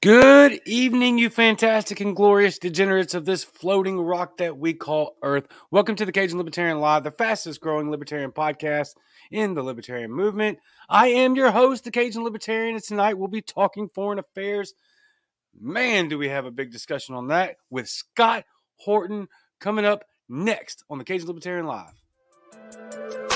Good 0.00 0.60
evening, 0.64 1.18
you 1.18 1.28
fantastic 1.28 1.98
and 1.98 2.14
glorious 2.14 2.60
degenerates 2.60 3.14
of 3.14 3.24
this 3.24 3.42
floating 3.42 4.00
rock 4.00 4.36
that 4.36 4.56
we 4.56 4.72
call 4.72 5.16
Earth. 5.24 5.48
Welcome 5.72 5.96
to 5.96 6.06
the 6.06 6.12
Cajun 6.12 6.38
Libertarian 6.38 6.78
Live, 6.78 7.02
the 7.02 7.10
fastest 7.10 7.60
growing 7.60 7.90
libertarian 7.90 8.30
podcast 8.30 8.90
in 9.32 9.54
the 9.54 9.62
libertarian 9.64 10.12
movement. 10.12 10.60
I 10.88 11.08
am 11.08 11.34
your 11.34 11.50
host, 11.50 11.82
the 11.82 11.90
Cajun 11.90 12.22
Libertarian, 12.22 12.76
and 12.76 12.84
tonight 12.84 13.18
we'll 13.18 13.26
be 13.26 13.42
talking 13.42 13.88
foreign 13.88 14.20
affairs. 14.20 14.72
Man, 15.60 16.08
do 16.08 16.16
we 16.16 16.28
have 16.28 16.46
a 16.46 16.52
big 16.52 16.70
discussion 16.70 17.16
on 17.16 17.26
that 17.28 17.56
with 17.68 17.88
Scott 17.88 18.44
Horton 18.76 19.26
coming 19.58 19.84
up 19.84 20.04
next 20.28 20.84
on 20.88 20.98
the 20.98 21.04
Cajun 21.04 21.26
Libertarian 21.26 21.66
Live. 21.66 23.27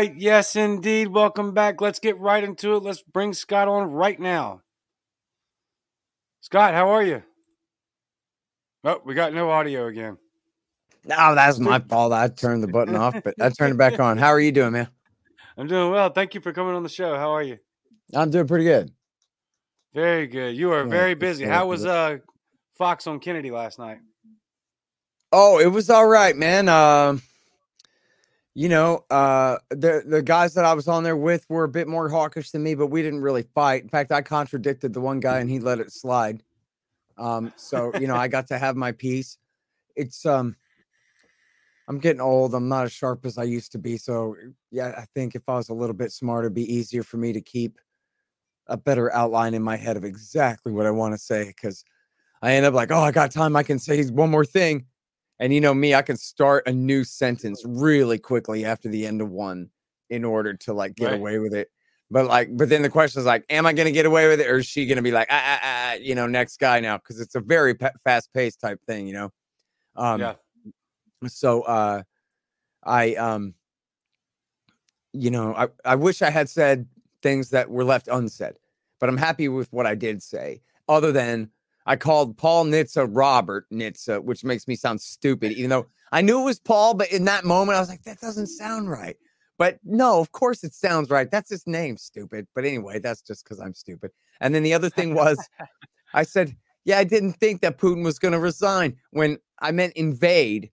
Right. 0.00 0.16
Yes, 0.16 0.56
indeed. 0.56 1.08
Welcome 1.08 1.52
back. 1.52 1.80
Let's 1.80 1.98
get 1.98 2.18
right 2.18 2.42
into 2.42 2.74
it. 2.76 2.82
Let's 2.82 3.02
bring 3.02 3.32
Scott 3.34 3.68
on 3.68 3.90
right 3.90 4.18
now. 4.18 4.62
Scott, 6.40 6.74
how 6.74 6.90
are 6.90 7.02
you? 7.02 7.22
Oh, 8.82 9.00
we 9.04 9.14
got 9.14 9.34
no 9.34 9.50
audio 9.50 9.86
again. 9.88 10.16
No, 11.04 11.34
that's 11.34 11.58
my 11.58 11.80
fault. 11.80 12.12
I 12.12 12.28
turned 12.28 12.62
the 12.62 12.68
button 12.68 12.96
off, 12.96 13.14
but 13.22 13.34
I 13.40 13.50
turned 13.50 13.74
it 13.74 13.78
back 13.78 14.00
on. 14.00 14.16
How 14.16 14.28
are 14.28 14.40
you 14.40 14.52
doing, 14.52 14.72
man? 14.72 14.88
I'm 15.56 15.66
doing 15.66 15.90
well. 15.90 16.10
Thank 16.10 16.34
you 16.34 16.40
for 16.40 16.52
coming 16.52 16.74
on 16.74 16.82
the 16.82 16.88
show. 16.88 17.16
How 17.16 17.32
are 17.32 17.42
you? 17.42 17.58
I'm 18.14 18.30
doing 18.30 18.46
pretty 18.46 18.64
good. 18.64 18.90
Very 19.92 20.26
good. 20.26 20.56
You 20.56 20.72
are 20.72 20.84
Yeah, 20.84 20.90
very 20.90 21.14
busy. 21.14 21.44
How 21.44 21.66
was 21.66 21.84
uh 21.84 22.18
Fox 22.78 23.06
on 23.06 23.20
Kennedy 23.20 23.50
last 23.50 23.78
night? 23.78 23.98
Oh, 25.32 25.58
it 25.60 25.66
was 25.66 25.90
all 25.90 26.06
right, 26.06 26.34
man. 26.34 26.68
Um, 26.68 27.22
you 28.54 28.68
know, 28.68 29.04
uh, 29.10 29.58
the 29.70 30.02
the 30.06 30.22
guys 30.22 30.54
that 30.54 30.64
I 30.64 30.74
was 30.74 30.88
on 30.88 31.04
there 31.04 31.16
with 31.16 31.46
were 31.48 31.64
a 31.64 31.68
bit 31.68 31.86
more 31.86 32.08
hawkish 32.08 32.50
than 32.50 32.62
me, 32.62 32.74
but 32.74 32.88
we 32.88 33.02
didn't 33.02 33.20
really 33.20 33.44
fight. 33.54 33.82
In 33.82 33.88
fact, 33.88 34.10
I 34.12 34.22
contradicted 34.22 34.92
the 34.92 35.00
one 35.00 35.20
guy 35.20 35.38
and 35.38 35.48
he 35.48 35.60
let 35.60 35.78
it 35.78 35.92
slide. 35.92 36.42
Um, 37.16 37.52
so 37.56 37.92
you 38.00 38.06
know, 38.06 38.16
I 38.16 38.28
got 38.28 38.48
to 38.48 38.58
have 38.58 38.76
my 38.76 38.92
piece. 38.92 39.38
It's 39.94 40.26
um, 40.26 40.56
I'm 41.88 41.98
getting 41.98 42.20
old. 42.20 42.54
I'm 42.54 42.68
not 42.68 42.84
as 42.84 42.92
sharp 42.92 43.24
as 43.24 43.38
I 43.38 43.44
used 43.44 43.72
to 43.72 43.78
be. 43.78 43.96
So 43.96 44.36
yeah, 44.70 44.94
I 44.96 45.04
think 45.14 45.34
if 45.34 45.48
I 45.48 45.56
was 45.56 45.68
a 45.68 45.74
little 45.74 45.94
bit 45.94 46.12
smarter, 46.12 46.46
it'd 46.46 46.54
be 46.54 46.72
easier 46.72 47.02
for 47.02 47.18
me 47.18 47.32
to 47.32 47.40
keep 47.40 47.78
a 48.66 48.76
better 48.76 49.12
outline 49.12 49.54
in 49.54 49.62
my 49.62 49.76
head 49.76 49.96
of 49.96 50.04
exactly 50.04 50.72
what 50.72 50.86
I 50.86 50.90
want 50.90 51.14
to 51.14 51.18
say 51.18 51.46
because 51.46 51.84
I 52.42 52.54
end 52.54 52.66
up 52.66 52.74
like, 52.74 52.90
oh, 52.90 53.00
I 53.00 53.12
got 53.12 53.30
time. 53.30 53.56
I 53.56 53.62
can 53.62 53.78
say 53.78 54.02
one 54.06 54.30
more 54.30 54.44
thing. 54.44 54.86
And 55.40 55.52
you 55.52 55.60
know 55.60 55.74
me, 55.74 55.94
I 55.94 56.02
can 56.02 56.16
start 56.16 56.68
a 56.68 56.72
new 56.72 57.02
sentence 57.02 57.62
really 57.66 58.18
quickly 58.18 58.64
after 58.64 58.88
the 58.88 59.06
end 59.06 59.20
of 59.22 59.30
one 59.30 59.70
in 60.10 60.24
order 60.24 60.54
to 60.54 60.72
like 60.72 60.94
get 60.94 61.06
Right. 61.06 61.18
away 61.18 61.38
with 61.38 61.54
it. 61.54 61.70
But 62.10 62.26
like, 62.26 62.56
but 62.56 62.68
then 62.68 62.82
the 62.82 62.90
question 62.90 63.20
is 63.20 63.26
like, 63.26 63.44
am 63.50 63.66
I 63.66 63.72
going 63.72 63.86
to 63.86 63.92
get 63.92 64.04
away 64.06 64.28
with 64.28 64.40
it, 64.40 64.46
or 64.48 64.58
is 64.58 64.66
she 64.66 64.84
going 64.86 64.96
to 64.96 65.02
be 65.02 65.12
like, 65.12 65.28
ah, 65.30 65.42
ah, 65.44 65.60
ah, 65.62 65.92
you 65.94 66.14
know, 66.14 66.26
next 66.26 66.58
guy 66.58 66.78
now? 66.80 66.98
Because 66.98 67.20
it's 67.20 67.34
a 67.36 67.40
very 67.40 67.74
pa- 67.74 67.92
fast 68.04 68.32
paced 68.34 68.60
type 68.60 68.80
thing, 68.86 69.06
you 69.06 69.14
know. 69.14 69.32
Um, 69.96 70.20
yeah. 70.20 70.34
so 71.26 71.62
uh 71.62 72.02
i 72.84 73.14
um 73.16 73.52
you 75.12 75.30
know 75.30 75.54
i 75.54 75.68
i 75.84 75.94
wish 75.94 76.22
i 76.22 76.30
had 76.30 76.48
said 76.48 76.86
things 77.22 77.50
that 77.50 77.68
were 77.68 77.84
left 77.84 78.08
unsaid 78.08 78.54
but 78.98 79.08
i'm 79.08 79.16
happy 79.18 79.48
with 79.48 79.70
what 79.72 79.86
i 79.86 79.94
did 79.94 80.22
say 80.22 80.62
other 80.88 81.12
than 81.12 81.50
i 81.86 81.96
called 81.96 82.36
paul 82.36 82.64
nitze 82.64 83.08
robert 83.10 83.66
nitze 83.72 84.22
which 84.22 84.44
makes 84.44 84.66
me 84.68 84.76
sound 84.76 85.00
stupid 85.00 85.52
even 85.52 85.70
though 85.70 85.86
i 86.12 86.20
knew 86.20 86.40
it 86.40 86.44
was 86.44 86.58
paul 86.60 86.94
but 86.94 87.10
in 87.10 87.24
that 87.24 87.44
moment 87.44 87.76
i 87.76 87.80
was 87.80 87.88
like 87.88 88.02
that 88.02 88.20
doesn't 88.20 88.46
sound 88.46 88.90
right. 88.90 89.16
But 89.58 89.78
no 89.84 90.20
of 90.20 90.32
course 90.32 90.64
it 90.64 90.72
sounds 90.72 91.10
right. 91.10 91.30
That's 91.30 91.50
his 91.50 91.66
name 91.66 91.98
stupid. 91.98 92.46
But 92.54 92.64
anyway 92.64 92.98
that's 92.98 93.20
just 93.20 93.44
because 93.44 93.60
i'm 93.60 93.74
stupid. 93.74 94.10
And 94.40 94.54
then 94.54 94.62
the 94.62 94.72
other 94.72 94.88
thing 94.88 95.14
was 95.14 95.38
i 96.14 96.22
said 96.22 96.56
yeah 96.84 96.98
i 96.98 97.04
didn't 97.04 97.34
think 97.34 97.60
that 97.60 97.78
putin 97.78 98.02
was 98.02 98.18
going 98.18 98.32
to 98.32 98.40
resign 98.40 98.96
when 99.10 99.38
i 99.60 99.70
meant 99.70 99.92
invade. 99.94 100.70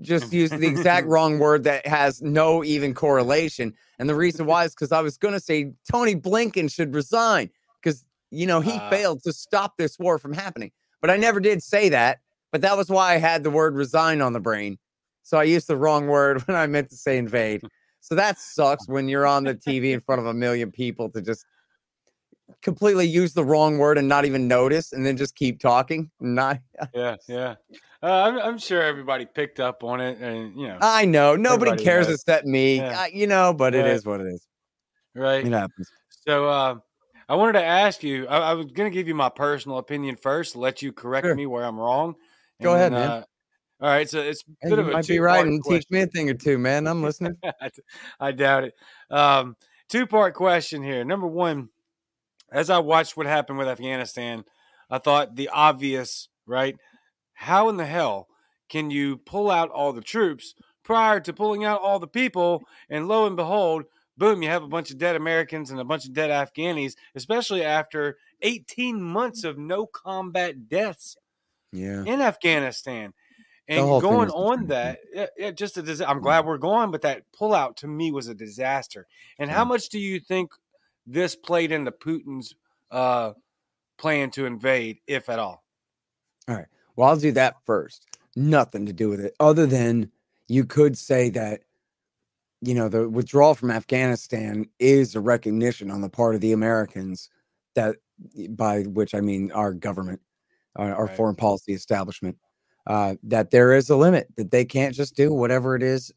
Just 0.00 0.32
used 0.32 0.56
the 0.56 0.68
exact 0.68 1.06
wrong 1.12 1.40
word 1.40 1.64
that 1.64 1.84
has 1.84 2.22
no 2.22 2.62
even 2.62 2.94
correlation. 2.94 3.74
And 3.98 4.08
the 4.08 4.14
reason 4.14 4.46
why 4.46 4.64
is 4.64 4.72
because 4.72 4.92
I 4.92 5.00
was 5.00 5.18
going 5.18 5.34
to 5.34 5.40
say 5.40 5.72
Tony 5.90 6.14
Blinken 6.14 6.72
should 6.72 6.94
resign 6.94 7.50
you 8.30 8.46
know, 8.46 8.60
he 8.60 8.72
Ah. 8.72 8.90
failed 8.90 9.22
to 9.24 9.32
stop 9.32 9.76
this 9.78 9.98
war 9.98 10.18
from 10.18 10.32
happening. 10.32 10.70
But 11.00 11.10
I 11.10 11.16
never 11.16 11.40
did 11.40 11.62
say 11.62 11.88
that. 11.90 12.18
But 12.52 12.62
that 12.62 12.76
was 12.76 12.88
why 12.90 13.14
I 13.14 13.18
had 13.18 13.42
the 13.44 13.50
word 13.50 13.74
resign 13.74 14.20
on 14.22 14.32
the 14.32 14.40
brain. 14.40 14.78
So 15.22 15.38
I 15.38 15.42
used 15.44 15.66
the 15.68 15.76
wrong 15.76 16.06
word 16.06 16.40
when 16.46 16.56
I 16.56 16.66
meant 16.66 16.88
to 16.90 16.96
say 16.96 17.18
invade. 17.18 17.62
So 18.00 18.14
that 18.14 18.38
sucks 18.38 18.88
when 18.88 19.08
you're 19.08 19.26
on 19.26 19.44
the 19.44 19.54
TV 19.54 19.92
in 19.92 20.00
front 20.00 20.20
of 20.20 20.26
a 20.26 20.32
million 20.34 20.70
people 20.72 21.10
to 21.10 21.20
just 21.20 21.44
completely 22.62 23.06
use 23.06 23.34
the 23.34 23.44
wrong 23.44 23.76
word 23.78 23.98
and 23.98 24.08
not 24.08 24.24
even 24.24 24.48
notice 24.48 24.92
and 24.92 25.04
then 25.04 25.16
just 25.16 25.34
keep 25.34 25.60
talking. 25.60 26.10
Not 26.20 26.60
Yeah. 26.94 27.16
Yeah. 27.28 27.56
Uh, 28.02 28.06
I'm, 28.06 28.38
I'm 28.38 28.58
sure 28.58 28.82
everybody 28.82 29.26
picked 29.26 29.58
up 29.60 29.82
on 29.82 30.00
it, 30.00 30.18
and 30.20 30.54
you 30.56 30.68
know, 30.68 30.78
I 30.80 31.04
know 31.04 31.34
nobody 31.34 31.82
cares 31.82 32.06
knows. 32.06 32.14
except 32.20 32.46
me. 32.46 32.76
Yeah. 32.76 33.00
Uh, 33.02 33.06
you 33.12 33.26
know, 33.26 33.52
but 33.52 33.74
it 33.74 33.86
is 33.86 34.06
what 34.06 34.20
it 34.20 34.28
is. 34.28 34.46
right? 35.16 35.44
It 35.44 35.52
happens. 35.52 35.90
So 36.26 36.48
uh, 36.48 36.76
I 37.28 37.34
wanted 37.34 37.54
to 37.54 37.64
ask 37.64 38.02
you. 38.02 38.26
I, 38.26 38.38
I 38.38 38.52
was 38.54 38.66
going 38.66 38.90
to 38.90 38.94
give 38.94 39.06
you 39.06 39.14
my 39.14 39.28
personal 39.28 39.78
opinion 39.78 40.16
first, 40.16 40.56
let 40.56 40.82
you 40.82 40.92
correct 40.92 41.26
Sure. 41.26 41.34
me 41.34 41.46
where 41.46 41.64
I'm 41.64 41.78
wrong. 41.78 42.14
Go 42.62 42.74
ahead, 42.74 42.92
then, 42.92 43.00
man. 43.00 43.10
uh, 43.10 43.24
all 43.80 43.88
right, 43.88 44.10
so 44.10 44.18
it's 44.20 44.42
a 44.64 44.68
bit 44.70 44.78
of 44.80 44.88
a 44.88 44.92
might 44.92 45.06
be 45.06 45.20
right 45.20 45.46
and 45.46 45.62
teach 45.62 45.84
me 45.88 46.00
a 46.00 46.06
thing 46.06 46.28
or 46.28 46.34
two, 46.34 46.58
man. 46.58 46.88
I'm 46.88 47.00
listening. 47.02 47.36
I 48.20 48.32
doubt 48.32 48.64
it. 48.64 48.74
Um, 49.08 49.56
two 49.88 50.06
part 50.06 50.34
question 50.34 50.82
here. 50.82 51.04
Number 51.04 51.28
one, 51.28 51.68
as 52.50 52.70
I 52.70 52.78
watched 52.78 53.16
what 53.16 53.26
happened 53.26 53.58
with 53.58 53.68
Afghanistan, 53.68 54.44
I 54.90 54.98
thought 54.98 55.36
the 55.36 55.50
obvious, 55.50 56.28
right? 56.44 56.76
How 57.34 57.68
in 57.68 57.76
the 57.76 57.86
hell 57.86 58.26
can 58.68 58.90
you 58.90 59.18
pull 59.18 59.48
out 59.48 59.70
all 59.70 59.92
the 59.92 60.00
troops 60.00 60.54
prior 60.82 61.20
to 61.20 61.32
pulling 61.32 61.64
out 61.64 61.80
all 61.80 62.00
the 62.00 62.08
people? 62.08 62.64
And 62.90 63.06
lo 63.06 63.26
and 63.26 63.36
behold, 63.36 63.84
boom, 64.18 64.42
you 64.42 64.48
have 64.48 64.62
a 64.64 64.68
bunch 64.68 64.90
of 64.90 64.98
dead 64.98 65.16
Americans 65.16 65.70
and 65.70 65.80
a 65.80 65.84
bunch 65.84 66.04
of 66.04 66.12
dead 66.12 66.30
Afghanis, 66.30 66.94
especially 67.14 67.64
after 67.64 68.18
18 68.42 69.00
months 69.00 69.44
of 69.44 69.56
no 69.58 69.86
combat 69.86 70.68
deaths 70.68 71.16
Yeah. 71.72 72.02
in 72.04 72.20
Afghanistan. 72.20 73.14
And 73.70 73.84
going 74.00 74.30
on 74.30 74.66
that, 74.68 74.98
just 75.54 75.76
a 75.76 75.82
dis- 75.82 76.00
I'm 76.00 76.20
glad 76.20 76.46
we're 76.46 76.56
going, 76.56 76.90
but 76.90 77.02
that 77.02 77.24
pullout 77.38 77.76
to 77.76 77.86
me 77.86 78.10
was 78.10 78.26
a 78.28 78.34
disaster. 78.34 79.06
And 79.38 79.50
how 79.50 79.64
much 79.64 79.90
do 79.90 79.98
you 79.98 80.20
think 80.20 80.50
this 81.06 81.36
played 81.36 81.70
into 81.70 81.90
Putin's 81.90 82.54
uh, 82.90 83.32
plan 83.98 84.30
to 84.30 84.46
invade, 84.46 85.00
if 85.06 85.28
at 85.28 85.38
all? 85.38 85.64
All 86.48 86.54
right. 86.56 86.66
Well, 86.96 87.10
I'll 87.10 87.16
do 87.18 87.32
that 87.32 87.56
first. 87.66 88.06
Nothing 88.34 88.86
to 88.86 88.92
do 88.94 89.10
with 89.10 89.20
it, 89.20 89.34
other 89.38 89.66
than 89.66 90.10
you 90.48 90.64
could 90.64 90.96
say 90.96 91.28
that, 91.30 91.62
you 92.60 92.74
know, 92.74 92.88
the 92.88 93.08
withdrawal 93.08 93.54
from 93.54 93.70
Afghanistan 93.70 94.66
is 94.78 95.14
a 95.14 95.20
recognition 95.20 95.90
on 95.90 96.00
the 96.00 96.08
part 96.08 96.34
of 96.34 96.40
the 96.40 96.52
Americans 96.52 97.30
that, 97.74 97.96
by 98.50 98.82
which 98.82 99.14
I 99.14 99.20
mean 99.20 99.52
our 99.52 99.72
government, 99.72 100.20
our, 100.76 100.94
our 100.94 101.06
Right. 101.06 101.16
foreign 101.16 101.36
policy 101.36 101.72
establishment, 101.72 102.36
uh, 102.86 103.14
that 103.22 103.50
there 103.50 103.74
is 103.74 103.90
a 103.90 103.96
limit, 103.96 104.28
that 104.36 104.50
they 104.50 104.64
can't 104.64 104.94
just 104.94 105.14
do 105.14 105.32
whatever 105.32 105.76
it 105.76 105.82
is 105.82 106.12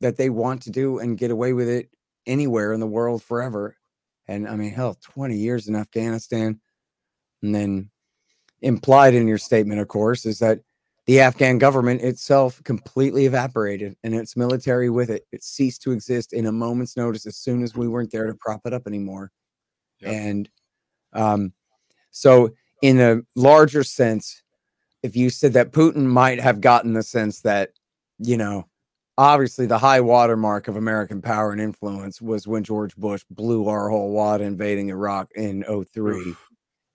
that 0.00 0.16
they 0.16 0.28
want 0.28 0.60
to 0.62 0.70
do 0.70 0.98
and 0.98 1.18
get 1.18 1.30
away 1.30 1.52
with 1.52 1.68
it 1.68 1.88
anywhere 2.26 2.72
in 2.72 2.80
the 2.80 2.86
world 2.86 3.22
forever. 3.22 3.76
And 4.28 4.48
I 4.48 4.56
mean, 4.56 4.72
hell, 4.72 4.96
20 5.00 5.36
years 5.36 5.68
in 5.68 5.76
Afghanistan. 5.76 6.60
And 7.42 7.54
then 7.54 7.90
implied 8.60 9.14
in 9.14 9.28
your 9.28 9.38
statement, 9.38 9.80
of 9.80 9.88
course, 9.88 10.26
is 10.26 10.40
that 10.40 10.60
the 11.06 11.20
Afghan 11.20 11.58
government 11.58 12.02
itself 12.02 12.62
completely 12.64 13.26
evaporated 13.26 13.96
and 14.02 14.14
its 14.14 14.36
military 14.36 14.90
with 14.90 15.08
it. 15.08 15.24
It 15.32 15.44
ceased 15.44 15.82
to 15.82 15.92
exist 15.92 16.32
in 16.32 16.46
a 16.46 16.52
moment's 16.52 16.96
notice 16.96 17.26
as 17.26 17.36
soon 17.36 17.62
as 17.62 17.76
we 17.76 17.86
weren't 17.86 18.10
there 18.10 18.26
to 18.26 18.34
prop 18.34 18.62
it 18.64 18.72
up 18.72 18.86
anymore. 18.86 19.30
Yep. 20.00 20.12
And 20.12 20.50
um, 21.12 21.52
so, 22.10 22.50
in 22.82 23.00
a 23.00 23.20
larger 23.34 23.84
sense, 23.84 24.42
if 25.02 25.16
you 25.16 25.30
said 25.30 25.52
that 25.54 25.72
Putin 25.72 26.04
might 26.06 26.40
have 26.40 26.60
gotten 26.60 26.92
the 26.92 27.02
sense 27.02 27.40
that, 27.42 27.70
you 28.18 28.36
know, 28.36 28.66
obviously 29.16 29.66
the 29.66 29.78
high 29.78 30.00
watermark 30.00 30.68
of 30.68 30.76
American 30.76 31.22
power 31.22 31.52
and 31.52 31.60
influence 31.60 32.20
was 32.20 32.46
when 32.46 32.64
George 32.64 32.96
Bush 32.96 33.24
blew 33.30 33.68
our 33.68 33.88
whole 33.88 34.10
wad 34.10 34.40
invading 34.40 34.88
Iraq 34.88 35.30
in 35.34 35.64
03. 35.64 36.34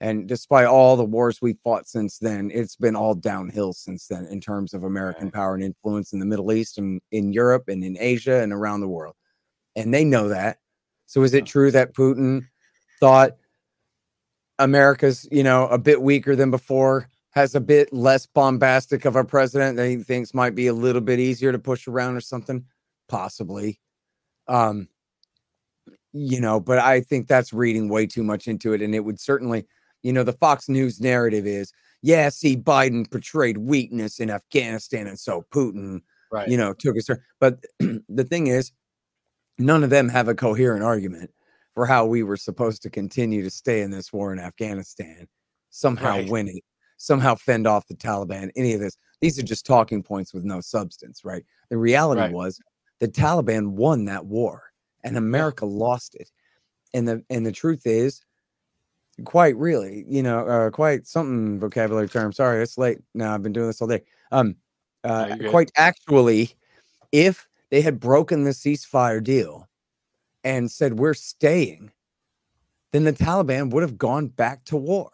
And 0.01 0.27
despite 0.27 0.65
all 0.65 0.95
the 0.98 1.06
wars 1.06 1.44
we 1.44 1.53
fought 1.63 1.88
since 1.88 2.18
then, 2.18 2.50
it's 2.51 2.75
been 2.75 2.95
all 2.95 3.13
downhill 3.13 3.71
since 3.71 4.07
then 4.07 4.25
in 4.25 4.42
terms 4.42 4.74
of 4.74 4.83
American 4.83 5.25
Right. 5.25 5.33
power 5.33 5.53
and 5.53 5.63
influence 5.63 6.12
in 6.12 6.18
the 6.18 6.25
Middle 6.25 6.51
East 6.51 6.80
and 6.80 7.00
in 7.12 7.31
Europe 7.31 7.69
and 7.69 7.83
in 7.83 7.95
Asia 8.00 8.42
and 8.42 8.51
around 8.51 8.81
the 8.81 8.88
world. 8.88 9.15
And 9.75 9.94
they 9.94 10.03
know 10.03 10.27
that. 10.30 10.57
So 11.06 11.21
is 11.21 11.36
it 11.36 11.45
true 11.45 11.69
that 11.71 11.94
Putin 11.94 12.48
thought 13.00 13.33
America's, 14.57 15.27
you 15.31 15.44
know, 15.44 15.68
a 15.68 15.77
bit 15.77 16.01
weaker 16.01 16.36
than 16.36 16.50
before, 16.50 17.07
has 17.31 17.53
a 17.53 17.62
bit 17.62 17.94
less 17.94 18.25
bombastic 18.25 19.06
of 19.06 19.15
a 19.15 19.24
president 19.24 19.77
that 19.77 19.88
he 19.88 19.98
thinks 19.98 20.33
might 20.33 20.56
be 20.56 20.65
a 20.65 20.74
little 20.74 21.01
bit 21.01 21.19
easier 21.19 21.51
to 21.51 21.59
push 21.59 21.88
around 21.88 22.15
or 22.15 22.21
something? 22.21 22.65
Possibly. 23.07 23.80
Um, 24.48 24.88
you 26.12 26.42
know, 26.42 26.59
but 26.59 26.80
I 26.80 27.01
think 27.01 27.27
that's 27.27 27.53
reading 27.53 27.88
way 27.88 28.07
too 28.07 28.24
much 28.24 28.48
into 28.48 28.74
it. 28.74 28.81
And 28.81 28.95
it 28.95 29.00
would 29.00 29.19
certainly, 29.19 29.65
you 30.03 30.13
know, 30.13 30.24
the 30.24 30.33
Fox 30.33 30.68
News 30.69 31.00
narrative 31.00 31.45
is, 31.45 31.71
yeah, 32.01 32.30
see, 32.30 32.57
Biden 32.57 33.09
portrayed 33.09 33.57
weakness 33.57 34.19
in 34.19 34.30
Afghanistan, 34.30 35.07
and 35.07 35.19
so 35.19 35.45
Putin, 35.53 36.01
Right. 36.31 36.48
you 36.48 36.57
know, 36.57 36.74
took 36.74 36.95
turn. 37.06 37.21
But 37.39 37.59
the 37.80 38.24
thing 38.24 38.48
is, 38.48 38.71
none 39.57 39.83
of 39.83 39.89
them 39.89 40.09
have 40.09 40.27
a 40.27 40.36
coherent 40.36 40.83
argument 40.83 41.31
for 41.74 41.86
how 41.86 42.06
we 42.06 42.24
were 42.24 42.38
supposed 42.38 42.81
to 42.83 42.89
continue 42.89 43.44
to 43.44 43.50
stay 43.50 43.81
in 43.81 43.92
this 43.92 44.12
war 44.12 44.33
in 44.33 44.39
Afghanistan, 44.39 45.27
somehow 45.69 46.18
Right. 46.18 46.30
win 46.30 46.48
it, 46.50 46.63
somehow 46.98 47.36
fend 47.36 47.68
off 47.68 47.88
the 47.88 47.95
Taliban, 47.95 48.50
any 48.56 48.74
of 48.74 48.80
this. 48.80 48.98
These 49.21 49.38
are 49.39 49.44
just 49.44 49.65
talking 49.65 50.01
points 50.01 50.33
with 50.33 50.44
no 50.44 50.62
substance, 50.62 51.24
right? 51.24 51.44
The 51.69 51.77
reality 51.77 52.21
Right. 52.21 52.31
was 52.31 52.59
the 53.00 53.07
Taliban 53.07 53.71
won 53.71 54.06
that 54.06 54.25
war 54.25 54.63
and 55.03 55.18
America 55.18 55.65
lost 55.65 56.15
it. 56.15 56.30
And 56.94 57.07
the 57.07 57.24
and 57.30 57.45
the 57.45 57.51
truth 57.51 57.83
is, 57.86 58.21
quite 59.25 59.56
really, 59.58 60.06
you 60.08 60.24
know, 60.24 60.48
uh, 60.48 60.69
quite 60.69 61.08
something 61.08 61.60
vocabulary 61.60 62.08
term. 62.08 62.31
Sorry, 62.31 62.62
it's 62.62 62.78
late. 62.78 63.00
now. 63.13 63.34
I've 63.34 63.44
been 63.44 63.54
doing 63.54 63.68
this 63.68 63.81
all 63.81 63.88
day. 63.88 64.02
Um, 64.31 64.56
uh, 65.04 65.36
you're 65.40 65.50
quite 65.50 65.72
actually, 65.75 66.52
if 67.12 67.48
they 67.69 67.81
had 67.81 68.00
broken 68.00 68.44
the 68.44 68.52
ceasefire 68.52 69.24
deal 69.24 69.68
and 70.44 70.69
said 70.69 71.00
we're 71.00 71.13
staying, 71.13 71.92
then 72.92 73.04
the 73.04 73.13
Taliban 73.13 73.72
would 73.72 73.84
have 73.84 73.98
gone 73.98 74.28
back 74.28 74.63
to 74.66 74.78
war. 74.78 75.12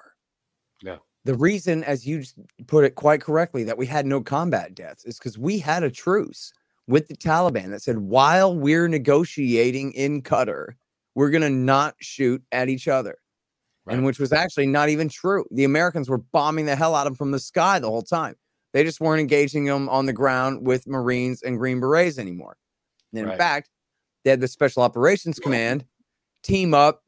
Yeah. 0.82 0.98
The 1.26 1.36
reason, 1.36 1.84
as 1.84 2.06
you 2.06 2.24
put 2.68 2.86
it 2.86 2.96
quite 2.96 3.22
correctly, 3.22 3.64
that 3.66 3.78
we 3.78 3.86
had 3.86 4.06
no 4.06 4.22
combat 4.22 4.76
deaths 4.76 5.06
is 5.06 5.18
because 5.18 5.38
we 5.38 5.60
had 5.60 5.84
a 5.84 5.92
truce 5.92 6.54
with 6.88 7.08
the 7.08 7.16
Taliban 7.16 7.70
that 7.70 7.82
said 7.82 7.98
while 7.98 8.56
we're 8.56 8.88
negotiating 8.88 9.92
in 9.92 10.22
Qatar, 10.22 10.70
we're 11.16 11.30
going 11.30 11.42
to 11.42 11.50
not 11.50 11.96
shoot 12.00 12.42
at 12.52 12.70
each 12.70 12.88
other. 12.88 13.18
And 13.94 14.06
which 14.06 14.20
was 14.20 14.34
actually 14.34 14.68
not 14.68 14.90
even 14.90 15.08
true. 15.10 15.46
The 15.52 15.64
Americans 15.64 16.10
were 16.10 16.18
bombing 16.18 16.66
the 16.66 16.76
hell 16.76 16.96
out 16.96 17.08
of 17.08 17.14
them 17.14 17.16
from 17.16 17.32
the 17.32 17.40
sky 17.40 17.80
the 17.80 17.90
whole 17.90 18.02
time. 18.02 18.36
They 18.74 18.84
just 18.84 19.00
weren't 19.00 19.22
engaging 19.22 19.66
them 19.66 19.88
on 19.90 20.06
the 20.06 20.14
ground 20.14 20.66
with 20.66 20.86
Marines 20.88 21.42
and 21.42 21.58
Green 21.58 21.80
Berets 21.80 22.18
anymore. 22.20 22.58
And 23.12 23.20
in 23.20 23.26
Right. 23.28 23.38
fact, 23.38 23.70
they 24.24 24.30
had 24.30 24.42
the 24.42 24.48
Special 24.48 24.84
Operations 24.84 25.40
Command 25.40 25.86
team 26.44 26.74
up, 26.74 27.04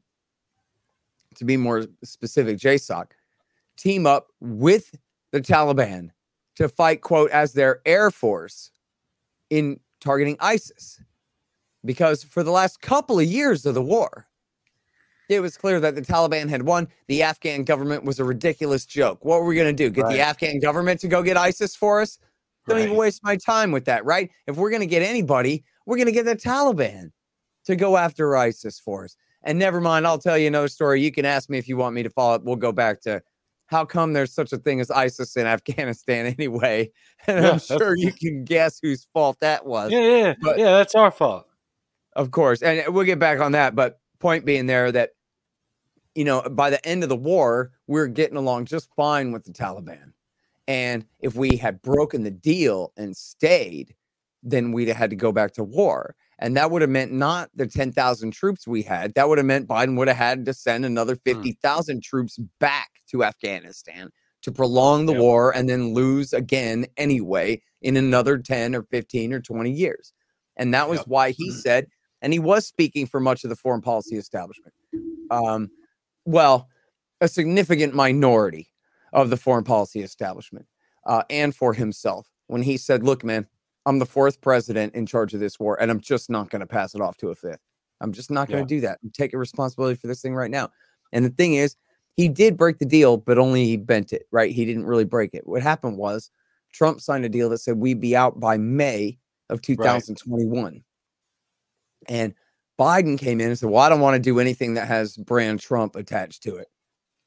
to 1.36 1.44
be 1.44 1.56
more 1.56 1.86
specific, 2.02 2.58
JSOC, 2.58 3.12
team 3.76 4.06
up 4.06 4.28
with 4.40 4.98
the 5.30 5.40
Taliban 5.40 6.10
to 6.56 6.68
fight, 6.68 7.02
quote, 7.02 7.30
as 7.30 7.52
their 7.52 7.80
air 7.86 8.10
force 8.10 8.70
in 9.50 9.78
targeting 10.00 10.36
ISIS. 10.40 11.00
Because 11.84 12.24
for 12.24 12.42
the 12.42 12.50
last 12.50 12.80
couple 12.82 13.18
of 13.18 13.26
years 13.26 13.64
of 13.64 13.74
the 13.74 13.82
war, 13.82 14.26
it 15.36 15.40
was 15.40 15.56
clear 15.56 15.80
that 15.80 15.94
the 15.94 16.02
Taliban 16.02 16.48
had 16.48 16.62
won. 16.62 16.88
The 17.08 17.22
Afghan 17.22 17.64
government 17.64 18.04
was 18.04 18.18
a 18.18 18.24
ridiculous 18.24 18.84
joke. 18.84 19.24
What 19.24 19.40
were 19.40 19.46
we 19.46 19.54
going 19.54 19.74
to 19.74 19.84
do? 19.84 19.90
Get 19.90 20.04
Right. 20.04 20.14
the 20.14 20.20
Afghan 20.20 20.58
government 20.60 21.00
to 21.00 21.08
go 21.08 21.22
get 21.22 21.36
ISIS 21.36 21.76
for 21.76 22.00
us? 22.00 22.18
Don't 22.68 22.78
even 22.80 22.96
waste 22.96 23.22
my 23.24 23.36
time 23.36 23.72
with 23.72 23.84
that, 23.86 24.04
right? 24.04 24.30
If 24.46 24.56
we're 24.56 24.70
going 24.70 24.80
to 24.80 24.86
get 24.86 25.02
anybody, 25.02 25.64
we're 25.86 25.96
going 25.96 26.06
to 26.06 26.12
get 26.12 26.24
the 26.26 26.36
Taliban 26.36 27.10
to 27.64 27.74
go 27.76 27.96
after 27.96 28.36
ISIS 28.36 28.78
for 28.78 29.04
us. 29.04 29.16
And 29.42 29.58
never 29.58 29.80
mind, 29.80 30.06
I'll 30.06 30.18
tell 30.18 30.36
you 30.38 30.46
another 30.46 30.68
story. 30.68 31.00
You 31.02 31.10
can 31.10 31.24
ask 31.24 31.48
me 31.48 31.58
if 31.58 31.66
you 31.66 31.76
want 31.76 31.94
me 31.94 32.02
to 32.02 32.10
follow 32.10 32.34
up. 32.34 32.44
We'll 32.44 32.56
go 32.56 32.72
back 32.72 33.00
to 33.02 33.22
how 33.66 33.84
come 33.84 34.12
there's 34.12 34.32
such 34.34 34.52
a 34.52 34.58
thing 34.58 34.80
as 34.80 34.90
ISIS 34.90 35.36
in 35.36 35.46
Afghanistan 35.46 36.26
anyway. 36.38 36.90
And 37.26 37.44
Yeah, 37.44 37.50
I'm 37.52 37.58
sure 37.60 37.96
you 37.96 38.12
can 38.12 38.44
guess 38.44 38.78
whose 38.82 39.04
fault 39.12 39.38
that 39.40 39.64
was 39.66 39.90
Yeah, 39.92 40.00
yeah, 40.00 40.34
but- 40.40 40.58
yeah. 40.58 40.72
That's 40.72 40.94
our 40.94 41.10
fault. 41.10 41.46
of 42.16 42.30
course 42.32 42.60
and 42.62 42.92
we'll 42.92 43.04
get 43.04 43.20
back 43.20 43.38
on 43.40 43.52
that 43.52 43.76
but 43.76 44.00
point 44.18 44.44
being 44.44 44.66
there 44.66 44.90
that 44.90 45.10
you 46.14 46.24
know 46.24 46.42
by 46.42 46.70
the 46.70 46.84
end 46.86 47.02
of 47.02 47.08
the 47.08 47.16
war 47.16 47.72
we're 47.86 48.06
getting 48.06 48.36
along 48.36 48.64
just 48.64 48.88
fine 48.94 49.32
with 49.32 49.44
the 49.44 49.52
taliban 49.52 50.12
and 50.68 51.04
if 51.20 51.34
we 51.34 51.56
had 51.56 51.80
broken 51.82 52.22
the 52.22 52.30
deal 52.30 52.92
and 52.96 53.16
stayed 53.16 53.94
then 54.42 54.72
we'd 54.72 54.88
have 54.88 54.96
had 54.96 55.10
to 55.10 55.16
go 55.16 55.32
back 55.32 55.52
to 55.52 55.62
war 55.64 56.14
and 56.38 56.56
that 56.56 56.70
would 56.70 56.80
have 56.80 56.90
meant 56.90 57.12
not 57.12 57.50
the 57.54 57.66
10,000 57.66 58.30
troops 58.30 58.66
we 58.66 58.82
had 58.82 59.12
that 59.14 59.28
would 59.28 59.38
have 59.38 59.46
meant 59.46 59.68
Biden 59.68 59.96
would 59.98 60.08
have 60.08 60.16
had 60.16 60.44
to 60.46 60.54
send 60.54 60.84
another 60.84 61.16
50,000 61.16 62.02
troops 62.02 62.38
back 62.58 62.88
to 63.10 63.22
Afghanistan 63.24 64.10
to 64.42 64.50
prolong 64.50 65.04
the 65.04 65.12
Yep. 65.12 65.20
war 65.20 65.54
and 65.54 65.68
then 65.68 65.92
lose 65.92 66.32
again 66.32 66.86
anyway 66.96 67.60
in 67.82 67.96
another 67.96 68.38
10 68.38 68.74
or 68.74 68.82
15 68.84 69.34
or 69.34 69.40
20 69.40 69.70
years 69.70 70.14
and 70.56 70.72
that 70.72 70.88
was 70.88 71.00
Yep. 71.00 71.06
why 71.08 71.30
he 71.32 71.50
said 71.50 71.86
and 72.22 72.32
he 72.32 72.38
was 72.38 72.66
speaking 72.66 73.06
for 73.06 73.20
much 73.20 73.44
of 73.44 73.50
the 73.50 73.56
foreign 73.56 73.80
policy 73.80 74.16
establishment. 74.16 74.74
Um, 75.30 75.70
well, 76.24 76.68
a 77.20 77.28
significant 77.28 77.94
minority 77.94 78.68
of 79.12 79.30
the 79.30 79.36
foreign 79.36 79.64
policy 79.64 80.00
establishment, 80.02 80.66
uh, 81.06 81.22
and 81.30 81.54
for 81.54 81.74
himself 81.74 82.30
when 82.46 82.62
he 82.62 82.76
said, 82.76 83.02
"Look, 83.02 83.24
man, 83.24 83.46
I'm 83.86 83.98
the 83.98 84.06
fourth 84.06 84.40
president 84.40 84.94
in 84.94 85.06
charge 85.06 85.34
of 85.34 85.40
this 85.40 85.58
war, 85.58 85.80
and 85.80 85.90
I'm 85.90 86.00
just 86.00 86.30
not 86.30 86.50
going 86.50 86.60
to 86.60 86.66
pass 86.66 86.94
it 86.94 87.00
off 87.00 87.16
to 87.18 87.28
a 87.28 87.34
fifth. 87.34 87.60
I'm 88.00 88.12
just 88.12 88.30
not 88.30 88.48
going 88.48 88.58
Yeah. 88.58 88.64
to 88.64 88.68
do 88.68 88.80
that. 88.82 88.98
I'm 89.02 89.10
taking 89.10 89.38
responsibility 89.38 89.96
for 89.96 90.06
this 90.06 90.22
thing 90.22 90.34
right 90.34 90.50
now." 90.50 90.70
And 91.12 91.24
the 91.24 91.30
thing 91.30 91.54
is, 91.54 91.76
he 92.16 92.28
did 92.28 92.56
break 92.56 92.78
the 92.78 92.84
deal, 92.84 93.16
but 93.16 93.38
only 93.38 93.64
he 93.64 93.76
bent 93.76 94.12
it. 94.12 94.26
Right? 94.30 94.52
He 94.52 94.64
didn't 94.64 94.86
really 94.86 95.04
break 95.04 95.34
it. 95.34 95.46
What 95.46 95.62
happened 95.62 95.98
was 95.98 96.30
Trump 96.72 97.00
signed 97.00 97.24
a 97.24 97.28
deal 97.28 97.48
that 97.50 97.58
said 97.58 97.78
we'd 97.78 98.00
be 98.00 98.14
out 98.14 98.38
by 98.38 98.56
May 98.56 99.18
of 99.48 99.60
2021. 99.62 100.84
And 102.08 102.34
Biden 102.80 103.18
came 103.18 103.42
in 103.42 103.48
and 103.48 103.58
said, 103.58 103.68
Well, 103.68 103.82
I 103.82 103.90
don't 103.90 104.00
want 104.00 104.14
to 104.14 104.20
do 104.20 104.40
anything 104.40 104.72
that 104.74 104.88
has 104.88 105.18
brand 105.18 105.60
Trump 105.60 105.96
attached 105.96 106.42
to 106.44 106.56
it. 106.56 106.68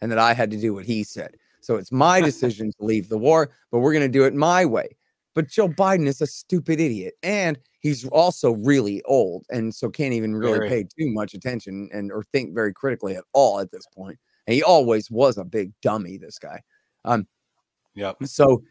And 0.02 0.12
that 0.12 0.18
I 0.18 0.34
had 0.34 0.50
to 0.52 0.58
do 0.58 0.74
what 0.74 0.84
he 0.84 1.04
said. 1.04 1.36
So 1.62 1.76
it's 1.76 1.92
my 1.92 2.20
decision 2.30 2.72
to 2.72 2.86
leave 2.86 3.08
the 3.08 3.18
war, 3.18 3.52
but 3.72 3.80
we're 3.80 3.94
going 3.94 4.04
to 4.04 4.10
do 4.10 4.26
it 4.26 4.34
my 4.34 4.66
way. 4.66 4.98
But 5.36 5.48
Joe 5.48 5.70
Biden 5.70 6.08
is 6.08 6.22
a 6.22 6.28
stupid 6.28 6.80
idiot. 6.80 7.14
And 7.22 7.58
he's 7.80 8.08
also 8.10 8.54
really 8.54 9.04
old. 9.04 9.46
And 9.50 9.74
so 9.74 9.90
can't 9.90 10.14
even 10.14 10.36
really 10.36 10.58
Very. 10.58 10.70
pay 10.70 10.84
too 10.84 11.12
much 11.12 11.36
attention 11.36 11.90
and 11.94 12.12
or 12.12 12.24
think 12.24 12.54
very 12.56 12.74
critically 12.74 13.16
at 13.16 13.24
all 13.34 13.60
at 13.60 13.72
this 13.72 13.86
point. 13.96 14.18
And 14.48 14.56
he 14.56 14.64
always 14.64 15.12
was 15.12 15.38
a 15.38 15.46
big 15.46 15.72
dummy, 15.82 16.18
this 16.18 16.40
guy. 16.40 16.62
Um, 17.06 17.28
yep. 17.94 18.18
So 18.26 18.64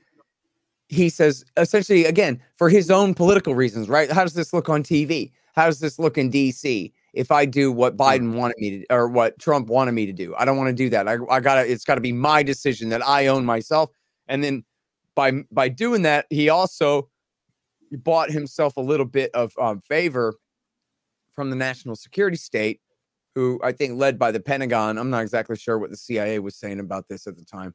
he 0.89 1.09
says 1.09 1.45
essentially 1.57 2.05
again 2.05 2.43
for 2.57 2.69
his 2.69 2.91
own 2.91 3.15
political 3.15 3.55
reasons, 3.55 3.89
right? 3.89 4.11
How 4.11 4.23
does 4.23 4.35
this 4.35 4.53
look 4.53 4.69
on 4.69 4.83
TV? 4.83 5.33
How 5.53 5.67
does 5.67 5.81
this 5.81 5.99
look 5.99 6.19
in 6.19 6.31
DC? 6.31 6.93
If 7.13 7.31
I 7.31 7.45
do 7.45 7.71
what 7.71 7.97
Biden 7.97 8.35
wanted 8.35 8.57
me 8.59 8.81
to 8.81 8.87
or 8.91 9.09
what 9.09 9.39
Trump 9.39 9.69
wanted 9.69 9.93
me 9.93 10.07
to 10.07 10.13
do, 10.13 10.35
I 10.37 10.45
don't 10.45 10.57
want 10.57 10.69
to 10.69 10.75
do 10.75 10.89
that. 10.91 11.07
I, 11.07 11.19
I 11.31 11.41
gotta 11.41 11.71
it's 11.71 11.85
gotta 11.85 12.01
be 12.01 12.13
my 12.13 12.43
decision 12.43 12.89
that 12.89 13.07
I 13.07 13.27
own 13.27 13.45
myself. 13.45 13.91
And 14.29 14.43
then 14.43 14.65
by 15.15 15.45
by 15.51 15.69
doing 15.69 16.03
that, 16.03 16.27
he 16.31 16.49
also 16.49 17.11
bought 17.93 18.31
himself 18.31 18.79
a 18.79 18.81
little 18.81 19.05
bit 19.05 19.31
of 19.35 19.53
um, 19.61 19.81
favor 19.83 20.35
from 21.33 21.51
the 21.51 21.57
national 21.57 21.97
security 21.97 22.39
state, 22.39 22.81
who 23.35 23.61
I 23.63 23.73
think 23.73 23.99
led 23.99 24.19
by 24.19 24.31
the 24.31 24.41
Pentagon. 24.41 24.97
I'm 24.97 25.11
not 25.11 25.23
exactly 25.23 25.57
sure 25.57 25.79
what 25.79 25.91
the 25.91 25.97
CIA 25.97 26.39
was 26.39 26.57
saying 26.57 26.81
about 26.81 27.09
this 27.09 27.27
at 27.27 27.37
the 27.37 27.45
time, 27.45 27.75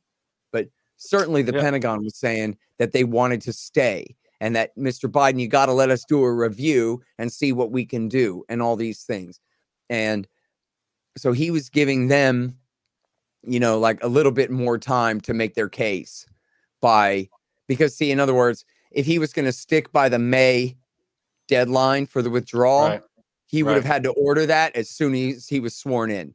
but 0.51 0.67
certainly 0.97 1.43
the 1.43 1.53
Yeah. 1.53 1.61
Pentagon 1.61 2.03
was 2.03 2.17
saying 2.17 2.57
that 2.79 2.91
they 2.91 3.03
wanted 3.03 3.41
to 3.41 3.53
stay 3.53 4.15
and 4.39 4.55
that 4.55 4.75
Mr. 4.77 5.09
Biden, 5.09 5.39
you 5.39 5.47
got 5.47 5.65
to 5.67 5.73
let 5.73 5.89
us 5.89 6.05
do 6.05 6.23
a 6.23 6.33
review 6.33 7.01
and 7.17 7.31
see 7.31 7.51
what 7.51 7.71
we 7.71 7.85
can 7.85 8.07
do 8.07 8.43
and 8.49 8.61
all 8.61 8.75
these 8.75 9.03
things. 9.03 9.39
And 9.89 10.27
so 11.17 11.31
he 11.31 11.49
was 11.49 11.69
giving 11.69 12.07
them, 12.07 12.55
you 13.43 13.59
know, 13.59 13.79
like 13.79 14.03
a 14.03 14.07
little 14.07 14.31
bit 14.31 14.51
more 14.51 14.77
time 14.77 15.19
to 15.21 15.33
make 15.33 15.55
their 15.55 15.69
case 15.69 16.25
by, 16.81 17.29
because, 17.67 17.95
see, 17.95 18.11
in 18.11 18.19
other 18.19 18.35
words, 18.35 18.65
if 18.91 19.05
he 19.05 19.17
was 19.19 19.33
going 19.33 19.45
to 19.45 19.51
stick 19.51 19.91
by 19.91 20.09
the 20.09 20.19
May 20.19 20.77
deadline 21.47 22.05
for 22.05 22.21
the 22.21 22.29
withdrawal, 22.29 22.89
Right. 22.89 23.01
he 23.47 23.63
would 23.63 23.75
have 23.75 23.85
had 23.85 24.03
to 24.03 24.11
order 24.11 24.45
that 24.45 24.75
as 24.75 24.89
soon 24.89 25.15
as 25.15 25.47
he 25.47 25.59
was 25.59 25.75
sworn 25.75 26.11
in. 26.11 26.33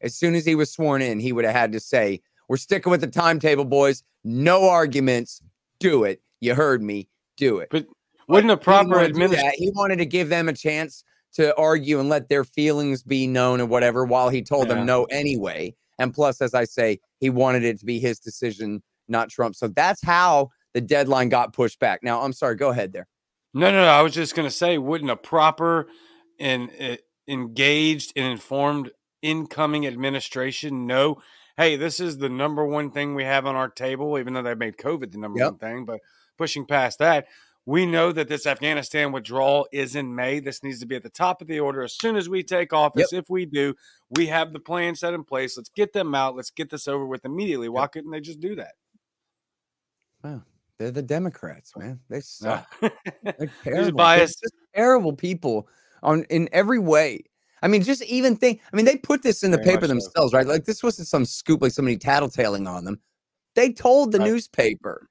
As 0.00 0.14
soon 0.16 0.34
as 0.34 0.44
he 0.44 0.54
was 0.54 0.70
sworn 0.70 1.00
in, 1.02 1.20
he 1.20 1.32
would 1.32 1.44
have 1.44 1.54
had 1.54 1.72
to 1.72 1.80
say, 1.80 2.20
We're 2.48 2.56
sticking 2.56 2.90
with 2.90 3.00
the 3.00 3.06
timetable, 3.06 3.64
boys. 3.64 4.02
No 4.24 4.68
arguments. 4.68 5.40
Do 5.78 6.04
it. 6.04 6.22
You 6.40 6.54
heard 6.54 6.82
me. 6.82 7.08
Do 7.36 7.58
it. 7.58 7.68
But 7.70 7.86
Wouldn't 8.28 8.50
a 8.50 8.56
proper 8.56 9.00
administration? 9.00 9.52
He 9.56 9.70
wanted 9.74 9.96
to 9.96 10.06
give 10.06 10.28
them 10.28 10.48
a 10.48 10.52
chance 10.52 11.04
to 11.34 11.54
argue 11.56 12.00
and 12.00 12.08
let 12.08 12.28
their 12.28 12.44
feelings 12.44 13.02
be 13.02 13.26
known 13.26 13.60
and 13.60 13.68
whatever 13.68 14.04
while 14.04 14.28
he 14.28 14.42
told 14.42 14.68
Yeah. 14.68 14.76
them 14.76 14.86
no 14.86 15.04
anyway. 15.04 15.74
And 15.98 16.12
plus, 16.14 16.40
as 16.40 16.54
I 16.54 16.64
say, 16.64 17.00
he 17.18 17.30
wanted 17.30 17.64
it 17.64 17.78
to 17.80 17.84
be 17.84 17.98
his 17.98 18.18
decision, 18.18 18.82
not 19.08 19.28
Trump. 19.30 19.54
So 19.56 19.68
that's 19.68 20.02
how 20.02 20.50
the 20.72 20.80
deadline 20.80 21.28
got 21.28 21.52
pushed 21.52 21.78
back. 21.78 22.02
Now, 22.02 22.22
I'm 22.22 22.32
sorry, 22.32 22.56
go 22.56 22.70
ahead 22.70 22.92
there. 22.92 23.06
No, 23.52 23.70
no, 23.70 23.82
no. 23.82 23.88
I 23.88 24.02
was 24.02 24.14
just 24.14 24.34
going 24.34 24.46
to 24.48 24.54
say, 24.54 24.78
wouldn't 24.78 25.10
a 25.10 25.16
proper 25.16 25.86
and 26.40 26.70
uh, 26.80 26.96
engaged 27.28 28.12
and 28.16 28.26
informed 28.26 28.90
incoming 29.22 29.86
administration 29.86 30.86
know, 30.86 31.20
hey, 31.56 31.76
this 31.76 32.00
is 32.00 32.18
the 32.18 32.28
number 32.28 32.66
one 32.66 32.90
thing 32.90 33.14
we 33.14 33.24
have 33.24 33.46
on 33.46 33.54
our 33.54 33.68
table, 33.68 34.18
even 34.18 34.34
though 34.34 34.42
they 34.42 34.54
made 34.54 34.76
COVID 34.76 35.12
the 35.12 35.18
number 35.18 35.38
Yep. 35.38 35.50
one 35.50 35.58
thing, 35.58 35.84
but 35.84 36.00
pushing 36.36 36.66
past 36.66 36.98
that, 36.98 37.26
we 37.66 37.86
know 37.86 38.12
that 38.12 38.28
this 38.28 38.46
Afghanistan 38.46 39.10
withdrawal 39.10 39.66
is 39.72 39.96
in 39.96 40.14
May. 40.14 40.38
This 40.38 40.62
needs 40.62 40.80
to 40.80 40.86
be 40.86 40.96
at 40.96 41.02
the 41.02 41.08
top 41.08 41.40
of 41.40 41.48
the 41.48 41.60
order 41.60 41.82
as 41.82 41.94
soon 41.94 42.14
as 42.16 42.28
we 42.28 42.42
take 42.42 42.74
office. 42.74 43.12
If 43.12 43.30
we 43.30 43.46
do, 43.46 43.74
we 44.10 44.26
have 44.26 44.52
the 44.52 44.60
plan 44.60 44.94
set 44.94 45.14
in 45.14 45.24
place. 45.24 45.56
Let's 45.56 45.70
get 45.70 45.92
them 45.94 46.14
out. 46.14 46.36
Let's 46.36 46.50
get 46.50 46.68
this 46.68 46.86
over 46.88 47.06
with 47.06 47.24
immediately. 47.24 47.70
Why 47.70 47.86
couldn't 47.86 48.10
they 48.10 48.20
just 48.20 48.40
do 48.40 48.54
that? 48.56 48.72
Well, 50.22 50.44
they're 50.78 50.90
the 50.90 51.02
Democrats, 51.02 51.72
man. 51.76 52.00
They 52.10 52.20
suck. 52.20 52.66
They're 52.80 53.50
terrible. 53.64 53.98
They're 54.04 54.26
just 54.26 54.42
terrible 54.74 55.12
people 55.14 55.68
on 56.02 56.24
in 56.24 56.48
every 56.52 56.78
way. 56.78 57.24
I 57.62 57.68
mean, 57.68 57.82
just 57.82 58.02
even 58.02 58.36
think. 58.36 58.60
I 58.72 58.76
mean, 58.76 58.84
they 58.84 58.96
put 58.96 59.22
this 59.22 59.42
in 59.42 59.50
the 59.50 59.56
Very 59.56 59.68
paper 59.68 59.80
much 59.82 59.88
so. 59.88 59.94
themselves, 59.94 60.32
right? 60.34 60.46
Like 60.46 60.64
this 60.64 60.82
wasn't 60.82 61.08
some 61.08 61.24
scoop, 61.24 61.62
like 61.62 61.72
somebody 61.72 61.96
tattletaling 61.96 62.68
on 62.68 62.84
them. 62.84 63.00
They 63.54 63.72
told 63.72 64.12
the 64.12 64.18
Right. 64.18 64.30
newspaper 64.30 65.08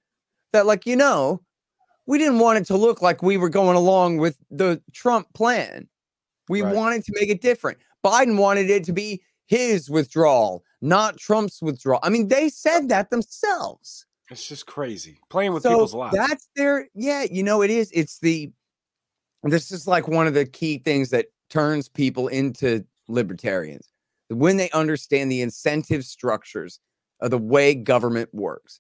that, 0.54 0.66
like, 0.66 0.86
you 0.86 0.96
know, 0.96 1.42
we 2.06 2.18
didn't 2.18 2.40
want 2.40 2.60
it 2.60 2.66
to 2.68 2.78
look 2.78 3.02
like 3.02 3.22
we 3.22 3.38
were 3.38 3.50
going 3.50 3.76
along 3.76 4.18
with 4.18 4.38
the 4.50 4.82
Trump 4.94 5.28
plan. 5.34 5.88
We 6.50 6.62
Right. 6.62 6.76
wanted 6.76 7.04
to 7.06 7.14
make 7.20 7.30
it 7.30 7.42
different. 7.42 7.78
Biden 8.06 8.38
wanted 8.38 8.70
it 8.70 8.84
to 8.86 8.94
be 8.94 9.22
his 9.48 9.90
withdrawal, 9.90 10.64
not 10.82 11.18
Trump's 11.18 11.62
withdrawal. 11.62 12.00
I 12.04 12.10
mean, 12.10 12.28
they 12.28 12.50
said 12.50 12.90
that 12.90 13.10
themselves 13.10 14.06
It's 14.30 14.48
just 14.48 14.66
crazy. 14.66 15.20
Playing 15.30 15.54
with 15.54 15.64
so 15.64 15.70
people's 15.70 15.94
lives. 15.94 16.16
that's 16.16 16.48
their 16.56 16.88
yeah 16.96 17.24
you 17.30 17.44
know 17.44 17.62
it 17.62 17.70
is 17.70 17.92
it's 17.94 18.20
the 18.20 18.52
this 19.44 19.72
is 19.72 19.86
like 19.88 20.08
one 20.08 20.28
of 20.28 20.34
the 20.34 20.46
key 20.46 20.78
things 20.80 21.10
that 21.12 21.28
turns 21.50 21.88
people 21.90 22.28
into 22.30 22.84
libertarians 23.08 23.90
when 24.30 24.58
they 24.58 24.70
understand 24.72 25.30
the 25.32 25.42
incentive 25.42 26.04
structures 26.06 26.80
of 27.20 27.30
the 27.32 27.38
way 27.38 27.76
government 27.76 28.30
works 28.34 28.80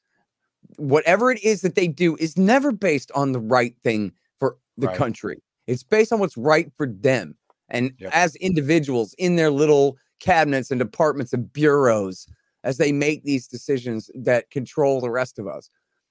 whatever 0.77 1.31
it 1.31 1.43
is 1.43 1.61
that 1.61 1.75
they 1.75 1.87
do 1.87 2.15
is 2.17 2.37
never 2.37 2.71
based 2.71 3.11
on 3.15 3.31
the 3.31 3.39
right 3.39 3.75
thing 3.83 4.11
for 4.39 4.57
the 4.77 4.87
Right. 4.87 4.97
country. 4.97 5.41
It's 5.67 5.83
based 5.83 6.11
on 6.11 6.19
what's 6.19 6.37
right 6.37 6.71
for 6.77 6.87
them. 6.87 7.35
And 7.69 7.93
Yep. 7.99 8.11
as 8.13 8.35
individuals 8.37 9.13
in 9.17 9.35
their 9.35 9.49
little 9.51 9.97
cabinets 10.19 10.71
and 10.71 10.79
departments 10.79 11.33
and 11.33 11.51
bureaus 11.51 12.27
as 12.63 12.77
they 12.77 12.91
make 12.91 13.23
these 13.23 13.47
decisions 13.47 14.09
that 14.15 14.49
control 14.51 15.01
the 15.01 15.09
rest 15.09 15.39
of 15.39 15.47
us. 15.47 15.69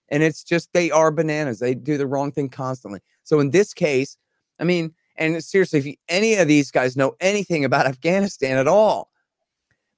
And 0.08 0.22
it's 0.22 0.42
just 0.44 0.72
they 0.72 0.90
are 0.90 1.10
bananas. 1.10 1.58
They 1.60 1.74
do 1.74 1.96
the 1.96 2.06
wrong 2.06 2.32
thing 2.32 2.48
constantly. 2.50 3.00
So 3.22 3.40
in 3.40 3.50
this 3.50 3.72
case 3.74 4.16
i 4.58 4.64
mean 4.64 4.92
and 5.16 5.42
seriously 5.42 5.78
if 5.78 5.86
you, 5.86 5.94
any 6.08 6.34
of 6.34 6.46
these 6.48 6.70
guys 6.70 6.96
know 6.96 7.14
anything 7.20 7.64
about 7.64 7.86
afghanistan 7.86 8.58
at 8.58 8.68
all 8.68 9.10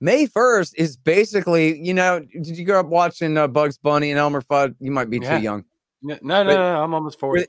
may 0.05 0.27
1st 0.27 0.73
is 0.77 0.97
basically 0.97 1.79
you 1.81 1.95
know 1.95 2.21
did 2.21 2.57
you 2.59 2.65
grow 2.65 2.81
up 2.81 2.87
watching 2.87 3.37
uh, 3.39 3.49
bugs 3.49 3.79
bunny 3.79 4.11
and 4.11 4.19
elmer 4.19 4.43
fudd 4.43 4.75
you 4.81 4.91
might 4.91 5.09
be 5.11 5.19
Yeah. 5.19 5.37
too 5.39 5.43
young 5.43 5.65
No, 6.03 6.19
no, 6.23 6.43
no, 6.43 6.49
But- 6.51 6.55
no, 6.57 6.83
I'm 6.83 6.93
almost 6.95 7.19
forty. 7.19 7.41
With- 7.43 7.49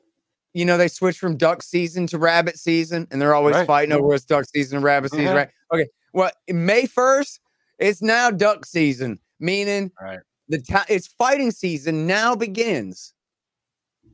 you 0.53 0.63
know 0.63 0.77
they 0.77 0.87
switch 0.87 1.17
from 1.19 1.35
duck 1.35 1.61
season 1.61 2.07
to 2.07 2.17
rabbit 2.17 2.57
season 2.57 3.07
and 3.11 3.21
they're 3.21 3.35
always 3.35 3.55
Right. 3.55 3.67
fighting 3.67 3.91
over 3.93 4.13
it's 4.13 4.23
duck 4.25 4.45
season 4.55 4.77
and 4.77 4.85
rabbit 4.85 5.11
season 5.11 5.27
Mhm. 5.27 5.35
right 5.35 5.49
okay 5.73 5.87
well 6.13 6.31
may 6.47 6.85
1st 6.87 7.39
it's 7.79 8.01
now 8.01 8.31
duck 8.31 8.65
season 8.65 9.19
meaning 9.39 9.91
Right. 10.01 10.19
the 10.47 10.61
ta- 10.61 10.85
it's 10.87 11.07
fighting 11.07 11.51
season 11.51 12.07
now 12.07 12.35
begins 12.35 13.13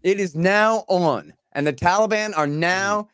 it 0.01 0.19
is 0.19 0.33
now 0.35 0.83
on 0.87 1.33
and 1.53 1.67
the 1.67 1.73
taliban 1.73 2.35
are 2.35 2.47
now 2.47 3.07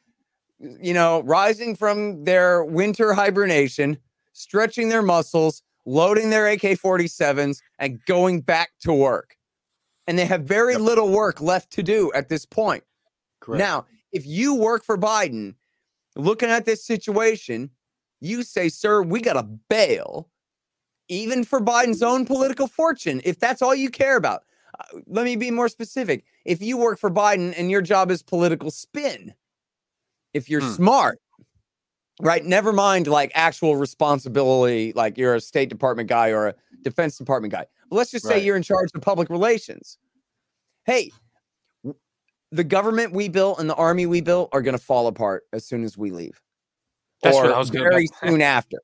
you 0.60 0.94
know 0.94 1.22
rising 1.24 1.76
from 1.76 2.24
their 2.24 2.64
winter 2.64 3.14
hibernation 3.14 3.98
stretching 4.38 4.90
their 4.90 5.02
muscles 5.02 5.62
loading 5.86 6.30
their 6.30 6.48
ak-47s 6.48 7.62
and 7.80 8.00
going 8.06 8.42
back 8.42 8.72
to 8.82 8.94
work 8.94 9.36
and 10.06 10.18
they 10.20 10.26
have 10.26 10.44
very 10.44 10.74
Yep. 10.74 10.82
little 10.82 11.10
work 11.10 11.42
left 11.42 11.72
to 11.72 11.84
do 11.84 12.12
at 12.14 12.30
this 12.30 12.46
point 12.46 12.84
Correct. 13.40 13.60
now, 13.60 13.86
if 14.12 14.26
you 14.26 14.54
work 14.56 14.84
for 14.84 14.98
Biden, 14.98 15.56
looking 16.16 16.50
at 16.50 16.66
this 16.66 16.84
situation, 16.86 17.70
you 18.20 18.42
say, 18.44 18.68
sir, 18.70 19.02
we 19.04 19.22
got 19.22 19.34
to 19.34 19.44
bail, 19.70 20.30
even 21.08 21.44
for 21.44 21.60
Biden's 21.62 22.02
own 22.04 22.26
political 22.26 22.68
fortune, 22.68 23.22
if 23.24 23.38
that's 23.40 23.62
all 23.62 23.76
you 23.76 23.90
care 23.90 24.18
about. 24.18 24.44
Uh, 24.80 25.00
let 25.08 25.24
me 25.26 25.36
be 25.36 25.52
more 25.52 25.70
specific. 25.70 26.24
If 26.46 26.62
you 26.62 26.78
work 26.78 27.00
for 27.00 27.10
Biden 27.12 27.54
and 27.58 27.70
your 27.72 27.82
job 27.82 28.10
is 28.12 28.24
political 28.24 28.72
spin, 28.72 29.34
if 30.34 30.50
you're 30.50 30.62
Hmm. 30.62 30.74
smart, 30.74 31.20
right? 32.22 32.44
Never 32.44 32.74
mind 32.74 33.08
like 33.08 33.32
actual 33.36 33.76
responsibility, 33.76 34.94
like 34.96 35.18
you're 35.18 35.36
a 35.36 35.42
State 35.42 35.70
Department 35.70 36.10
guy 36.10 36.30
or 36.30 36.48
a 36.48 36.56
Defense 36.84 37.18
Department 37.18 37.52
guy. 37.52 37.66
But 37.90 37.96
let's 37.98 38.12
just 38.12 38.26
say 38.26 38.36
Right. 38.36 38.44
you're 38.44 38.56
in 38.56 38.64
charge 38.64 38.90
of 38.96 39.02
public 39.02 39.30
relations. 39.30 39.98
Hey, 40.86 41.12
the 42.52 42.64
government 42.64 43.12
we 43.14 43.28
built 43.30 43.60
and 43.60 43.70
the 43.70 43.76
army 43.76 44.06
we 44.06 44.22
built 44.22 44.50
are 44.54 44.62
going 44.62 44.78
to 44.78 44.84
fall 44.84 45.08
apart 45.08 45.44
as 45.52 45.66
soon 45.66 45.84
as 45.84 45.98
we 45.98 46.12
leave. 46.12 46.42
That's 47.22 47.36
or 47.36 47.44
what 47.44 47.52
I 47.54 47.60
was 47.60 47.70
gonna- 47.70 47.90
very 47.90 48.08
soon 48.24 48.42
after. 48.42 48.78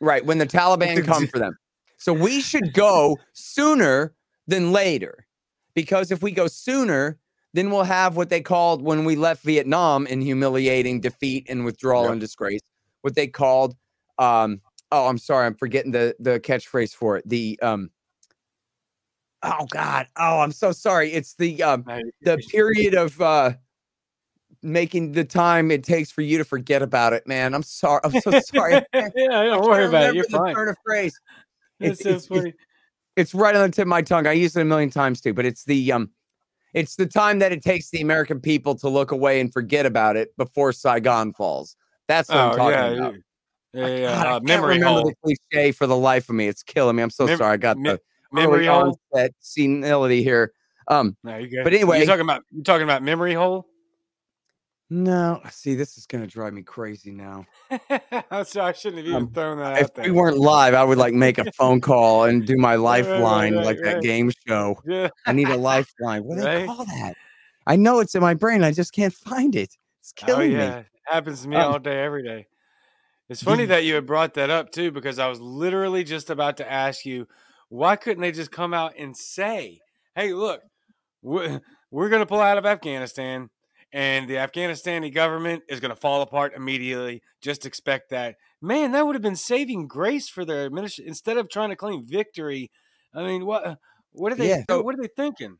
Right, 0.00 0.24
when 0.24 0.38
the 0.38 0.46
Taliban 0.46 1.04
come 1.04 1.26
for 1.26 1.38
them. 1.38 1.58
So 1.98 2.12
we 2.14 2.40
should 2.40 2.72
go 2.72 3.18
sooner 3.34 4.14
than 4.46 4.72
later. 4.72 5.26
Because 5.74 6.10
if 6.10 6.22
we 6.22 6.30
go 6.32 6.46
sooner, 6.46 7.18
then 7.52 7.70
we'll 7.70 7.82
have 7.84 8.16
what 8.16 8.30
they 8.30 8.40
called 8.40 8.80
when 8.82 9.04
we 9.04 9.16
left 9.16 9.42
Vietnam 9.44 10.06
in 10.06 10.20
humiliating 10.22 11.00
defeat 11.00 11.46
and 11.48 11.64
withdrawal 11.64 12.04
Yep. 12.04 12.12
and 12.12 12.20
disgrace, 12.20 12.60
what 13.02 13.14
they 13.14 13.26
called 13.26 13.76
um 14.18 14.60
oh, 14.92 15.06
I'm 15.06 15.18
sorry, 15.18 15.46
I'm 15.46 15.54
forgetting 15.54 15.92
the 15.92 16.14
the 16.18 16.40
catchphrase 16.40 16.94
for 16.94 17.16
it. 17.16 17.28
The 17.28 17.58
um 17.62 17.90
oh 19.42 19.66
god, 19.70 20.06
oh, 20.16 20.40
I'm 20.40 20.52
so 20.52 20.72
sorry. 20.72 21.12
It's 21.12 21.34
the 21.34 21.62
um 21.62 21.84
the 22.22 22.36
period 22.50 22.94
of 22.94 23.20
uh 23.20 23.52
making 24.62 25.12
the 25.12 25.24
time 25.24 25.70
it 25.70 25.82
takes 25.84 26.10
for 26.10 26.20
you 26.20 26.36
to 26.38 26.44
forget 26.44 26.82
about 26.82 27.12
it, 27.14 27.26
man. 27.26 27.54
I'm 27.54 27.62
sorry. 27.62 28.00
I'm 28.04 28.20
so 28.20 28.38
sorry. 28.40 28.74
Yeah, 28.94 29.44
don't 29.44 29.62
worry 29.66 29.86
about 29.86 30.10
it. 30.10 30.14
You're 30.16 30.24
fine. 30.38 30.54
turn 30.54 30.68
of 30.68 30.76
phrase. 30.84 31.18
It's, 31.80 32.00
It's- 32.00 32.26
so 32.26 32.34
it's- 32.34 32.44
it's- 32.46 32.66
It's 33.16 33.34
right 33.34 33.54
on 33.56 33.62
the 33.62 33.74
tip 33.74 33.82
of 33.82 33.88
my 33.88 34.02
tongue. 34.02 34.26
I 34.26 34.32
use 34.32 34.56
it 34.56 34.62
a 34.62 34.64
million 34.64 34.88
times 34.90 35.20
too, 35.20 35.34
but 35.34 35.44
it's 35.44 35.64
the 35.64 35.92
um 35.92 36.10
it's 36.74 36.94
the 36.96 37.06
time 37.06 37.40
that 37.40 37.50
it 37.52 37.62
takes 37.62 37.90
the 37.90 38.00
American 38.00 38.40
people 38.40 38.74
to 38.76 38.88
look 38.88 39.10
away 39.10 39.40
and 39.40 39.52
forget 39.52 39.84
about 39.86 40.16
it 40.16 40.34
before 40.36 40.72
Saigon 40.72 41.32
falls. 41.32 41.74
That's 42.10 42.28
what 42.28 42.38
I'm 42.38 42.52
Oh 42.52 42.56
talking 42.56 42.72
yeah, 42.78 42.86
about. 42.86 43.14
yeah, 43.72 43.86
yeah. 43.86 43.86
God, 43.86 44.00
yeah. 44.00 44.08
I 44.10 44.14
Uh, 44.16 44.32
can't 44.32 44.44
memory 44.44 44.74
remember 44.78 45.00
hole. 45.00 45.14
the 45.22 45.36
cliche 45.52 45.70
for 45.72 45.86
the 45.86 45.96
life 45.96 46.28
of 46.28 46.34
me. 46.34 46.48
It's 46.48 46.64
killing 46.64 46.96
me. 46.96 47.04
I'm 47.04 47.10
so 47.10 47.26
Mem- 47.26 47.38
sorry. 47.38 47.52
I 47.52 47.56
got 47.56 47.78
me- 47.78 47.90
the 47.90 48.00
Memory 48.32 48.66
hole. 48.66 48.98
onset 49.12 49.32
senility 49.38 50.22
here. 50.24 50.52
Um, 50.88 51.16
No. 51.22 51.40
But 51.62 51.72
anyway- 51.72 51.98
you're 51.98 52.06
talking 52.06 52.22
about 52.22 52.42
you're 52.50 52.64
talking 52.64 52.82
about 52.82 53.04
memory 53.04 53.34
hole. 53.34 53.66
no, 54.92 55.40
see, 55.52 55.76
this 55.76 55.96
is 55.98 56.06
gonna 56.06 56.26
drive 56.26 56.52
me 56.52 56.62
crazy 56.62 57.12
now. 57.12 57.46
I'm 57.70 57.80
I 58.32 58.42
shouldn't 58.72 58.96
have 58.96 59.06
even 59.06 59.14
Um, 59.14 59.30
thrown 59.32 59.58
that 59.58 59.76
If 59.78 59.84
out 59.84 59.94
there. 59.94 60.04
we 60.06 60.10
weren't 60.10 60.38
live, 60.38 60.74
I 60.74 60.82
would 60.82 60.98
like 60.98 61.14
make 61.14 61.38
a 61.38 61.50
phone 61.52 61.80
call 61.80 62.24
and 62.24 62.44
do 62.44 62.56
my 62.56 62.70
right, 62.74 62.80
lifeline 62.80 63.54
right, 63.54 63.64
like 63.66 63.78
that 63.84 64.02
game 64.02 64.32
show. 64.48 64.80
yeah, 64.84 65.08
I 65.26 65.32
need 65.32 65.48
a 65.48 65.56
lifeline. 65.72 66.24
What 66.24 66.38
do 66.38 66.42
they 66.42 66.66
call 66.66 66.84
that? 66.86 67.14
I 67.68 67.76
know 67.76 68.00
it's 68.00 68.16
in 68.16 68.20
my 68.20 68.34
brain. 68.34 68.64
I 68.64 68.72
just 68.72 68.92
can't 68.92 69.14
find 69.14 69.54
it. 69.54 69.76
It's 70.12 70.32
oh 70.32 70.40
yeah, 70.40 70.78
me. 70.78 70.84
happens 71.06 71.42
to 71.42 71.48
me 71.48 71.56
Um, 71.56 71.72
all 71.72 71.78
day, 71.78 72.02
every 72.02 72.22
day. 72.22 72.46
It's 73.28 73.42
funny 73.42 73.64
that 73.66 73.84
you 73.84 73.94
had 73.94 74.06
brought 74.06 74.34
that 74.34 74.50
up 74.50 74.70
too, 74.70 74.90
because 74.90 75.18
I 75.18 75.28
was 75.28 75.40
literally 75.40 76.04
just 76.04 76.30
about 76.30 76.56
to 76.58 76.70
ask 76.70 77.04
you, 77.04 77.26
why 77.68 77.96
couldn't 77.96 78.20
they 78.20 78.32
just 78.32 78.50
come 78.50 78.74
out 78.74 78.94
and 78.98 79.16
say, 79.16 79.78
"Hey, 80.14 80.32
look, 80.32 80.60
we're, 81.22 81.60
we're 81.90 82.08
going 82.08 82.20
to 82.20 82.26
pull 82.26 82.40
out 82.40 82.58
of 82.58 82.66
Afghanistan, 82.66 83.48
and 83.92 84.28
the 84.28 84.34
Afghanistani 84.34 85.12
government 85.14 85.62
is 85.68 85.80
going 85.80 85.90
to 85.90 86.00
fall 86.00 86.22
apart 86.22 86.52
immediately. 86.54 87.22
Just 87.40 87.66
expect 87.66 88.10
that." 88.10 88.36
Man, 88.62 88.92
that 88.92 89.06
would 89.06 89.14
have 89.14 89.22
been 89.22 89.36
saving 89.36 89.86
grace 89.88 90.28
for 90.28 90.44
their 90.44 90.66
administration 90.66 91.08
instead 91.08 91.38
of 91.38 91.48
trying 91.48 91.70
to 91.70 91.76
claim 91.76 92.04
victory. 92.06 92.70
I 93.14 93.22
mean, 93.22 93.46
what? 93.46 93.78
What 94.12 94.32
are 94.32 94.36
they? 94.36 94.48
Yeah, 94.48 94.64
what 94.68 94.94
are 94.94 95.02
they 95.02 95.08
thinking? 95.16 95.58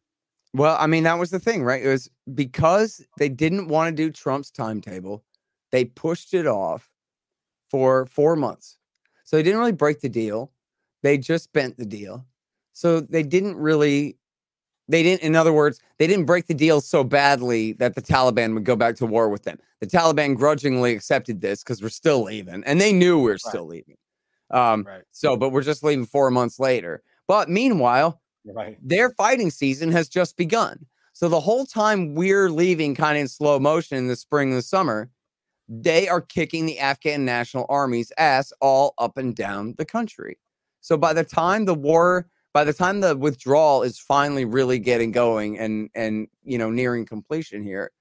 Well, 0.52 0.76
I 0.78 0.86
mean, 0.86 1.04
that 1.04 1.18
was 1.18 1.30
the 1.30 1.38
thing, 1.38 1.62
right? 1.62 1.82
It 1.82 1.88
was 1.88 2.10
because 2.34 3.04
they 3.18 3.28
didn't 3.28 3.68
want 3.68 3.94
to 3.96 4.02
do 4.02 4.10
Trump's 4.10 4.50
timetable, 4.50 5.24
they 5.70 5.84
pushed 5.84 6.34
it 6.34 6.46
off 6.46 6.90
for 7.70 8.06
four 8.06 8.34
months. 8.34 8.78
So 9.24 9.36
they 9.36 9.44
didn't 9.44 9.60
really 9.60 9.72
break 9.72 10.00
the 10.00 10.08
deal. 10.08 10.50
They 11.02 11.16
just 11.18 11.52
bent 11.52 11.76
the 11.78 11.86
deal. 11.86 12.26
So 12.72 13.00
they 13.00 13.22
didn't 13.22 13.56
really, 13.56 14.16
they 14.88 15.04
didn't, 15.04 15.22
in 15.22 15.36
other 15.36 15.52
words, 15.52 15.80
they 15.98 16.08
didn't 16.08 16.24
break 16.26 16.46
the 16.46 16.54
deal 16.54 16.80
so 16.80 17.04
badly 17.04 17.74
that 17.74 17.94
the 17.94 18.02
Taliban 18.02 18.54
would 18.54 18.64
go 18.64 18.74
back 18.74 18.96
to 18.96 19.06
war 19.06 19.28
with 19.28 19.44
them. 19.44 19.58
The 19.80 19.86
Taliban 19.86 20.36
grudgingly 20.36 20.92
accepted 20.94 21.40
this 21.40 21.62
because 21.62 21.80
we're 21.80 21.88
still 21.90 22.24
leaving, 22.24 22.64
and 22.64 22.80
they 22.80 22.92
knew 22.92 23.18
we 23.18 23.30
were 23.30 23.38
still 23.38 23.66
leaving. 23.66 23.96
Um, 24.50 24.84
Right. 24.84 25.04
so, 25.12 25.36
but 25.36 25.50
we're 25.50 25.62
just 25.62 25.84
leaving 25.84 26.06
four 26.06 26.30
months 26.30 26.58
later. 26.58 27.02
But 27.28 27.48
meanwhile, 27.48 28.19
Right. 28.44 28.78
their 28.82 29.10
fighting 29.10 29.50
season 29.50 29.92
has 29.92 30.08
just 30.08 30.36
begun. 30.36 30.86
So 31.12 31.28
the 31.28 31.40
whole 31.40 31.66
time 31.66 32.14
we're 32.14 32.50
leaving 32.50 32.94
kind 32.94 33.18
of 33.18 33.22
in 33.22 33.28
slow 33.28 33.58
motion 33.58 33.98
in 33.98 34.08
the 34.08 34.16
spring 34.16 34.50
and 34.50 34.58
the 34.58 34.62
summer, 34.62 35.10
they 35.68 36.08
are 36.08 36.20
kicking 36.20 36.66
the 36.66 36.78
Afghan 36.78 37.24
National 37.24 37.66
Army's 37.68 38.12
ass 38.18 38.52
all 38.60 38.94
up 38.98 39.16
and 39.16 39.34
down 39.34 39.74
the 39.78 39.84
country. 39.84 40.38
So 40.80 40.96
by 40.96 41.12
the 41.12 41.24
time 41.24 41.64
the 41.66 41.74
war, 41.74 42.26
by 42.52 42.64
the 42.64 42.72
time 42.72 43.00
the 43.00 43.16
withdrawal 43.16 43.82
is 43.82 43.98
finally 43.98 44.44
really 44.44 44.78
getting 44.78 45.12
going 45.12 45.58
and 45.58 45.90
and 45.94 46.26
you 46.42 46.58
know 46.58 46.70
nearing 46.70 47.06
completion 47.06 47.62
here, 47.62 47.92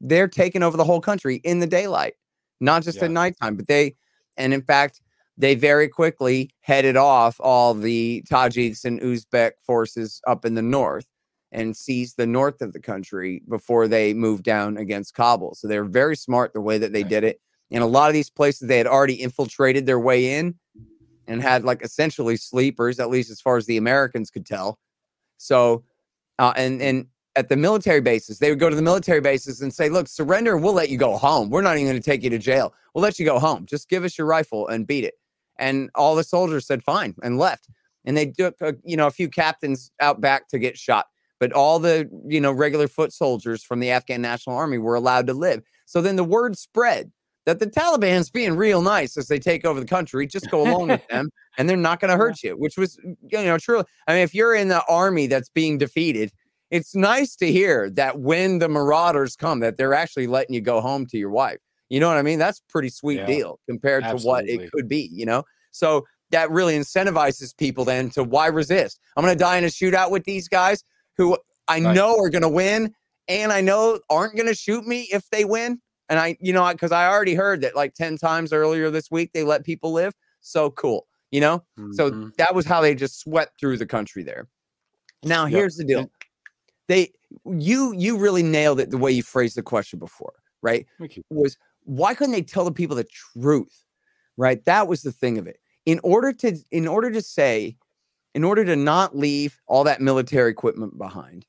they're 0.00 0.28
taking 0.28 0.62
over 0.62 0.76
the 0.76 0.84
whole 0.84 1.00
country 1.00 1.36
in 1.44 1.58
the 1.58 1.66
daylight, 1.66 2.14
not 2.60 2.82
just 2.82 3.02
at 3.02 3.10
nighttime. 3.10 3.56
But 3.56 3.68
they, 3.68 3.96
and 4.36 4.54
in 4.54 4.62
fact, 4.62 5.02
they 5.36 5.54
very 5.54 5.88
quickly 5.88 6.50
headed 6.60 6.96
off 6.96 7.36
all 7.40 7.74
the 7.74 8.22
Tajiks 8.30 8.84
and 8.84 9.00
Uzbek 9.00 9.52
forces 9.64 10.20
up 10.26 10.44
in 10.44 10.54
the 10.54 10.62
north 10.62 11.06
and 11.52 11.76
seized 11.76 12.16
the 12.16 12.26
north 12.26 12.60
of 12.62 12.72
the 12.72 12.80
country 12.80 13.42
before 13.48 13.88
they 13.88 14.14
moved 14.14 14.44
down 14.44 14.76
against 14.76 15.14
Kabul. 15.14 15.54
So 15.54 15.66
they're 15.66 15.84
very 15.84 16.16
smart 16.16 16.52
the 16.52 16.60
way 16.60 16.78
that 16.78 16.92
they 16.92 17.02
Right. 17.02 17.10
did 17.10 17.24
it. 17.24 17.40
In 17.70 17.82
a 17.82 17.86
lot 17.86 18.08
of 18.08 18.14
these 18.14 18.30
places, 18.30 18.68
they 18.68 18.78
had 18.78 18.86
already 18.86 19.14
infiltrated 19.14 19.86
their 19.86 19.98
way 20.00 20.34
in 20.38 20.58
and 21.26 21.40
had 21.40 21.64
like 21.64 21.82
essentially 21.82 22.36
sleepers, 22.36 22.98
at 22.98 23.10
least 23.10 23.30
as 23.30 23.40
far 23.40 23.56
as 23.56 23.66
the 23.66 23.76
Americans 23.76 24.30
could 24.30 24.44
tell. 24.44 24.78
So, 25.38 25.84
uh, 26.38 26.52
and 26.56 26.82
and 26.82 27.06
at 27.36 27.48
the 27.48 27.56
military 27.56 28.00
bases, 28.00 28.40
they 28.40 28.50
would 28.50 28.58
go 28.58 28.68
to 28.68 28.74
the 28.74 28.82
military 28.82 29.20
bases 29.20 29.60
and 29.60 29.72
say, 29.72 29.88
"Look, 29.88 30.08
surrender, 30.08 30.54
and 30.54 30.64
we'll 30.64 30.72
let 30.72 30.90
you 30.90 30.98
go 30.98 31.16
home. 31.16 31.48
We're 31.48 31.62
not 31.62 31.76
even 31.76 31.86
going 31.86 32.02
to 32.02 32.10
take 32.10 32.24
you 32.24 32.30
to 32.30 32.38
jail. 32.38 32.74
We'll 32.94 33.02
let 33.02 33.18
you 33.20 33.24
go 33.24 33.38
home. 33.38 33.66
Just 33.66 33.88
give 33.88 34.02
us 34.04 34.18
your 34.18 34.26
rifle 34.26 34.66
and 34.68 34.86
beat 34.86 35.04
it." 35.04 35.14
And 35.60 35.90
all 35.94 36.16
the 36.16 36.24
soldiers 36.24 36.66
said, 36.66 36.82
"Fine," 36.82 37.14
and 37.22 37.38
left. 37.38 37.68
And 38.04 38.16
they 38.16 38.26
took, 38.26 38.56
uh, 38.60 38.72
you 38.82 38.96
know, 38.96 39.06
a 39.06 39.12
few 39.12 39.28
captains 39.28 39.92
out 40.00 40.20
back 40.20 40.48
to 40.48 40.58
get 40.58 40.78
shot, 40.78 41.06
but 41.38 41.52
all 41.52 41.78
the, 41.78 42.08
you 42.26 42.40
know, 42.40 42.50
regular 42.50 42.88
foot 42.88 43.12
soldiers 43.12 43.62
from 43.62 43.78
the 43.78 43.90
Afghan 43.90 44.22
National 44.22 44.56
Army 44.56 44.78
were 44.78 44.94
allowed 44.94 45.26
to 45.26 45.34
live. 45.34 45.62
So 45.84 46.00
then 46.00 46.16
the 46.16 46.24
word 46.24 46.56
spread 46.56 47.12
that 47.46 47.58
the 47.58 47.66
Taliban's 47.66 48.30
being 48.30 48.56
real 48.56 48.82
nice 48.82 49.16
as 49.16 49.28
they 49.28 49.38
take 49.38 49.64
over 49.64 49.80
the 49.80 49.86
country. 49.86 50.26
Just 50.26 50.50
go 50.50 50.62
along 50.62 50.88
with 50.88 51.06
them, 51.10 51.30
and 51.58 51.68
they're 51.68 51.76
not 51.76 52.00
going 52.00 52.10
to 52.10 52.16
hurt 52.16 52.42
you. 52.42 52.52
Which 52.52 52.76
was, 52.76 52.98
you 53.04 53.18
know, 53.44 53.58
true. 53.58 53.84
I 54.06 54.14
mean, 54.14 54.22
if 54.22 54.34
you're 54.34 54.54
in 54.54 54.68
the 54.68 54.84
army 54.86 55.26
that's 55.26 55.50
being 55.50 55.78
defeated, 55.78 56.32
it's 56.70 56.94
nice 56.94 57.36
to 57.36 57.50
hear 57.50 57.90
that 57.90 58.20
when 58.20 58.60
the 58.60 58.68
marauders 58.68 59.36
come, 59.36 59.60
that 59.60 59.76
they're 59.76 59.94
actually 59.94 60.26
letting 60.26 60.54
you 60.54 60.60
go 60.60 60.80
home 60.80 61.06
to 61.06 61.18
your 61.18 61.30
wife. 61.30 61.58
You 61.90 62.00
know 62.00 62.08
what 62.08 62.16
I 62.16 62.22
mean? 62.22 62.38
That's 62.38 62.60
a 62.60 62.72
pretty 62.72 62.88
sweet 62.88 63.18
Yeah. 63.18 63.26
deal 63.26 63.60
compared 63.68 64.04
to 64.08 64.16
what 64.26 64.48
it 64.48 64.70
could 64.72 64.88
be. 64.88 65.10
You 65.12 65.26
know, 65.26 65.44
so 65.72 66.06
that 66.30 66.50
really 66.50 66.78
incentivizes 66.78 67.54
people 67.56 67.84
then 67.84 68.08
to 68.10 68.24
why 68.24 68.46
resist? 68.46 69.00
I'm 69.16 69.24
going 69.24 69.36
to 69.36 69.38
die 69.38 69.58
in 69.58 69.64
a 69.64 69.66
shootout 69.66 70.10
with 70.10 70.24
these 70.24 70.48
guys 70.48 70.82
who 71.16 71.36
I 71.68 71.80
Right. 71.80 71.94
know 71.94 72.16
are 72.18 72.30
going 72.30 72.42
to 72.42 72.48
win, 72.48 72.94
and 73.28 73.52
I 73.52 73.60
know 73.60 74.00
aren't 74.08 74.36
going 74.36 74.46
to 74.48 74.54
shoot 74.54 74.86
me 74.86 75.08
if 75.12 75.28
they 75.30 75.44
win. 75.44 75.80
And 76.08 76.18
I, 76.18 76.36
you 76.40 76.52
know, 76.52 76.68
because 76.72 76.90
I 76.92 77.06
already 77.08 77.34
heard 77.34 77.60
that 77.60 77.76
like 77.76 77.94
10 77.94 78.16
times 78.16 78.52
earlier 78.52 78.90
this 78.90 79.10
week 79.10 79.32
they 79.32 79.44
let 79.44 79.64
people 79.64 79.92
live. 79.92 80.14
So 80.40 80.70
cool, 80.70 81.06
you 81.30 81.40
know? 81.40 81.62
So 81.92 82.10
Mhm. 82.10 82.34
that 82.36 82.54
was 82.54 82.66
how 82.66 82.80
they 82.80 82.94
just 82.94 83.20
swept 83.20 83.60
through 83.60 83.76
the 83.78 83.86
country 83.86 84.22
there. 84.22 84.48
Now 85.22 85.46
Yep. 85.46 85.58
here's 85.58 85.76
the 85.76 85.84
deal. 85.84 86.10
They 86.88 87.12
you 87.44 87.92
you 87.96 88.18
really 88.18 88.42
nailed 88.42 88.80
it 88.80 88.90
the 88.90 88.98
way 88.98 89.12
you 89.12 89.22
phrased 89.22 89.56
the 89.56 89.62
question 89.62 89.98
before, 90.00 90.32
right? 90.62 90.86
Thank 90.98 91.16
you. 91.16 91.22
Was 91.30 91.56
why 91.84 92.14
couldn't 92.14 92.32
they 92.32 92.42
tell 92.42 92.64
the 92.64 92.72
people 92.72 92.96
the 92.96 93.04
truth? 93.04 93.84
Right? 94.36 94.64
That 94.64 94.88
was 94.88 95.02
the 95.02 95.12
thing 95.12 95.38
of 95.38 95.46
it. 95.46 95.58
In 95.86 96.00
order 96.02 96.32
to 96.34 96.56
in 96.70 96.86
order 96.86 97.10
to 97.10 97.22
say 97.22 97.76
in 98.34 98.44
order 98.44 98.64
to 98.64 98.76
not 98.76 99.16
leave 99.16 99.58
all 99.66 99.84
that 99.84 100.00
military 100.00 100.50
equipment 100.50 100.96
behind 100.96 101.46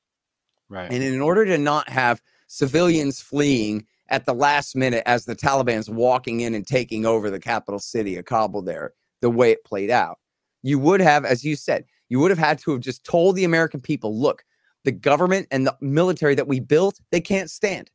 Right. 0.68 0.92
and 0.92 1.04
in 1.04 1.22
order 1.22 1.46
to 1.46 1.58
not 1.58 1.90
have 1.90 2.22
civilians 2.48 3.22
fleeing 3.22 3.86
at 4.10 4.26
the 4.26 4.34
last 4.34 4.76
minute 4.76 5.04
as 5.06 5.26
the 5.26 5.36
Taliban's 5.36 5.90
walking 5.90 6.42
in 6.42 6.56
and 6.56 6.66
taking 6.66 7.06
over 7.06 7.30
the 7.30 7.40
capital 7.40 7.80
city 7.80 8.18
of 8.18 8.26
Kabul 8.26 8.62
there, 8.62 8.94
the 9.22 9.30
way 9.30 9.52
it 9.52 9.64
played 9.64 9.90
out, 9.90 10.18
you 10.64 10.80
would 10.80 11.02
have, 11.02 11.26
as 11.26 11.44
you 11.44 11.56
said, 11.56 11.86
you 12.10 12.20
would 12.20 12.32
have 12.32 12.38
had 12.38 12.60
to 12.60 12.72
have 12.72 12.82
just 12.82 13.04
told 13.04 13.36
the 13.36 13.44
American 13.44 13.80
people, 13.80 14.18
look, 14.18 14.44
the 14.84 14.92
government 14.92 15.48
and 15.52 15.66
the 15.66 15.76
military 15.82 16.36
that 16.36 16.48
we 16.48 16.60
built, 16.60 17.00
they 17.12 17.22
can't 17.22 17.50
stand. 17.50 17.90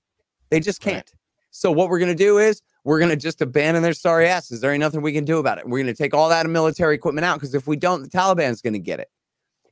They 0.51 0.61
just 0.61 0.81
can't. 0.81 0.97
Right. 0.97 1.13
So 1.57 1.73
what 1.73 1.89
we're 1.89 1.99
going 1.99 2.11
to 2.11 2.15
do 2.15 2.39
is 2.39 2.61
we're 2.85 2.99
going 2.99 3.11
to 3.11 3.17
just 3.17 3.41
abandon 3.41 3.83
their 3.83 3.95
sorry 3.95 4.29
asses. 4.29 4.61
There 4.61 4.73
ain't 4.73 4.81
nothing 4.81 5.01
we 5.01 5.13
can 5.13 5.25
do 5.25 5.39
about 5.39 5.59
it. 5.59 5.67
We're 5.67 5.83
going 5.83 5.87
to 5.87 5.95
take 5.95 6.13
all 6.13 6.29
that 6.29 6.47
military 6.47 6.95
equipment 6.95 7.25
out 7.25 7.37
because 7.37 7.55
if 7.55 7.67
we 7.67 7.77
don't, 7.77 8.03
the 8.03 8.09
Taliban's 8.09 8.61
going 8.61 8.75
to 8.75 8.79
get 8.79 9.01
it. 9.01 9.09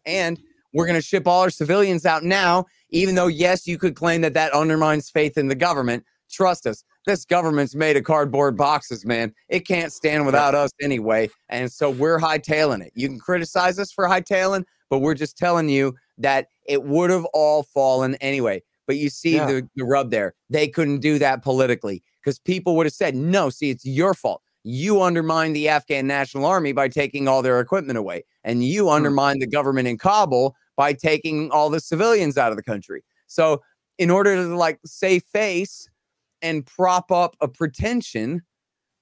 And 0.06 0.40
we're 0.72 0.86
going 0.86 0.98
to 0.98 1.06
ship 1.06 1.26
all 1.26 1.42
our 1.42 1.50
civilians 1.50 2.06
out 2.06 2.24
now, 2.24 2.64
even 2.90 3.14
though, 3.14 3.26
yes, 3.26 3.66
you 3.66 3.78
could 3.78 3.94
claim 3.94 4.22
that 4.22 4.32
that 4.34 4.52
undermines 4.52 5.10
faith 5.10 5.36
in 5.36 5.48
the 5.48 5.54
government. 5.54 6.04
Trust 6.30 6.66
us, 6.66 6.84
this 7.06 7.26
government's 7.26 7.74
made 7.74 7.96
of 7.98 8.04
cardboard 8.04 8.56
boxes, 8.56 9.04
man. 9.04 9.32
It 9.50 9.66
can't 9.68 9.92
stand 9.92 10.24
without 10.24 10.54
us 10.54 10.70
anyway. 10.82 11.28
And 11.50 11.70
so 11.70 11.90
we're 11.90 12.18
hightailing 12.18 12.82
it. 12.82 12.92
You 12.94 13.08
can 13.08 13.20
criticize 13.20 13.78
us 13.78 13.92
for 13.92 14.06
hightailing, 14.06 14.64
but 14.88 15.00
we're 15.00 15.14
just 15.14 15.36
telling 15.36 15.68
you 15.68 15.94
that 16.18 16.48
it 16.66 16.82
would 16.82 17.10
have 17.10 17.26
all 17.34 17.62
fallen 17.62 18.14
anyway. 18.16 18.62
But 18.86 18.96
you 18.96 19.08
see 19.08 19.36
Yeah. 19.36 19.46
the, 19.46 19.68
the 19.76 19.84
rub 19.84 20.10
there. 20.10 20.34
They 20.50 20.68
couldn't 20.68 21.00
do 21.00 21.18
that 21.18 21.42
politically 21.42 22.02
because 22.22 22.38
people 22.38 22.76
would 22.76 22.86
have 22.86 22.92
said, 22.92 23.14
no, 23.14 23.50
see, 23.50 23.70
it's 23.70 23.84
your 23.84 24.14
fault. 24.14 24.42
You 24.62 25.02
undermined 25.02 25.54
the 25.54 25.68
Afghan 25.68 26.06
National 26.06 26.46
Army 26.46 26.72
by 26.72 26.88
taking 26.88 27.28
all 27.28 27.42
their 27.42 27.60
equipment 27.60 27.98
away, 27.98 28.24
and 28.44 28.64
you 28.64 28.84
hmm. 28.84 28.90
undermined 28.90 29.42
the 29.42 29.46
government 29.46 29.88
in 29.88 29.98
Kabul 29.98 30.56
by 30.76 30.92
taking 30.92 31.50
all 31.50 31.70
the 31.70 31.80
civilians 31.80 32.38
out 32.38 32.50
of 32.50 32.56
the 32.56 32.62
country. 32.62 33.04
So, 33.26 33.62
in 33.98 34.10
order 34.10 34.34
to 34.34 34.56
like 34.56 34.80
save 34.84 35.22
face 35.24 35.88
and 36.42 36.66
prop 36.66 37.12
up 37.12 37.36
a 37.40 37.46
pretension, 37.46 38.42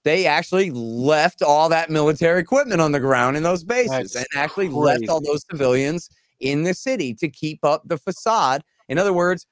they 0.04 0.26
actually 0.26 0.70
left 0.70 1.42
all 1.42 1.68
that 1.68 1.90
military 1.90 2.40
equipment 2.40 2.80
on 2.80 2.92
the 2.92 3.00
ground 3.00 3.36
in 3.36 3.42
those 3.42 3.64
bases 3.64 4.12
That's 4.12 4.16
and 4.16 4.26
actually 4.34 4.68
left 4.68 5.08
all 5.08 5.20
those 5.20 5.44
civilians 5.50 6.10
in 6.40 6.64
the 6.64 6.74
city 6.74 7.14
to 7.14 7.28
keep 7.28 7.64
up 7.64 7.82
the 7.86 7.96
facade. 7.96 8.62
In 8.88 8.98
other 8.98 9.12
words, 9.12 9.46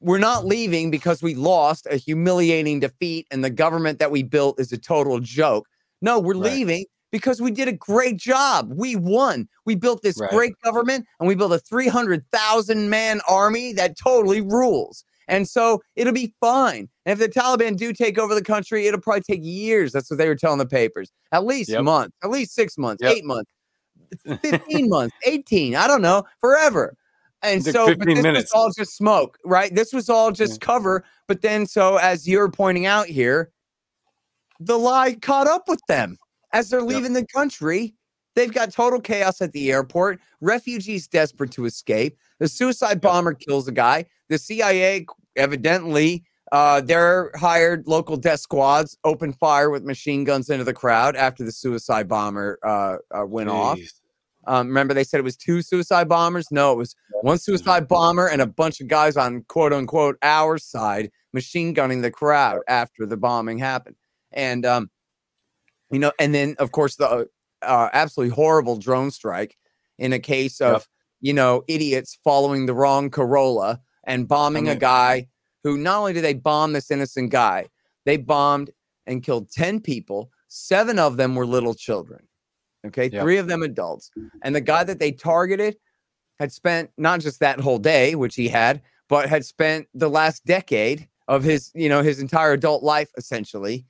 we're 0.00 0.18
not 0.18 0.46
leaving 0.46 0.90
because 0.90 1.22
we 1.22 1.34
lost 1.34 1.86
a 1.90 1.96
humiliating 1.96 2.80
defeat 2.80 3.26
and 3.30 3.44
the 3.44 3.50
government 3.50 3.98
that 3.98 4.10
we 4.10 4.22
built 4.22 4.58
is 4.58 4.72
a 4.72 4.78
total 4.78 5.20
joke. 5.20 5.66
No, 6.02 6.18
we're 6.18 6.34
Right. 6.34 6.52
leaving 6.52 6.86
because 7.12 7.40
we 7.40 7.50
did 7.50 7.68
a 7.68 7.72
great 7.72 8.16
job. 8.16 8.72
We 8.74 8.96
won. 8.96 9.48
We 9.66 9.74
built 9.74 10.02
this 10.02 10.16
Right. 10.16 10.30
great 10.30 10.52
government 10.64 11.06
and 11.18 11.28
we 11.28 11.34
built 11.34 11.52
a 11.52 11.58
300,000 11.58 12.88
man 12.88 13.20
army 13.28 13.72
that 13.74 13.98
totally 13.98 14.40
rules. 14.40 15.04
And 15.28 15.46
so 15.48 15.80
it'll 15.96 16.12
be 16.14 16.34
fine. 16.40 16.88
And 17.06 17.12
if 17.12 17.18
the 17.18 17.28
Taliban 17.40 17.76
do 17.76 17.92
take 17.92 18.18
over 18.18 18.34
the 18.34 18.42
country, 18.42 18.86
it'll 18.86 19.00
probably 19.00 19.20
take 19.22 19.44
years. 19.44 19.92
That's 19.92 20.10
what 20.10 20.16
they 20.18 20.28
were 20.28 20.34
telling 20.34 20.58
the 20.58 20.66
papers. 20.66 21.12
At 21.32 21.44
least 21.44 21.70
Yep. 21.70 21.84
months, 21.84 22.16
at 22.24 22.30
least 22.30 22.54
six 22.54 22.76
months, 22.78 23.02
Yep. 23.02 23.16
eight 23.16 23.24
months, 23.24 23.50
15 24.42 24.88
months, 24.88 25.14
18, 25.26 25.76
I 25.76 25.86
don't 25.86 26.02
know, 26.02 26.24
forever. 26.40 26.94
And 27.42 27.64
so, 27.64 27.94
but 27.94 28.06
this 28.06 28.22
minutes. 28.22 28.52
was 28.52 28.52
all 28.52 28.70
just 28.76 28.96
smoke, 28.96 29.38
right? 29.44 29.74
This 29.74 29.92
was 29.92 30.10
all 30.10 30.30
just 30.30 30.60
cover. 30.60 31.04
But 31.26 31.40
then, 31.40 31.66
so 31.66 31.96
as 31.96 32.28
you're 32.28 32.50
pointing 32.50 32.86
out 32.86 33.06
here, 33.06 33.50
the 34.58 34.78
lie 34.78 35.14
caught 35.14 35.46
up 35.46 35.68
with 35.68 35.80
them 35.88 36.18
as 36.52 36.68
they're 36.68 36.82
leaving 36.82 37.14
the 37.14 37.26
country. 37.26 37.94
They've 38.36 38.52
got 38.52 38.72
total 38.72 39.00
chaos 39.00 39.40
at 39.40 39.52
the 39.52 39.72
airport. 39.72 40.20
Refugees 40.40 41.08
desperate 41.08 41.50
to 41.52 41.64
escape. 41.64 42.16
The 42.38 42.48
suicide 42.48 43.00
bomber 43.00 43.34
kills 43.34 43.66
a 43.68 43.72
guy. 43.72 44.06
The 44.28 44.38
CIA 44.38 45.06
evidently, 45.36 46.24
uh, 46.52 46.80
their 46.80 47.30
hired 47.36 47.86
local 47.86 48.16
death 48.16 48.40
squads 48.40 48.98
open 49.04 49.32
fire 49.32 49.70
with 49.70 49.84
machine 49.84 50.24
guns 50.24 50.50
into 50.50 50.64
the 50.64 50.72
crowd 50.72 51.16
after 51.16 51.44
the 51.44 51.52
suicide 51.52 52.08
bomber 52.08 52.58
uh, 52.64 52.96
uh, 53.16 53.24
went 53.26 53.48
off. 53.48 53.78
Um, 54.50 54.66
remember, 54.66 54.94
they 54.94 55.04
said 55.04 55.20
it 55.20 55.24
was 55.24 55.36
two 55.36 55.62
suicide 55.62 56.08
bombers. 56.08 56.48
No, 56.50 56.72
it 56.72 56.76
was 56.76 56.96
one 57.22 57.38
suicide 57.38 57.86
bomber 57.86 58.26
and 58.26 58.42
a 58.42 58.46
bunch 58.46 58.80
of 58.80 58.88
guys 58.88 59.16
on 59.16 59.44
quote 59.48 59.72
unquote 59.72 60.16
our 60.22 60.58
side 60.58 61.10
machine 61.32 61.72
gunning 61.72 62.00
the 62.02 62.10
crowd 62.10 62.60
after 62.66 63.06
the 63.06 63.16
bombing 63.16 63.58
happened. 63.58 63.94
And, 64.32 64.66
um, 64.66 64.90
you 65.92 66.00
know, 66.00 66.10
and 66.18 66.34
then 66.34 66.56
of 66.58 66.72
course 66.72 66.96
the 66.96 67.28
uh, 67.62 67.88
absolutely 67.92 68.34
horrible 68.34 68.76
drone 68.76 69.12
strike 69.12 69.56
in 69.98 70.12
a 70.12 70.18
case 70.18 70.60
of, 70.60 70.72
Yep. 70.72 70.82
you 71.20 71.32
know, 71.34 71.62
idiots 71.68 72.18
following 72.24 72.66
the 72.66 72.74
wrong 72.74 73.08
Corolla 73.10 73.80
and 74.04 74.26
bombing 74.26 74.66
a 74.66 74.72
mean- 74.72 74.78
guy 74.80 75.28
who 75.62 75.76
not 75.78 75.98
only 76.00 76.12
did 76.14 76.24
they 76.24 76.34
bomb 76.34 76.72
this 76.72 76.90
innocent 76.90 77.30
guy, 77.30 77.66
they 78.06 78.16
bombed 78.16 78.70
and 79.06 79.22
killed 79.22 79.50
10 79.52 79.78
people. 79.80 80.30
Seven 80.48 80.98
of 80.98 81.18
them 81.18 81.36
were 81.36 81.46
little 81.46 81.74
children. 81.74 82.26
Okay. 82.86 83.08
Yep. 83.12 83.22
Three 83.22 83.36
of 83.38 83.46
them 83.48 83.62
adults. 83.62 84.10
And 84.42 84.54
the 84.54 84.60
guy 84.60 84.84
that 84.84 84.98
they 84.98 85.12
targeted 85.12 85.76
had 86.38 86.50
spent 86.52 86.90
not 86.96 87.20
just 87.20 87.40
that 87.40 87.60
whole 87.60 87.78
day, 87.78 88.14
which 88.14 88.34
he 88.34 88.48
had, 88.48 88.80
but 89.08 89.28
had 89.28 89.44
spent 89.44 89.86
the 89.94 90.08
last 90.08 90.44
decade 90.46 91.06
of 91.28 91.42
his, 91.42 91.70
you 91.74 91.88
know, 91.88 92.02
his 92.02 92.20
entire 92.20 92.52
adult 92.52 92.82
life 92.82 93.10
essentially 93.18 93.84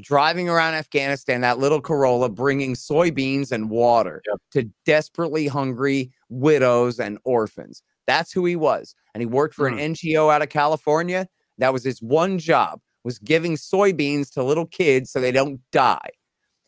driving 0.00 0.48
around 0.48 0.74
Afghanistan, 0.74 1.40
that 1.40 1.58
little 1.58 1.80
Corolla, 1.80 2.28
bringing 2.28 2.74
soybeans 2.74 3.52
and 3.52 3.70
water 3.70 4.20
Yep. 4.28 4.38
to 4.52 4.70
desperately 4.84 5.46
hungry 5.46 6.12
widows 6.28 6.98
and 6.98 7.18
orphans. 7.24 7.82
That's 8.06 8.32
who 8.32 8.44
he 8.44 8.56
was. 8.56 8.94
And 9.14 9.22
he 9.22 9.26
worked 9.26 9.54
for 9.54 9.68
Hmm. 9.70 9.78
an 9.78 9.92
NGO 9.94 10.30
out 10.30 10.42
of 10.42 10.48
California. 10.48 11.28
That 11.58 11.72
was 11.72 11.84
his 11.84 12.02
one 12.02 12.38
job, 12.38 12.80
was 13.04 13.18
giving 13.20 13.54
soybeans 13.54 14.30
to 14.32 14.42
little 14.42 14.66
kids 14.66 15.10
so 15.12 15.20
they 15.20 15.32
don't 15.32 15.60
die. 15.70 16.10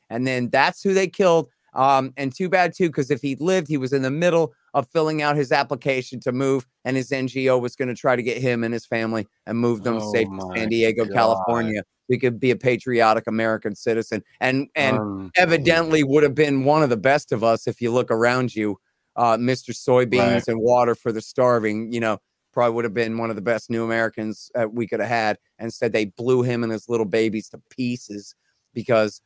And 0.08 0.24
then 0.26 0.48
that's 0.50 0.82
who 0.82 0.94
they 0.94 1.08
killed. 1.08 1.50
Um, 1.76 2.12
and 2.16 2.34
too 2.34 2.48
bad 2.48 2.72
too, 2.74 2.88
because 2.88 3.10
if 3.10 3.20
he'd 3.20 3.40
lived, 3.40 3.68
he 3.68 3.76
was 3.76 3.92
in 3.92 4.02
the 4.02 4.10
middle 4.10 4.54
of 4.74 4.88
filling 4.88 5.20
out 5.22 5.36
his 5.36 5.52
application 5.52 6.18
to 6.20 6.32
move, 6.32 6.66
and 6.84 6.96
his 6.96 7.10
NGO 7.10 7.60
was 7.60 7.76
going 7.76 7.88
to 7.88 7.94
try 7.94 8.16
to 8.16 8.22
get 8.22 8.38
him 8.38 8.64
and 8.64 8.72
his 8.72 8.86
family 8.86 9.26
and 9.46 9.58
move 9.58 9.82
them 9.84 9.96
Oh 9.98 10.12
safe 10.12 10.28
to 10.28 10.46
San 10.56 10.68
Diego, 10.70 11.04
God. 11.04 11.14
California. 11.14 11.82
He 12.08 12.18
could 12.18 12.40
be 12.40 12.50
a 12.50 12.56
patriotic 12.56 13.26
American 13.26 13.74
citizen, 13.76 14.22
and 14.40 14.68
and 14.74 14.96
Um, 14.98 15.30
evidently 15.36 16.02
would 16.02 16.22
have 16.22 16.34
been 16.34 16.64
one 16.64 16.82
of 16.82 16.88
the 16.88 16.96
best 16.96 17.30
of 17.32 17.44
us 17.44 17.66
if 17.66 17.80
you 17.82 17.92
look 17.92 18.10
around 18.10 18.54
you, 18.54 18.78
uh, 19.16 19.36
Mr. 19.36 19.72
Soybeans 19.74 20.18
Right. 20.18 20.48
and 20.48 20.60
water 20.60 20.94
for 20.94 21.12
the 21.12 21.20
starving. 21.20 21.92
You 21.92 22.00
know, 22.00 22.18
probably 22.52 22.74
would 22.74 22.84
have 22.84 22.94
been 22.94 23.18
one 23.18 23.28
of 23.28 23.36
the 23.36 23.42
best 23.42 23.68
new 23.68 23.84
Americans 23.84 24.50
uh, 24.54 24.66
we 24.70 24.86
could 24.86 25.00
have 25.00 25.08
had. 25.10 25.38
And 25.58 25.72
said 25.74 25.92
they 25.92 26.06
blew 26.06 26.42
him 26.42 26.62
and 26.62 26.72
his 26.72 26.88
little 26.88 27.04
babies 27.06 27.48
to 27.50 27.60
pieces 27.70 28.34
because 28.72 29.20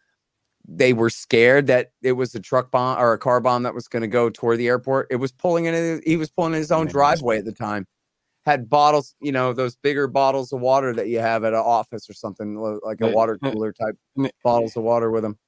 they 0.66 0.92
were 0.92 1.10
scared 1.10 1.66
that 1.66 1.92
it 2.02 2.12
was 2.12 2.34
a 2.34 2.40
truck 2.40 2.70
bomb 2.70 2.98
or 2.98 3.12
a 3.12 3.18
car 3.18 3.40
bomb 3.40 3.62
that 3.64 3.74
was 3.74 3.88
going 3.88 4.02
to 4.02 4.08
go 4.08 4.30
toward 4.30 4.58
the 4.58 4.68
airport. 4.68 5.08
It 5.10 5.16
was 5.16 5.32
pulling 5.32 5.64
in. 5.64 6.00
He 6.04 6.16
was 6.16 6.30
pulling 6.30 6.52
in 6.52 6.58
his 6.58 6.72
own 6.72 6.86
driveway 6.86 7.38
at 7.38 7.44
the 7.44 7.52
time. 7.52 7.86
Had 8.46 8.70
bottles, 8.70 9.14
you 9.20 9.32
know, 9.32 9.52
those 9.52 9.76
bigger 9.76 10.06
bottles 10.06 10.52
of 10.52 10.60
water 10.60 10.94
that 10.94 11.08
you 11.08 11.18
have 11.18 11.44
at 11.44 11.52
an 11.52 11.58
office 11.58 12.08
or 12.08 12.14
something, 12.14 12.56
like 12.82 13.00
a 13.00 13.08
water 13.08 13.38
cooler 13.38 13.72
type 13.72 13.96
bottles 14.42 14.76
of 14.76 14.82
water 14.82 15.10
with 15.10 15.24
him. 15.24 15.38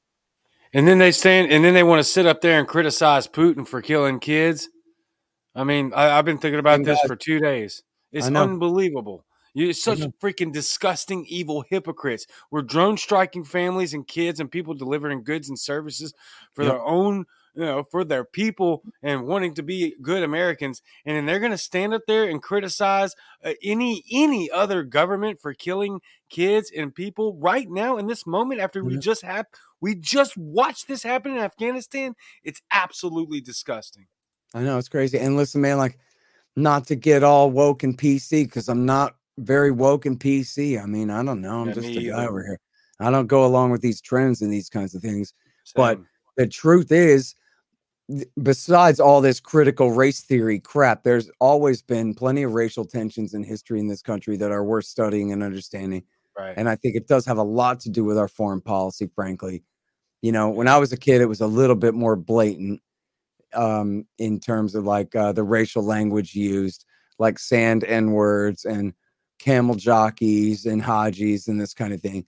And 0.74 0.86
then 0.88 0.98
they 0.98 1.12
stand, 1.12 1.50
and 1.50 1.64
then 1.64 1.74
they 1.74 1.82
want 1.82 2.00
to 2.00 2.04
sit 2.04 2.26
up 2.26 2.40
there 2.40 2.58
and 2.58 2.66
criticize 2.66 3.26
Putin 3.26 3.66
for 3.66 3.82
killing 3.82 4.20
kids. 4.20 4.68
I 5.54 5.64
mean, 5.64 5.92
I, 5.94 6.18
I've 6.18 6.24
been 6.24 6.38
thinking 6.38 6.58
about 6.60 6.76
Thank 6.76 6.86
this 6.86 6.98
God. 7.02 7.08
for 7.08 7.16
two 7.16 7.40
days. 7.40 7.82
It's 8.10 8.26
unbelievable. 8.26 9.24
You're 9.54 9.72
such 9.74 9.98
freaking 10.20 10.52
disgusting, 10.52 11.26
evil 11.26 11.62
hypocrites. 11.68 12.26
We're 12.50 12.62
drone 12.62 12.96
striking 12.96 13.44
families 13.44 13.92
and 13.94 14.06
kids 14.06 14.40
and 14.40 14.50
people 14.50 14.74
delivering 14.74 15.24
goods 15.24 15.48
and 15.48 15.58
services 15.58 16.14
for 16.54 16.64
Yep. 16.64 16.72
their 16.72 16.82
own, 16.82 17.26
you 17.54 17.62
know, 17.64 17.84
for 17.90 18.02
their 18.04 18.24
people 18.24 18.82
and 19.02 19.26
wanting 19.26 19.52
to 19.54 19.62
be 19.62 19.94
good 20.00 20.22
Americans. 20.22 20.80
And 21.04 21.16
then 21.16 21.26
they're 21.26 21.38
going 21.40 21.52
to 21.52 21.58
stand 21.58 21.92
up 21.92 22.02
there 22.06 22.24
and 22.28 22.42
criticize 22.42 23.14
uh, 23.44 23.52
any 23.62 24.02
any 24.10 24.50
other 24.50 24.82
government 24.84 25.40
for 25.40 25.52
killing 25.52 26.00
kids 26.30 26.70
and 26.74 26.94
people 26.94 27.34
right 27.36 27.70
now 27.70 27.98
in 27.98 28.06
this 28.06 28.26
moment 28.26 28.60
after 28.60 28.82
we 28.82 28.96
Mhm. 28.96 29.02
just 29.02 29.22
have 29.22 29.46
we 29.82 29.94
just 29.96 30.36
watched 30.36 30.88
this 30.88 31.02
happen 31.02 31.32
in 31.32 31.38
Afghanistan. 31.38 32.14
It's 32.42 32.62
absolutely 32.70 33.40
disgusting. 33.42 34.06
I 34.54 34.62
know 34.62 34.78
it's 34.78 34.88
crazy. 34.88 35.18
And 35.18 35.36
listen, 35.36 35.60
man, 35.60 35.78
like 35.78 35.98
not 36.56 36.86
to 36.88 36.96
get 36.96 37.22
all 37.22 37.50
woke 37.50 37.82
and 37.82 37.96
PC 37.98 38.44
because 38.44 38.68
I'm 38.68 38.84
not 38.86 39.16
very 39.38 39.70
woke 39.70 40.06
and 40.06 40.18
PC. 40.18 40.80
I 40.82 40.86
mean, 40.86 41.10
I 41.10 41.22
don't 41.22 41.40
know. 41.40 41.60
I'm 41.60 41.68
Yeah, 41.68 41.74
just 41.74 41.88
a 41.88 41.92
guy 41.94 42.00
either. 42.18 42.28
over 42.28 42.42
here. 42.44 42.60
I 43.00 43.10
don't 43.10 43.26
go 43.26 43.44
along 43.44 43.70
with 43.70 43.80
these 43.80 44.00
trends 44.00 44.42
and 44.42 44.52
these 44.52 44.68
kinds 44.68 44.94
of 44.94 45.02
things. 45.02 45.34
But- 45.74 46.00
The 46.36 46.46
truth 46.46 46.92
is, 46.92 47.34
besides 48.42 49.00
all 49.00 49.20
this 49.20 49.38
critical 49.40 49.92
race 49.92 50.22
theory 50.22 50.58
crap, 50.58 51.02
there's 51.02 51.30
always 51.40 51.82
been 51.82 52.14
plenty 52.14 52.42
of 52.42 52.52
racial 52.54 52.84
tensions 52.84 53.34
in 53.34 53.42
history 53.44 53.80
in 53.80 53.86
this 53.88 54.02
country 54.02 54.36
that 54.38 54.50
are 54.50 54.64
worth 54.64 54.86
studying 54.86 55.32
and 55.32 55.42
understanding. 55.42 56.02
right. 56.38 56.54
And 56.56 56.68
I 56.68 56.76
think 56.76 56.96
it 56.96 57.06
does 57.06 57.26
have 57.26 57.36
a 57.38 57.42
lot 57.42 57.80
to 57.80 57.90
do 57.90 58.04
with 58.04 58.16
our 58.16 58.28
foreign 58.28 58.60
policy, 58.62 59.10
frankly. 59.14 59.62
You 60.22 60.32
know, 60.32 60.48
when 60.48 60.68
I 60.68 60.78
was 60.78 60.92
a 60.92 60.96
kid, 60.96 61.20
it 61.20 61.26
was 61.26 61.40
a 61.42 61.46
little 61.46 61.76
bit 61.76 61.92
more 61.94 62.16
blatant 62.16 62.80
um, 63.54 64.06
in 64.18 64.40
terms 64.40 64.74
of 64.74 64.84
like 64.84 65.14
uh, 65.14 65.32
the 65.32 65.42
racial 65.44 65.82
language 65.84 66.34
used, 66.34 66.86
like 67.18 67.38
sand 67.38 67.84
N 67.84 68.12
words 68.12 68.64
and 68.64 68.94
camel 69.42 69.74
jockeys 69.74 70.66
and 70.66 70.80
hajis 70.82 71.48
and 71.48 71.60
this 71.60 71.74
kind 71.74 71.92
of 71.92 72.00
thing 72.00 72.24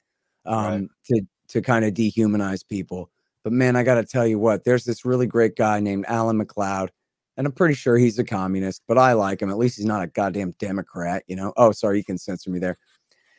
um, 0.46 0.64
Right. 0.64 0.88
to, 1.06 1.20
to 1.48 1.62
kind 1.62 1.84
of 1.84 1.94
dehumanize 1.94 2.66
people. 2.66 3.10
But 3.44 3.52
man, 3.52 3.76
I 3.76 3.82
got 3.84 3.94
to 3.96 4.04
tell 4.04 4.26
you 4.26 4.38
what, 4.38 4.64
there's 4.64 4.84
this 4.84 5.04
really 5.04 5.26
great 5.26 5.54
guy 5.56 5.78
named 5.80 6.06
Alan 6.08 6.36
MacLeod. 6.36 6.90
And 7.36 7.46
I'm 7.46 7.52
pretty 7.52 7.74
sure 7.74 7.96
he's 7.96 8.18
a 8.18 8.24
communist, 8.24 8.82
but 8.88 8.96
I 8.98 9.12
like 9.12 9.42
him. 9.42 9.50
At 9.50 9.58
least 9.58 9.76
he's 9.76 9.86
not 9.86 10.02
a 10.02 10.06
goddamn 10.06 10.52
Democrat, 10.58 11.22
you 11.26 11.36
know? 11.36 11.52
Oh, 11.56 11.72
sorry, 11.72 11.98
you 11.98 12.04
can 12.04 12.18
censor 12.18 12.50
me 12.50 12.58
there 12.58 12.78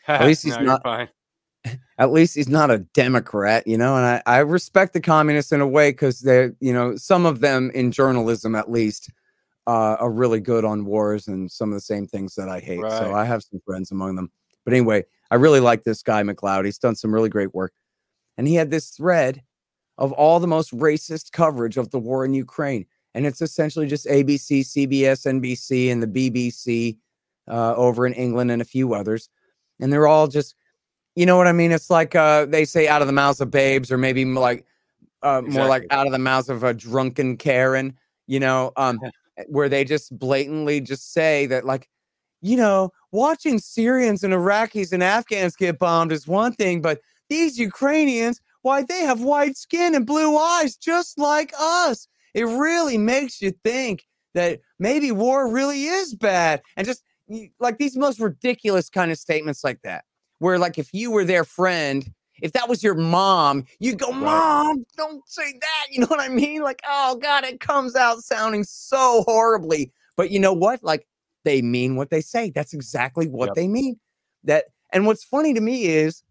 at 0.07 0.21
least 0.25 0.43
he's 0.43 0.57
No, 0.57 0.79
not- 0.83 1.09
at 1.97 2.11
least 2.11 2.35
he's 2.35 2.49
not 2.49 2.69
a 2.71 2.79
Democrat, 2.79 3.65
you 3.65 3.77
know, 3.77 3.95
and 3.97 4.05
I, 4.05 4.21
I 4.25 4.37
respect 4.39 4.93
the 4.93 5.01
communists 5.01 5.51
in 5.51 5.61
a 5.61 5.67
way 5.67 5.91
because 5.91 6.19
they're, 6.21 6.53
you 6.59 6.71
know, 6.73 6.95
some 6.95 7.25
of 7.25 7.39
them 7.39 7.71
in 7.73 7.91
journalism 7.91 8.53
at 8.55 8.69
least 8.71 9.09
uh, 9.67 9.97
are 9.99 10.11
really 10.11 10.39
good 10.39 10.65
on 10.65 10.85
wars 10.85 11.27
and 11.27 11.51
some 11.51 11.69
of 11.69 11.75
the 11.75 11.81
same 11.81 12.07
things 12.07 12.35
that 12.35 12.49
I 12.49 12.59
hate. 12.59 12.81
So 12.81 13.13
I 13.15 13.25
have 13.25 13.43
some 13.43 13.59
friends 13.65 13.91
among 13.91 14.15
them. 14.15 14.31
But 14.63 14.73
anyway, 14.73 15.05
I 15.31 15.35
really 15.35 15.59
like 15.59 15.83
this 15.83 16.03
guy, 16.03 16.21
MacLeod. 16.23 16.65
He's 16.65 16.77
done 16.77 16.95
some 16.95 17.13
really 17.13 17.29
great 17.29 17.53
work. 17.53 17.73
And 18.37 18.47
he 18.47 18.55
had 18.55 18.69
this 18.69 18.89
thread 18.89 19.41
of 19.97 20.11
all 20.11 20.39
the 20.39 20.47
most 20.47 20.71
racist 20.71 21.31
coverage 21.31 21.77
of 21.77 21.89
the 21.91 21.99
war 21.99 22.25
in 22.25 22.33
Ukraine. 22.33 22.85
And 23.13 23.25
it's 23.25 23.41
essentially 23.41 23.87
just 23.87 24.05
ABC, 24.07 24.61
CBS, 24.61 25.25
NBC, 25.25 25.91
and 25.91 26.03
the 26.03 26.07
BBC 26.07 26.97
uh, 27.47 27.73
over 27.75 28.05
in 28.05 28.13
England 28.13 28.51
and 28.51 28.61
a 28.61 28.65
few 28.65 28.93
others. 28.93 29.29
And 29.79 29.91
they're 29.91 30.07
all 30.07 30.27
just, 30.27 30.55
you 31.15 31.25
know 31.25 31.37
what 31.37 31.47
I 31.47 31.53
mean? 31.53 31.71
It's 31.71 31.89
like 31.89 32.13
uh, 32.13 32.45
they 32.45 32.65
say 32.65 32.87
out 32.87 33.01
of 33.01 33.07
the 33.07 33.13
mouths 33.13 33.39
of 33.39 33.51
babes, 33.51 33.91
or 33.91 33.97
maybe 33.97 34.25
like 34.25 34.65
uh, 35.23 35.41
more 35.41 35.65
like 35.65 35.85
out 35.91 36.05
of 36.05 36.11
the 36.11 36.19
mouths 36.19 36.49
of 36.49 36.63
a 36.63 36.73
drunken 36.73 37.37
Karen, 37.37 37.97
you 38.27 38.39
know, 38.39 38.73
um, 38.75 38.99
where 39.47 39.69
they 39.69 39.83
just 39.83 40.17
blatantly 40.17 40.81
just 40.81 41.13
say 41.13 41.45
that, 41.47 41.65
like, 41.65 41.89
you 42.41 42.57
know, 42.57 42.91
watching 43.11 43.59
Syrians 43.59 44.23
and 44.23 44.33
Iraqis 44.33 44.91
and 44.91 45.03
Afghans 45.03 45.55
get 45.55 45.79
bombed 45.79 46.11
is 46.11 46.27
one 46.27 46.53
thing, 46.53 46.81
but 46.81 46.99
these 47.29 47.57
Ukrainians, 47.57 48.39
why, 48.61 48.83
they 48.83 49.01
have 49.01 49.21
white 49.21 49.57
skin 49.57 49.95
and 49.95 50.05
blue 50.05 50.37
eyes 50.37 50.75
just 50.75 51.17
like 51.17 51.53
us. 51.59 52.07
It 52.33 52.43
really 52.43 52.97
makes 52.97 53.41
you 53.41 53.51
think 53.63 54.05
that 54.33 54.59
maybe 54.79 55.11
war 55.11 55.51
really 55.51 55.85
is 55.85 56.13
bad. 56.13 56.61
And 56.77 56.85
just 56.85 57.03
like 57.59 57.77
these 57.77 57.97
most 57.97 58.19
ridiculous 58.19 58.89
kind 58.89 59.11
of 59.11 59.17
statements 59.17 59.63
like 59.63 59.81
that, 59.83 60.03
where 60.39 60.59
like 60.59 60.77
if 60.77 60.93
you 60.93 61.11
were 61.11 61.25
their 61.25 61.45
friend, 61.45 62.07
if 62.41 62.51
that 62.53 62.67
was 62.69 62.83
your 62.83 62.95
mom, 62.95 63.65
you'd 63.79 63.99
go, 63.99 64.09
Right. 64.11 64.21
Mom, 64.21 64.85
don't 64.97 65.27
say 65.27 65.53
that. 65.59 65.87
You 65.91 66.01
know 66.01 66.07
what 66.07 66.19
I 66.19 66.29
mean? 66.29 66.61
Like, 66.61 66.81
oh 66.87 67.17
God, 67.21 67.43
it 67.43 67.59
comes 67.59 67.95
out 67.95 68.19
sounding 68.19 68.63
so 68.63 69.23
horribly. 69.25 69.91
But 70.17 70.31
you 70.31 70.39
know 70.39 70.53
what? 70.53 70.83
Like, 70.83 71.07
they 71.43 71.61
mean 71.61 71.95
what 71.95 72.09
they 72.09 72.21
say. 72.21 72.49
That's 72.49 72.73
exactly 72.73 73.27
what 73.27 73.49
Yep. 73.49 73.55
they 73.55 73.67
mean. 73.67 73.99
That 74.43 74.65
and 74.91 75.05
what's 75.05 75.23
funny 75.23 75.53
to 75.53 75.61
me 75.61 75.85
is, 75.85 76.23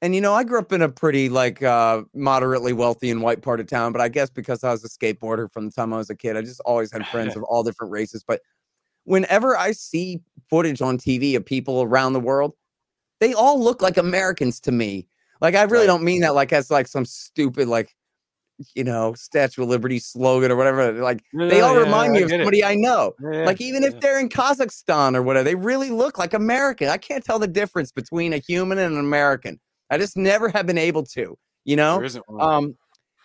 and 0.00 0.14
you 0.14 0.20
know, 0.20 0.32
I 0.34 0.44
grew 0.44 0.58
up 0.60 0.72
in 0.72 0.82
a 0.82 0.88
pretty 0.88 1.28
like 1.28 1.62
uh 1.62 2.02
moderately 2.14 2.72
wealthy 2.72 3.10
and 3.10 3.22
white 3.22 3.42
part 3.42 3.60
of 3.60 3.66
town, 3.66 3.92
but 3.92 4.00
I 4.00 4.08
guess 4.08 4.30
because 4.30 4.62
I 4.64 4.70
was 4.70 4.84
a 4.84 4.88
skateboarder 4.88 5.50
from 5.52 5.66
the 5.66 5.72
time 5.72 5.92
I 5.92 5.96
was 5.98 6.10
a 6.10 6.14
kid, 6.16 6.36
I 6.36 6.42
just 6.42 6.60
always 6.60 6.92
had 6.92 7.06
friends 7.08 7.36
of 7.36 7.42
all 7.44 7.62
different 7.62 7.92
races. 7.92 8.24
But 8.26 8.40
whenever 9.04 9.56
I 9.56 9.72
see 9.72 10.20
footage 10.50 10.80
on 10.80 10.98
TV 10.98 11.36
of 11.36 11.44
people 11.44 11.82
around 11.82 12.12
the 12.12 12.20
world, 12.20 12.54
they 13.20 13.34
all 13.34 13.62
look 13.62 13.82
like 13.82 13.96
Americans 13.96 14.60
to 14.60 14.72
me. 14.72 15.06
Like 15.40 15.54
I 15.54 15.62
really 15.62 15.80
Right. 15.82 15.86
don't 15.86 16.04
mean 16.04 16.20
that 16.22 16.34
like 16.34 16.52
as 16.52 16.70
like 16.70 16.86
some 16.86 17.04
stupid 17.04 17.68
like 17.68 17.94
you 18.74 18.82
know 18.82 19.14
Statue 19.14 19.62
of 19.62 19.68
Liberty 19.68 19.98
slogan 20.00 20.50
or 20.50 20.56
whatever. 20.56 20.92
Like 20.92 21.22
they 21.32 21.60
all 21.60 21.74
yeah, 21.74 21.84
remind 21.84 22.12
me 22.12 22.22
of 22.22 22.28
get 22.28 22.40
it. 22.40 22.42
somebody 22.42 22.64
I 22.64 22.74
know. 22.74 23.14
Yeah, 23.22 23.44
Like 23.44 23.60
even 23.60 23.84
if 23.84 24.00
they're 24.00 24.18
in 24.18 24.28
Kazakhstan 24.28 25.14
or 25.14 25.22
whatever, 25.22 25.44
they 25.44 25.54
really 25.54 25.90
look 25.90 26.18
like 26.18 26.34
American. 26.34 26.88
I 26.88 26.96
can't 26.96 27.24
tell 27.24 27.38
the 27.38 27.46
difference 27.46 27.92
between 27.92 28.32
a 28.32 28.38
human 28.38 28.78
and 28.78 28.94
an 28.94 29.00
American. 29.00 29.60
I 29.90 29.98
just 29.98 30.16
never 30.16 30.48
have 30.48 30.66
been 30.66 30.76
able 30.78 31.04
to, 31.04 31.38
you 31.64 31.76
know. 31.76 31.96
there 31.96 32.04
isn't 32.04 32.24
one. 32.28 32.40
Um, 32.40 32.76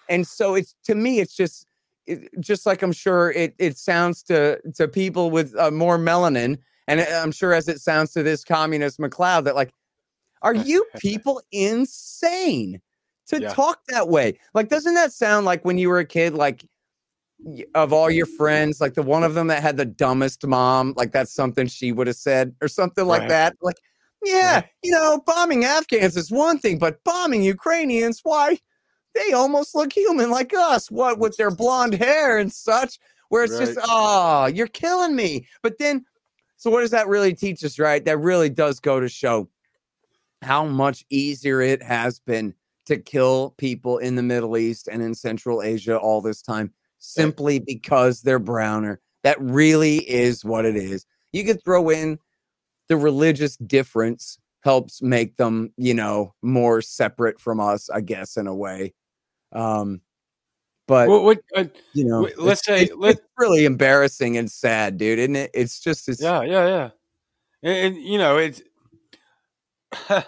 and 0.08 0.26
so 0.28 0.54
it's 0.56 0.76
to 0.86 0.96
me, 0.96 1.20
it's 1.20 1.36
just, 1.36 1.66
it, 2.06 2.30
just 2.40 2.66
like 2.66 2.82
I'm 2.84 2.92
sure 2.92 3.32
it 3.32 3.56
it 3.58 3.78
sounds 3.78 4.22
to 4.24 4.60
to 4.76 4.88
people 4.88 5.32
with 5.32 5.56
uh, 5.58 5.72
more 5.72 5.98
melanin, 5.98 6.58
and 6.88 7.02
I'm 7.02 7.32
sure 7.32 7.54
as 7.54 7.68
it 7.68 7.80
sounds 7.80 8.12
to 8.14 8.24
this 8.24 8.44
communist 8.44 9.00
MacLeod 9.00 9.46
that 9.46 9.56
like, 9.56 9.72
are 10.44 10.54
you 10.70 10.86
people 11.00 11.42
insane 11.52 12.80
to 13.28 13.40
Yeah. 13.40 13.50
talk 13.54 13.80
that 13.88 14.10
way? 14.10 14.38
Like, 14.54 14.70
doesn't 14.70 14.94
that 14.94 15.12
sound 15.14 15.46
like 15.46 15.66
when 15.66 15.78
you 15.78 15.90
were 15.90 16.00
a 16.00 16.06
kid, 16.06 16.34
like? 16.34 16.66
Of 17.76 17.92
all 17.92 18.10
your 18.10 18.26
friends, 18.26 18.80
like 18.80 18.94
the 18.94 19.04
one 19.04 19.26
of 19.26 19.34
them 19.34 19.48
that 19.48 19.62
had 19.62 19.76
the 19.76 19.84
dumbest 19.84 20.48
mom, 20.48 20.94
like 20.96 21.12
that's 21.12 21.34
something 21.34 21.68
she 21.68 21.92
would 21.92 22.08
have 22.08 22.16
said, 22.16 22.56
or 22.62 22.70
something 22.70 23.06
like 23.06 23.22
Right. 23.22 23.30
that. 23.30 23.56
Like, 23.62 23.76
yeah, 24.24 24.54
Right. 24.54 24.66
you 24.82 24.92
know, 24.94 25.22
bombing 25.26 25.66
Afghans 25.66 26.16
is 26.16 26.32
one 26.32 26.58
thing, 26.58 26.78
but 26.78 27.04
bombing 27.04 27.44
Ukrainians, 27.44 28.22
why? 28.24 28.60
They 29.14 29.34
almost 29.34 29.76
look 29.76 29.92
human 29.92 30.30
like 30.32 30.54
us. 30.54 30.90
What 30.90 31.20
with 31.20 31.36
their 31.36 31.52
blonde 31.52 31.96
hair 31.96 32.38
and 32.38 32.50
such, 32.50 32.98
where 33.28 33.44
it's 33.44 33.58
just, 33.58 33.76
Right. 33.76 33.86
oh, 33.90 34.46
you're 34.46 34.68
killing 34.68 35.14
me. 35.14 35.46
But 35.62 35.78
then, 35.80 36.06
so 36.56 36.72
what 36.72 36.80
does 36.80 36.92
that 36.92 37.10
really 37.10 37.34
teach 37.34 37.62
us, 37.66 37.78
right? 37.78 38.06
That 38.06 38.20
really 38.20 38.50
does 38.50 38.80
go 38.80 39.02
to 39.02 39.10
show 39.10 39.50
how 40.44 40.66
much 40.66 41.06
easier 41.10 41.62
it 41.62 41.82
has 41.82 42.20
been 42.20 42.54
to 42.86 42.98
kill 42.98 43.52
people 43.58 43.98
in 44.00 44.16
the 44.16 44.24
Middle 44.24 44.58
East 44.58 44.88
and 44.92 45.02
in 45.02 45.16
Central 45.16 45.62
Asia 45.64 45.98
all 45.98 46.22
this 46.22 46.42
time 46.42 46.72
simply 47.00 47.60
because 47.60 48.22
they're 48.22 48.40
browner. 48.40 49.00
That 49.24 49.40
really 49.40 49.98
is 50.10 50.44
what 50.44 50.66
it 50.66 50.76
is. 50.76 51.06
You 51.32 51.46
could 51.46 51.64
throw 51.64 51.90
in 51.90 52.20
the 52.90 52.98
religious 52.98 53.56
difference 53.58 54.38
helps 54.64 55.02
make 55.02 55.36
them, 55.38 55.74
you 55.78 55.94
know, 55.94 56.34
more 56.42 56.82
separate 56.82 57.40
from 57.40 57.60
us, 57.60 57.90
I 57.90 58.02
guess, 58.02 58.38
in 58.38 58.48
a 58.48 58.56
way. 58.56 58.94
Um, 59.54 60.02
but 60.88 61.08
What, 61.08 61.24
what, 61.24 61.40
uh, 61.56 61.66
you 61.94 62.04
know, 62.06 62.22
let's 62.38 62.62
it's- 62.62 62.66
say- 62.66 62.84
it's, 62.84 62.96
let- 62.96 63.16
it's 63.16 63.28
really 63.38 63.64
embarrassing 63.66 64.38
and 64.38 64.52
sad, 64.52 64.98
dude, 64.98 65.20
isn't 65.20 65.36
it? 65.38 65.52
It's 65.54 65.80
just 65.80 66.10
it's 66.10 66.22
yeah, 66.22 66.42
yeah, 66.44 66.68
yeah. 66.68 66.90
And, 67.64 67.96
and 67.96 68.04
you 68.04 68.18
know, 68.18 68.38
it's. 68.38 68.62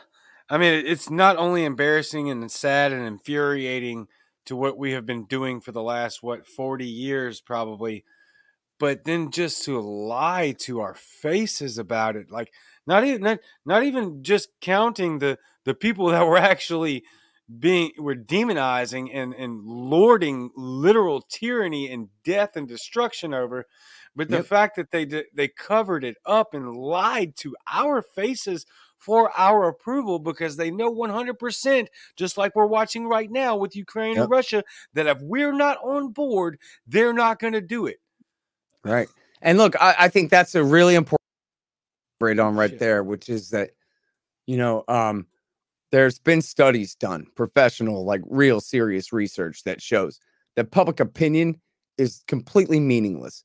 I 0.50 0.58
mean, 0.58 0.86
it's 0.86 1.10
not 1.10 1.38
only 1.38 1.66
embarrassing 1.66 2.30
and 2.30 2.52
sad 2.52 2.92
and 2.94 3.06
infuriating 3.06 4.08
to 4.46 4.56
what 4.56 4.78
we 4.78 4.92
have 4.92 5.06
been 5.06 5.26
doing 5.26 5.60
for 5.60 5.72
the 5.72 5.82
last 5.82 6.22
what 6.22 6.46
forty 6.48 6.86
years, 6.86 7.42
probably, 7.42 8.06
but 8.80 9.06
then 9.06 9.32
just 9.32 9.66
to 9.66 9.80
lie 9.80 10.54
to 10.60 10.82
our 10.82 10.96
faces 10.96 11.78
about 11.78 12.16
it, 12.16 12.32
like 12.32 12.54
not 12.88 13.06
even 13.06 13.22
not, 13.24 13.40
not 13.66 13.84
even 13.84 14.24
just 14.24 14.50
counting 14.62 15.20
the 15.20 15.40
the 15.66 15.76
people 15.76 16.08
that 16.10 16.28
were 16.28 16.38
actually 16.38 17.04
being 17.60 17.92
were 18.00 18.16
demonizing 18.16 19.10
and 19.14 19.34
and 19.36 19.64
lording 19.64 20.50
literal 20.56 21.22
tyranny 21.22 21.92
and 21.92 22.10
death 22.24 22.56
and 22.56 22.68
destruction 22.68 23.36
over 23.36 23.66
but 24.16 24.32
the 24.32 24.38
Yep. 24.38 24.44
fact 24.44 24.76
that 24.76 24.90
they 24.90 25.06
they 25.34 25.48
covered 25.48 26.04
it 26.04 26.18
up 26.26 26.56
and 26.56 26.76
lied 26.76 27.36
to 27.36 27.56
our 27.72 28.02
faces 28.02 28.66
for 28.98 29.32
our 29.38 29.68
approval 29.68 30.20
because 30.20 30.56
they 30.56 30.72
know 30.72 30.94
100% 30.94 31.88
just 32.16 32.38
like 32.38 32.56
we're 32.56 32.66
watching 32.66 33.08
right 33.08 33.30
now 33.32 33.56
with 33.56 33.76
Ukraine 33.76 34.16
Yep. 34.16 34.24
and 34.24 34.32
Russia 34.32 34.64
that 34.94 35.08
if 35.08 35.20
we're 35.22 35.54
not 35.54 35.78
on 35.84 36.12
board 36.12 36.58
they're 36.88 37.14
not 37.14 37.40
going 37.40 37.54
to 37.54 37.62
do 37.62 37.86
it 37.86 38.00
Right. 38.86 39.10
And 39.42 39.58
look, 39.58 39.76
I, 39.82 39.96
I 40.00 40.08
think 40.10 40.30
that's 40.30 40.56
a 40.56 40.64
really 40.64 40.96
important 40.96 41.20
right 42.22 42.38
on 42.38 42.56
right 42.56 42.78
there, 42.78 43.04
which 43.04 43.30
is 43.30 43.50
that, 43.50 43.72
you 44.46 44.58
know, 44.58 44.84
um, 44.88 45.26
there's 45.92 46.20
been 46.20 46.42
studies 46.42 46.96
done, 46.96 47.26
professional, 47.36 48.06
like 48.06 48.22
real 48.28 48.62
serious 48.62 49.12
research 49.12 49.64
that 49.64 49.82
shows 49.82 50.20
that 50.56 50.72
public 50.72 51.00
opinion 51.00 51.60
is 51.98 52.24
completely 52.28 52.80
meaningless. 52.80 53.44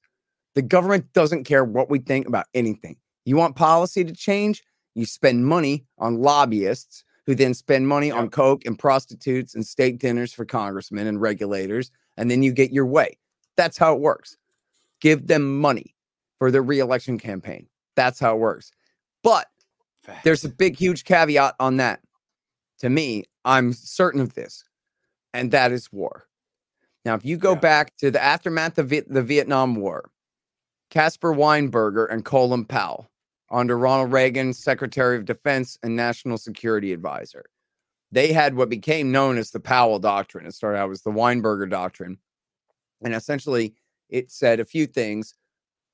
The 0.54 0.62
government 0.62 1.12
doesn't 1.14 1.44
care 1.44 1.64
what 1.64 1.90
we 1.90 2.00
think 2.00 2.28
about 2.28 2.46
anything. 2.54 2.96
You 3.24 3.36
want 3.36 3.56
policy 3.56 4.04
to 4.04 4.12
change? 4.12 4.62
You 5.00 5.06
spend 5.06 5.46
money 5.46 5.86
on 5.96 6.20
lobbyists 6.20 7.04
who 7.24 7.34
then 7.34 7.54
spend 7.54 7.88
money 7.88 8.10
on 8.10 8.28
coke 8.28 8.66
and 8.66 8.78
prostitutes 8.78 9.54
and 9.54 9.66
steak 9.66 9.98
dinners 9.98 10.30
for 10.30 10.44
congressmen 10.44 11.06
and 11.06 11.18
regulators, 11.18 11.90
and 12.18 12.30
then 12.30 12.42
you 12.42 12.52
get 12.52 12.70
your 12.70 12.84
way. 12.84 13.16
That's 13.56 13.78
how 13.78 13.94
it 13.94 14.00
works. 14.00 14.36
Give 15.00 15.26
them 15.26 15.58
money 15.58 15.94
for 16.38 16.50
their 16.50 16.62
reelection 16.62 17.18
campaign. 17.18 17.66
That's 17.96 18.20
how 18.20 18.34
it 18.34 18.40
works. 18.40 18.72
But 19.22 19.46
there's 20.22 20.44
a 20.44 20.50
big, 20.50 20.76
huge 20.76 21.04
caveat 21.04 21.54
on 21.58 21.78
that. 21.78 22.00
To 22.80 22.90
me, 22.90 23.24
I'm 23.46 23.72
certain 23.72 24.20
of 24.20 24.34
this, 24.34 24.64
and 25.32 25.50
that 25.50 25.72
is 25.72 25.90
war. 25.90 26.26
Now, 27.06 27.14
if 27.14 27.24
you 27.24 27.38
go 27.38 27.52
Yeah. 27.52 27.60
back 27.60 27.96
to 27.98 28.10
the 28.10 28.22
aftermath 28.22 28.76
of 28.76 28.90
the 28.90 29.22
Vietnam 29.22 29.76
War, 29.76 30.10
Caspar 30.90 31.32
Weinberger 31.32 32.06
and 32.10 32.22
Colin 32.24 32.66
Powell, 32.66 33.09
under 33.50 33.76
Ronald 33.76 34.12
Reagan, 34.12 34.52
Secretary 34.52 35.16
of 35.16 35.24
Defense 35.24 35.78
and 35.82 35.96
National 35.96 36.38
Security 36.38 36.92
Advisor, 36.92 37.44
they 38.12 38.32
had 38.32 38.54
what 38.54 38.68
became 38.68 39.12
known 39.12 39.38
as 39.38 39.50
the 39.50 39.60
Powell 39.60 39.98
Doctrine. 39.98 40.46
It 40.46 40.54
started 40.54 40.78
out 40.78 40.90
as 40.90 41.02
the 41.02 41.10
Weinberger 41.10 41.68
Doctrine. 41.68 42.18
And 43.02 43.14
essentially, 43.14 43.74
it 44.08 44.30
said 44.30 44.60
a 44.60 44.64
few 44.64 44.86
things, 44.86 45.34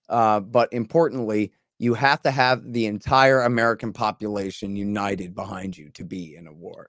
uh, 0.09 0.41
but 0.41 0.73
importantly, 0.73 1.53
you 1.79 1.95
have 1.95 2.23
to 2.23 2.31
have 2.31 2.73
the 2.73 2.87
entire 2.87 3.43
American 3.43 3.93
population 3.93 4.77
united 4.77 5.35
behind 5.35 5.77
you 5.77 5.91
to 5.91 6.05
be 6.05 6.37
in 6.37 6.47
a 6.47 6.53
war. 6.53 6.89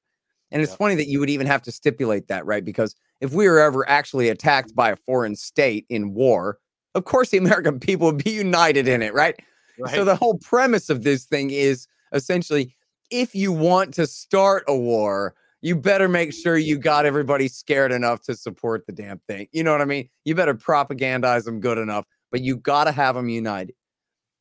And 0.51 0.61
it's 0.61 0.71
Yep. 0.71 0.79
funny 0.79 0.95
that 0.95 1.07
you 1.09 1.19
would 1.19 1.29
even 1.29 1.45
have 1.47 1.61
to 1.63 1.71
stipulate 1.71 2.29
that, 2.29 2.45
right? 2.45 2.63
Because 2.63 2.95
if 3.19 3.33
we 3.33 3.49
were 3.49 3.59
ever 3.59 3.87
actually 3.89 4.29
attacked 4.29 4.73
by 4.75 4.91
a 4.91 4.95
foreign 4.95 5.35
state 5.35 5.85
in 5.89 6.13
war, 6.13 6.59
of 6.95 7.03
course 7.03 7.29
the 7.31 7.37
American 7.37 7.79
people 7.79 8.07
would 8.07 8.23
be 8.23 8.31
united 8.31 8.87
in 8.87 9.01
it, 9.01 9.13
right? 9.13 9.35
Right? 9.79 9.93
So 9.95 10.03
the 10.03 10.15
whole 10.15 10.37
premise 10.39 10.89
of 10.89 11.03
this 11.03 11.25
thing 11.25 11.49
is 11.51 11.87
essentially 12.13 12.75
if 13.09 13.33
you 13.33 13.51
want 13.51 13.93
to 13.95 14.05
start 14.07 14.63
a 14.67 14.75
war, 14.75 15.33
you 15.61 15.75
better 15.75 16.07
make 16.07 16.33
sure 16.33 16.57
you 16.57 16.77
got 16.77 17.05
everybody 17.05 17.47
scared 17.47 17.91
enough 17.91 18.21
to 18.23 18.35
support 18.35 18.85
the 18.85 18.91
damn 18.93 19.19
thing. 19.27 19.47
You 19.51 19.63
know 19.63 19.71
what 19.71 19.81
I 19.81 19.85
mean? 19.85 20.09
You 20.25 20.35
better 20.35 20.53
propagandize 20.53 21.45
them 21.45 21.59
good 21.59 21.77
enough, 21.77 22.05
but 22.31 22.41
you 22.41 22.57
got 22.57 22.83
to 22.85 22.91
have 22.91 23.15
them 23.15 23.29
united. 23.29 23.75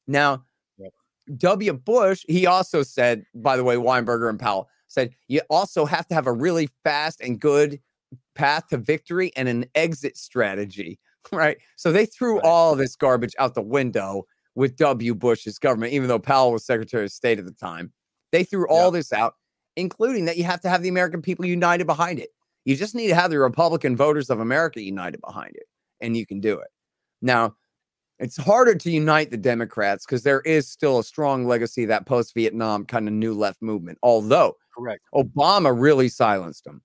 Now, 0.06 0.44
Yep. 0.78 0.92
W. 1.38 1.72
Bush, 1.72 2.24
he 2.28 2.46
also 2.46 2.82
said, 2.82 3.24
by 3.34 3.56
the 3.56 3.64
way, 3.64 3.76
Weinberger 3.76 4.28
and 4.28 4.38
Powell 4.38 4.68
said, 4.88 5.10
you 5.28 5.40
also 5.50 5.84
have 5.86 6.06
to 6.08 6.14
have 6.14 6.26
a 6.26 6.32
really 6.32 6.68
fast 6.84 7.20
and 7.20 7.40
good 7.40 7.80
path 8.34 8.68
to 8.68 8.76
victory 8.76 9.32
and 9.36 9.48
an 9.48 9.64
exit 9.74 10.16
strategy, 10.16 10.98
right? 11.32 11.56
So 11.76 11.92
they 11.92 12.06
threw 12.06 12.36
Right. 12.36 12.44
all 12.44 12.76
this 12.76 12.94
garbage 12.96 13.34
out 13.38 13.54
the 13.54 13.62
window 13.62 14.24
with 14.56 14.76
W. 14.76 15.14
Bush's 15.14 15.58
government, 15.58 15.92
even 15.92 16.08
though 16.08 16.18
Powell 16.18 16.50
was 16.50 16.64
Secretary 16.64 17.04
of 17.04 17.12
State 17.12 17.38
at 17.38 17.44
the 17.44 17.52
time. 17.52 17.92
They 18.32 18.42
threw 18.42 18.66
all 18.68 18.90
this 18.90 19.12
out, 19.12 19.34
including 19.76 20.24
that 20.24 20.36
you 20.36 20.44
have 20.44 20.60
to 20.62 20.68
have 20.68 20.82
the 20.82 20.88
American 20.88 21.22
people 21.22 21.44
united 21.44 21.86
behind 21.86 22.18
it. 22.18 22.30
You 22.64 22.74
just 22.74 22.94
need 22.94 23.08
to 23.08 23.14
have 23.14 23.30
the 23.30 23.38
Republican 23.38 23.96
voters 23.96 24.30
of 24.30 24.40
America 24.40 24.82
united 24.82 25.20
behind 25.20 25.54
it, 25.54 25.66
and 26.00 26.16
you 26.16 26.26
can 26.26 26.40
do 26.40 26.58
it. 26.58 26.68
Now, 27.22 27.54
it's 28.18 28.36
harder 28.36 28.74
to 28.74 28.90
unite 28.90 29.30
the 29.30 29.36
Democrats 29.36 30.06
because 30.06 30.22
there 30.22 30.40
is 30.40 30.68
still 30.68 30.98
a 30.98 31.04
strong 31.04 31.46
legacy 31.46 31.82
of 31.82 31.88
that 31.90 32.06
post 32.06 32.34
Vietnam 32.34 32.86
kind 32.86 33.06
of 33.06 33.14
new 33.14 33.34
left 33.34 33.60
movement, 33.60 33.98
although 34.02 34.56
correct 34.76 35.02
Obama 35.14 35.78
really 35.78 36.08
silenced 36.08 36.64
them. 36.64 36.82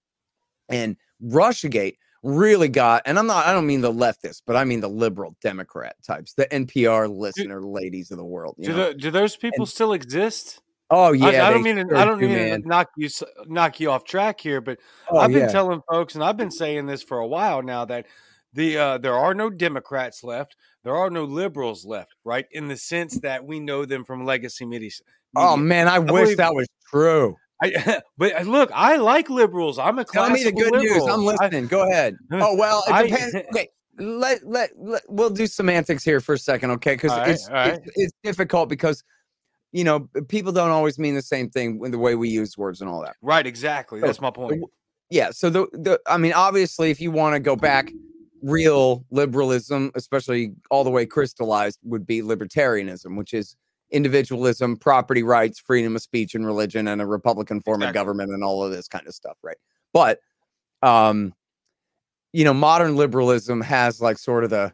And 0.69 0.97
Russiagate 1.23 1.95
really 2.23 2.69
got, 2.69 3.03
and 3.05 3.17
I'm 3.17 3.27
not, 3.27 3.45
I 3.45 3.53
don't 3.53 3.65
mean 3.65 3.81
the 3.81 3.91
leftists, 3.91 4.41
but 4.45 4.55
I 4.55 4.63
mean 4.63 4.79
the 4.79 4.89
liberal 4.89 5.35
Democrat 5.41 5.95
types, 6.05 6.33
the 6.33 6.45
NPR 6.47 7.09
listener 7.09 7.61
ladies 7.63 8.11
of 8.11 8.17
the 8.17 8.25
world. 8.25 8.55
You 8.57 8.67
do, 8.67 8.75
know? 8.75 8.87
the, 8.89 8.93
do 8.95 9.11
those 9.11 9.35
people 9.35 9.65
still 9.65 9.93
exist 9.93 10.61
oh, 10.91 11.13
yeah. 11.13 11.43
I, 11.45 11.47
I 11.47 11.49
don't 11.51 11.63
mean 11.63 11.77
to, 11.77 11.81
sure 11.87 11.95
I 11.97 12.05
don't 12.05 12.19
do, 12.19 12.27
mean 12.27 12.35
man. 12.37 12.61
to 12.61 12.67
knock 12.67 12.89
you 12.97 13.09
knock 13.47 13.79
you 13.79 13.89
off 13.89 14.03
track 14.03 14.39
here, 14.39 14.61
but 14.61 14.77
Oh, 15.09 15.17
I've 15.17 15.31
been 15.31 15.41
yeah. 15.41 15.47
telling 15.47 15.81
folks, 15.89 16.15
and 16.15 16.23
I've 16.23 16.37
been 16.37 16.51
saying 16.51 16.85
this 16.85 17.01
for 17.01 17.17
a 17.19 17.27
while 17.27 17.63
now 17.63 17.85
that 17.85 18.05
the 18.53 18.77
uh, 18.77 18.97
there 18.97 19.15
are 19.15 19.33
no 19.33 19.49
Democrats 19.49 20.23
left, 20.23 20.55
there 20.83 20.95
are 20.95 21.09
no 21.09 21.23
liberals 21.23 21.85
left, 21.85 22.13
right? 22.23 22.45
In 22.51 22.67
the 22.67 22.77
sense 22.77 23.19
that 23.21 23.45
we 23.45 23.59
know 23.59 23.85
them 23.85 24.03
from 24.03 24.25
legacy 24.25 24.65
media. 24.65 24.91
Oh, 25.35 25.55
media. 25.55 25.67
man. 25.69 25.87
I 25.87 25.99
wish 25.99 26.07
believe- 26.23 26.37
that 26.37 26.53
was 26.53 26.67
true. 26.89 27.35
I, 27.61 28.01
but 28.17 28.35
uh, 28.39 28.43
look, 28.43 28.71
I 28.73 28.97
like 28.97 29.29
liberals. 29.29 29.77
I'm 29.79 29.99
a 29.99 30.05
classic. 30.05 30.27
Tell 30.27 30.37
me 30.37 30.43
the 30.43 30.51
good 30.51 30.81
news. 30.81 31.03
I'm 31.03 31.21
I- 31.21 31.23
listening. 31.33 31.67
Go 31.67 31.87
ahead. 31.89 32.17
Oh, 32.33 32.55
well, 32.55 32.83
it 32.87 32.91
I- 32.93 33.43
Okay. 33.53 33.69
Let, 33.99 34.47
let, 34.47 34.71
let, 34.77 35.03
we'll 35.09 35.29
do 35.29 35.45
semantics 35.45 36.03
here 36.03 36.21
for 36.21 36.33
a 36.33 36.37
second, 36.39 36.71
okay? 36.71 36.93
Because 36.95 37.11
right, 37.11 37.29
it's, 37.29 37.49
right. 37.49 37.73
it's, 37.73 37.91
it's 37.95 38.13
difficult 38.23 38.67
because, 38.69 39.03
you 39.73 39.83
know, 39.83 40.09
people 40.27 40.51
don't 40.51 40.71
always 40.71 40.97
mean 40.97 41.13
the 41.13 41.21
same 41.21 41.49
thing 41.49 41.77
with 41.77 41.91
the 41.91 41.99
way 41.99 42.15
we 42.15 42.29
use 42.29 42.57
words 42.57 42.81
and 42.81 42.89
all 42.89 43.01
that. 43.01 43.15
right, 43.21 43.45
exactly. 43.45 43.99
So, 43.99 44.07
That's 44.07 44.21
my 44.21 44.31
point. 44.31 44.63
yeah 45.11 45.29
so 45.29 45.49
the, 45.49 45.67
the 45.73 45.99
i 46.07 46.17
mean 46.17 46.31
obviously 46.33 46.89
if 46.89 46.99
you 47.01 47.11
want 47.11 47.35
to 47.35 47.39
go 47.39 47.55
back 47.55 47.91
real 48.41 49.05
liberalism 49.11 49.91
especially 49.95 50.53
all 50.71 50.83
the 50.85 50.89
way 50.89 51.05
crystallized 51.05 51.77
would 51.83 52.07
be 52.07 52.21
libertarianism 52.21 53.17
which 53.17 53.33
is 53.33 53.55
individualism 53.91 54.77
property 54.77 55.23
rights 55.23 55.59
freedom 55.59 55.95
of 55.95 56.01
speech 56.01 56.33
and 56.35 56.45
religion 56.45 56.87
and 56.87 57.01
a 57.01 57.05
republican 57.05 57.61
form 57.61 57.81
of 57.81 57.93
government 57.93 58.31
and 58.31 58.43
all 58.43 58.63
of 58.63 58.71
this 58.71 58.87
kind 58.87 59.05
of 59.07 59.13
stuff 59.13 59.37
right 59.43 59.57
but 59.93 60.19
um 60.81 61.33
you 62.33 62.43
know 62.43 62.53
modern 62.53 62.95
liberalism 62.95 63.61
has 63.61 64.01
like 64.01 64.17
sort 64.17 64.43
of 64.43 64.49
the 64.49 64.71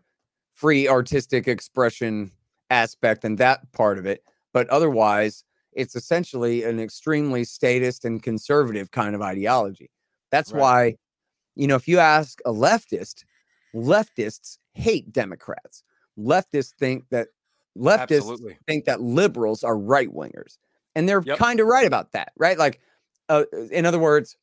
free 0.54 0.88
artistic 0.88 1.48
expression 1.48 2.32
aspect 2.70 3.24
and 3.24 3.38
that 3.38 3.72
part 3.74 3.98
of 3.98 4.06
it 4.06 4.22
but 4.54 4.70
otherwise 4.70 5.44
it's 5.74 5.96
essentially 5.96 6.64
an 6.64 6.80
extremely 6.80 7.44
statist 7.44 8.06
and 8.06 8.24
conservative 8.24 8.92
kind 8.92 9.16
of 9.16 9.22
ideology 9.22 9.90
that's 10.32 10.52
Right. 10.52 10.60
why, 10.62 10.96
you 11.56 11.68
know, 11.68 11.76
if 11.76 11.88
you 11.88 12.00
ask 12.00 12.40
a 12.46 12.52
leftist, 12.52 13.24
leftists 13.74 14.58
hate 14.74 15.12
Democrats. 15.14 15.84
Leftists 16.20 16.74
think 16.78 17.06
that 17.12 17.30
leftists 17.78 18.18
Absolutely. 18.18 18.58
think 18.68 18.86
that 18.86 19.02
liberals 19.02 19.64
are 19.64 19.78
right 19.78 20.10
wingers. 20.10 20.58
And 20.96 21.08
they're 21.08 21.22
Yep. 21.22 21.38
kind 21.38 21.60
of 21.60 21.68
right 21.68 21.86
about 21.86 22.12
that, 22.14 22.32
right? 22.38 22.58
Like, 22.58 22.80
uh, 23.30 23.44
in 23.72 23.86
other 23.86 24.00
words, 24.00 24.36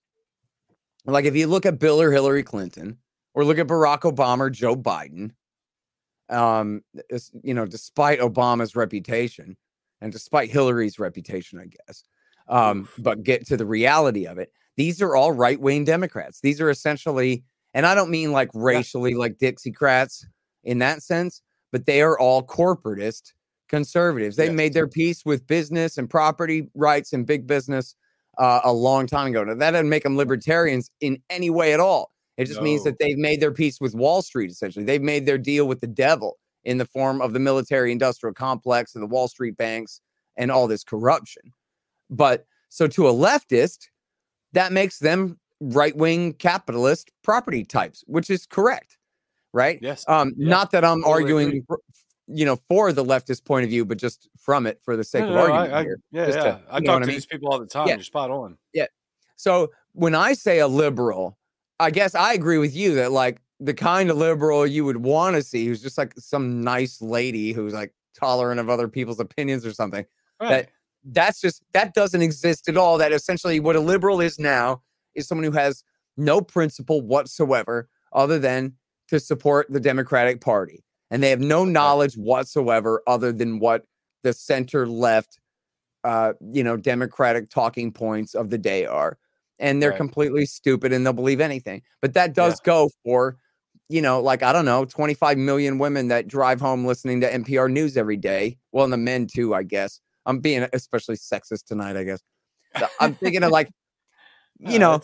like 1.05 1.25
if 1.25 1.35
you 1.35 1.47
look 1.47 1.67
at 1.67 1.79
Bill 1.79 2.01
or 2.01 2.13
Hillary 2.13 2.43
Clinton, 2.43 2.99
or 3.35 3.45
look 3.45 3.59
at 3.59 3.67
Barack 3.67 4.03
Obama 4.03 4.41
or 4.41 4.51
Joe 4.51 4.77
Biden, 4.77 5.33
um, 6.31 6.83
you 7.43 7.53
know, 7.53 7.67
despite 7.67 8.21
Obama's 8.21 8.77
reputation 8.77 9.57
and 10.01 10.13
despite 10.13 10.51
Hillary's 10.51 10.99
reputation, 10.99 11.59
I 11.59 11.67
guess, 11.67 12.05
Um, 12.47 12.89
but 12.99 13.23
get 13.25 13.47
to 13.47 13.57
the 13.57 13.67
reality 13.67 14.27
of 14.27 14.39
it. 14.39 14.53
These 14.77 15.03
are 15.03 15.17
all 15.17 15.33
right 15.33 15.61
wing 15.61 15.85
Democrats. 15.85 16.41
These 16.41 16.61
are 16.61 16.71
essentially, 16.71 17.43
and 17.75 17.87
I 17.87 17.95
don't 17.95 18.11
mean 18.11 18.33
like 18.33 18.51
racially 18.55 19.13
yeah. 19.13 19.19
like 19.19 19.39
Dixiecrats 19.39 20.25
in 20.63 20.79
that 20.79 21.03
sense, 21.03 21.43
but 21.75 21.87
they 21.87 22.03
are 22.03 22.17
all 22.21 22.41
corporatist 22.41 23.33
conservatives. 23.69 24.37
They 24.37 24.45
yes. 24.45 24.55
made 24.55 24.75
their 24.75 24.87
peace 24.87 25.25
with 25.25 25.45
business 25.49 25.99
and 25.99 26.09
property 26.09 26.69
rights 26.77 27.13
and 27.13 27.27
big 27.27 27.49
business 27.49 27.97
uh, 28.39 28.61
a 28.63 28.73
long 28.73 29.09
time 29.09 29.33
ago. 29.33 29.43
Now, 29.43 29.57
that 29.57 29.73
doesn't 29.73 29.89
make 29.89 30.05
them 30.05 30.17
libertarians 30.17 30.93
in 31.01 31.21
any 31.31 31.51
way 31.51 31.73
at 31.73 31.81
all. 31.81 32.13
It 32.37 32.45
just 32.45 32.61
no. 32.61 32.65
means 32.65 32.85
that 32.85 33.01
they've 33.01 33.19
made 33.19 33.41
their 33.41 33.51
peace 33.51 33.81
with 33.81 33.93
Wall 33.93 34.23
Street, 34.23 34.53
essentially. 34.53 34.85
They've 34.85 35.03
made 35.03 35.27
their 35.27 35.37
deal 35.37 35.67
with 35.67 35.81
the 35.81 35.89
devil 35.89 36.39
in 36.63 36.79
the 36.79 36.87
form 36.87 37.21
of 37.21 37.33
the 37.33 37.41
military 37.41 37.91
industrial 37.91 38.35
complex 38.35 38.95
and 38.95 39.03
the 39.03 39.09
Wall 39.09 39.27
Street 39.27 39.57
banks 39.57 40.01
and 40.37 40.53
all 40.53 40.69
this 40.69 40.85
corruption. 40.85 41.43
But 42.09 42.47
so 42.69 42.87
to 42.87 43.09
a 43.09 43.13
leftist, 43.13 43.89
that 44.53 44.71
makes 44.71 45.01
them 45.01 45.41
right 45.61 45.97
wing 45.97 46.35
capitalist 46.35 47.11
property 47.25 47.65
types, 47.65 48.05
which 48.07 48.31
is 48.31 48.47
correct. 48.47 48.97
Right. 49.55 49.79
Yes. 49.81 50.05
Um, 50.09 50.35
yeah. 50.37 50.49
Not 50.49 50.73
that 50.73 50.85
I'm 50.85 51.01
totally 51.01 51.13
arguing, 51.13 51.49
agree. 51.49 51.77
you 52.27 52.45
know, 52.45 52.59
for 52.69 52.93
the 52.93 53.05
leftist 53.05 53.45
point 53.45 53.63
of 53.63 53.71
view, 53.71 53.85
but 53.85 53.99
just 53.99 54.29
from 54.37 54.67
it 54.67 54.81
for 54.85 54.97
the 54.97 55.05
sake 55.05 55.23
no, 55.23 55.29
of 55.29 55.35
no, 55.35 55.55
argument. 55.55 55.73
I, 55.73 55.79
I, 55.79 55.83
yeah. 56.11 56.27
yeah. 56.27 56.43
To, 56.43 56.61
I 56.69 56.81
talk 56.81 56.85
to 56.85 56.93
I 56.93 56.99
mean? 56.99 57.09
these 57.09 57.27
people 57.27 57.53
all 57.53 57.61
the 57.61 57.67
time. 57.67 57.87
Yeah. 57.87 57.95
You're 57.95 58.03
spot 58.03 58.33
on. 58.33 58.59
Yeah. 58.73 58.87
So 59.37 59.71
when 59.93 60.17
I 60.17 60.33
say 60.33 60.59
a 60.59 60.67
liberal, 60.67 61.39
I 61.79 61.93
guess 61.93 62.17
I 62.17 62.33
agree 62.33 62.59
with 62.59 62.75
you 62.75 62.97
that 62.97 63.13
like 63.13 63.41
the 63.61 63.75
kind 63.75 64.11
of 64.11 64.17
liberal 64.17 64.67
you 64.67 64.85
would 64.85 64.97
want 64.97 65.37
to 65.37 65.43
see 65.43 65.67
who's 65.67 65.81
just 65.81 65.97
like 65.97 66.15
some 66.19 66.65
nice 66.65 67.01
lady 67.01 67.53
who's 67.53 67.75
like 67.75 67.95
tolerant 68.19 68.59
of 68.59 68.69
other 68.69 68.89
people's 68.89 69.21
opinions 69.21 69.65
or 69.65 69.73
something. 69.73 70.05
Right. 70.41 70.49
That 70.49 70.69
that's 71.05 71.41
just 71.41 71.63
that 71.75 71.95
doesn't 71.95 72.23
exist 72.23 72.69
at 72.69 72.77
all. 72.77 72.99
That 72.99 73.13
essentially 73.13 73.61
what 73.61 73.77
a 73.77 73.81
liberal 73.81 74.21
is 74.21 74.41
now 74.41 74.83
is 75.15 75.29
someone 75.29 75.45
who 75.45 75.53
has 75.53 75.85
no 76.17 76.41
principle 76.41 77.03
whatsoever 77.03 77.89
other 78.13 78.41
than 78.41 78.73
to 79.09 79.21
support 79.21 79.67
the 79.71 79.81
Democratic 79.81 80.41
Party. 80.41 80.85
And 81.11 81.23
they 81.23 81.31
have 81.31 81.41
no 81.41 81.65
knowledge 81.65 82.15
whatsoever 82.15 83.03
other 83.07 83.33
than 83.33 83.59
what 83.59 83.85
the 84.23 84.33
center 84.33 84.87
left 84.87 85.39
uh, 86.05 86.35
you 86.53 86.63
know, 86.63 86.77
Democratic 86.77 87.49
talking 87.49 87.91
points 87.91 88.35
of 88.35 88.51
the 88.51 88.59
day 88.59 88.85
are. 88.85 89.17
And 89.59 89.83
they're 89.83 89.91
right. 89.91 89.97
completely 89.97 90.45
stupid 90.45 90.93
and 90.93 91.05
they'll 91.05 91.15
believe 91.15 91.41
anything. 91.41 91.81
But 92.03 92.13
that 92.15 92.35
does 92.35 92.61
yeah. 92.61 92.67
go 92.67 92.91
for 93.05 93.39
you 93.89 94.01
know, 94.01 94.21
like 94.21 94.43
I 94.43 94.53
don't 94.53 94.65
know, 94.65 94.85
25 94.85 95.39
million 95.39 95.79
women 95.79 96.09
that 96.09 96.27
drive 96.27 96.61
home 96.61 96.85
listening 96.85 97.21
to 97.21 97.31
NPR 97.31 97.71
news 97.71 97.97
every 97.97 98.17
day. 98.17 98.57
Well, 98.73 98.85
and 98.85 98.93
the 98.93 98.99
men 98.99 99.27
too, 99.27 99.55
I 99.55 99.63
guess. 99.63 100.01
I'm 100.27 100.41
being 100.41 100.67
especially 100.73 101.17
sexist 101.17 101.67
tonight, 101.67 101.97
I 101.97 102.05
guess. 102.05 102.23
So 102.79 102.87
I'm 102.99 103.15
thinking 103.15 103.43
of 103.43 103.51
like, 103.51 103.69
you 104.59 104.79
know, 104.81 105.01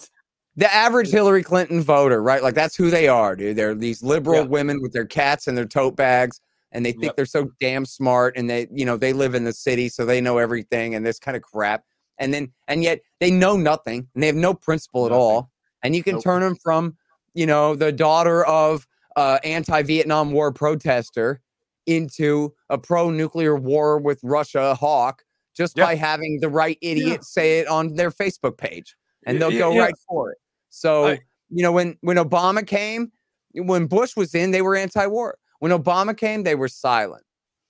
the 0.61 0.73
average 0.73 1.09
Hillary 1.11 1.43
Clinton 1.43 1.83
voter, 1.83 2.23
right? 2.23 2.43
Like 2.43 2.55
that's 2.55 2.77
who 2.77 2.91
they 2.91 3.09
are, 3.09 3.35
dude. 3.35 3.57
They're 3.57 3.75
these 3.75 4.03
liberal 4.03 4.43
yeah. 4.43 4.49
women 4.49 4.81
with 4.81 4.93
their 4.93 5.07
cats 5.07 5.49
and 5.49 5.57
their 5.57 5.67
tote 5.67 5.97
bags, 5.97 6.41
and 6.73 6.85
they 6.85 6.93
think 6.93 7.05
yep. 7.05 7.17
they're 7.17 7.27
so 7.27 7.51
damn 7.61 7.85
smart, 7.85 8.37
and 8.37 8.49
they, 8.49 8.69
you 8.71 8.85
know, 8.85 8.97
they 8.97 9.13
live 9.13 9.35
in 9.35 9.45
the 9.45 9.53
city, 9.53 9.89
so 9.89 10.05
they 10.05 10.21
know 10.21 10.39
everything, 10.39 10.95
and 10.95 11.05
this 11.05 11.19
kind 11.19 11.37
of 11.37 11.43
crap. 11.43 11.85
And 12.19 12.33
then, 12.33 12.53
and 12.69 12.83
yet 12.83 13.01
they 13.19 13.31
know 13.31 13.57
nothing, 13.57 14.07
and 14.15 14.23
they 14.23 14.27
have 14.27 14.37
no 14.37 14.55
principle 14.55 15.05
nothing. 15.05 15.15
at 15.15 15.19
all. 15.19 15.51
And 15.83 15.97
you 15.97 16.03
can 16.03 16.15
nope. 16.17 16.25
turn 16.25 16.43
them 16.43 16.57
from 16.57 16.95
you 17.35 17.47
know, 17.47 17.75
the 17.75 17.93
daughter 17.93 18.45
of 18.47 18.87
uh, 19.17 19.39
anti-Vietnam 19.45 20.33
War 20.33 20.53
protester 20.53 21.41
into 21.87 22.53
a 22.69 22.79
pro-nuclear 22.79 23.57
war 23.57 23.99
with 23.99 24.21
Russia 24.23 24.75
hawk 24.75 25.25
just 25.57 25.77
by 25.77 25.95
having 25.95 26.39
the 26.41 26.49
right 26.49 26.79
idiot 26.81 27.09
yeah. 27.09 27.19
say 27.23 27.59
it 27.59 27.67
on 27.67 27.95
their 27.95 28.11
Facebook 28.11 28.57
page, 28.57 28.97
and 29.27 29.41
they'll 29.41 29.53
yeah, 29.53 29.59
go 29.59 29.79
right 29.79 29.95
for 30.09 30.33
it. 30.33 30.39
So 30.71 31.09
I, 31.09 31.21
you 31.51 31.63
know, 31.63 31.73
when 31.73 31.97
when 32.01 32.17
Obama 32.17 32.67
came, 32.67 33.13
when 33.53 33.87
Bush 33.87 34.17
was 34.17 34.35
in, 34.35 34.51
they 34.51 34.63
were 34.63 34.77
anti-war. 34.77 35.37
When 35.59 35.73
Obama 35.73 36.17
came, 36.17 36.43
they 36.43 36.55
were 36.55 36.69
silent. 36.69 37.25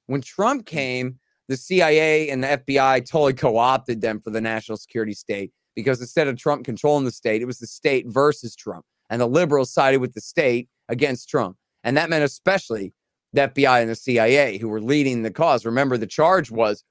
When 0.07 0.21
Trump 0.21 0.63
mm. 0.63 0.67
came, 0.67 1.19
the 1.49 1.57
CIA 1.57 2.31
and 2.31 2.45
the 2.45 2.49
FBI 2.49 3.09
totally 3.09 3.35
co-opted 3.35 4.01
them 4.01 4.21
for 4.21 4.31
the 4.31 4.41
national 4.41 4.79
security 4.79 5.15
state 5.15 5.53
because 5.75 6.01
instead 6.01 6.29
of 6.29 6.37
Trump 6.37 6.65
controlling 6.65 7.05
the 7.05 7.11
state, 7.11 7.43
it 7.43 7.47
was 7.47 7.59
the 7.59 7.67
state 7.67 8.07
versus 8.09 8.55
Trump 8.55 8.85
and 9.09 9.21
the 9.21 9.27
liberals 9.27 9.73
sided 9.73 10.01
with 10.01 10.15
the 10.15 10.21
state 10.21 10.69
against 10.89 11.29
Trump. 11.29 11.57
And 11.83 11.97
that 11.97 12.09
meant 12.09 12.25
especially 12.25 12.95
the 13.33 13.49
FBI 13.49 13.81
and 13.81 13.91
the 13.91 13.97
CIA 13.97 14.59
who 14.59 14.69
were 14.69 14.81
leading 14.81 15.23
the 15.23 15.31
cause. 15.31 15.67
Remember, 15.67 15.97
the 15.97 16.07
charge 16.07 16.51
was 16.51 16.85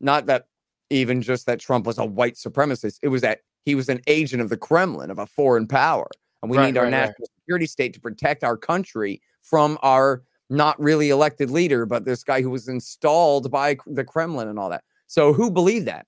not 0.00 0.26
that 0.26 0.46
even 0.90 1.22
just 1.22 1.46
that 1.46 1.60
Trump 1.60 1.86
was 1.86 1.98
a 1.98 2.04
white 2.04 2.34
supremacist, 2.34 2.98
it 3.02 3.08
was 3.08 3.22
that 3.22 3.40
he 3.64 3.74
was 3.74 3.88
an 3.88 4.00
agent 4.06 4.42
of 4.42 4.48
the 4.48 4.56
Kremlin, 4.56 5.10
of 5.10 5.18
a 5.18 5.26
foreign 5.26 5.66
power. 5.66 6.08
And 6.42 6.50
we 6.50 6.58
right, 6.58 6.66
need 6.66 6.76
our 6.76 6.84
right, 6.84 6.90
national 6.90 7.14
right. 7.20 7.40
security 7.40 7.66
state 7.66 7.94
to 7.94 8.00
protect 8.00 8.44
our 8.44 8.56
country 8.56 9.20
from 9.42 9.78
our 9.82 10.22
not 10.50 10.78
really 10.80 11.10
elected 11.10 11.50
leader, 11.50 11.86
but 11.86 12.04
this 12.04 12.22
guy 12.22 12.42
who 12.42 12.50
was 12.50 12.68
installed 12.68 13.50
by 13.50 13.76
the 13.86 14.04
Kremlin 14.04 14.48
and 14.48 14.58
all 14.58 14.68
that. 14.70 14.84
So 15.06 15.32
who 15.32 15.50
believed 15.50 15.86
that? 15.86 16.06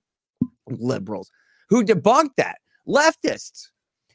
Liberals. 0.68 1.30
Who 1.70 1.84
debunked 1.84 2.36
that? 2.36 2.58
Leftists 2.86 3.68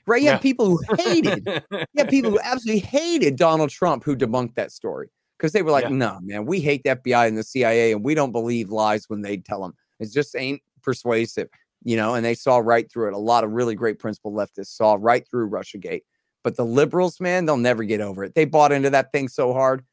right? 0.05 0.21
You 0.21 0.25
yeah. 0.25 0.31
have 0.33 0.41
people 0.41 0.77
who 0.77 0.79
hated, 0.97 1.47
you 1.71 1.87
have 1.97 2.09
people 2.09 2.31
who 2.31 2.39
absolutely 2.43 2.81
hated 2.81 3.35
Donald 3.35 3.69
Trump 3.69 4.03
who 4.03 4.15
debunked 4.15 4.55
that 4.55 4.71
story 4.71 5.09
because 5.37 5.51
they 5.53 5.61
were 5.61 5.71
like, 5.71 5.85
yeah. 5.85 5.89
no, 5.89 6.19
man, 6.21 6.45
we 6.45 6.59
hate 6.59 6.81
the 6.83 6.95
FBI 6.95 7.27
and 7.27 7.37
the 7.37 7.43
CIA 7.43 7.93
and 7.93 8.03
we 8.03 8.15
don't 8.15 8.31
believe 8.31 8.69
lies 8.69 9.05
when 9.07 9.21
they 9.21 9.37
tell 9.37 9.61
them. 9.61 9.73
It 9.99 10.11
just 10.11 10.35
ain't 10.35 10.61
persuasive, 10.81 11.47
you 11.83 11.95
know, 11.95 12.13
and 12.15 12.25
they 12.25 12.35
saw 12.35 12.57
right 12.57 12.91
through 12.91 13.07
it. 13.07 13.13
A 13.13 13.17
lot 13.17 13.43
of 13.43 13.51
really 13.51 13.75
great 13.75 13.99
principled 13.99 14.35
leftists 14.35 14.75
saw 14.75 14.97
right 14.99 15.27
through 15.29 15.49
Russiagate. 15.49 16.01
But 16.43 16.55
the 16.55 16.65
liberals, 16.65 17.19
man, 17.19 17.45
they'll 17.45 17.57
never 17.57 17.83
get 17.83 18.01
over 18.01 18.23
it. 18.23 18.33
They 18.35 18.45
bought 18.45 18.71
into 18.71 18.89
that 18.89 19.11
thing 19.11 19.27
so 19.27 19.53
hard. 19.53 19.83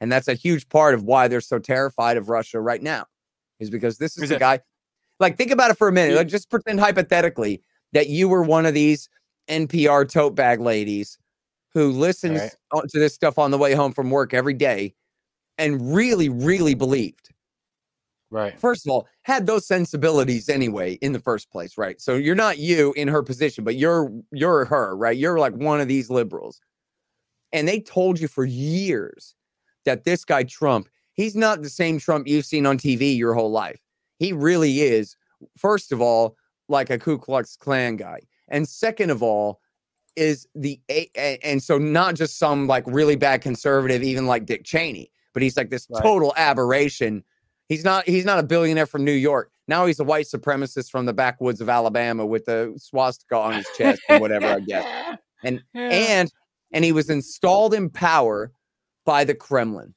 And 0.00 0.12
that's 0.12 0.28
a 0.28 0.34
huge 0.34 0.68
part 0.68 0.94
of 0.94 1.04
why 1.04 1.26
they're 1.26 1.40
so 1.40 1.58
terrified 1.58 2.16
of 2.16 2.28
Russia 2.28 2.60
right 2.60 2.82
now, 2.82 3.06
is 3.60 3.70
because 3.70 3.98
this 3.98 4.16
is, 4.16 4.24
is 4.24 4.28
the 4.28 4.36
it? 4.36 4.40
guy. 4.40 4.60
Like, 5.18 5.36
think 5.36 5.50
about 5.50 5.70
it 5.70 5.78
for 5.78 5.88
a 5.88 5.92
minute. 5.92 6.16
Like, 6.16 6.28
just 6.28 6.50
pretend 6.50 6.78
hypothetically 6.80 7.62
that 7.92 8.08
you 8.08 8.28
were 8.28 8.42
one 8.42 8.66
of 8.66 8.74
these 8.74 9.08
NPR 9.48 10.08
tote 10.08 10.34
bag 10.34 10.60
ladies 10.60 11.18
who 11.72 11.90
listens 11.90 12.40
right. 12.40 12.88
to 12.88 12.98
this 12.98 13.14
stuff 13.14 13.38
on 13.38 13.50
the 13.50 13.58
way 13.58 13.74
home 13.74 13.92
from 13.92 14.10
work 14.10 14.34
every 14.34 14.54
day 14.54 14.94
and 15.58 15.94
really, 15.94 16.28
really 16.28 16.74
believed. 16.74 17.30
Right. 18.30 18.58
First 18.58 18.86
of 18.86 18.90
all, 18.90 19.06
had 19.22 19.46
those 19.46 19.66
sensibilities 19.66 20.48
anyway 20.48 20.94
in 20.94 21.12
the 21.12 21.20
first 21.20 21.50
place, 21.50 21.78
right? 21.78 22.00
So 22.00 22.14
you're 22.14 22.34
not 22.34 22.58
you 22.58 22.92
in 22.94 23.06
her 23.08 23.22
position, 23.22 23.62
but 23.62 23.76
you're 23.76 24.10
you're 24.32 24.64
her, 24.64 24.96
right? 24.96 25.16
You're 25.16 25.38
like 25.38 25.54
one 25.54 25.80
of 25.80 25.88
these 25.88 26.10
liberals. 26.10 26.60
And 27.52 27.68
they 27.68 27.80
told 27.80 28.18
you 28.18 28.26
for 28.26 28.44
years 28.44 29.34
that 29.84 30.04
this 30.04 30.24
guy 30.24 30.42
Trump, 30.42 30.88
he's 31.12 31.36
not 31.36 31.62
the 31.62 31.70
same 31.70 31.98
Trump 31.98 32.26
you've 32.26 32.44
seen 32.44 32.66
on 32.66 32.78
TV 32.78 33.16
your 33.16 33.34
whole 33.34 33.52
life. 33.52 33.80
He 34.18 34.32
really 34.32 34.80
is, 34.80 35.16
first 35.56 35.92
of 35.92 36.00
all, 36.00 36.36
like 36.68 36.90
a 36.90 36.98
Ku 36.98 37.18
Klux 37.18 37.56
Klan 37.56 37.96
guy. 37.96 38.20
And 38.48 38.68
second 38.68 39.10
of 39.10 39.22
all, 39.22 39.60
is 40.16 40.48
the 40.54 40.80
and 41.14 41.62
so 41.62 41.78
not 41.78 42.14
just 42.14 42.38
some 42.38 42.66
like 42.66 42.84
really 42.86 43.16
bad 43.16 43.42
conservative, 43.42 44.02
even 44.02 44.26
like 44.26 44.46
Dick 44.46 44.64
Cheney, 44.64 45.10
but 45.34 45.42
he's 45.42 45.56
like 45.56 45.70
this 45.70 45.86
right. 45.90 46.02
total 46.02 46.32
aberration. 46.36 47.22
He's 47.68 47.84
not 47.84 48.08
he's 48.08 48.24
not 48.24 48.38
a 48.38 48.42
billionaire 48.42 48.86
from 48.86 49.04
New 49.04 49.12
York. 49.12 49.50
Now 49.68 49.86
he's 49.86 49.98
a 49.98 50.04
white 50.04 50.26
supremacist 50.26 50.90
from 50.90 51.06
the 51.06 51.12
backwoods 51.12 51.60
of 51.60 51.68
Alabama 51.68 52.24
with 52.24 52.44
the 52.44 52.74
swastika 52.76 53.36
on 53.36 53.54
his 53.54 53.66
chest 53.76 54.00
and 54.08 54.20
whatever 54.20 54.46
I 54.46 54.60
guess. 54.60 55.18
And 55.44 55.62
and 55.74 56.32
and 56.72 56.84
he 56.84 56.92
was 56.92 57.10
installed 57.10 57.74
in 57.74 57.90
power 57.90 58.50
by 59.04 59.22
the 59.22 59.34
Kremlin 59.34 59.94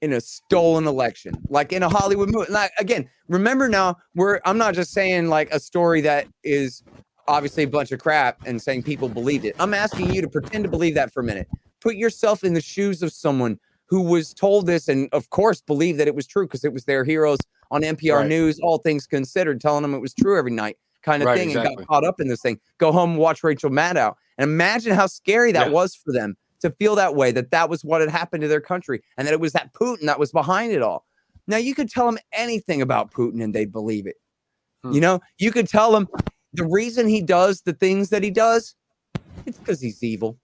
in 0.00 0.12
a 0.12 0.20
stolen 0.20 0.86
election, 0.86 1.34
like 1.48 1.72
in 1.72 1.82
a 1.82 1.88
Hollywood 1.88 2.30
movie. 2.30 2.50
Like 2.50 2.70
again, 2.78 3.10
remember 3.28 3.68
now, 3.68 3.96
we're 4.14 4.40
I'm 4.44 4.58
not 4.58 4.74
just 4.74 4.92
saying 4.92 5.28
like 5.28 5.50
a 5.50 5.58
story 5.58 6.00
that 6.02 6.28
is 6.44 6.84
obviously 7.28 7.64
a 7.64 7.68
bunch 7.68 7.92
of 7.92 8.00
crap 8.00 8.38
and 8.46 8.62
saying 8.62 8.84
people 8.84 9.08
believed 9.08 9.44
it. 9.44 9.56
I'm 9.58 9.74
asking 9.74 10.14
you 10.14 10.22
to 10.22 10.28
pretend 10.28 10.64
to 10.64 10.70
believe 10.70 10.94
that 10.94 11.12
for 11.12 11.20
a 11.20 11.24
minute. 11.24 11.48
Put 11.80 11.96
yourself 11.96 12.44
in 12.44 12.54
the 12.54 12.60
shoes 12.60 13.02
of 13.02 13.12
someone 13.12 13.58
who 13.86 14.02
was 14.02 14.34
told 14.34 14.66
this 14.66 14.88
and, 14.88 15.08
of 15.12 15.30
course, 15.30 15.60
believed 15.60 15.98
that 16.00 16.08
it 16.08 16.14
was 16.14 16.26
true 16.26 16.46
because 16.46 16.64
it 16.64 16.72
was 16.72 16.84
their 16.84 17.04
heroes 17.04 17.38
on 17.70 17.82
NPR 17.82 18.20
right. 18.20 18.28
News, 18.28 18.58
all 18.60 18.78
things 18.78 19.06
considered, 19.06 19.60
telling 19.60 19.82
them 19.82 19.94
it 19.94 20.00
was 20.00 20.14
true 20.14 20.38
every 20.38 20.50
night, 20.50 20.76
kind 21.02 21.22
of 21.22 21.26
right, 21.26 21.38
thing, 21.38 21.50
exactly. 21.50 21.74
and 21.74 21.78
got 21.78 21.86
caught 21.86 22.04
up 22.04 22.20
in 22.20 22.28
this 22.28 22.40
thing. 22.40 22.58
Go 22.78 22.92
home 22.92 23.16
watch 23.16 23.42
Rachel 23.44 23.70
Maddow. 23.70 24.14
And 24.38 24.50
imagine 24.50 24.94
how 24.94 25.06
scary 25.06 25.52
that 25.52 25.68
yeah. 25.68 25.72
was 25.72 25.94
for 25.94 26.12
them 26.12 26.36
to 26.60 26.70
feel 26.70 26.94
that 26.96 27.14
way, 27.14 27.30
that 27.32 27.50
that 27.50 27.70
was 27.70 27.84
what 27.84 28.00
had 28.00 28.10
happened 28.10 28.42
to 28.42 28.48
their 28.48 28.60
country 28.60 29.02
and 29.16 29.26
that 29.26 29.32
it 29.32 29.40
was 29.40 29.52
that 29.52 29.72
Putin 29.72 30.06
that 30.06 30.18
was 30.18 30.32
behind 30.32 30.72
it 30.72 30.82
all. 30.82 31.06
Now, 31.46 31.58
you 31.58 31.74
could 31.74 31.88
tell 31.88 32.06
them 32.06 32.18
anything 32.32 32.82
about 32.82 33.12
Putin 33.12 33.42
and 33.42 33.54
they'd 33.54 33.72
believe 33.72 34.06
it. 34.06 34.16
Hmm. 34.82 34.92
You 34.92 35.00
know, 35.00 35.20
you 35.38 35.52
could 35.52 35.68
tell 35.68 35.92
them 35.92 36.08
the 36.54 36.66
reason 36.66 37.06
he 37.06 37.22
does 37.22 37.62
the 37.62 37.72
things 37.72 38.08
that 38.10 38.22
he 38.22 38.30
does, 38.30 38.74
it's 39.44 39.58
because 39.58 39.80
he's 39.80 40.02
evil. 40.02 40.38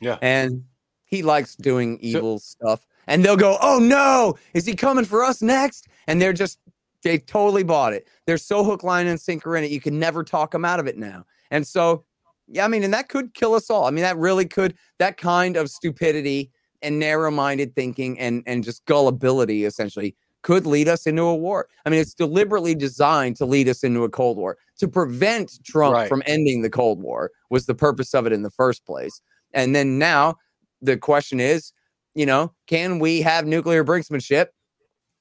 Yeah. 0.00 0.18
And 0.20 0.64
he 1.12 1.22
likes 1.22 1.54
doing 1.54 1.98
evil 2.00 2.40
so, 2.40 2.42
stuff. 2.42 2.86
And 3.06 3.24
they'll 3.24 3.36
go, 3.36 3.58
oh 3.60 3.78
no, 3.78 4.34
is 4.54 4.64
he 4.64 4.74
coming 4.74 5.04
for 5.04 5.22
us 5.22 5.42
next? 5.42 5.86
And 6.08 6.20
they're 6.20 6.32
just 6.32 6.58
They 7.02 7.18
totally 7.18 7.62
bought 7.62 7.92
it. 7.92 8.08
They're 8.26 8.38
so 8.38 8.64
hook, 8.64 8.82
line, 8.82 9.06
and 9.06 9.20
sinker 9.20 9.56
in 9.56 9.62
it. 9.62 9.70
You 9.70 9.80
can 9.80 9.98
never 9.98 10.24
talk 10.24 10.52
them 10.52 10.64
out 10.64 10.80
of 10.80 10.86
it 10.86 10.96
now. 10.96 11.24
And 11.50 11.66
so, 11.66 12.04
yeah, 12.48 12.64
I 12.64 12.68
mean, 12.68 12.82
and 12.82 12.94
that 12.94 13.08
could 13.08 13.34
kill 13.34 13.54
us 13.54 13.70
all. 13.70 13.84
I 13.84 13.90
mean, 13.90 14.02
that 14.02 14.16
really 14.16 14.46
could. 14.46 14.74
That 14.98 15.18
kind 15.18 15.56
of 15.56 15.68
stupidity 15.68 16.50
and 16.80 16.98
narrow-minded 16.98 17.74
thinking 17.76 18.18
and 18.18 18.42
and 18.46 18.64
just 18.64 18.84
gullibility 18.86 19.64
essentially 19.66 20.16
could 20.42 20.66
lead 20.66 20.88
us 20.88 21.06
into 21.06 21.22
a 21.22 21.36
war. 21.36 21.68
I 21.84 21.90
mean, 21.90 22.00
it's 22.00 22.14
deliberately 22.14 22.74
designed 22.74 23.36
to 23.36 23.44
lead 23.44 23.68
us 23.68 23.84
into 23.84 24.02
a 24.02 24.08
Cold 24.08 24.38
War 24.38 24.56
to 24.78 24.88
prevent 24.88 25.62
Trump 25.64 25.94
Right. 25.94 26.08
from 26.08 26.22
ending 26.26 26.62
the 26.62 26.70
Cold 26.70 27.00
War 27.02 27.30
was 27.50 27.66
the 27.66 27.74
purpose 27.74 28.14
of 28.14 28.26
it 28.26 28.32
in 28.32 28.42
the 28.42 28.50
first 28.50 28.84
place. 28.86 29.20
And 29.54 29.76
then 29.76 29.98
now 29.98 30.36
the 30.82 30.96
question 30.96 31.40
is, 31.40 31.72
you 32.14 32.26
know, 32.26 32.52
can 32.66 32.98
we 32.98 33.22
have 33.22 33.46
nuclear 33.46 33.84
brinksmanship? 33.84 34.48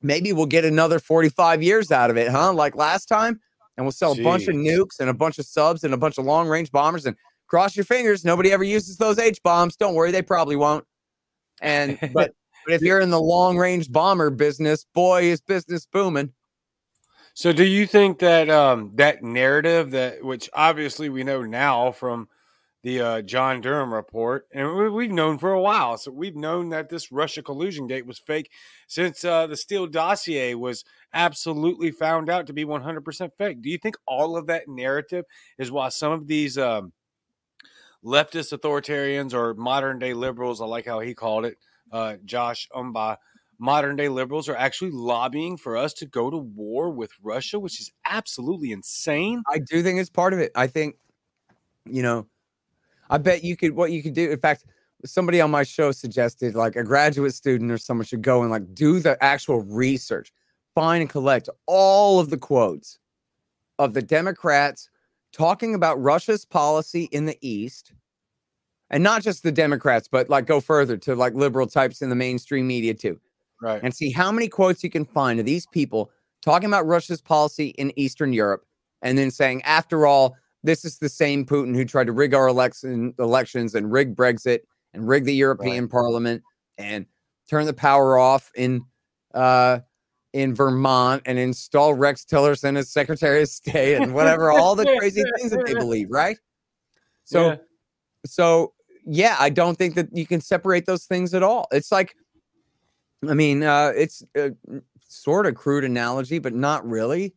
Maybe 0.02 0.34
we'll 0.34 0.48
get 0.48 0.66
another 0.66 1.00
45 1.00 1.64
years 1.64 1.92
out 1.92 2.10
of 2.10 2.18
it, 2.18 2.30
huh? 2.30 2.54
Like 2.54 2.76
last 2.76 3.06
time. 3.06 3.40
And 3.78 3.86
we'll 3.86 3.92
sell 3.92 4.12
a 4.12 4.22
bunch 4.22 4.48
of 4.48 4.56
nukes 4.56 5.00
and 5.00 5.10
a 5.10 5.14
bunch 5.14 5.40
of 5.40 5.46
subs 5.46 5.84
and 5.84 5.94
a 5.94 5.98
bunch 5.98 6.18
of 6.18 6.26
long 6.26 6.48
range 6.48 6.72
bombers. 6.72 7.06
And 7.06 7.16
cross 7.48 7.76
your 7.76 7.86
fingers, 7.86 8.26
nobody 8.26 8.52
ever 8.52 8.64
uses 8.64 8.98
those 8.98 9.18
H 9.18 9.42
bombs. 9.44 9.76
Don't 9.76 9.96
worry, 9.96 10.12
they 10.12 10.22
probably 10.22 10.56
won't. 10.56 10.86
And 11.62 11.98
but 12.14 12.34
but 12.66 12.74
if 12.74 12.82
you're 12.82 13.00
in 13.00 13.10
the 13.10 13.22
long 13.22 13.58
range 13.58 13.92
bomber 13.92 14.30
business, 14.30 14.86
boy, 14.94 15.24
is 15.24 15.42
business 15.42 15.86
booming. 15.86 16.32
So, 17.34 17.54
do 17.54 17.64
you 17.64 17.88
think 17.88 18.20
that 18.20 18.50
um, 18.50 18.92
that 18.96 19.24
narrative 19.24 19.92
that, 19.92 20.24
which 20.24 20.50
obviously 20.54 21.10
we 21.10 21.24
know 21.24 21.42
now 21.44 21.92
from 21.92 22.28
the 22.84 23.02
uh, 23.02 23.22
John 23.22 23.62
Durham 23.62 23.94
report, 23.94 24.48
and 24.52 24.76
we, 24.76 24.90
we've 24.90 25.12
known 25.12 25.38
for 25.38 25.52
a 25.52 25.62
while, 25.62 25.98
so 25.98 26.12
we've 26.12 26.36
known 26.36 26.70
that 26.70 26.90
this 26.90 27.12
Russia 27.12 27.44
collusion 27.44 27.86
gate 27.86 28.06
was 28.06 28.18
fake 28.18 28.50
since 28.88 29.24
uh, 29.24 29.48
the 29.48 29.56
Steele 29.56 29.88
dossier 29.88 30.56
was 30.56 30.84
absolutely 31.14 31.92
found 31.92 32.30
out 32.30 32.48
to 32.48 32.54
be 32.54 32.66
100% 32.66 33.32
fake. 33.38 33.62
Do 33.62 33.70
you 33.70 33.78
think 33.78 33.96
all 34.08 34.36
of 34.36 34.48
that 34.48 34.68
narrative 34.68 35.26
is 35.58 35.72
why 35.72 35.90
some 35.90 36.12
of 36.12 36.28
these 36.28 36.58
um, 36.58 36.92
leftist 38.04 38.58
authoritarians 38.58 39.34
or 39.34 39.54
modern 39.54 40.00
day 40.00 40.14
liberals, 40.14 40.62
I 40.62 40.66
like 40.66 40.86
how 40.86 41.00
he 41.00 41.14
called 41.14 41.46
it, 41.46 41.58
uh, 41.92 42.16
Josh 42.26 42.68
Umba, 42.74 43.18
modern 43.60 43.96
day 43.96 44.10
liberals 44.10 44.50
are 44.50 44.56
actually 44.56 44.92
lobbying 44.92 45.56
for 45.56 45.78
us 45.78 45.94
to 45.94 46.08
go 46.08 46.32
to 46.32 46.38
war 46.38 46.90
with 46.90 47.12
Russia, 47.22 47.60
which 47.60 47.80
is 47.80 47.92
absolutely 48.06 48.72
insane. 48.72 49.44
I 49.48 49.60
do 49.60 49.84
think 49.84 50.00
it's 50.00 50.10
part 50.10 50.34
of 50.34 50.40
it. 50.40 50.52
I 50.56 50.66
think, 50.66 50.96
you 51.86 52.02
know, 52.02 52.28
I 53.12 53.18
bet 53.18 53.44
you 53.44 53.56
could 53.56 53.74
what 53.74 53.92
you 53.92 54.02
could 54.02 54.14
do. 54.14 54.32
In 54.32 54.40
fact, 54.40 54.66
somebody 55.06 55.42
on 55.42 55.52
my 55.52 55.64
show 55.64 55.92
suggested 55.92 56.56
like 56.56 56.76
a 56.76 56.84
graduate 56.84 57.34
student 57.34 57.72
or 57.72 57.78
someone 57.78 58.06
should 58.06 58.22
go 58.22 58.42
and 58.42 58.50
like 58.50 58.74
do 58.74 59.00
the 59.00 59.22
actual 59.24 59.62
research, 59.62 60.32
find 60.74 61.02
and 61.02 61.10
collect 61.10 61.50
all 61.68 62.20
of 62.20 62.30
the 62.30 62.38
quotes 62.38 62.98
of 63.78 63.94
the 63.94 64.02
Democrats 64.02 64.90
talking 65.34 65.76
about 65.76 66.02
Russia's 66.02 66.46
policy 66.46 67.10
in 67.12 67.26
the 67.26 67.38
East. 67.42 67.94
And 68.90 69.04
not 69.04 69.24
just 69.24 69.44
the 69.44 69.54
Democrats, 69.54 70.10
but 70.10 70.30
like 70.30 70.46
go 70.46 70.60
further 70.60 70.98
to 70.98 71.16
like 71.16 71.34
liberal 71.34 71.68
types 71.68 72.02
in 72.02 72.10
the 72.10 72.16
mainstream 72.16 72.68
media 72.68 72.94
too 72.94 73.20
Right. 73.62 73.80
and 73.84 73.94
see 73.94 74.10
how 74.10 74.32
many 74.32 74.48
quotes 74.48 74.84
you 74.84 74.90
can 74.90 75.06
find 75.06 75.40
of 75.40 75.46
these 75.46 75.68
people 75.68 76.12
talking 76.42 76.68
about 76.68 76.88
Russia's 76.88 77.22
policy 77.22 77.68
in 77.78 77.94
Eastern 77.96 78.34
Europe 78.34 78.66
and 79.04 79.18
then 79.18 79.30
saying, 79.30 79.62
after 79.64 80.08
all, 80.08 80.36
this 80.64 80.86
is 80.86 81.00
the 81.00 81.10
same 81.10 81.46
Putin 81.46 81.76
who 81.76 81.86
tried 81.86 82.08
to 82.08 82.12
rig 82.12 82.34
our 82.34 82.48
election 82.48 83.14
elections 83.20 83.76
and 83.76 83.92
rig 83.92 84.16
Brexit 84.16 84.60
and 84.94 85.08
rig 85.08 85.26
the 85.26 85.34
European 85.34 85.88
Parliament 85.88 86.44
and 86.78 87.06
turn 87.50 87.66
the 87.66 87.74
power 87.74 88.18
off 88.18 88.52
in 88.56 88.82
uh 89.34 89.80
in 90.34 90.56
Vermont 90.56 91.22
and 91.26 91.38
install 91.38 91.94
Rex 91.94 92.24
Tillerson 92.24 92.78
as 92.78 92.90
Secretary 92.90 93.42
of 93.42 93.50
State 93.50 93.96
and 93.96 94.14
whatever, 94.14 94.50
all 94.52 94.76
the 94.76 94.86
crazy 94.98 95.24
things 95.38 95.52
that 95.52 95.66
they 95.66 95.74
believe, 95.74 96.08
right? 96.10 96.38
So 97.26 97.50
Yeah. 97.50 97.56
so 98.26 98.74
yeah, 99.06 99.36
I 99.40 99.50
don't 99.50 99.78
think 99.78 99.96
that 99.96 100.16
you 100.16 100.26
can 100.26 100.42
separate 100.42 100.86
those 100.86 101.06
things 101.06 101.34
at 101.34 101.44
all. 101.44 101.68
It's 101.72 101.92
like, 101.92 102.16
I 103.28 103.34
mean, 103.34 103.64
uh, 103.64 103.94
it's 103.96 104.24
a 104.36 104.52
sort 105.08 105.48
of 105.48 105.56
crude 105.56 105.84
analogy, 105.84 106.40
but 106.40 106.54
not 106.54 106.88
really. 106.88 107.34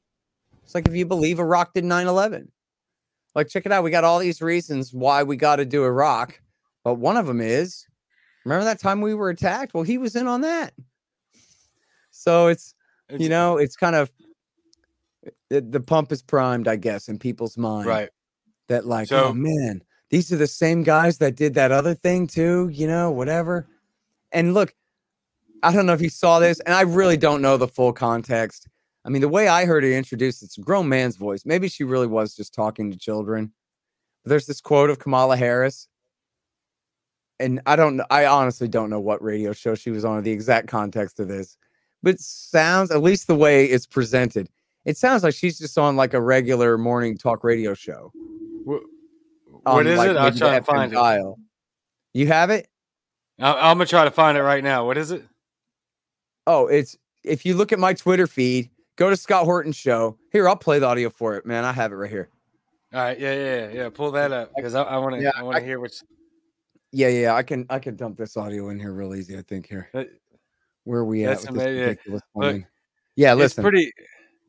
It's 0.63 0.75
like 0.75 0.87
if 0.87 0.95
you 0.95 1.07
believe 1.07 1.39
Iraq 1.39 1.75
did 1.75 1.85
9 1.85 2.07
11. 2.07 2.51
Like, 3.35 3.49
check 3.49 3.67
it 3.67 3.73
out. 3.73 3.83
We 3.85 3.91
got 3.91 4.05
all 4.05 4.19
these 4.19 4.41
reasons 4.41 4.93
why 4.93 5.23
we 5.23 5.37
got 5.37 5.57
to 5.57 5.65
do 5.65 5.85
Iraq, 5.85 6.41
but 6.85 6.95
one 6.95 7.17
of 7.17 7.27
them 7.27 7.41
is 7.41 7.87
remember 8.45 8.65
that 8.65 8.79
time 8.81 9.01
we 9.01 9.15
were 9.15 9.31
attacked? 9.31 9.75
Well, 9.75 9.83
he 9.83 9.99
was 9.99 10.15
in 10.17 10.27
on 10.27 10.43
that. 10.43 10.73
So 12.11 12.47
it's, 12.47 12.75
you 13.19 13.29
know, 13.29 13.57
it's 13.59 13.77
kind 13.77 13.97
of 13.97 14.11
the, 15.51 15.61
the 15.61 15.81
pump 15.81 16.13
is 16.13 16.23
primed, 16.23 16.69
I 16.69 16.77
guess, 16.77 17.09
in 17.09 17.19
people's 17.19 17.57
mind 17.59 17.87
right. 17.87 18.09
that 18.69 18.87
like 18.87 19.09
So- 19.09 19.27
oh 19.27 19.33
man 19.35 19.83
these 20.11 20.33
are 20.33 20.37
the 20.37 20.47
same 20.47 20.83
guys 20.85 21.19
that 21.19 21.35
did 21.35 21.55
that 21.55 21.73
other 21.73 21.95
thing 21.95 22.27
too 22.27 22.69
you 22.73 22.87
know 22.87 23.11
whatever 23.11 23.67
and 24.33 24.55
look 24.55 24.75
i 25.63 25.73
don't 25.73 25.87
know 25.87 25.93
if 25.95 26.03
you 26.03 26.11
saw 26.11 26.39
this 26.39 26.61
and 26.61 26.75
i 26.75 26.83
really 26.83 27.17
don't 27.17 27.43
know 27.43 27.57
the 27.57 27.67
full 27.67 27.93
context 27.93 28.69
i 29.05 29.09
mean 29.09 29.21
the 29.23 29.29
way 29.29 29.49
i 29.49 29.65
heard 29.65 29.85
it 29.85 29.93
introduced 29.95 30.43
it's 30.43 30.59
a 30.59 30.61
grown 30.61 30.89
man's 30.89 31.17
voice 31.17 31.45
maybe 31.45 31.69
she 31.69 31.85
really 31.85 32.07
was 32.07 32.35
just 32.35 32.55
talking 32.55 32.91
to 32.91 32.99
children 32.99 33.53
but 34.23 34.31
there's 34.31 34.47
this 34.47 34.61
quote 34.61 34.91
of 34.91 34.99
kamala 34.99 35.37
harris 35.37 35.89
and 37.41 37.61
i 37.67 37.77
don't 37.77 37.97
know 37.97 38.05
i 38.11 38.27
honestly 38.27 38.69
don't 38.69 38.91
know 38.91 39.01
what 39.01 39.23
radio 39.23 39.53
show 39.53 39.75
she 39.75 39.91
was 39.91 40.05
on 40.05 40.19
or 40.19 40.23
the 40.23 40.31
exact 40.31 40.69
context 40.69 41.19
of 41.21 41.29
this 41.29 41.57
but 42.03 42.15
it 42.15 42.21
sounds 42.21 42.91
at 42.91 43.03
least 43.03 43.27
the 43.27 43.35
way 43.35 43.65
it's 43.67 43.87
presented 43.87 44.49
it 44.85 44.97
sounds 44.97 45.23
like 45.23 45.35
she's 45.35 45.59
just 45.59 45.79
on 45.79 45.97
like 45.97 46.15
a 46.15 46.21
regular 46.21 46.77
morning 46.79 47.17
talk 47.17 47.43
radio 47.45 47.75
show 47.75 48.13
Wh- 48.67 48.85
on, 49.67 49.77
What 49.77 49.87
is 49.87 49.99
like, 49.99 50.11
it? 50.11 50.17
I'll 50.17 50.31
try 50.33 50.59
to 50.59 50.65
find 50.65 50.93
it. 50.93 50.97
dial. 50.97 51.39
You 52.13 52.27
have 52.27 52.51
it? 52.51 52.69
I- 53.41 53.71
I'm 53.71 53.79
gonna 53.79 53.87
try 53.87 54.05
to 54.05 54.11
find 54.11 54.37
it 54.37 54.43
right 54.43 54.63
now. 54.63 54.85
What 54.85 54.99
is 54.99 55.11
it? 55.11 55.25
Oh, 56.47 56.67
it's 56.67 56.99
if 57.23 57.47
you 57.47 57.55
look 57.55 57.73
at 57.73 57.79
my 57.79 57.95
Twitter 57.95 58.27
feed, 58.27 58.69
go 58.97 59.11
to 59.11 59.17
Scott 59.17 59.45
Horton's 59.45 59.77
show. 59.77 60.19
Here, 60.33 60.49
I'll 60.49 60.57
play 60.57 60.79
the 60.79 60.87
audio 60.87 61.11
for 61.11 61.37
it, 61.37 61.47
man. 61.47 61.65
I 61.65 61.73
have 61.73 61.93
it 61.93 61.97
right 61.97 62.11
here. 62.11 62.29
All 62.93 63.01
right. 63.01 63.19
Yeah, 63.19 63.33
yeah, 63.35 63.67
yeah. 63.67 63.73
yeah. 63.73 63.89
Pull 63.89 64.13
that 64.13 64.31
up 64.33 64.53
because 64.57 64.75
I, 64.75 64.83
I 64.83 64.99
want 64.99 65.17
to. 65.17 65.23
Yeah, 65.23 65.33
I 65.37 65.43
want 65.43 65.57
to 65.57 65.63
I- 65.63 65.67
hear 65.67 65.81
what's. 65.81 66.03
Yeah, 66.93 67.09
yeah, 67.09 67.35
I 67.35 67.43
can 67.43 67.67
I 67.71 67.81
can 67.81 67.97
dump 67.97 68.17
this 68.17 68.37
audio 68.37 68.69
in 68.69 68.79
here 68.79 68.93
real 68.93 69.17
easy. 69.17 69.37
I 69.37 69.43
think 69.43 69.67
here. 69.69 69.91
Where 70.85 71.01
are 71.01 71.05
we 71.05 71.25
at? 71.25 71.31
That's 71.31 71.47
with 71.47 71.55
this 71.55 71.63
amazing. 71.65 71.81
ridiculous 71.83 72.23
Look, 72.37 72.45
funding? 72.45 72.67
yeah, 73.17 73.33
It's 73.33 73.39
listen, 73.39 73.63
pretty. 73.65 73.93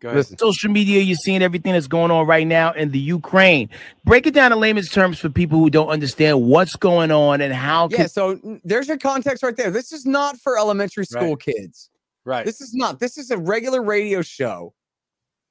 Go 0.02 0.10
ahead. 0.10 0.18
listen. 0.18 0.38
social 0.38 0.70
media, 0.70 1.02
you're 1.02 1.16
seeing 1.16 1.42
everything 1.42 1.72
that's 1.74 1.88
going 1.88 2.12
on 2.12 2.28
right 2.28 2.46
now 2.46 2.72
in 2.74 2.92
the 2.92 3.00
Ukraine. 3.00 3.70
Break 4.04 4.28
it 4.28 4.36
down 4.36 4.52
in 4.52 4.60
layman's 4.60 4.90
terms 4.90 5.18
for 5.18 5.30
people 5.30 5.58
who 5.58 5.72
don't 5.72 5.88
understand 5.88 6.44
what's 6.44 6.76
going 6.76 7.10
on 7.10 7.42
and 7.42 7.52
how 7.52 7.88
Yeah, 7.90 7.98
can 7.98 8.10
so 8.10 8.60
there's 8.64 8.88
your 8.90 8.98
context 9.00 9.42
right 9.42 9.56
there. 9.56 9.72
This 9.72 9.92
is 9.92 10.06
not 10.06 10.38
for 10.38 10.60
elementary 10.60 11.06
school 11.06 11.30
Right. 11.30 11.40
kids. 11.40 11.90
Right. 12.26 12.46
This 12.46 12.60
is 12.62 12.74
not. 12.74 13.00
This 13.00 13.18
is 13.18 13.32
a 13.32 13.38
regular 13.38 13.84
radio 13.84 14.22
show. 14.22 14.74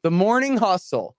The 0.03 0.11
Morning 0.11 0.57
Hustle. 0.57 1.17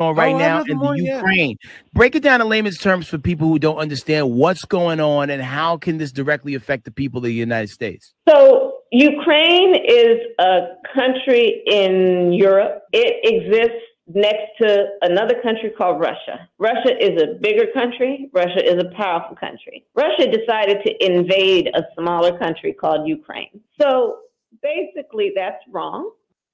on 0.00 0.16
right 0.16 0.34
Oh, 0.34 0.38
now 0.38 0.60
in 0.62 0.66
the 0.66 0.74
morning, 0.74 1.06
yeah. 1.06 1.16
Ukraine. 1.16 1.56
Break 1.94 2.14
it 2.14 2.22
down 2.22 2.40
in 2.40 2.48
layman's 2.48 2.78
terms 2.78 3.06
for 3.06 3.16
people 3.18 3.46
who 3.48 3.58
don't 3.58 3.76
understand 3.78 4.30
what's 4.32 4.64
going 4.64 4.98
on 5.00 5.30
and 5.30 5.40
how 5.42 5.76
can 5.76 5.98
this 5.98 6.10
directly 6.12 6.54
affect 6.54 6.84
the 6.84 6.90
people 6.90 7.18
of 7.18 7.24
the 7.24 7.32
United 7.32 7.68
States. 7.70 8.12
So 8.28 8.78
Ukraine 8.92 9.76
is 9.86 10.16
a 10.38 10.60
country 10.94 11.62
in 11.66 12.32
Europe. 12.32 12.82
It 12.92 13.16
exists 13.22 13.84
next 14.12 14.48
to 14.60 14.86
another 15.02 15.34
country 15.40 15.70
called 15.70 16.00
Russia. 16.00 16.48
Russia 16.58 16.96
is 16.98 17.22
a 17.22 17.34
bigger 17.40 17.66
country. 17.72 18.28
Russia 18.32 18.64
is 18.64 18.82
a 18.82 18.90
powerful 18.96 19.36
country. 19.36 19.86
Russia 19.94 20.26
decided 20.30 20.78
to 20.84 21.04
invade 21.06 21.70
a 21.74 21.84
smaller 21.96 22.36
country 22.38 22.72
called 22.72 23.06
Ukraine. 23.06 23.60
So 23.80 24.18
basically, 24.62 25.32
that's 25.34 25.62
wrong. 25.70 26.10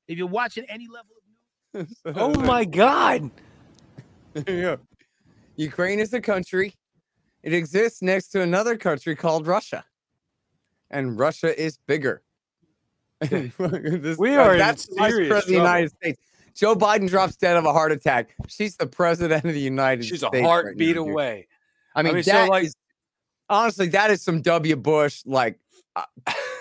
If 0.08 0.18
you're 0.18 0.26
watching 0.26 0.64
any 0.68 0.86
level 0.86 1.12
of 1.74 1.88
news, 1.88 1.96
oh 2.16 2.34
my 2.40 2.64
God. 2.64 3.30
yeah. 4.48 4.76
Ukraine 5.56 5.98
is 5.98 6.12
a 6.12 6.20
country. 6.20 6.74
It 7.42 7.52
exists 7.54 8.02
next 8.02 8.28
to 8.28 8.42
another 8.42 8.76
country 8.76 9.16
called 9.16 9.46
Russia. 9.46 9.84
And 10.90 11.18
Russia 11.18 11.58
is 11.60 11.78
bigger. 11.86 12.22
This- 13.20 14.18
We 14.18 14.36
uh, 14.36 14.40
are 14.42 14.52
in 14.52 14.58
that's 14.58 14.86
the 14.86 14.96
vice 14.96 15.10
serious 15.12 15.28
president 15.30 15.56
of 15.58 15.62
the. 15.64 15.68
United 15.70 15.90
States. 15.90 16.20
Joe 16.54 16.74
Biden 16.74 17.08
drops 17.08 17.36
dead 17.36 17.56
of 17.56 17.64
a 17.66 17.72
heart 17.72 17.92
attack. 17.92 18.34
She's 18.48 18.76
the 18.76 18.86
president 18.86 19.44
of 19.44 19.52
the 19.52 19.60
United 19.60 20.04
She's 20.04 20.18
States. 20.20 20.32
She's 20.34 20.40
a 20.40 20.42
right 20.42 20.42
now, 20.42 20.48
heartbeat 20.48 20.94
dude. 20.94 20.96
away. 20.98 21.48
I 21.94 22.02
mean, 22.02 22.14
mean, 22.14 22.22
so, 22.22 22.46
like- 22.46 22.64
is- 22.64 22.76
honestly, 23.48 23.88
that 23.88 24.10
is 24.10 24.22
some 24.22 24.42
W. 24.42 24.76
Bush. 24.76 25.22
Like 25.26 25.58
uh, 25.96 26.04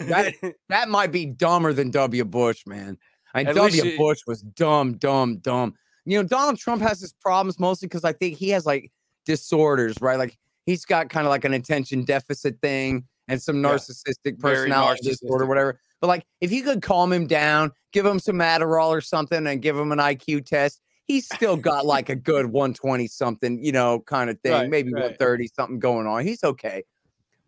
That- 0.02 0.34
that 0.70 0.90
might 0.90 1.12
be 1.12 1.26
dumber 1.26 1.74
than 1.74 1.92
W. 1.92 2.26
Bush, 2.26 2.64
man. 2.66 2.98
I 3.34 3.44
mean, 3.44 3.56
W. 3.56 3.98
Bush 3.98 4.20
was 4.28 4.42
dumb, 4.42 4.94
dumb, 4.98 5.38
dumb. 5.38 5.74
You 6.06 6.22
know, 6.22 6.28
Donald 6.28 6.58
Trump 6.58 6.82
has 6.82 7.02
his 7.02 7.14
problems 7.14 7.60
mostly 7.60 7.88
because 7.88 8.04
I 8.04 8.14
think 8.14 8.38
he 8.38 8.50
has 8.50 8.66
like 8.66 8.92
disorders, 9.26 9.96
right? 10.02 10.18
Like 10.18 10.38
he's 10.66 10.86
got 10.86 11.10
kind 11.10 11.26
of 11.26 11.32
like 11.32 11.46
an 11.46 11.54
attention 11.54 12.06
deficit 12.06 12.62
thing, 12.62 13.06
and 13.28 13.42
some 13.42 13.58
narcissistic 13.58 14.40
Very 14.40 14.56
personality 14.70 15.10
disorder, 15.10 15.46
whatever. 15.46 15.80
But 16.02 16.08
like, 16.08 16.26
if 16.42 16.52
you 16.52 16.64
could 16.64 16.82
calm 16.82 17.12
him 17.12 17.28
down, 17.28 17.72
give 17.92 18.06
him 18.06 18.20
some 18.20 18.38
Adderall 18.38 18.90
or 18.90 19.02
something, 19.02 19.48
and 19.48 19.62
give 19.62 19.78
him 19.78 19.92
an 19.92 20.00
IQ 20.00 20.46
test, 20.46 20.82
he's 21.06 21.26
still 21.26 21.58
got 21.58 21.86
like 21.86 22.10
a 22.10 22.16
good 22.16 22.48
120 22.48 23.08
something, 23.08 23.64
you 23.64 23.72
know, 23.72 24.00
kind 24.02 24.30
of 24.30 24.40
thing, 24.42 24.54
Right, 24.54 24.70
maybe 24.70 24.94
right. 24.94 25.02
130 25.02 25.48
something 25.48 25.80
going 25.80 26.08
on. 26.08 26.26
He's 26.26 26.44
okay, 26.44 26.84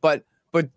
but 0.02 0.24
but 0.52 0.70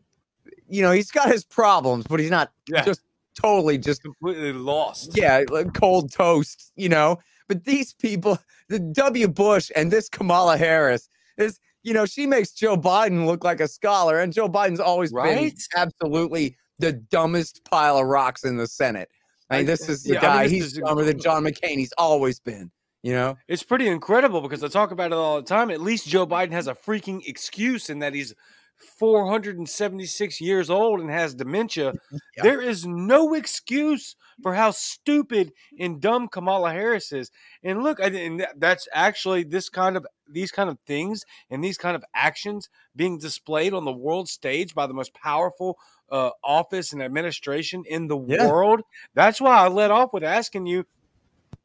you 0.68 0.82
know, 0.82 0.92
he's 0.92 1.10
got 1.10 1.28
his 1.30 1.44
problems, 1.44 2.06
but 2.06 2.20
he's 2.20 2.30
not 2.30 2.52
Yeah. 2.68 2.84
just 2.84 3.00
totally 3.40 3.78
just 3.78 4.02
completely 4.02 4.52
lost. 4.52 5.16
yeah, 5.16 5.44
like 5.50 5.72
cold 5.74 6.12
toast, 6.12 6.72
you 6.76 6.88
know. 6.88 7.18
But 7.48 7.64
these 7.64 7.92
people, 7.94 8.38
the 8.68 8.78
W. 8.78 9.28
Bush 9.28 9.70
and 9.74 9.90
this 9.90 10.08
Kamala 10.08 10.56
Harris 10.56 11.08
is, 11.36 11.58
you 11.82 11.92
know, 11.94 12.06
she 12.06 12.26
makes 12.26 12.52
Joe 12.52 12.76
Biden 12.76 13.26
look 13.26 13.42
like 13.44 13.60
a 13.60 13.66
scholar, 13.68 14.20
and 14.20 14.32
Joe 14.32 14.48
Biden's 14.48 14.80
always 14.80 15.10
been 15.12 15.22
Right? 15.22 15.58
absolutely 15.76 16.56
the 16.78 16.92
dumbest 16.92 17.64
pile 17.70 17.98
of 17.98 18.06
rocks 18.06 18.44
in 18.44 18.56
the 18.56 18.66
Senate. 18.66 19.08
I 19.50 19.58
mean, 19.58 19.66
this 19.66 19.88
is 19.88 20.04
the 20.04 20.14
yeah, 20.14 20.20
I 20.20 20.22
mean, 20.22 20.42
guy. 20.42 20.48
he's 20.48 20.72
dumber 20.74 21.04
than 21.04 21.18
John 21.18 21.42
McCain. 21.44 21.74
He's 21.76 21.92
always 21.98 22.38
been, 22.38 22.70
you 23.02 23.12
know. 23.12 23.36
It's 23.48 23.64
pretty 23.64 23.88
incredible 23.88 24.40
because 24.42 24.62
I 24.62 24.68
talk 24.68 24.92
about 24.92 25.10
it 25.10 25.14
all 25.14 25.36
the 25.36 25.46
time. 25.46 25.70
At 25.70 25.80
least 25.80 26.06
Joe 26.06 26.24
Biden 26.26 26.52
has 26.52 26.68
a 26.68 26.74
freaking 26.74 27.26
excuse 27.26 27.90
in 27.90 27.98
that 27.98 28.14
he's 28.14 28.32
476 28.82 30.40
years 30.40 30.70
old 30.70 31.00
and 31.00 31.10
has 31.10 31.34
dementia. 31.34 31.94
Yeah. 32.36 32.44
There 32.44 32.60
is 32.62 32.86
no 32.86 33.34
excuse 33.34 34.14
for 34.40 34.54
how 34.54 34.70
stupid 34.70 35.52
and 35.78 36.00
dumb 36.00 36.28
Kamala 36.28 36.70
Harris 36.72 37.10
is. 37.12 37.30
And 37.64 37.82
look, 37.82 38.00
I, 38.00 38.06
and 38.06 38.46
that's 38.56 38.86
actually 38.94 39.42
this 39.42 39.68
kind 39.68 39.96
of 39.96 40.06
these 40.28 40.52
kind 40.52 40.70
of 40.70 40.78
things 40.86 41.24
and 41.50 41.62
these 41.62 41.76
kind 41.76 41.96
of 41.96 42.04
actions 42.14 42.68
being 42.94 43.18
displayed 43.18 43.74
on 43.74 43.84
the 43.84 43.92
world 43.92 44.28
stage 44.28 44.74
by 44.74 44.86
the 44.86 44.94
most 44.94 45.12
powerful 45.12 45.76
uh, 46.10 46.30
office 46.44 46.92
and 46.92 47.02
administration 47.02 47.82
in 47.86 48.06
the 48.06 48.16
Yeah. 48.16 48.46
world. 48.46 48.82
That's 49.14 49.40
why 49.40 49.56
I 49.56 49.68
led 49.68 49.90
off 49.90 50.12
with 50.12 50.22
asking 50.24 50.66
you 50.66 50.84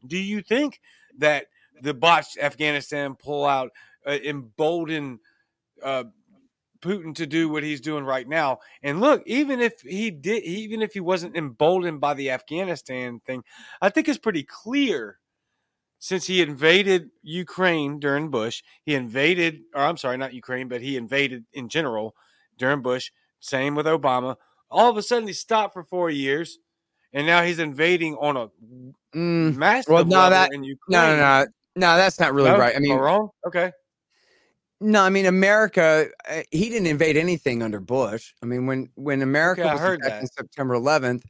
do 0.05 0.17
you 0.17 0.41
think 0.41 0.79
that 1.17 1.45
the 1.81 1.93
botched 1.93 2.37
Afghanistan 2.39 3.15
pullout 3.15 3.69
uh, 4.05 4.17
emboldened 4.23 5.19
uh, 5.83 6.05
Putin 6.85 7.15
to 7.15 7.25
do 7.25 7.49
what 7.49 7.63
he's 7.63 7.81
doing 7.81 8.03
right 8.05 8.27
now? 8.27 8.59
And 8.83 9.01
look, 9.01 9.23
even 9.25 9.59
if 9.59 9.81
he 9.81 10.11
did, 10.11 10.43
even 10.43 10.81
if 10.83 10.93
he 10.93 10.99
wasn't 10.99 11.35
emboldened 11.35 11.99
by 11.99 12.13
the 12.13 12.29
Afghanistan 12.31 13.19
thing, 13.25 13.43
I 13.81 13.89
think 13.89 14.07
it's 14.07 14.19
pretty 14.19 14.43
clear 14.43 15.17
since 15.99 16.27
he 16.27 16.41
invaded 16.41 17.09
Ukraine 17.23 17.99
during 17.99 18.29
Bush, 18.29 18.61
he 18.83 18.93
invaded, 18.93 19.61
or 19.73 19.81
I'm 19.81 19.97
sorry, 19.97 20.17
not 20.17 20.33
Ukraine, 20.33 20.67
but 20.67 20.81
he 20.81 20.97
invaded 20.97 21.45
in 21.53 21.67
general 21.67 22.15
during 22.57 22.81
Bush. 22.83 23.11
Same 23.39 23.73
with 23.73 23.87
Obama. 23.87 24.35
All 24.69 24.89
of 24.91 24.97
a 24.97 25.01
sudden, 25.01 25.27
he 25.27 25.33
stopped 25.33 25.73
for 25.73 25.83
four 25.83 26.09
years, 26.11 26.59
and 27.13 27.25
now 27.25 27.41
he's 27.43 27.59
invading 27.59 28.15
on 28.15 28.37
a 28.37 28.49
Mm, 29.15 29.55
massive 29.55 29.93
Well, 29.93 30.05
no, 30.05 30.29
that- 30.29 30.51
in 30.53 30.63
Ukraine. 30.63 30.99
no, 30.99 31.15
no, 31.15 31.15
no, 31.15 31.45
no. 31.77 31.97
That's 31.97 32.19
not 32.19 32.33
really 32.33 32.51
No? 32.51 32.57
right. 32.57 32.75
I 32.75 32.79
mean, 32.79 32.97
wrong. 32.97 33.29
Okay. 33.47 33.71
No, 34.81 35.01
I 35.03 35.09
mean 35.09 35.25
America. 35.25 36.07
uh, 36.29 36.41
He 36.51 36.69
didn't 36.69 36.87
invade 36.87 37.17
anything 37.17 37.63
under 37.63 37.79
Bush. 37.79 38.33
I 38.43 38.45
mean, 38.45 38.65
when 38.65 38.89
when 38.95 39.21
America 39.21 39.61
Okay, 39.61 39.69
I 39.69 39.73
was 39.73 39.81
heard 39.81 40.01
attacked 40.01 40.21
on. 40.23 40.27
September 40.27 40.75
11th, 40.75 41.23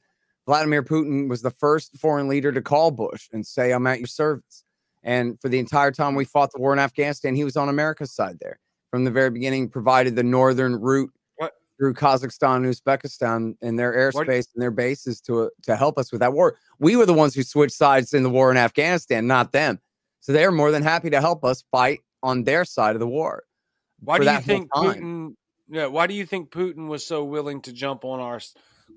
Vladimir 0.47 0.83
Putin 0.83 1.29
was 1.29 1.41
the 1.41 1.51
first 1.51 1.97
foreign 1.97 2.27
leader 2.27 2.51
to 2.51 2.61
call 2.61 2.91
Bush 2.91 3.29
and 3.31 3.45
say, 3.45 3.71
"I'm 3.71 3.87
at 3.87 3.99
your 3.99 4.07
service." 4.07 4.63
And 5.03 5.39
for 5.39 5.49
the 5.49 5.59
entire 5.59 5.91
time 5.91 6.15
we 6.15 6.25
fought 6.25 6.51
the 6.53 6.59
war 6.59 6.73
in 6.73 6.79
Afghanistan, 6.79 7.35
he 7.35 7.43
was 7.43 7.55
on 7.55 7.69
America's 7.69 8.11
side 8.11 8.37
there 8.41 8.59
from 8.89 9.03
the 9.05 9.11
very 9.11 9.29
beginning. 9.29 9.69
Provided 9.69 10.15
the 10.15 10.23
northern 10.23 10.75
route 10.81 11.11
What? 11.35 11.53
through 11.77 11.93
Kazakhstan 11.93 12.57
and 12.57 12.65
Uzbekistan 12.65 13.55
and 13.61 13.77
their 13.77 14.09
What- 14.11 14.27
airspace 14.27 14.47
and 14.55 14.61
their 14.61 14.71
bases 14.71 15.21
to 15.21 15.51
to 15.63 15.75
help 15.75 15.99
us 15.99 16.11
with 16.11 16.21
that 16.21 16.33
war. 16.33 16.57
We 16.79 16.95
were 16.95 17.05
the 17.05 17.13
ones 17.13 17.35
who 17.35 17.43
switched 17.43 17.75
sides 17.77 18.11
in 18.13 18.23
the 18.23 18.29
war 18.31 18.49
in 18.49 18.57
Afghanistan, 18.57 19.27
not 19.27 19.51
them. 19.51 19.79
So 20.19 20.31
they 20.33 20.43
are 20.45 20.51
more 20.51 20.71
than 20.71 20.81
happy 20.81 21.11
to 21.11 21.21
help 21.21 21.45
us 21.45 21.63
fight 21.71 22.01
on 22.25 22.43
their 22.43 22.65
side 22.65 22.95
of 22.95 22.99
the 22.99 23.07
war. 23.07 23.43
Why 23.99 24.19
do 24.19 24.25
you 24.25 24.39
think. 24.41 24.69
Putin? 24.71 25.35
Yeah. 25.69 25.87
Why 25.87 26.07
do 26.07 26.13
you 26.13 26.25
think 26.25 26.51
Putin 26.51 26.87
was 26.87 27.05
so 27.05 27.23
willing 27.23 27.61
to 27.61 27.71
jump 27.71 28.03
on 28.03 28.19
our 28.19 28.39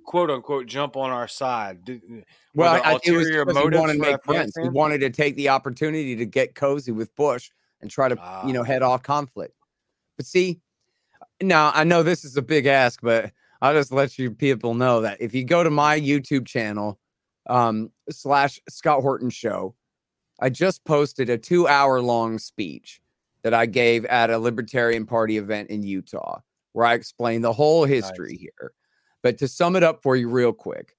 quote 0.05 0.31
unquote 0.31 0.67
jump 0.67 0.97
on 0.97 1.11
our 1.11 1.29
side? 1.29 1.85
Did, 1.85 2.03
Well, 2.55 2.75
there 2.75 2.87
I, 2.87 2.99
it 3.05 3.13
was 3.13 3.29
because 3.31 3.57
he 3.57 3.79
wanted 3.79 3.95
to 3.95 3.99
make 3.99 4.25
friends. 4.25 4.57
He 4.61 4.69
wanted 4.69 4.99
to 5.03 5.11
take 5.11 5.37
the 5.37 5.51
opportunity 5.51 6.17
to 6.17 6.27
get 6.27 6.55
cozy 6.55 6.93
with 6.93 7.15
Bush 7.17 7.51
and 7.81 7.91
try 7.91 8.09
to, 8.09 8.43
you 8.47 8.53
know, 8.53 8.63
Ah. 8.63 8.65
head 8.65 8.83
off 8.83 9.03
conflict. 9.03 9.55
But 10.17 10.27
see, 10.27 10.61
now 11.41 11.71
I 11.75 11.85
know 11.85 12.03
this 12.03 12.25
is 12.25 12.37
a 12.37 12.43
big 12.43 12.67
ask, 12.67 13.01
but 13.03 13.31
I'll 13.63 13.75
just 13.75 13.93
let 13.93 14.19
you 14.19 14.31
people 14.31 14.75
know 14.75 15.03
that 15.03 15.21
if 15.21 15.35
you 15.35 15.45
go 15.45 15.63
to 15.63 15.71
my 15.71 15.99
YouTube 15.99 16.47
channel, 16.47 16.99
um, 17.47 17.91
slash 18.11 18.61
Scott 18.69 19.01
Horton 19.01 19.31
Show, 19.31 19.75
I 20.41 20.51
just 20.51 20.85
posted 20.85 21.31
a 21.31 21.39
two 21.39 21.67
hour 21.67 22.01
long 22.01 22.39
speech 22.39 23.01
that 23.43 23.55
I 23.55 23.67
gave 23.67 24.05
at 24.07 24.31
a 24.31 24.39
Libertarian 24.39 25.07
Party 25.07 25.39
event 25.39 25.71
in 25.71 25.83
Utah, 25.83 26.41
where 26.73 26.87
I 26.87 26.95
explained 26.95 27.45
the 27.45 27.53
whole 27.53 27.85
history 27.85 28.37
here. 28.37 28.73
But 29.23 29.39
to 29.39 29.49
sum 29.49 29.77
it 29.77 29.83
up 29.83 30.03
for 30.03 30.17
you 30.17 30.29
real 30.29 30.53
quick, 30.53 30.97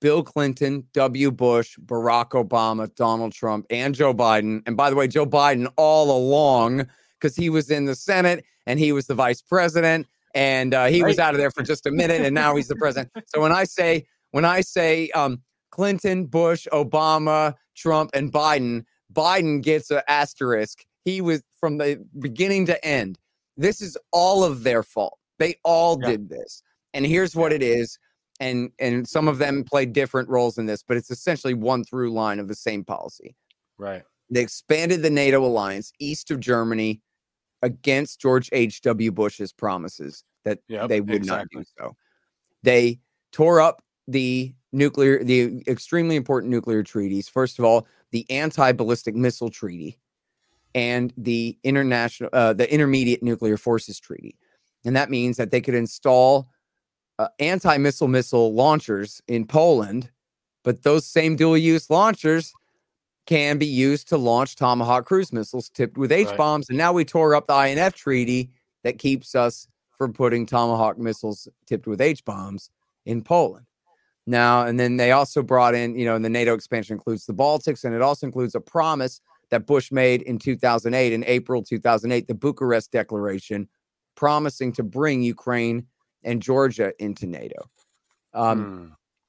Bill 0.00 0.22
Clinton, 0.22 0.84
W. 0.92 1.30
Bush, 1.30 1.76
Barack 1.84 2.30
Obama, 2.30 2.94
Donald 2.94 3.32
Trump, 3.32 3.66
and 3.70 3.94
Joe 3.94 4.14
Biden. 4.14 4.62
And 4.66 4.76
by 4.76 4.90
the 4.90 4.96
way, 4.96 5.08
Joe 5.08 5.26
Biden 5.26 5.66
all 5.76 6.16
along, 6.16 6.86
because 7.18 7.34
he 7.34 7.50
was 7.50 7.70
in 7.70 7.84
the 7.84 7.96
Senate 7.96 8.44
and 8.66 8.78
he 8.78 8.92
was 8.92 9.06
the 9.06 9.14
vice 9.14 9.42
president, 9.42 10.06
and 10.34 10.74
uh, 10.74 10.86
he 10.86 11.02
was 11.02 11.18
out 11.18 11.34
of 11.34 11.38
there 11.40 11.50
for 11.50 11.62
just 11.62 11.86
a 11.86 11.90
minute, 11.90 12.20
and 12.20 12.34
now 12.34 12.54
he's 12.54 12.68
the 12.68 12.76
president. 12.76 13.10
So 13.26 13.40
when 13.40 13.50
I 13.50 13.64
say 13.64 14.06
when 14.30 14.44
I 14.44 14.60
say 14.60 15.10
um, 15.10 15.40
Clinton, 15.70 16.26
Bush, 16.26 16.68
Obama, 16.72 17.54
Trump, 17.74 18.10
and 18.12 18.30
Biden, 18.30 18.84
Biden 19.12 19.62
gets 19.62 19.90
an 19.90 20.02
asterisk. 20.06 20.84
He 21.08 21.20
was 21.20 21.42
from 21.58 21.78
the 21.78 22.04
beginning 22.18 22.66
to 22.66 22.84
end. 22.84 23.18
This 23.56 23.80
is 23.80 23.96
all 24.12 24.44
of 24.44 24.62
their 24.62 24.82
fault. 24.82 25.18
They 25.38 25.56
all 25.64 25.98
Yeah. 26.02 26.10
did 26.10 26.28
this. 26.28 26.62
And 26.92 27.06
here's 27.06 27.34
what 27.34 27.52
it 27.52 27.62
is 27.62 27.98
and 28.40 28.70
and 28.78 29.08
some 29.08 29.26
of 29.26 29.38
them 29.38 29.64
played 29.64 29.92
different 29.92 30.28
roles 30.28 30.58
in 30.58 30.66
this, 30.66 30.82
but 30.86 30.96
it's 30.96 31.10
essentially 31.10 31.54
one 31.54 31.82
through 31.82 32.12
line 32.12 32.38
of 32.38 32.46
the 32.46 32.54
same 32.54 32.84
policy. 32.84 33.34
Right. 33.78 34.04
They 34.30 34.42
expanded 34.42 35.02
the 35.02 35.10
NATO 35.10 35.44
alliance 35.44 35.92
east 35.98 36.30
of 36.30 36.38
Germany 36.38 37.00
against 37.62 38.20
George 38.20 38.48
H.W. 38.52 39.10
Bush's 39.10 39.52
promises 39.52 40.22
that 40.44 40.60
Yep, 40.68 40.88
they 40.88 41.00
would 41.00 41.16
exactly. 41.16 41.58
not 41.58 41.64
do 41.64 41.70
so. 41.78 41.96
They 42.62 43.00
tore 43.32 43.60
up 43.60 43.82
the 44.06 44.54
nuclear, 44.72 45.24
the 45.24 45.62
extremely 45.66 46.14
important 46.16 46.50
nuclear 46.50 46.82
treaties. 46.82 47.28
First 47.28 47.58
of 47.58 47.64
all, 47.64 47.86
the 48.12 48.24
anti-ballistic 48.30 49.14
missile 49.16 49.50
treaty 49.50 49.98
and 50.78 51.12
the 51.16 51.58
international, 51.64 52.30
uh, 52.32 52.52
the 52.52 52.72
intermediate 52.72 53.20
nuclear 53.20 53.56
forces 53.56 53.98
treaty, 53.98 54.36
and 54.84 54.94
that 54.94 55.10
means 55.10 55.36
that 55.36 55.50
they 55.50 55.60
could 55.60 55.74
install 55.74 56.48
uh, 57.18 57.26
anti-missile 57.40 58.06
missile 58.06 58.54
launchers 58.54 59.20
in 59.26 59.44
Poland, 59.44 60.08
but 60.62 60.84
those 60.84 61.04
same 61.04 61.34
dual-use 61.34 61.90
launchers 61.90 62.54
can 63.26 63.58
be 63.58 63.66
used 63.66 64.08
to 64.08 64.16
launch 64.16 64.54
Tomahawk 64.54 65.04
cruise 65.04 65.32
missiles 65.32 65.68
tipped 65.68 65.98
with 65.98 66.12
H 66.12 66.28
Right. 66.28 66.36
bombs. 66.36 66.68
And 66.68 66.78
now 66.78 66.92
we 66.92 67.04
tore 67.04 67.34
up 67.34 67.46
the 67.46 67.54
INF 67.54 67.94
treaty 67.94 68.50
that 68.84 68.98
keeps 68.98 69.34
us 69.34 69.66
from 69.98 70.12
putting 70.12 70.46
Tomahawk 70.46 70.96
missiles 70.96 71.48
tipped 71.66 71.88
with 71.88 72.00
H 72.00 72.24
bombs 72.24 72.70
in 73.04 73.22
Poland. 73.22 73.66
Now, 74.26 74.64
and 74.66 74.78
then 74.78 74.96
they 74.96 75.10
also 75.10 75.42
brought 75.42 75.74
in, 75.74 75.98
you 75.98 76.04
know, 76.04 76.14
and 76.14 76.24
the 76.24 76.30
NATO 76.30 76.54
expansion 76.54 76.94
includes 76.94 77.26
the 77.26 77.34
Baltics, 77.34 77.84
and 77.84 77.94
it 77.94 78.02
also 78.02 78.26
includes 78.26 78.54
a 78.54 78.60
promise 78.60 79.20
that 79.50 79.66
Bush 79.66 79.90
made 79.90 80.22
in 80.22 80.38
2008, 80.38 81.12
in 81.12 81.24
April 81.24 81.62
2008, 81.62 82.26
the 82.26 82.34
Bucharest 82.34 82.92
Declaration, 82.92 83.68
promising 84.14 84.72
to 84.72 84.82
bring 84.82 85.22
Ukraine 85.22 85.86
and 86.24 86.42
Georgia 86.42 86.92
into 86.98 87.26
NATO. 87.26 87.70
Um, 88.34 88.64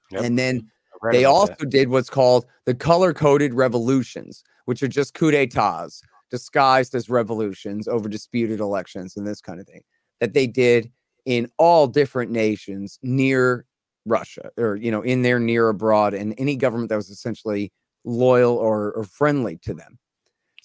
Hmm. 0.10 0.16
Yep. 0.16 0.24
And 0.24 0.40
then 0.40 0.70
they 1.12 1.26
also 1.26 1.56
that. 1.60 1.70
did 1.70 1.90
what's 1.90 2.10
called 2.10 2.46
the 2.66 2.74
color 2.74 3.14
coded 3.14 3.54
revolutions, 3.54 4.44
which 4.66 4.82
are 4.84 4.88
just 4.88 5.14
coup 5.14 5.32
d'etats 5.32 6.02
disguised 6.32 6.96
as 6.96 7.10
revolutions 7.10 7.88
over 7.88 8.10
disputed 8.10 8.60
elections 8.60 9.18
and 9.18 9.26
this 9.26 9.42
kind 9.42 9.60
of 9.60 9.68
thing 9.68 9.82
that 10.20 10.34
they 10.34 10.48
did 10.48 10.92
in 11.26 11.50
all 11.58 11.88
different 11.88 12.32
nations 12.32 13.00
near 13.02 13.66
Russia 14.06 14.50
or, 14.58 14.76
you 14.76 14.92
know, 14.92 15.02
in 15.02 15.22
their 15.22 15.40
near 15.40 15.70
abroad 15.70 16.14
and 16.14 16.34
any 16.38 16.56
government 16.56 16.90
that 16.90 16.96
was 16.96 17.10
essentially 17.10 17.72
loyal 18.04 18.56
or, 18.56 18.92
or 18.94 19.04
friendly 19.04 19.58
to 19.62 19.74
them. 19.74 19.98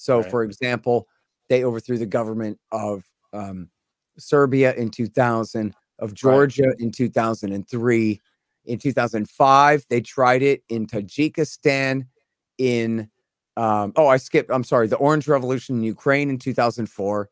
So, 0.05 0.19
Right. 0.21 0.31
for 0.31 0.45
example, 0.45 1.09
they 1.49 1.65
overthrew 1.65 1.97
the 1.97 2.05
government 2.05 2.59
of 2.73 3.05
um, 3.33 3.71
Serbia 4.19 4.75
in 4.75 4.91
2000, 4.91 5.75
of 5.99 6.13
Georgia 6.13 6.75
in 6.79 6.91
2003. 6.91 8.21
In 8.67 8.79
2005, 8.79 9.87
they 9.89 10.01
tried 10.03 10.43
it 10.43 10.63
in 10.69 10.87
Tajikistan. 10.87 12.07
In 12.59 13.09
um, 13.57 13.93
oh, 13.97 14.09
I 14.09 14.19
skipped. 14.19 14.51
I'm 14.53 14.65
sorry. 14.65 14.89
The 14.89 14.97
Orange 14.97 15.27
Revolution 15.27 15.77
in 15.77 15.85
Ukraine 15.85 16.29
in 16.29 16.39
2004. 16.39 17.31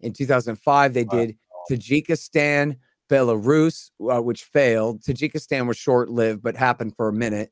In 0.00 0.12
2005, 0.12 0.94
they 0.94 1.04
Wow. 1.04 1.18
did 1.18 1.36
Tajikistan, 1.70 2.76
Belarus, 3.10 3.90
uh, 4.00 4.22
which 4.22 4.44
failed. 4.44 5.02
Tajikistan 5.02 5.66
was 5.66 5.76
short 5.76 6.08
lived, 6.08 6.42
but 6.42 6.56
happened 6.56 6.94
for 6.94 7.08
a 7.08 7.12
minute. 7.12 7.50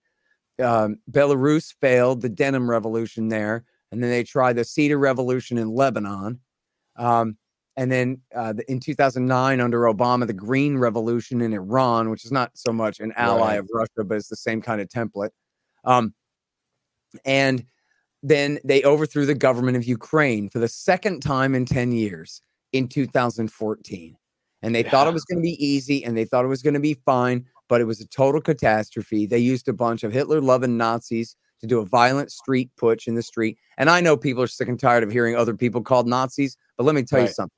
Um, 0.62 0.98
Belarus 1.10 1.74
failed 1.80 2.20
the 2.20 2.28
denim 2.28 2.70
revolution 2.70 3.28
there. 3.28 3.64
And 3.92 4.02
then 4.02 4.10
they 4.10 4.22
tried 4.24 4.54
the 4.54 4.64
cedar 4.64 4.98
revolution 4.98 5.58
in 5.58 5.68
Lebanon. 5.68 6.40
Um, 6.96 7.36
and 7.76 7.90
then 7.90 8.20
uh, 8.34 8.52
the- 8.52 8.70
in 8.70 8.80
2009, 8.80 9.60
under 9.60 9.80
Obama, 9.82 10.26
the 10.26 10.32
green 10.32 10.76
revolution 10.78 11.40
in 11.40 11.52
Iran, 11.52 12.10
which 12.10 12.24
is 12.24 12.32
not 12.32 12.50
so 12.54 12.72
much 12.72 13.00
an 13.00 13.12
ally 13.16 13.52
Right. 13.52 13.58
of 13.58 13.68
Russia, 13.72 14.04
but 14.04 14.16
it's 14.16 14.28
the 14.28 14.36
same 14.36 14.60
kind 14.60 14.80
of 14.80 14.88
template. 14.88 15.30
Um, 15.84 16.14
and 17.24 17.64
then 18.22 18.58
they 18.64 18.82
overthrew 18.84 19.24
the 19.26 19.34
government 19.34 19.76
of 19.76 19.84
Ukraine 19.84 20.48
for 20.50 20.58
the 20.58 20.68
second 20.68 21.20
time 21.20 21.54
in 21.54 21.64
10 21.64 21.92
years 21.92 22.42
in 22.72 22.86
2014. 22.86 24.16
And 24.62 24.74
they 24.74 24.82
thought 24.82 25.08
it 25.08 25.14
was 25.14 25.24
going 25.24 25.38
to 25.38 25.42
be 25.42 25.64
easy 25.64 26.04
and 26.04 26.14
they 26.16 26.26
thought 26.26 26.44
it 26.44 26.48
was 26.48 26.62
going 26.62 26.74
to 26.74 26.80
be 26.80 26.94
fine, 27.06 27.46
but 27.68 27.80
it 27.80 27.84
was 27.84 28.00
a 28.00 28.06
total 28.08 28.42
catastrophe. 28.42 29.24
They 29.26 29.38
used 29.38 29.68
a 29.68 29.72
bunch 29.72 30.02
of 30.04 30.12
Hitler 30.12 30.40
loving 30.42 30.76
Nazis 30.76 31.34
to 31.60 31.66
do 31.66 31.80
a 31.80 31.84
violent 31.84 32.32
street 32.32 32.70
putsch 32.80 33.06
in 33.06 33.14
the 33.14 33.22
street. 33.22 33.58
And 33.78 33.88
I 33.90 34.00
know 34.00 34.16
people 34.16 34.42
are 34.42 34.48
sick 34.48 34.68
and 34.68 34.78
tired 34.78 35.02
of 35.02 35.10
hearing 35.10 35.36
other 35.36 35.54
people 35.54 35.82
called 35.82 36.06
Nazis, 36.08 36.56
but 36.76 36.84
let 36.84 36.94
me 36.94 37.02
tell 37.02 37.20
you 37.20 37.28
something. 37.28 37.56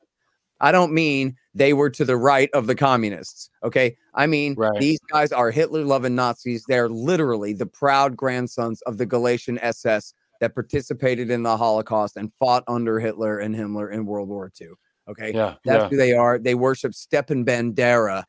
I 0.61 0.71
don't 0.71 0.93
mean 0.93 1.37
they 1.55 1.73
were 1.73 1.91
to 1.91 2.05
the 2.05 2.17
right 2.17 2.49
of 2.55 2.69
the 2.69 2.75
communists. 2.77 3.51
Okay. 3.65 3.97
I 4.15 4.27
mean, 4.27 4.55
Right. 4.57 4.79
these 4.81 5.01
guys 5.11 5.33
are 5.33 5.51
Hitler 5.51 5.85
loving 5.85 6.15
Nazis. 6.15 6.65
They're 6.69 6.89
literally 6.89 7.53
the 7.53 7.67
proud 7.67 8.17
grandsons 8.17 8.81
of 8.83 8.97
the 8.97 9.07
Galician 9.07 9.59
SS 9.61 10.15
that 10.41 10.55
participated 10.55 11.31
in 11.31 11.43
the 11.43 11.57
Holocaust 11.57 12.17
and 12.17 12.33
fought 12.39 12.63
under 12.69 13.01
Hitler 13.01 13.39
and 13.41 13.55
Himmler 13.55 13.93
in 13.93 14.07
World 14.07 14.29
War 14.29 14.53
II. 14.61 14.69
Okay. 15.09 15.33
Yeah. 15.35 15.55
That's 15.65 15.83
yeah. 15.83 15.89
who 15.89 15.97
they 15.97 16.13
are. 16.15 16.39
They 16.39 16.55
worship 16.55 16.95
Stepan 16.95 17.45
Bandera 17.45 18.25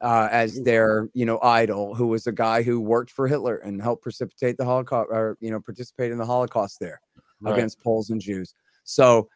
uh, 0.00 0.28
as 0.30 0.62
their, 0.62 1.08
you 1.14 1.24
know, 1.26 1.38
idol, 1.42 1.94
who 1.94 2.06
was 2.06 2.26
a 2.26 2.32
guy 2.32 2.62
who 2.62 2.80
worked 2.80 3.10
for 3.10 3.28
Hitler 3.28 3.56
and 3.56 3.82
helped 3.82 4.02
precipitate 4.02 4.56
the 4.56 4.64
Holocaust, 4.64 5.08
or 5.10 5.36
you 5.40 5.50
know, 5.50 5.60
participate 5.60 6.10
in 6.12 6.18
the 6.18 6.26
Holocaust 6.26 6.78
there 6.80 7.00
Right. 7.40 7.52
against 7.54 7.80
Poles 7.82 8.10
and 8.10 8.20
Jews. 8.20 8.54
So, 8.84 9.28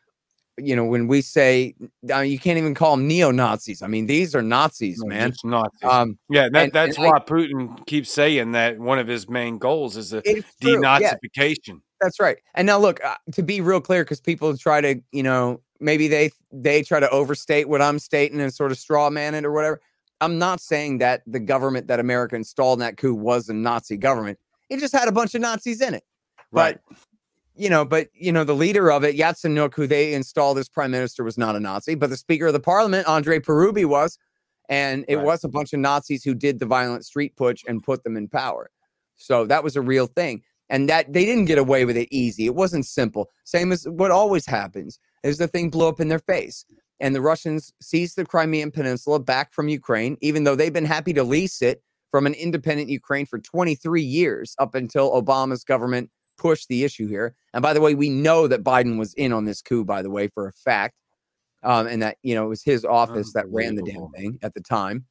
you 0.58 0.76
know, 0.76 0.84
when 0.84 1.06
we 1.08 1.20
say 1.20 1.74
I 2.12 2.22
mean, 2.22 2.30
you 2.32 2.38
can't 2.38 2.58
even 2.58 2.74
call 2.74 2.96
them 2.96 3.06
neo 3.08 3.30
Nazis. 3.30 3.82
I 3.82 3.86
mean, 3.88 4.06
these 4.06 4.34
are 4.34 4.42
Nazis, 4.42 4.98
No, 5.00 5.08
man. 5.08 5.32
Nazis. 5.44 5.82
Um, 5.82 6.18
yeah, 6.28 6.48
that, 6.52 6.62
and- 6.64 6.72
that's 6.72 6.96
and 6.96 7.06
I- 7.06 7.10
why 7.10 7.18
Putin 7.20 7.84
keeps 7.86 8.10
saying 8.12 8.52
that 8.52 8.78
one 8.78 8.98
of 8.98 9.06
his 9.08 9.28
main 9.28 9.58
goals 9.58 9.96
is 9.96 10.10
the 10.10 10.22
true. 10.22 10.42
Yeah, 10.62 10.78
denazification. 11.00 11.80
That's 12.00 12.20
right. 12.20 12.36
And 12.54 12.66
now 12.66 12.78
look, 12.78 13.02
uh, 13.04 13.16
to 13.32 13.42
be 13.42 13.60
real 13.60 13.80
clear, 13.80 14.04
because 14.04 14.20
people 14.20 14.56
try 14.56 14.80
to, 14.80 15.00
you 15.12 15.22
know, 15.22 15.60
maybe 15.80 16.06
they 16.08 16.30
they 16.52 16.82
try 16.82 17.00
to 17.00 17.10
overstate 17.10 17.68
what 17.68 17.80
I'm 17.82 17.98
stating 17.98 18.40
and 18.40 18.52
sort 18.52 18.70
of 18.70 18.78
straw 18.78 19.10
man 19.10 19.34
it 19.34 19.44
or 19.44 19.52
whatever. 19.52 19.80
I'm 20.20 20.38
not 20.38 20.60
saying 20.60 20.98
that 20.98 21.22
the 21.26 21.40
government 21.40 21.88
that 21.88 22.00
America 22.00 22.36
installed 22.36 22.78
in 22.78 22.80
that 22.80 22.96
coup 22.96 23.14
was 23.14 23.48
a 23.48 23.54
Nazi 23.54 23.96
government. 23.96 24.38
It 24.70 24.80
just 24.80 24.94
had 24.94 25.08
a 25.08 25.12
bunch 25.12 25.34
of 25.34 25.40
Nazis 25.40 25.80
in 25.80 25.94
it. 25.94 26.04
Right. 26.52 26.78
But 26.88 26.98
you 27.56 27.68
know, 27.68 27.84
but 27.84 28.08
you 28.14 28.32
know, 28.32 28.44
the 28.44 28.54
leader 28.54 28.90
of 28.90 29.04
it, 29.04 29.16
Yatsenyuk, 29.16 29.74
who 29.74 29.86
they 29.86 30.14
installed 30.14 30.58
as 30.58 30.68
prime 30.68 30.90
minister, 30.90 31.22
was 31.22 31.38
not 31.38 31.54
a 31.56 31.60
Nazi, 31.60 31.94
but 31.94 32.10
the 32.10 32.16
speaker 32.16 32.46
of 32.48 32.52
the 32.52 32.60
parliament, 32.60 33.06
Andre 33.06 33.38
Parubiy, 33.38 33.86
was, 33.86 34.18
and 34.68 35.04
it 35.08 35.16
Right. 35.16 35.24
was 35.24 35.44
a 35.44 35.48
bunch 35.48 35.72
of 35.72 35.80
Nazis 35.80 36.24
who 36.24 36.34
did 36.34 36.58
the 36.58 36.66
violent 36.66 37.04
street 37.04 37.36
putsch 37.36 37.62
and 37.68 37.82
put 37.82 38.02
them 38.02 38.16
in 38.16 38.28
power. 38.28 38.70
So 39.16 39.46
that 39.46 39.62
was 39.62 39.76
a 39.76 39.82
real 39.82 40.06
thing, 40.06 40.42
and 40.68 40.88
that 40.88 41.12
they 41.12 41.24
didn't 41.24 41.44
get 41.44 41.58
away 41.58 41.84
with 41.84 41.96
it 41.96 42.08
easy. 42.10 42.46
It 42.46 42.56
wasn't 42.56 42.86
simple. 42.86 43.30
Same 43.44 43.70
as 43.70 43.86
what 43.88 44.10
always 44.10 44.46
happens 44.46 44.98
is 45.22 45.38
the 45.38 45.46
thing 45.46 45.70
blew 45.70 45.86
up 45.86 46.00
in 46.00 46.08
their 46.08 46.18
face, 46.18 46.64
and 47.04 47.14
the 47.14 47.20
Russians 47.20 47.70
seized 47.82 48.16
the 48.16 48.24
Crimean 48.24 48.70
Peninsula 48.70 49.20
back 49.20 49.52
from 49.52 49.68
Ukraine, 49.68 50.16
even 50.22 50.44
though 50.44 50.56
they've 50.56 50.72
been 50.72 50.86
happy 50.86 51.12
to 51.12 51.22
lease 51.22 51.60
it 51.60 51.82
from 52.10 52.24
an 52.24 52.32
independent 52.32 52.88
Ukraine 52.88 53.26
for 53.26 53.38
23 53.38 54.00
years 54.00 54.56
up 54.58 54.74
until 54.74 55.10
Obama's 55.10 55.64
government 55.64 56.08
pushed 56.38 56.66
the 56.68 56.82
issue 56.82 57.06
here. 57.06 57.34
And 57.52 57.62
by 57.62 57.74
the 57.74 57.82
way, 57.82 57.94
we 57.94 58.08
know 58.08 58.48
that 58.48 58.64
Biden 58.64 58.98
was 58.98 59.12
in 59.14 59.34
on 59.34 59.44
this 59.44 59.60
coup, 59.60 59.84
by 59.84 60.00
the 60.00 60.08
way, 60.08 60.28
for 60.28 60.48
a 60.48 60.52
fact. 60.52 60.94
Um, 61.62 61.86
and 61.88 62.00
that, 62.00 62.16
you 62.22 62.34
know, 62.34 62.46
it 62.46 62.48
was 62.48 62.62
his 62.62 62.86
office 62.86 63.34
that 63.34 63.50
ran 63.50 63.74
the 63.74 63.82
damn 63.82 64.08
thing 64.16 64.38
at 64.40 64.54
the 64.54 64.62
time. 64.62 65.04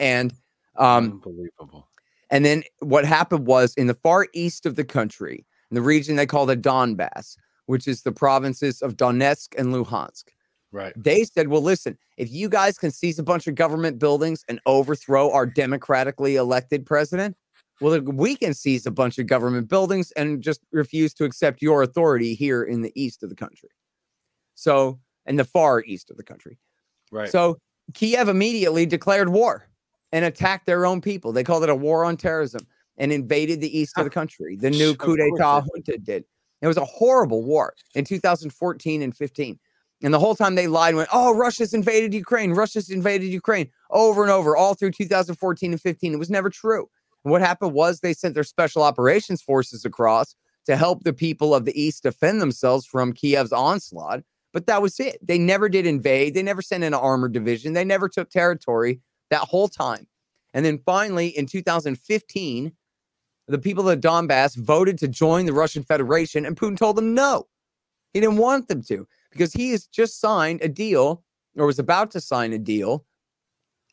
And 0.00 0.34
um, 0.74 1.22
Unbelievable. 1.24 1.86
and 2.28 2.44
then 2.44 2.64
what 2.80 3.04
happened 3.04 3.46
was 3.46 3.72
in 3.74 3.86
the 3.86 3.94
far 3.94 4.26
east 4.34 4.66
of 4.66 4.74
the 4.74 4.84
country, 4.84 5.46
in 5.70 5.76
the 5.76 5.82
region 5.82 6.16
they 6.16 6.26
call 6.26 6.44
the 6.44 6.56
Donbass, 6.56 7.36
which 7.66 7.86
is 7.86 8.02
the 8.02 8.10
provinces 8.10 8.82
of 8.82 8.96
Donetsk 8.96 9.54
and 9.56 9.72
Luhansk, 9.72 10.24
Right. 10.76 10.92
they 10.94 11.24
said, 11.24 11.48
well, 11.48 11.62
listen, 11.62 11.96
if 12.18 12.30
you 12.30 12.50
guys 12.50 12.76
can 12.76 12.90
seize 12.90 13.18
a 13.18 13.22
bunch 13.22 13.46
of 13.46 13.54
government 13.54 13.98
buildings 13.98 14.44
and 14.46 14.60
overthrow 14.66 15.32
our 15.32 15.46
democratically 15.46 16.36
elected 16.36 16.84
president, 16.84 17.34
well, 17.80 17.98
we 18.00 18.36
can 18.36 18.52
seize 18.52 18.84
a 18.84 18.90
bunch 18.90 19.18
of 19.18 19.26
government 19.26 19.68
buildings 19.68 20.12
and 20.12 20.42
just 20.42 20.60
refuse 20.72 21.14
to 21.14 21.24
accept 21.24 21.62
your 21.62 21.82
authority 21.82 22.34
here 22.34 22.62
in 22.62 22.82
the 22.82 22.92
east 22.94 23.22
of 23.22 23.30
the 23.30 23.34
country. 23.34 23.70
So, 24.54 25.00
in 25.24 25.36
the 25.36 25.44
far 25.44 25.82
east 25.82 26.10
of 26.10 26.18
the 26.18 26.22
country. 26.22 26.58
Right. 27.10 27.30
So, 27.30 27.58
Kiev 27.94 28.28
immediately 28.28 28.84
declared 28.84 29.30
war 29.30 29.70
and 30.12 30.26
attacked 30.26 30.66
their 30.66 30.84
own 30.84 31.00
people. 31.00 31.32
They 31.32 31.44
called 31.44 31.62
it 31.62 31.70
a 31.70 31.74
war 31.74 32.04
on 32.04 32.18
terrorism 32.18 32.66
and 32.98 33.12
invaded 33.12 33.62
the 33.62 33.78
east 33.78 33.96
of 33.96 34.04
the 34.04 34.10
country. 34.10 34.56
The 34.56 34.70
new 34.70 34.94
coup 34.94 35.16
d'etat 35.16 35.62
junta 35.62 35.98
did. 35.98 36.24
It 36.60 36.66
was 36.66 36.76
a 36.76 36.84
horrible 36.84 37.44
war 37.44 37.74
in 37.94 38.04
2014 38.04 39.02
and 39.02 39.16
15. 39.16 39.58
And 40.02 40.12
the 40.12 40.18
whole 40.18 40.34
time 40.34 40.54
they 40.54 40.66
lied 40.66 40.90
and 40.90 40.98
went, 40.98 41.08
oh, 41.12 41.34
Russia's 41.34 41.72
invaded 41.72 42.12
Ukraine. 42.12 42.52
Russia's 42.52 42.90
invaded 42.90 43.26
Ukraine 43.26 43.70
over 43.90 44.22
and 44.22 44.30
over, 44.30 44.56
all 44.56 44.74
through 44.74 44.90
2014 44.90 45.72
and 45.72 45.80
15. 45.80 46.12
It 46.12 46.18
was 46.18 46.30
never 46.30 46.50
true. 46.50 46.88
And 47.24 47.32
what 47.32 47.40
happened 47.40 47.72
was 47.72 48.00
they 48.00 48.12
sent 48.12 48.34
their 48.34 48.44
special 48.44 48.82
operations 48.82 49.42
forces 49.42 49.84
across 49.84 50.34
to 50.66 50.76
help 50.76 51.04
the 51.04 51.12
people 51.12 51.54
of 51.54 51.64
the 51.64 51.80
East 51.80 52.02
defend 52.02 52.42
themselves 52.42 52.84
from 52.84 53.12
Kiev's 53.12 53.52
onslaught. 53.52 54.22
But 54.52 54.66
that 54.66 54.82
was 54.82 55.00
it. 55.00 55.18
They 55.26 55.38
never 55.38 55.68
did 55.68 55.86
invade. 55.86 56.34
They 56.34 56.42
never 56.42 56.62
sent 56.62 56.84
in 56.84 56.92
an 56.92 57.00
armored 57.00 57.32
division. 57.32 57.72
They 57.72 57.84
never 57.84 58.08
took 58.08 58.30
territory 58.30 59.00
that 59.30 59.40
whole 59.40 59.68
time. 59.68 60.06
And 60.54 60.64
then 60.64 60.78
finally, 60.78 61.28
in 61.28 61.46
2015, 61.46 62.72
the 63.48 63.58
people 63.58 63.88
of 63.88 64.00
Donbass 64.00 64.56
voted 64.56 64.98
to 64.98 65.08
join 65.08 65.46
the 65.46 65.52
Russian 65.52 65.82
Federation, 65.82 66.44
and 66.44 66.56
Putin 66.56 66.76
told 66.76 66.96
them 66.96 67.14
no. 67.14 67.46
He 68.12 68.20
didn't 68.20 68.38
want 68.38 68.68
them 68.68 68.82
to 68.84 69.06
because 69.36 69.52
he 69.52 69.70
has 69.70 69.86
just 69.86 70.20
signed 70.20 70.60
a 70.62 70.68
deal 70.68 71.22
or 71.56 71.66
was 71.66 71.78
about 71.78 72.10
to 72.12 72.20
sign 72.20 72.52
a 72.52 72.58
deal 72.58 73.04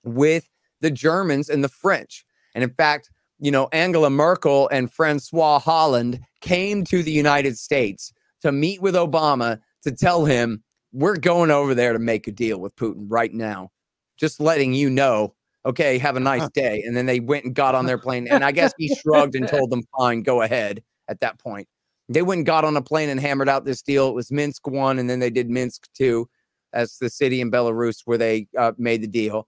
with 0.03 0.49
the 0.81 0.91
Germans 0.91 1.49
and 1.49 1.63
the 1.63 1.69
French. 1.69 2.25
And 2.55 2.63
in 2.63 2.69
fact, 2.71 3.09
you 3.39 3.51
know, 3.51 3.67
Angela 3.73 4.09
Merkel 4.09 4.69
and 4.69 4.91
Francois 4.91 5.59
Hollande 5.59 6.19
came 6.41 6.83
to 6.85 7.03
the 7.03 7.11
United 7.11 7.57
States 7.57 8.13
to 8.41 8.51
meet 8.51 8.81
with 8.81 8.95
Obama 8.95 9.59
to 9.83 9.91
tell 9.91 10.25
him, 10.25 10.63
we're 10.91 11.17
going 11.17 11.51
over 11.51 11.73
there 11.73 11.93
to 11.93 11.99
make 11.99 12.27
a 12.27 12.31
deal 12.31 12.59
with 12.59 12.75
Putin 12.75 13.05
right 13.07 13.33
now. 13.33 13.71
Just 14.17 14.39
letting 14.39 14.73
you 14.73 14.89
know, 14.89 15.33
okay, 15.65 15.97
have 15.97 16.15
a 16.15 16.19
nice 16.19 16.41
uh-huh. 16.41 16.51
day. 16.53 16.83
And 16.85 16.95
then 16.95 17.05
they 17.05 17.19
went 17.19 17.45
and 17.45 17.55
got 17.55 17.75
on 17.75 17.85
their 17.85 17.97
plane. 17.97 18.27
And 18.27 18.45
I 18.45 18.51
guess 18.51 18.73
he 18.77 18.93
shrugged 18.95 19.35
and 19.35 19.47
told 19.49 19.71
them, 19.71 19.83
fine, 19.97 20.21
go 20.21 20.41
ahead 20.41 20.83
at 21.07 21.19
that 21.21 21.39
point. 21.39 21.67
They 22.09 22.21
went 22.21 22.39
and 22.39 22.45
got 22.45 22.65
on 22.65 22.75
a 22.75 22.81
plane 22.81 23.09
and 23.09 23.19
hammered 23.19 23.49
out 23.49 23.65
this 23.65 23.81
deal. 23.81 24.09
It 24.09 24.15
was 24.15 24.31
Minsk 24.31 24.67
1, 24.67 24.99
and 24.99 25.09
then 25.09 25.19
they 25.19 25.29
did 25.29 25.49
Minsk 25.49 25.87
2 25.93 26.27
as 26.73 26.97
the 26.97 27.09
city 27.09 27.39
in 27.39 27.51
Belarus 27.51 28.01
where 28.05 28.17
they 28.17 28.47
uh, 28.57 28.73
made 28.77 29.01
the 29.01 29.07
deal. 29.07 29.47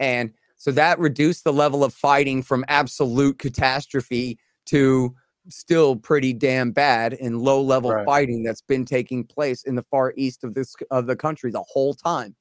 And 0.00 0.32
so 0.56 0.70
that 0.72 0.98
reduced 0.98 1.44
the 1.44 1.52
level 1.52 1.84
of 1.84 1.94
fighting 1.94 2.42
from 2.42 2.64
absolute 2.68 3.38
catastrophe 3.38 4.38
to 4.66 5.14
still 5.48 5.96
pretty 5.96 6.32
damn 6.32 6.72
bad 6.72 7.14
and 7.14 7.40
low 7.40 7.62
level 7.62 7.90
Right. 7.92 8.04
fighting 8.04 8.42
that's 8.42 8.60
been 8.60 8.84
taking 8.84 9.24
place 9.24 9.62
in 9.64 9.76
the 9.76 9.82
far 9.82 10.12
east 10.16 10.44
of 10.44 10.54
this 10.54 10.74
of 10.90 11.06
the 11.06 11.16
country 11.16 11.50
the 11.50 11.62
whole 11.62 11.94
time. 11.94 12.34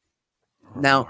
Now, 0.75 1.09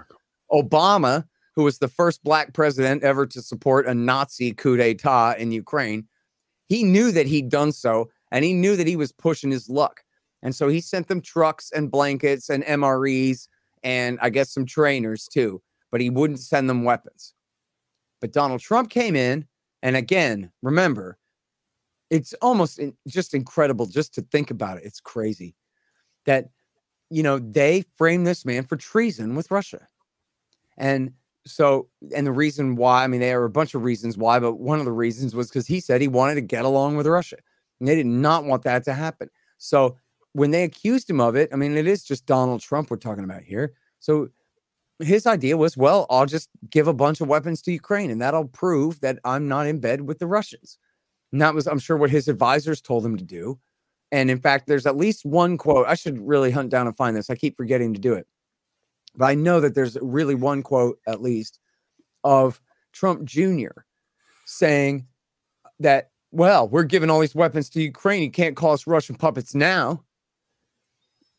Obama, 0.52 1.26
who 1.56 1.64
was 1.64 1.80
the 1.80 1.88
first 1.88 2.24
black 2.24 2.54
president 2.54 3.04
ever 3.04 3.26
to 3.26 3.42
support 3.42 3.88
a 3.88 3.96
Nazi 3.96 4.54
coup 4.54 4.78
d'etat 4.78 5.36
in 5.40 5.52
Ukraine, 5.52 6.08
he 6.68 6.84
knew 6.84 7.12
that 7.12 7.26
he'd 7.26 7.50
done 7.50 7.72
so 7.72 8.10
and 8.32 8.44
he 8.44 8.54
knew 8.54 8.76
that 8.76 8.88
he 8.88 8.96
was 8.96 9.12
pushing 9.12 9.52
his 9.52 9.70
luck. 9.70 10.02
And 10.44 10.56
so 10.56 10.68
he 10.68 10.82
sent 10.82 11.08
them 11.08 11.22
trucks 11.22 11.72
and 11.72 11.92
blankets 11.92 12.50
and 12.50 12.64
MREs 12.64 13.48
and 13.84 14.20
I 14.22 14.30
guess 14.30 14.52
some 14.52 14.66
trainers 14.66 15.28
too, 15.28 15.62
but 15.92 16.02
he 16.02 16.10
wouldn't 16.10 16.40
send 16.40 16.70
them 16.70 16.84
weapons. 16.84 17.34
But 18.22 18.34
Donald 18.34 18.62
Trump 18.62 18.90
came 18.90 19.16
in 19.16 19.48
and 19.82 19.96
again, 19.96 20.52
remember, 20.62 21.18
it's 22.10 22.34
almost 22.42 22.80
in, 22.80 22.96
just 23.08 23.34
incredible 23.34 23.86
just 23.86 24.14
to 24.16 24.22
think 24.22 24.52
about 24.52 24.78
it. 24.78 24.86
It's 24.86 25.00
crazy 25.00 25.56
that 26.26 26.50
you 27.10 27.24
know 27.24 27.40
they 27.40 27.86
framed 27.96 28.28
this 28.28 28.46
man 28.46 28.64
for 28.66 28.76
treason 28.76 29.36
with 29.36 29.52
Russia. 29.52 29.88
And 30.78 31.14
so, 31.46 31.88
and 32.14 32.28
the 32.28 32.32
reason 32.32 32.76
why, 32.76 33.04
I 33.04 33.08
mean, 33.08 33.22
there 33.22 33.42
are 33.42 33.46
a 33.46 33.50
bunch 33.50 33.74
of 33.74 33.84
reasons 33.84 34.18
why, 34.18 34.40
but 34.40 34.56
one 34.56 34.80
of 34.80 34.86
the 34.86 34.92
reasons 34.92 35.34
was 35.34 35.48
because 35.48 35.68
he 35.68 35.80
said 35.80 36.02
he 36.02 36.08
wanted 36.08 36.36
to 36.36 36.42
get 36.42 36.66
along 36.66 36.98
with 36.98 37.08
Russia. 37.08 37.38
And 37.80 37.88
they 37.88 37.96
did 37.96 38.06
not 38.06 38.46
want 38.46 38.64
that 38.64 38.84
to 38.86 38.94
happen. 38.94 39.30
So 39.58 39.98
when 40.34 40.52
they 40.52 40.64
accused 40.64 41.10
him 41.10 41.20
of 41.20 41.36
it, 41.36 41.50
I 41.52 41.56
mean, 41.56 41.76
it 41.76 41.88
is 41.88 42.04
just 42.04 42.26
Donald 42.26 42.62
Trump 42.62 42.90
we're 42.90 42.98
talking 42.98 43.24
about 43.24 43.42
here. 43.42 43.74
So 44.00 44.30
his 45.00 45.28
idea 45.28 45.58
was, 45.58 45.78
well, 45.78 46.06
I'll 46.10 46.26
just 46.26 46.50
give 46.70 46.88
a 46.88 46.94
bunch 46.94 47.22
of 47.22 47.28
weapons 47.28 47.62
to 47.64 47.72
Ukraine, 47.72 48.12
and 48.12 48.22
that'll 48.22 48.48
prove 48.48 49.00
that 49.02 49.20
I'm 49.24 49.48
not 49.48 49.68
in 49.68 49.80
bed 49.80 50.02
with 50.02 50.20
the 50.20 50.28
Russians. 50.28 50.78
And 51.32 51.42
that 51.42 51.54
was, 51.54 51.68
I'm 51.68 51.80
sure, 51.80 51.98
what 51.98 52.10
his 52.10 52.28
advisors 52.28 52.82
told 52.82 53.06
him 53.06 53.18
to 53.18 53.24
do. 53.24 53.60
And 54.12 54.32
in 54.32 54.40
fact, 54.40 54.68
there's 54.68 54.86
at 54.86 54.96
least 54.96 55.26
one 55.26 55.58
quote. 55.58 55.88
I 55.88 55.96
should 55.96 56.20
really 56.20 56.52
hunt 56.52 56.70
down 56.70 56.88
and 56.88 56.96
find 56.96 57.16
this. 57.16 57.30
I 57.30 57.36
keep 57.36 57.58
forgetting 57.58 57.94
to 57.94 58.00
do 58.00 58.14
it. 58.14 58.26
But 59.16 59.26
I 59.26 59.36
know 59.36 59.60
that 59.60 59.76
there's 59.76 59.98
really 60.02 60.36
one 60.36 60.64
quote, 60.64 61.00
at 61.08 61.22
least, 61.22 61.60
of 62.24 62.62
Trump 62.92 63.26
Jr. 63.26 63.82
saying 64.46 65.08
that, 65.80 66.12
well, 66.38 66.70
we're 66.70 66.84
giving 66.84 67.10
all 67.10 67.20
these 67.20 67.34
weapons 67.34 67.68
to 67.72 67.82
Ukraine. 67.82 68.22
You 68.22 68.30
can't 68.30 68.56
call 68.56 68.74
us 68.74 68.86
Russian 68.86 69.16
puppets 69.16 69.56
now. 69.56 70.04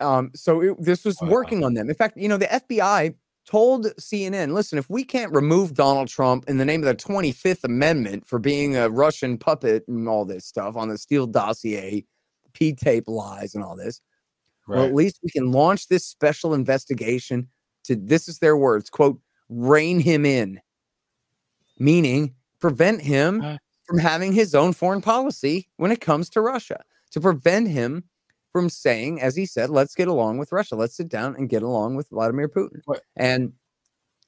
Um, 0.00 0.32
so 0.34 0.60
it, 0.60 0.82
this 0.82 1.04
was 1.04 1.20
working 1.22 1.62
on 1.64 1.74
them. 1.74 1.88
In 1.88 1.94
fact, 1.94 2.16
you 2.16 2.28
know, 2.28 2.36
the 2.36 2.46
FBI 2.46 3.14
told 3.46 3.86
CNN, 4.00 4.52
listen, 4.52 4.76
if 4.76 4.90
we 4.90 5.04
can't 5.04 5.32
remove 5.32 5.74
Donald 5.74 6.08
Trump 6.08 6.46
in 6.48 6.58
the 6.58 6.64
name 6.64 6.84
of 6.84 6.86
the 6.86 6.96
25th 6.96 7.62
Amendment 7.62 8.26
for 8.26 8.40
being 8.40 8.76
a 8.76 8.90
Russian 8.90 9.38
puppet 9.38 9.86
and 9.86 10.08
all 10.08 10.24
this 10.24 10.44
stuff 10.44 10.76
on 10.76 10.88
the 10.88 10.98
Steele 10.98 11.28
dossier, 11.28 12.04
P 12.52 12.72
tape 12.72 13.04
lies 13.06 13.54
and 13.54 13.62
all 13.62 13.76
this, 13.76 14.00
well, 14.66 14.84
at 14.84 14.94
least 14.94 15.20
we 15.22 15.30
can 15.30 15.52
launch 15.52 15.86
this 15.86 16.04
special 16.04 16.54
investigation 16.54 17.48
to, 17.84 17.94
this 17.94 18.26
is 18.26 18.40
their 18.40 18.56
words, 18.56 18.90
quote, 18.90 19.20
rein 19.48 20.00
him 20.00 20.26
in, 20.26 20.60
meaning 21.78 22.34
prevent 22.58 23.00
him 23.00 23.40
Uh. 23.42 23.58
From 23.88 23.98
having 23.98 24.34
his 24.34 24.54
own 24.54 24.74
foreign 24.74 25.00
policy 25.00 25.66
when 25.78 25.90
it 25.90 26.02
comes 26.02 26.28
to 26.28 26.42
Russia, 26.42 26.84
to 27.10 27.20
prevent 27.20 27.68
him 27.68 28.04
from 28.52 28.68
saying, 28.68 29.20
as 29.20 29.34
he 29.34 29.46
said, 29.46 29.70
let's 29.70 29.94
get 29.94 30.08
along 30.08 30.36
with 30.36 30.52
Russia. 30.52 30.76
Let's 30.76 30.94
sit 30.94 31.08
down 31.08 31.34
and 31.36 31.48
get 31.48 31.62
along 31.62 31.96
with 31.96 32.10
Vladimir 32.10 32.50
Putin. 32.50 32.80
And 33.16 33.52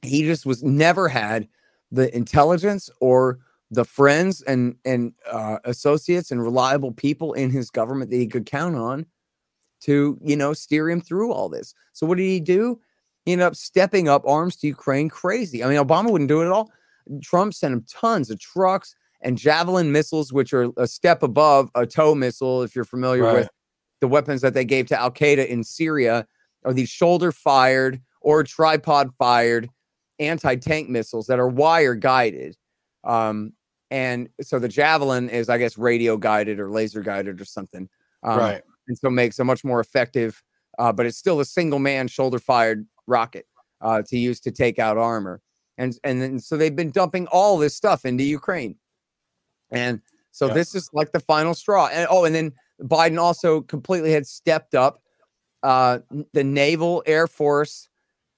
he 0.01 0.23
just 0.23 0.47
was 0.47 0.63
never 0.63 1.09
had 1.09 1.47
the 1.93 2.15
intelligence 2.17 2.89
or 3.01 3.39
the 3.71 3.85
friends 3.85 4.41
and 4.43 4.77
and 4.87 5.13
uh, 5.31 5.59
associates 5.65 6.31
and 6.31 6.43
reliable 6.43 6.93
people 6.93 7.35
in 7.35 7.51
his 7.51 7.71
government 7.71 8.11
that 8.11 8.17
he 8.17 8.27
could 8.27 8.47
count 8.47 8.77
on 8.77 9.05
to 9.81 10.19
you 10.23 10.37
know 10.37 10.55
steer 10.55 10.89
him 10.89 11.03
through 11.03 11.33
all 11.33 11.51
this. 11.51 11.75
So 11.93 12.07
what 12.07 12.17
did 12.17 12.25
he 12.25 12.41
do? 12.41 12.81
He 13.27 13.33
ended 13.33 13.47
up 13.47 13.57
stepping 13.57 14.09
up 14.09 14.27
arms 14.27 14.57
to 14.57 14.67
Ukraine 14.67 15.11
crazy. 15.11 15.63
I 15.63 15.69
mean, 15.69 15.77
Obama 15.77 16.11
wouldn't 16.11 16.29
do 16.29 16.41
it 16.41 16.47
at 16.47 16.53
all. 16.53 16.73
Trump 17.23 17.53
sent 17.53 17.75
him 17.75 17.85
tons 17.91 18.31
of 18.31 18.41
trucks 18.41 18.95
and 19.23 19.37
javelin 19.37 19.93
missiles, 19.93 20.33
which 20.33 20.53
are 20.53 20.71
a 20.77 20.87
step 20.87 21.23
above 21.23 21.71
a 21.75 21.87
tow 21.87 22.15
missile. 22.15 22.63
If 22.63 22.75
you're 22.75 22.85
familiar 22.85 23.25
Right. 23.25 23.35
with 23.35 23.49
the 24.01 24.09
weapons 24.09 24.41
that 24.41 24.55
they 24.55 24.65
gave 24.65 24.87
to 24.89 25.01
Al 25.01 25.11
Qaeda 25.11 25.47
in 25.47 25.63
Syria, 25.65 26.27
are 26.65 26.73
these 26.73 26.89
shoulder 26.89 27.33
fired 27.33 28.01
or 28.21 28.43
tripod 28.45 29.11
fired 29.19 29.69
anti 30.19 30.57
tank 30.57 30.89
missiles 30.89 31.27
that 31.27 31.39
are 31.39 31.49
wire 31.49 31.95
guided. 31.95 32.57
Um, 33.05 33.53
and 33.91 34.29
so 34.41 34.59
the 34.59 34.69
javelin 34.69 35.29
is, 35.31 35.49
I 35.49 35.59
guess, 35.59 35.77
radio 35.77 36.17
guided 36.17 36.61
or 36.61 36.71
laser 36.71 37.01
guided 37.01 37.41
or 37.41 37.45
something. 37.45 37.89
Um, 38.23 38.39
right. 38.39 38.63
and 38.89 38.99
so 38.99 39.09
makes 39.11 39.39
a 39.39 39.45
much 39.45 39.65
more 39.65 39.81
effective, 39.81 40.43
uh, 40.79 40.93
but 40.93 41.07
it's 41.07 41.17
still 41.17 41.41
a 41.41 41.45
single 41.45 41.79
man 41.79 42.07
shoulder 42.07 42.39
fired 42.39 42.87
rocket 43.07 43.47
uh, 43.81 44.03
to 44.03 44.19
use 44.19 44.39
to 44.41 44.51
take 44.51 44.79
out 44.79 44.99
armor. 44.99 45.41
And 45.79 45.99
and 46.05 46.21
then 46.21 46.39
so 46.39 46.57
they've 46.59 46.77
been 46.77 46.91
dumping 46.91 47.27
all 47.29 47.57
this 47.57 47.75
stuff 47.75 48.05
into 48.05 48.23
Ukraine, 48.23 48.77
and 49.71 50.01
so 50.33 50.47
Yeah. 50.47 50.55
this 50.55 50.75
is 50.75 50.89
like 50.93 51.13
the 51.13 51.21
final 51.21 51.55
straw. 51.55 51.89
And 51.93 52.07
oh, 52.11 52.25
and 52.25 52.35
then 52.35 52.53
Biden 52.83 53.19
also 53.19 53.61
completely 53.63 54.13
had 54.13 54.27
stepped 54.27 54.75
up 54.75 55.03
uh, 55.63 55.99
the 56.33 56.45
naval, 56.45 57.03
air 57.07 57.27
force, 57.27 57.89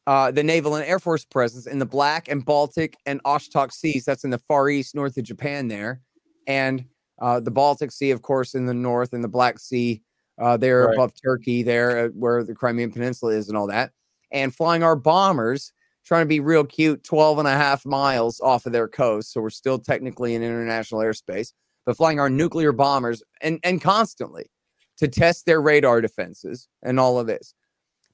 uh, 0.07 0.31
the 0.31 0.43
naval 0.43 0.75
and 0.75 0.85
air 0.85 0.99
force 0.99 1.25
presence 1.25 1.67
in 1.67 1.79
the 1.79 1.87
Black 1.87 2.29
and 2.29 2.45
Baltic 2.45 2.97
and 3.07 3.23
Okhotsk 3.25 3.73
seas. 3.73 4.05
That's 4.05 4.25
in 4.25 4.31
the 4.31 4.39
far 4.39 4.69
east, 4.69 4.95
north 4.95 5.17
of 5.17 5.25
Japan 5.25 5.69
there, 5.69 6.01
and 6.47 6.85
uh, 7.21 7.39
the 7.39 7.53
Baltic 7.53 7.93
Sea, 7.93 8.11
of 8.11 8.23
course, 8.23 8.55
in 8.55 8.67
the 8.67 8.75
north, 8.75 9.13
and 9.13 9.23
the 9.23 9.29
Black 9.29 9.61
Sea 9.61 10.03
uh, 10.41 10.57
there 10.57 10.87
Right. 10.87 10.95
above 10.95 11.13
Turkey, 11.23 11.63
there 11.63 12.07
uh, 12.07 12.09
where 12.09 12.43
the 12.43 12.55
Crimean 12.55 12.91
Peninsula 12.91 13.33
is, 13.33 13.49
and 13.49 13.57
all 13.57 13.69
that, 13.69 13.93
and 14.33 14.53
flying 14.53 14.83
our 14.83 14.97
bombers, 14.97 15.73
trying 16.05 16.23
to 16.23 16.29
be 16.29 16.41
real 16.41 16.65
cute, 16.65 17.05
12 17.05 17.39
and 17.39 17.49
a 17.49 17.53
half 17.53 17.87
miles 17.87 18.41
off 18.41 18.67
of 18.67 18.73
their 18.73 18.89
coast. 18.89 19.33
So 19.33 19.41
we're 19.41 19.51
still 19.51 19.79
technically 19.79 20.35
in 20.35 20.43
international 20.43 21.01
airspace, 21.01 21.53
but 21.87 21.97
flying 21.97 22.21
our 22.21 22.31
nuclear 22.31 22.73
bombers 22.73 23.23
and, 23.41 23.61
and 23.63 23.81
constantly 23.81 24.51
to 24.99 25.09
test 25.09 25.47
their 25.47 25.61
radar 25.61 26.01
defenses 26.01 26.69
and 26.83 26.99
all 27.01 27.19
of 27.19 27.27
this. 27.27 27.55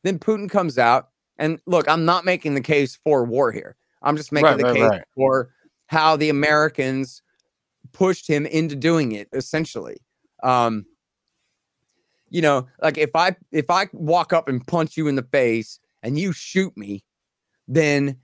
Then 0.04 0.18
Putin 0.18 0.48
comes 0.48 0.78
out, 0.78 1.08
and 1.38 1.60
look, 1.66 1.88
I'm 1.88 2.04
not 2.04 2.24
making 2.24 2.54
the 2.54 2.60
case 2.60 2.96
for 3.02 3.24
war 3.24 3.52
here. 3.52 3.76
I'm 4.02 4.16
just 4.16 4.32
making 4.32 4.46
Right, 4.46 4.58
the 4.58 4.64
right, 4.64 4.74
case 4.74 4.88
right. 4.90 5.02
for 5.14 5.50
how 5.86 6.16
the 6.16 6.28
Americans 6.28 7.22
pushed 7.92 8.28
him 8.28 8.46
into 8.46 8.76
doing 8.76 9.12
it, 9.12 9.28
essentially. 9.32 9.96
Um, 10.42 10.86
you 12.30 12.42
know, 12.42 12.68
like 12.82 12.98
if 12.98 13.10
I 13.14 13.34
if 13.50 13.70
I 13.70 13.88
walk 13.92 14.32
up 14.32 14.48
and 14.48 14.64
punch 14.66 14.96
you 14.96 15.08
in 15.08 15.16
the 15.16 15.22
face 15.22 15.80
and 16.02 16.18
you 16.18 16.32
shoot 16.32 16.76
me, 16.76 17.02
then 17.68 18.16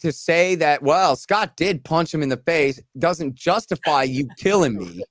to 0.00 0.12
say 0.12 0.54
that 0.54 0.82
well 0.82 1.16
Scott 1.16 1.56
did 1.56 1.84
punch 1.84 2.12
him 2.14 2.22
in 2.22 2.28
the 2.28 2.36
face 2.38 2.80
doesn't 2.98 3.34
justify 3.34 4.04
you 4.04 4.26
killing 4.38 4.76
me, 4.78 5.02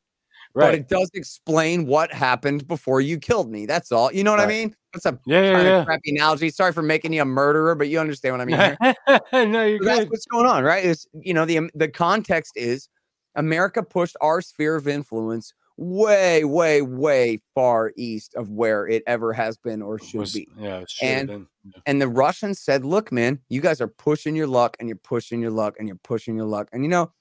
but 0.53 0.73
it 0.73 0.87
does 0.87 1.09
explain 1.13 1.85
what 1.85 2.13
happened 2.13 2.65
before 2.67 3.01
you 3.01 3.19
killed 3.19 3.51
me. 3.51 3.65
That's 3.65 3.91
all. 3.91 4.11
You 4.13 4.23
know 4.23 4.31
what 4.31 4.39
I 4.39 4.45
mean? 4.45 4.73
That's 4.93 5.05
a 5.05 5.19
Yeah, 5.25 5.51
kind 5.53 5.67
yeah, 5.67 5.79
of 5.81 5.85
crappy 5.85 6.11
analogy. 6.15 6.49
Sorry 6.49 6.71
for 6.71 6.81
making 6.81 7.11
you 7.11 7.21
a 7.21 7.25
murderer, 7.25 7.75
but 7.75 7.89
you 7.89 7.99
understand 7.99 8.37
what 8.37 8.41
I 8.41 8.45
mean. 8.45 8.77
here? 8.81 9.19
no, 9.45 9.65
you're 9.65 9.79
So 9.79 9.85
that's 9.85 10.09
what's 10.09 10.25
going 10.25 10.45
on, 10.45 10.63
right? 10.63 10.85
Is 10.85 11.05
you 11.21 11.33
know 11.33 11.43
the 11.45 11.57
um, 11.57 11.69
the 11.75 11.89
context 11.89 12.53
is 12.55 12.87
America 13.35 13.83
pushed 13.83 14.15
our 14.21 14.39
sphere 14.41 14.75
of 14.77 14.87
influence 14.87 15.53
way, 15.75 16.45
way, 16.45 16.81
way 16.81 17.41
far 17.53 17.91
east 17.97 18.33
of 18.35 18.49
where 18.49 18.87
it 18.87 19.03
ever 19.07 19.33
has 19.33 19.57
been 19.57 19.81
or 19.81 19.99
should 19.99 20.21
Was- 20.21 20.31
be. 20.33 20.47
yeah, 20.57 20.77
it 20.79 20.89
should 20.89 21.07
have 21.09 21.29
And- 21.29 21.47
And 21.85 22.01
the 22.01 22.07
Russians 22.07 22.59
said, 22.59 22.85
"Look, 22.85 23.11
man, 23.11 23.39
you 23.49 23.61
guys 23.61 23.81
are 23.81 23.87
pushing 23.87 24.35
your 24.35 24.47
luck, 24.47 24.75
and 24.79 24.87
you're 24.89 24.97
pushing 24.97 25.41
your 25.41 25.51
luck, 25.51 25.75
and 25.79 25.87
you're 25.87 25.99
pushing 26.03 26.35
your 26.35 26.45
luck." 26.45 26.69
And 26.71 26.83
you 26.83 26.89
know, 26.89 27.11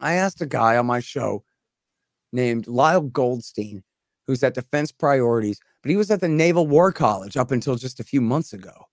I 0.00 0.14
asked 0.14 0.40
a 0.40 0.46
guy 0.46 0.76
on 0.76 0.86
my 0.86 1.00
show 1.00 1.44
named 2.32 2.66
Lyle 2.66 3.00
Goldstein, 3.02 3.82
who's 4.26 4.42
at 4.42 4.54
Defense 4.54 4.92
Priorities, 4.92 5.60
but 5.82 5.90
he 5.90 5.96
was 5.96 6.10
at 6.10 6.20
the 6.20 6.28
Naval 6.28 6.66
War 6.66 6.92
College 6.92 7.36
up 7.36 7.50
until 7.50 7.76
just 7.76 8.00
a 8.00 8.04
few 8.04 8.20
months 8.20 8.52
ago. 8.52 8.86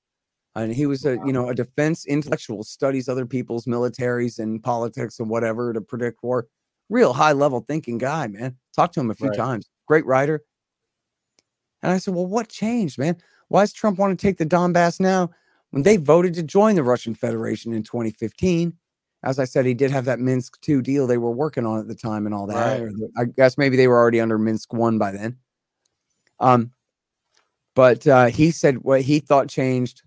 And 0.56 0.74
he 0.74 0.86
was 0.86 1.06
oh, 1.06 1.14
a, 1.14 1.26
you 1.26 1.32
know, 1.32 1.48
a 1.50 1.56
defense 1.56 2.06
intellectual, 2.06 2.64
studies 2.64 3.08
other 3.08 3.26
people's 3.26 3.66
militaries 3.66 4.38
and 4.38 4.62
politics 4.62 5.20
and 5.20 5.30
whatever 5.30 5.72
to 5.72 5.80
predict 5.82 6.24
war. 6.24 6.48
Real 6.90 7.14
high 7.14 7.32
level 7.32 7.62
thinking 7.62 7.98
guy, 7.98 8.28
man. 8.28 8.58
Talked 8.76 8.96
to 8.96 9.00
him 9.00 9.10
a 9.12 9.16
few 9.16 9.30
Right. 9.30 9.38
times. 9.38 9.70
Great 9.88 10.06
writer. 10.06 10.44
And 11.82 11.92
I 11.92 11.98
said, 12.00 12.14
Well, 12.14 12.28
what 12.28 12.50
changed, 12.50 12.98
man? 12.98 13.18
Why 13.52 13.64
does 13.64 13.74
Trump 13.74 14.00
want 14.00 14.18
to 14.18 14.26
take 14.26 14.38
the 14.38 14.46
Donbass 14.46 15.02
now 15.02 15.30
when 15.72 15.84
they 15.84 15.98
voted 15.98 16.34
to 16.36 16.44
join 16.44 16.76
the 16.76 16.84
Russian 16.84 17.14
Federation 17.14 17.74
in 17.74 17.84
2015? 17.84 18.72
As 19.24 19.40
I 19.40 19.44
said, 19.44 19.66
he 19.66 19.74
did 19.74 19.92
have 19.92 20.06
that 20.06 20.22
Minsk 20.22 20.60
2 20.62 20.82
deal 20.82 21.06
they 21.06 21.18
were 21.18 21.32
working 21.32 21.66
on 21.66 21.78
at 21.78 21.90
the 21.90 21.94
time 21.94 22.26
and 22.26 22.34
all 22.34 22.48
that. 22.48 22.82
Right. 22.82 22.94
I 23.18 23.26
guess 23.26 23.58
maybe 23.58 23.76
they 23.76 23.90
were 23.90 23.98
already 24.00 24.22
under 24.22 24.38
Minsk 24.38 24.72
1 24.72 24.98
by 24.98 25.12
then. 25.12 25.38
Um, 26.40 26.72
but 27.76 28.08
uh, 28.08 28.28
he 28.28 28.52
said 28.52 28.78
what 28.84 29.02
he 29.02 29.20
thought 29.20 29.50
changed 29.50 30.02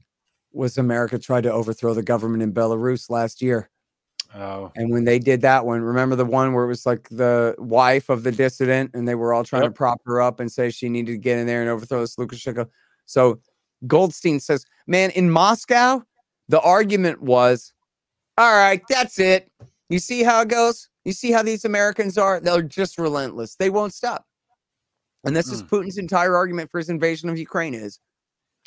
was 0.53 0.79
America 0.79 1.19
tried 1.19 1.43
to 1.43 1.53
overthrow 1.53 1.93
the 1.93 2.03
government 2.03 2.43
in 2.43 2.55
Belarus 2.55 3.11
last 3.11 3.43
year. 3.43 3.69
Oh, 4.35 4.73
And 4.75 4.91
when 4.91 5.05
they 5.05 5.19
did 5.19 5.43
that 5.43 5.67
one, 5.67 5.83
remember 5.83 6.17
the 6.17 6.25
one 6.25 6.55
where 6.55 6.65
it 6.65 6.69
was 6.69 6.87
like 6.87 7.09
the 7.11 7.55
wife 7.59 8.09
of 8.09 8.23
the 8.25 8.33
dissident 8.33 8.93
and 8.95 9.07
they 9.07 9.15
were 9.15 9.35
all 9.35 9.45
trying 9.45 9.63
Yep. 9.65 9.73
to 9.73 9.77
prop 9.77 10.01
her 10.07 10.23
up 10.23 10.41
and 10.41 10.51
say 10.51 10.71
she 10.71 10.89
needed 10.89 11.13
to 11.13 11.19
get 11.19 11.39
in 11.39 11.47
there 11.47 11.61
and 11.61 11.71
overthrow 11.71 12.01
this 12.01 12.17
Lukashenko. 12.17 12.69
So 13.07 13.41
Goldstein 13.87 14.41
says, 14.41 14.65
man, 14.87 15.11
in 15.11 15.31
Moscow, 15.31 16.03
the 16.49 16.61
argument 16.61 17.23
was, 17.23 17.73
all 18.37 18.53
right, 18.53 18.83
that's 18.89 19.19
it. 19.19 19.51
You 19.89 19.99
see 19.99 20.23
how 20.23 20.43
it 20.43 20.49
goes? 20.49 20.89
You 21.05 21.13
see 21.13 21.31
how 21.31 21.43
these 21.43 21.65
Americans 21.65 22.19
are? 22.19 22.41
They're 22.41 22.63
just 22.63 22.99
relentless. 22.99 23.57
They 23.57 23.71
won't 23.71 23.95
stop. 23.95 24.25
And 25.25 25.35
this 25.35 25.51
is 25.51 25.61
hmm. 25.61 25.69
Putin's 25.69 25.99
entire 25.99 26.37
argument 26.37 26.71
for 26.71 26.79
his 26.79 26.89
invasion 26.89 27.29
of 27.29 27.39
Ukraine 27.39 27.75
is 27.75 27.99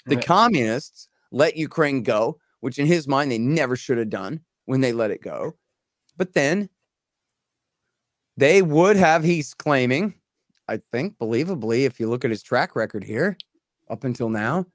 the 0.05 0.15
Yeah. 0.15 0.21
communists 0.21 1.09
let 1.31 1.57
Ukraine 1.57 2.03
go, 2.03 2.39
which 2.61 2.79
in 2.79 2.88
his 2.88 3.07
mind 3.07 3.31
they 3.31 3.38
never 3.38 3.75
should 3.75 3.97
have 3.97 4.09
done 4.09 4.41
when 4.65 4.81
they 4.81 4.93
let 4.93 5.11
it 5.11 5.21
go. 5.21 5.55
But 6.15 6.33
then 6.33 6.69
they 8.38 8.61
would 8.61 8.95
have, 8.95 9.23
he's 9.23 9.53
claiming, 9.53 10.13
I 10.67 10.77
think, 10.91 11.17
believably, 11.17 11.85
if 11.85 11.99
you 11.99 12.09
look 12.09 12.23
at 12.23 12.31
his 12.31 12.43
track 12.43 12.75
record 12.75 13.03
here 13.03 13.38
up 13.89 14.03
until 14.03 14.29
now, 14.29 14.65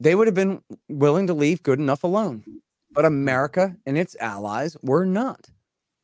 they 0.00 0.14
would 0.14 0.26
have 0.26 0.34
been 0.34 0.60
willing 0.88 1.26
to 1.26 1.34
leave 1.34 1.62
good 1.62 1.78
enough 1.78 2.04
alone. 2.04 2.44
But 2.92 3.04
America 3.04 3.76
and 3.86 3.98
its 3.98 4.16
allies 4.20 4.76
were 4.82 5.04
not. 5.04 5.48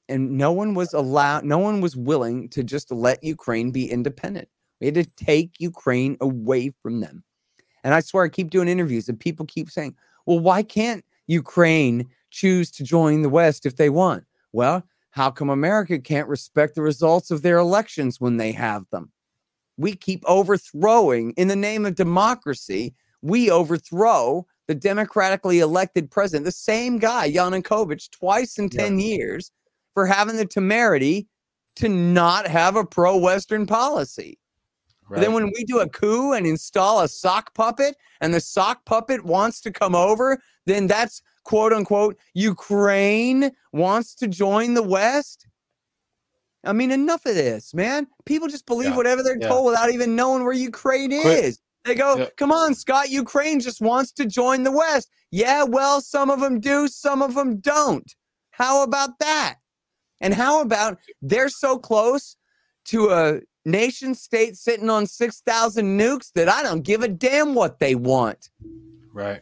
And 0.09 0.37
no 0.37 0.51
one 0.51 0.75
was 0.75 0.93
allowed, 0.93 1.45
no 1.45 1.59
one 1.59 1.81
was 1.81 1.97
willing 1.97 2.49
to 2.51 2.65
just 2.65 2.91
let 2.91 3.23
Ukraine 3.23 3.71
be 3.71 3.91
independent. 3.91 4.49
We 4.81 4.87
had 4.87 4.95
to 4.97 5.05
take 5.05 5.61
Ukraine 5.61 6.17
away 6.21 6.73
from 6.83 7.01
them. 7.01 7.23
And 7.85 7.95
I 7.95 8.01
swear, 8.01 8.25
I 8.25 8.29
keep 8.29 8.51
doing 8.51 8.69
interviews 8.69 9.09
and 9.09 9.19
people 9.19 9.47
keep 9.47 9.71
saying, 9.71 9.95
Well, 10.27 10.41
why 10.41 10.63
can't 10.63 11.05
Ukraine 11.27 12.09
choose 12.31 12.71
to 12.73 12.85
join 12.85 13.23
the 13.23 13.29
West 13.29 13.67
if 13.67 13.77
they 13.77 13.89
want? 13.89 14.25
Well, 14.53 14.83
how 15.11 15.31
come 15.31 15.51
America 15.51 15.99
can't 15.99 16.29
respect 16.29 16.75
the 16.75 16.83
results 16.83 17.31
of 17.31 17.43
their 17.43 17.59
elections 17.59 18.21
when 18.21 18.37
they 18.37 18.53
have 18.53 18.89
them? 18.91 19.13
We 19.81 19.95
keep 19.95 20.23
overthrowing, 20.27 21.33
in 21.39 21.49
the 21.49 21.57
name 21.57 21.87
of 21.87 21.95
democracy, 21.95 22.95
we 23.23 23.51
overthrow 23.51 24.47
the 24.69 24.75
democratically 24.75 25.61
elected 25.61 26.11
president, 26.11 26.45
the 26.45 26.53
same 26.53 26.99
guy, 26.99 27.33
Yanukovych, 27.33 28.11
twice 28.11 28.59
in 28.59 28.69
10 28.69 28.99
yeah. 28.99 29.07
years 29.07 29.51
for 29.95 30.05
having 30.05 30.37
the 30.37 30.45
temerity 30.45 31.29
to 31.77 31.89
not 31.89 32.47
have 32.47 32.77
a 32.77 32.85
pro 32.85 33.17
Western 33.17 33.67
policy. 33.67 34.39
Right. 35.09 35.23
Then 35.23 35.33
when 35.33 35.47
we 35.47 35.65
do 35.65 35.81
a 35.81 35.89
coup 35.89 36.35
and 36.35 36.47
install 36.47 37.01
a 37.01 37.09
sock 37.09 37.55
puppet 37.55 37.97
and 38.21 38.35
the 38.35 38.41
sock 38.41 38.85
puppet 38.85 39.25
wants 39.25 39.63
to 39.63 39.73
come 39.73 39.95
over, 39.95 40.39
then 40.67 40.89
that's 40.89 41.23
quote 41.45 41.73
unquote 41.73 42.19
Ukraine 42.35 43.51
wants 43.73 44.15
to 44.17 44.29
join 44.29 44.75
the 44.75 44.83
West. 44.83 45.47
I 46.65 46.73
mean, 46.73 46.91
enough 46.91 47.25
of 47.27 47.35
this, 47.35 47.73
man. 47.73 48.07
People 48.27 48.49
just 48.49 48.67
believe 48.67 48.91
yeah. 48.91 48.97
whatever 48.97 49.23
they're 49.23 49.41
yeah. 49.41 49.49
told 49.49 49.67
without 49.67 49.91
even 49.91 50.15
knowing 50.15 50.45
where 50.45 50.53
Ukraine 50.53 51.11
Quit. 51.11 51.45
is. 51.45 51.61
They 51.85 51.95
go, 51.95 52.17
yeah. 52.19 52.27
come 52.37 52.53
on, 52.53 52.75
Scott, 52.75 53.09
Ukraine 53.09 53.59
just 53.59 53.81
wants 53.81 54.13
to 54.13 54.27
join 54.27 54.65
the 54.65 54.71
West. 54.71 55.09
Yeah, 55.31 55.65
well, 55.65 56.01
some 56.03 56.29
of 56.29 56.41
them 56.41 56.61
do, 56.61 56.89
some 56.89 57.23
of 57.23 57.35
them 57.35 57.59
don't. 57.59 58.15
How 58.51 58.83
about 58.83 59.19
that? 59.21 59.57
And 60.21 60.35
how 60.35 60.61
about 60.61 60.99
they're 61.23 61.49
so 61.49 61.79
close 61.79 62.37
to 62.87 63.11
a 63.11 63.41
nation 63.65 64.15
state 64.15 64.57
sitting 64.57 64.91
on 64.91 65.07
6,000 65.07 65.99
nukes 65.99 66.33
that 66.35 66.49
I 66.49 66.63
don't 66.63 66.83
give 66.83 67.03
a 67.03 67.09
damn 67.09 67.55
what 67.55 67.79
they 67.79 67.95
want. 67.95 68.51
Right. 69.13 69.41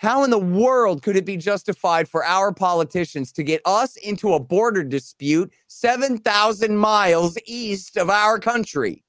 How 0.00 0.24
in 0.24 0.30
the 0.30 0.38
world 0.38 1.02
could 1.02 1.14
it 1.14 1.26
be 1.26 1.36
justified 1.36 2.08
for 2.08 2.24
our 2.24 2.54
politicians 2.54 3.32
to 3.32 3.42
get 3.42 3.60
us 3.66 3.96
into 3.96 4.32
a 4.32 4.40
border 4.40 4.82
dispute 4.82 5.52
7,000 5.66 6.74
miles 6.74 7.36
east 7.44 7.98
of 7.98 8.08
our 8.08 8.38
country? 8.38 9.04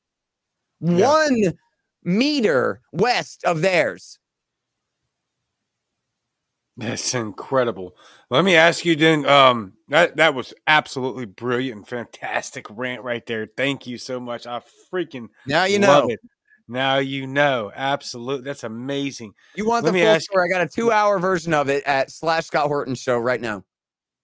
Yeah. 0.81 1.07
One 1.07 1.53
meter 2.03 2.81
west 2.91 3.45
of 3.45 3.61
theirs. 3.61 4.19
That's 6.75 7.13
incredible. 7.13 7.95
Let 8.29 8.43
me 8.43 8.57
ask 8.57 8.83
you 8.83 8.97
then. 8.97 9.25
Um, 9.25 9.73
that 9.87 10.17
that 10.17 10.33
was 10.33 10.53
absolutely 10.67 11.25
brilliant 11.25 11.77
and 11.77 11.87
fantastic 11.87 12.65
rant 12.69 13.03
right 13.03 13.25
there. 13.25 13.47
Thank 13.55 13.87
you 13.87 13.97
so 13.97 14.19
much. 14.19 14.45
I 14.45 14.61
freaking 14.91 15.29
now 15.45 15.63
you 15.63 15.79
know. 15.79 16.09
It. 16.09 16.19
Now 16.67 16.97
you 16.97 17.27
know. 17.27 17.71
Absolutely, 17.75 18.45
that's 18.45 18.63
amazing. 18.63 19.33
You 19.55 19.67
want 19.67 19.85
Let 19.85 19.93
the 19.93 19.99
full 19.99 20.19
story? 20.19 20.47
You. 20.49 20.55
I 20.55 20.59
got 20.59 20.67
a 20.67 20.69
two-hour 20.69 21.19
version 21.19 21.53
of 21.53 21.69
it 21.69 21.83
at 21.85 22.11
slash 22.11 22.45
Scott 22.45 22.67
Horton 22.67 22.95
show 22.95 23.17
right 23.17 23.41
now. 23.41 23.63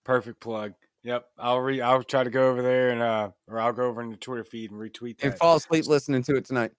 Perfect 0.03 0.39
plug. 0.39 0.73
Yep, 1.03 1.25
I'll 1.37 1.59
re. 1.59 1.81
I'll 1.81 2.03
try 2.03 2.23
to 2.23 2.29
go 2.29 2.49
over 2.49 2.61
there 2.61 2.89
and 2.89 3.01
uh, 3.01 3.29
or 3.47 3.59
I'll 3.59 3.73
go 3.73 3.83
over 3.83 4.01
in 4.01 4.09
the 4.09 4.17
Twitter 4.17 4.43
feed 4.43 4.71
and 4.71 4.79
retweet 4.79 5.19
that. 5.19 5.25
And 5.27 5.37
fall 5.37 5.55
asleep 5.55 5.85
listening 5.87 6.23
to 6.23 6.35
it 6.35 6.45
tonight. 6.45 6.71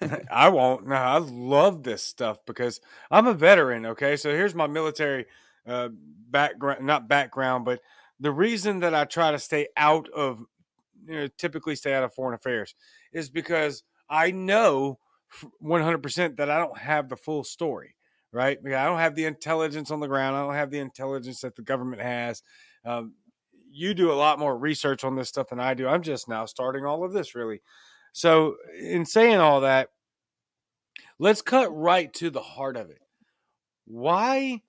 I 0.30 0.48
won't. 0.48 0.86
No, 0.86 0.94
I 0.94 1.18
love 1.18 1.82
this 1.82 2.02
stuff 2.02 2.38
because 2.46 2.80
I'm 3.10 3.26
a 3.26 3.34
veteran. 3.34 3.86
Okay, 3.86 4.16
so 4.16 4.30
here's 4.30 4.54
my 4.54 4.66
military 4.66 5.26
uh, 5.66 5.88
background, 6.30 6.84
not 6.84 7.08
background, 7.08 7.64
but 7.64 7.80
the 8.20 8.32
reason 8.32 8.80
that 8.80 8.94
I 8.94 9.04
try 9.04 9.30
to 9.30 9.38
stay 9.38 9.68
out 9.76 10.08
of, 10.10 10.44
you 11.06 11.14
know, 11.14 11.28
typically 11.38 11.76
stay 11.76 11.94
out 11.94 12.04
of 12.04 12.14
foreign 12.14 12.34
affairs 12.34 12.74
is 13.12 13.30
because 13.30 13.82
I 14.12 14.30
know 14.30 14.98
100% 15.64 16.36
that 16.36 16.50
I 16.50 16.58
don't 16.58 16.76
have 16.76 17.08
the 17.08 17.16
full 17.16 17.42
story, 17.42 17.96
right? 18.30 18.58
I 18.64 18.84
don't 18.84 18.98
have 18.98 19.14
the 19.14 19.24
intelligence 19.24 19.90
on 19.90 20.00
the 20.00 20.06
ground. 20.06 20.36
I 20.36 20.42
don't 20.42 20.54
have 20.54 20.70
the 20.70 20.80
intelligence 20.80 21.40
that 21.40 21.56
the 21.56 21.62
government 21.62 22.02
has. 22.02 22.42
Um, 22.84 23.14
you 23.70 23.94
do 23.94 24.12
a 24.12 24.14
lot 24.14 24.38
more 24.38 24.56
research 24.56 25.02
on 25.02 25.16
this 25.16 25.30
stuff 25.30 25.48
than 25.48 25.58
I 25.58 25.72
do. 25.72 25.88
I'm 25.88 26.02
just 26.02 26.28
now 26.28 26.44
starting 26.44 26.84
all 26.84 27.04
of 27.04 27.14
this, 27.14 27.34
really. 27.34 27.62
So, 28.12 28.56
in 28.78 29.06
saying 29.06 29.38
all 29.38 29.62
that, 29.62 29.88
let's 31.18 31.40
cut 31.40 31.74
right 31.74 32.12
to 32.14 32.28
the 32.28 32.42
heart 32.42 32.76
of 32.76 32.90
it. 32.90 33.00
Why 33.86 34.60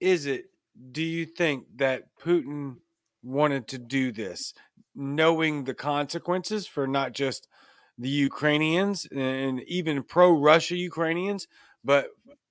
is 0.00 0.24
it, 0.24 0.46
do 0.92 1.02
you 1.02 1.26
think, 1.26 1.66
that 1.76 2.04
Putin 2.18 2.76
wanted 3.22 3.68
to 3.68 3.78
do 3.78 4.10
this, 4.10 4.54
knowing 4.94 5.64
the 5.64 5.74
consequences 5.74 6.66
for 6.66 6.86
not 6.86 7.12
just 7.12 7.48
the 7.98 8.08
Ukrainians 8.08 9.06
and 9.14 9.62
even 9.62 10.02
pro 10.02 10.32
Russia 10.38 10.76
Ukrainians, 10.76 11.48
but 11.84 12.08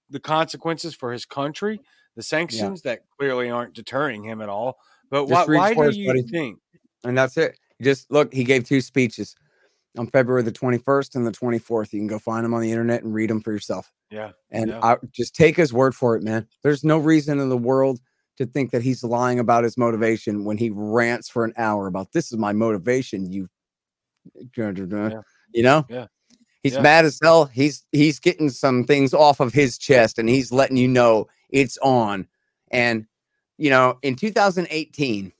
the 0.09 0.19
consequences 0.19 0.95
for 0.95 1.11
his 1.11 1.25
country, 1.25 1.79
the 2.15 2.23
sanctions 2.23 2.81
yeah. 2.83 2.91
that 2.91 3.01
clearly 3.17 3.49
aren't 3.49 3.73
deterring 3.73 4.23
him 4.23 4.41
at 4.41 4.49
all. 4.49 4.77
But 5.09 5.25
why, 5.27 5.45
why 5.45 5.73
do 5.73 5.99
you 5.99 6.07
buddy. 6.07 6.23
think? 6.23 6.59
And 7.03 7.17
that's 7.17 7.37
it. 7.37 7.57
Just 7.81 8.09
look, 8.11 8.33
he 8.33 8.43
gave 8.43 8.63
two 8.65 8.81
speeches 8.81 9.35
on 9.97 10.07
February 10.07 10.43
the 10.43 10.51
21st 10.51 11.15
and 11.15 11.27
the 11.27 11.31
24th. 11.31 11.93
You 11.93 11.99
can 11.99 12.07
go 12.07 12.19
find 12.19 12.43
them 12.43 12.53
on 12.53 12.61
the 12.61 12.71
internet 12.71 13.03
and 13.03 13.13
read 13.13 13.29
them 13.29 13.41
for 13.41 13.51
yourself. 13.51 13.91
Yeah. 14.09 14.31
And 14.51 14.69
yeah. 14.69 14.79
I 14.81 14.97
just 15.11 15.35
take 15.35 15.55
his 15.55 15.73
word 15.73 15.95
for 15.95 16.15
it, 16.15 16.23
man. 16.23 16.47
There's 16.63 16.83
no 16.83 16.97
reason 16.97 17.39
in 17.39 17.49
the 17.49 17.57
world 17.57 17.99
to 18.37 18.45
think 18.45 18.71
that 18.71 18.81
he's 18.81 19.03
lying 19.03 19.39
about 19.39 19.63
his 19.63 19.77
motivation 19.77 20.43
when 20.43 20.57
he 20.57 20.69
rants 20.69 21.29
for 21.29 21.45
an 21.45 21.53
hour 21.57 21.87
about 21.87 22.11
this 22.11 22.31
is 22.31 22.37
my 22.37 22.53
motivation. 22.53 23.31
You, 23.31 23.47
yeah. 24.57 25.21
You 25.53 25.63
know, 25.63 25.85
yeah. 25.89 26.07
He's 26.65 26.73
yeah. 26.73 26.81
mad 26.81 27.05
as 27.05 27.19
hell. 27.21 27.45
He's 27.45 27.85
he's 27.91 28.19
getting 28.19 28.49
some 28.49 28.85
things 28.85 29.13
off 29.13 29.39
of 29.39 29.53
his 29.53 29.77
chest 29.77 30.17
and 30.17 30.27
he's 30.27 30.51
letting 30.51 30.77
you 30.77 30.87
know 30.87 31.27
it's 31.51 31.77
on. 31.77 32.27
And 32.71 33.05
you 33.59 33.69
know, 33.69 33.99
in 34.01 34.15
2018, 34.15 35.31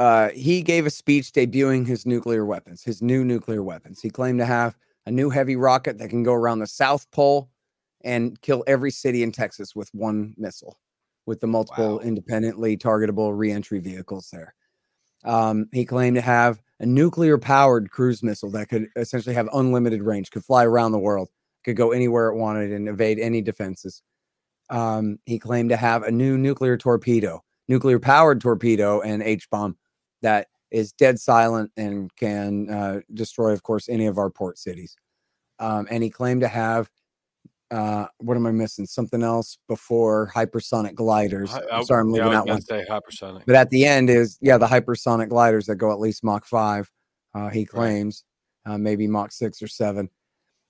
uh, 0.00 0.30
he 0.30 0.62
gave 0.62 0.84
a 0.84 0.90
speech 0.90 1.30
debuting 1.30 1.86
his 1.86 2.04
nuclear 2.04 2.44
weapons, 2.44 2.82
his 2.82 3.00
new 3.02 3.24
nuclear 3.24 3.62
weapons. 3.62 4.00
He 4.00 4.10
claimed 4.10 4.40
to 4.40 4.46
have 4.46 4.76
a 5.06 5.12
new 5.12 5.30
heavy 5.30 5.54
rocket 5.54 5.98
that 5.98 6.10
can 6.10 6.24
go 6.24 6.32
around 6.32 6.58
the 6.58 6.66
South 6.66 7.08
Pole 7.12 7.48
and 8.02 8.40
kill 8.42 8.64
every 8.66 8.90
city 8.90 9.22
in 9.22 9.30
Texas 9.30 9.76
with 9.76 9.90
one 9.94 10.34
missile, 10.36 10.76
with 11.24 11.38
the 11.38 11.46
multiple 11.46 11.98
wow. 11.98 12.00
independently 12.00 12.76
targetable 12.76 13.30
reentry 13.32 13.78
vehicles 13.78 14.28
there. 14.32 14.56
Um, 15.24 15.68
he 15.72 15.84
claimed 15.84 16.16
to 16.16 16.20
have 16.20 16.60
a 16.80 16.86
nuclear 16.86 17.38
powered 17.38 17.90
cruise 17.90 18.22
missile 18.22 18.50
that 18.50 18.68
could 18.68 18.88
essentially 18.96 19.34
have 19.34 19.48
unlimited 19.52 20.02
range, 20.02 20.30
could 20.30 20.44
fly 20.44 20.64
around 20.64 20.92
the 20.92 20.98
world, 20.98 21.28
could 21.64 21.76
go 21.76 21.92
anywhere 21.92 22.28
it 22.28 22.36
wanted 22.36 22.72
and 22.72 22.88
evade 22.88 23.18
any 23.18 23.40
defenses. 23.40 24.02
Um, 24.70 25.18
he 25.26 25.38
claimed 25.38 25.70
to 25.70 25.76
have 25.76 26.02
a 26.02 26.10
new 26.10 26.36
nuclear 26.38 26.76
torpedo, 26.76 27.42
nuclear 27.68 27.98
powered 27.98 28.40
torpedo 28.40 29.00
and 29.00 29.22
H 29.22 29.48
bomb 29.50 29.76
that 30.22 30.48
is 30.70 30.92
dead 30.92 31.20
silent 31.20 31.70
and 31.76 32.14
can 32.16 32.68
uh, 32.70 33.00
destroy, 33.12 33.52
of 33.52 33.62
course, 33.62 33.88
any 33.88 34.06
of 34.06 34.18
our 34.18 34.30
port 34.30 34.58
cities. 34.58 34.96
Um, 35.60 35.86
and 35.90 36.02
he 36.02 36.10
claimed 36.10 36.40
to 36.40 36.48
have 36.48 36.90
uh, 37.70 38.06
what 38.18 38.36
am 38.36 38.46
I 38.46 38.52
missing? 38.52 38.86
Something 38.86 39.22
else 39.22 39.58
before 39.68 40.30
hypersonic 40.34 40.94
gliders. 40.94 41.52
I, 41.52 41.62
I'm 41.72 41.84
sorry, 41.84 42.02
I'm 42.02 42.12
leaving 42.12 42.32
yeah, 42.32 42.38
out 42.38 42.46
one. 42.46 42.62
Say 42.62 42.84
hypersonic. 42.88 43.42
But 43.46 43.56
at 43.56 43.70
the 43.70 43.86
end 43.86 44.10
is 44.10 44.38
yeah, 44.40 44.58
the 44.58 44.66
hypersonic 44.66 45.28
gliders 45.28 45.66
that 45.66 45.76
go 45.76 45.90
at 45.90 45.98
least 45.98 46.24
Mach 46.24 46.44
five. 46.46 46.90
Uh, 47.34 47.48
he 47.48 47.64
claims 47.64 48.24
right. 48.66 48.74
uh, 48.74 48.78
maybe 48.78 49.06
Mach 49.06 49.32
six 49.32 49.62
or 49.62 49.68
seven. 49.68 50.08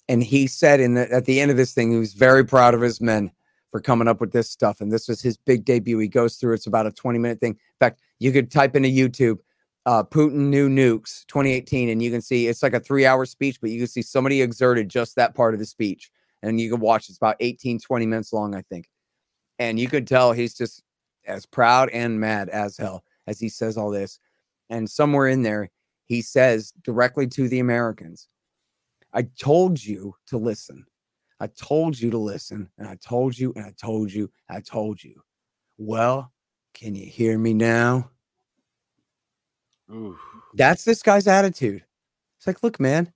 And 0.08 0.22
he 0.22 0.46
said 0.46 0.80
in 0.80 0.94
the, 0.94 1.10
at 1.12 1.24
the 1.24 1.40
end 1.40 1.50
of 1.50 1.56
this 1.56 1.72
thing, 1.72 1.90
he 1.90 1.98
was 1.98 2.12
very 2.14 2.44
proud 2.44 2.74
of 2.74 2.80
his 2.80 3.00
men 3.00 3.30
for 3.70 3.80
coming 3.80 4.06
up 4.06 4.20
with 4.20 4.32
this 4.32 4.50
stuff. 4.50 4.80
And 4.80 4.92
this 4.92 5.08
was 5.08 5.20
his 5.20 5.36
big 5.36 5.64
debut. 5.64 5.98
He 5.98 6.08
goes 6.08 6.36
through. 6.36 6.54
It's 6.54 6.66
about 6.66 6.86
a 6.86 6.92
20 6.92 7.18
minute 7.18 7.40
thing. 7.40 7.52
In 7.52 7.58
fact, 7.80 8.00
you 8.18 8.30
could 8.32 8.50
type 8.50 8.76
into 8.76 8.88
YouTube 8.88 9.38
uh, 9.86 10.02
Putin 10.02 10.48
new 10.48 10.68
nukes 10.68 11.26
2018, 11.26 11.90
and 11.90 12.02
you 12.02 12.10
can 12.10 12.22
see 12.22 12.46
it's 12.46 12.62
like 12.62 12.72
a 12.72 12.80
three 12.80 13.04
hour 13.04 13.26
speech, 13.26 13.60
but 13.60 13.70
you 13.70 13.80
can 13.80 13.88
see 13.88 14.02
somebody 14.02 14.40
exerted 14.40 14.88
just 14.88 15.16
that 15.16 15.34
part 15.34 15.54
of 15.54 15.60
the 15.60 15.66
speech 15.66 16.10
and 16.44 16.60
you 16.60 16.70
can 16.70 16.80
watch 16.80 17.08
it's 17.08 17.16
about 17.16 17.36
18 17.40 17.80
20 17.80 18.06
minutes 18.06 18.32
long 18.32 18.54
i 18.54 18.62
think. 18.62 18.88
And 19.58 19.78
you 19.78 19.88
could 19.88 20.06
tell 20.06 20.32
he's 20.32 20.54
just 20.54 20.82
as 21.26 21.46
proud 21.46 21.88
and 21.90 22.18
mad 22.20 22.48
as 22.48 22.76
hell 22.76 23.04
as 23.26 23.38
he 23.38 23.48
says 23.48 23.76
all 23.78 23.90
this. 23.90 24.18
And 24.68 24.90
somewhere 24.90 25.28
in 25.28 25.42
there 25.42 25.70
he 26.06 26.22
says 26.22 26.72
directly 26.82 27.26
to 27.28 27.48
the 27.48 27.60
americans 27.60 28.28
i 29.12 29.22
told 29.38 29.82
you 29.82 30.14
to 30.26 30.36
listen. 30.36 30.84
I 31.40 31.48
told 31.48 31.98
you 31.98 32.10
to 32.10 32.18
listen 32.18 32.70
and 32.78 32.86
i 32.86 32.96
told 32.96 33.38
you 33.38 33.52
and 33.56 33.64
i 33.64 33.72
told 33.80 34.12
you 34.12 34.30
i 34.48 34.60
told 34.60 35.02
you. 35.02 35.22
Well 35.78 36.30
can 36.74 36.94
you 36.94 37.06
hear 37.06 37.38
me 37.38 37.54
now? 37.54 38.10
Ooh. 39.90 40.18
that's 40.54 40.84
this 40.84 41.02
guy's 41.02 41.26
attitude. 41.26 41.84
It's 42.38 42.46
like 42.46 42.62
look 42.62 42.80
man 42.80 43.12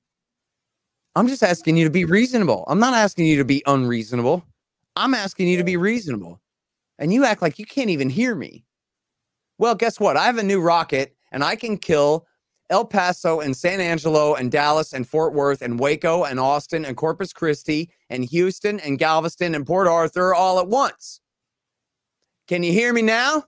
I'm 1.18 1.26
just 1.26 1.42
asking 1.42 1.76
you 1.76 1.82
to 1.82 1.90
be 1.90 2.04
reasonable. 2.04 2.62
I'm 2.68 2.78
not 2.78 2.94
asking 2.94 3.26
you 3.26 3.38
to 3.38 3.44
be 3.44 3.60
unreasonable. 3.66 4.44
I'm 4.94 5.14
asking 5.14 5.48
you 5.48 5.56
to 5.56 5.64
be 5.64 5.76
reasonable. 5.76 6.40
And 7.00 7.12
you 7.12 7.24
act 7.24 7.42
like 7.42 7.58
you 7.58 7.66
can't 7.66 7.90
even 7.90 8.08
hear 8.08 8.36
me. 8.36 8.64
Well, 9.58 9.74
guess 9.74 9.98
what? 9.98 10.16
I 10.16 10.26
have 10.26 10.38
a 10.38 10.44
new 10.44 10.60
rocket 10.60 11.16
and 11.32 11.42
I 11.42 11.56
can 11.56 11.76
kill 11.76 12.28
El 12.70 12.84
Paso 12.84 13.40
and 13.40 13.56
San 13.56 13.80
Angelo 13.80 14.36
and 14.36 14.52
Dallas 14.52 14.92
and 14.92 15.08
Fort 15.08 15.34
Worth 15.34 15.60
and 15.60 15.80
Waco 15.80 16.22
and 16.22 16.38
Austin 16.38 16.84
and 16.84 16.96
Corpus 16.96 17.32
Christi 17.32 17.90
and 18.10 18.24
Houston 18.24 18.78
and 18.78 18.96
Galveston 18.96 19.56
and 19.56 19.66
Port 19.66 19.88
Arthur 19.88 20.36
all 20.36 20.60
at 20.60 20.68
once. 20.68 21.20
Can 22.46 22.62
you 22.62 22.70
hear 22.70 22.92
me 22.92 23.02
now? 23.02 23.42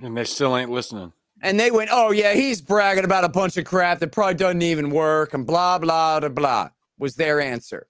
And 0.00 0.16
they 0.16 0.22
still 0.22 0.56
ain't 0.56 0.70
listening. 0.70 1.12
And 1.42 1.58
they 1.58 1.70
went, 1.70 1.90
oh, 1.92 2.10
yeah, 2.10 2.34
he's 2.34 2.60
bragging 2.60 3.04
about 3.04 3.24
a 3.24 3.28
bunch 3.28 3.56
of 3.56 3.64
crap 3.64 3.98
that 4.00 4.12
probably 4.12 4.34
doesn't 4.34 4.62
even 4.62 4.90
work 4.90 5.32
and 5.32 5.46
blah, 5.46 5.78
blah, 5.78 6.20
blah, 6.20 6.28
blah, 6.28 6.68
was 6.98 7.16
their 7.16 7.40
answer. 7.40 7.88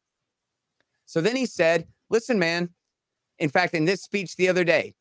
So 1.07 1.21
then 1.21 1.35
he 1.35 1.47
said, 1.47 1.89
listen, 2.09 2.39
man. 2.39 2.71
In 3.39 3.49
fact, 3.49 3.75
in 3.75 3.87
this 3.87 4.03
speech 4.03 4.37
the 4.37 4.49
other 4.49 4.65
day, 4.65 4.95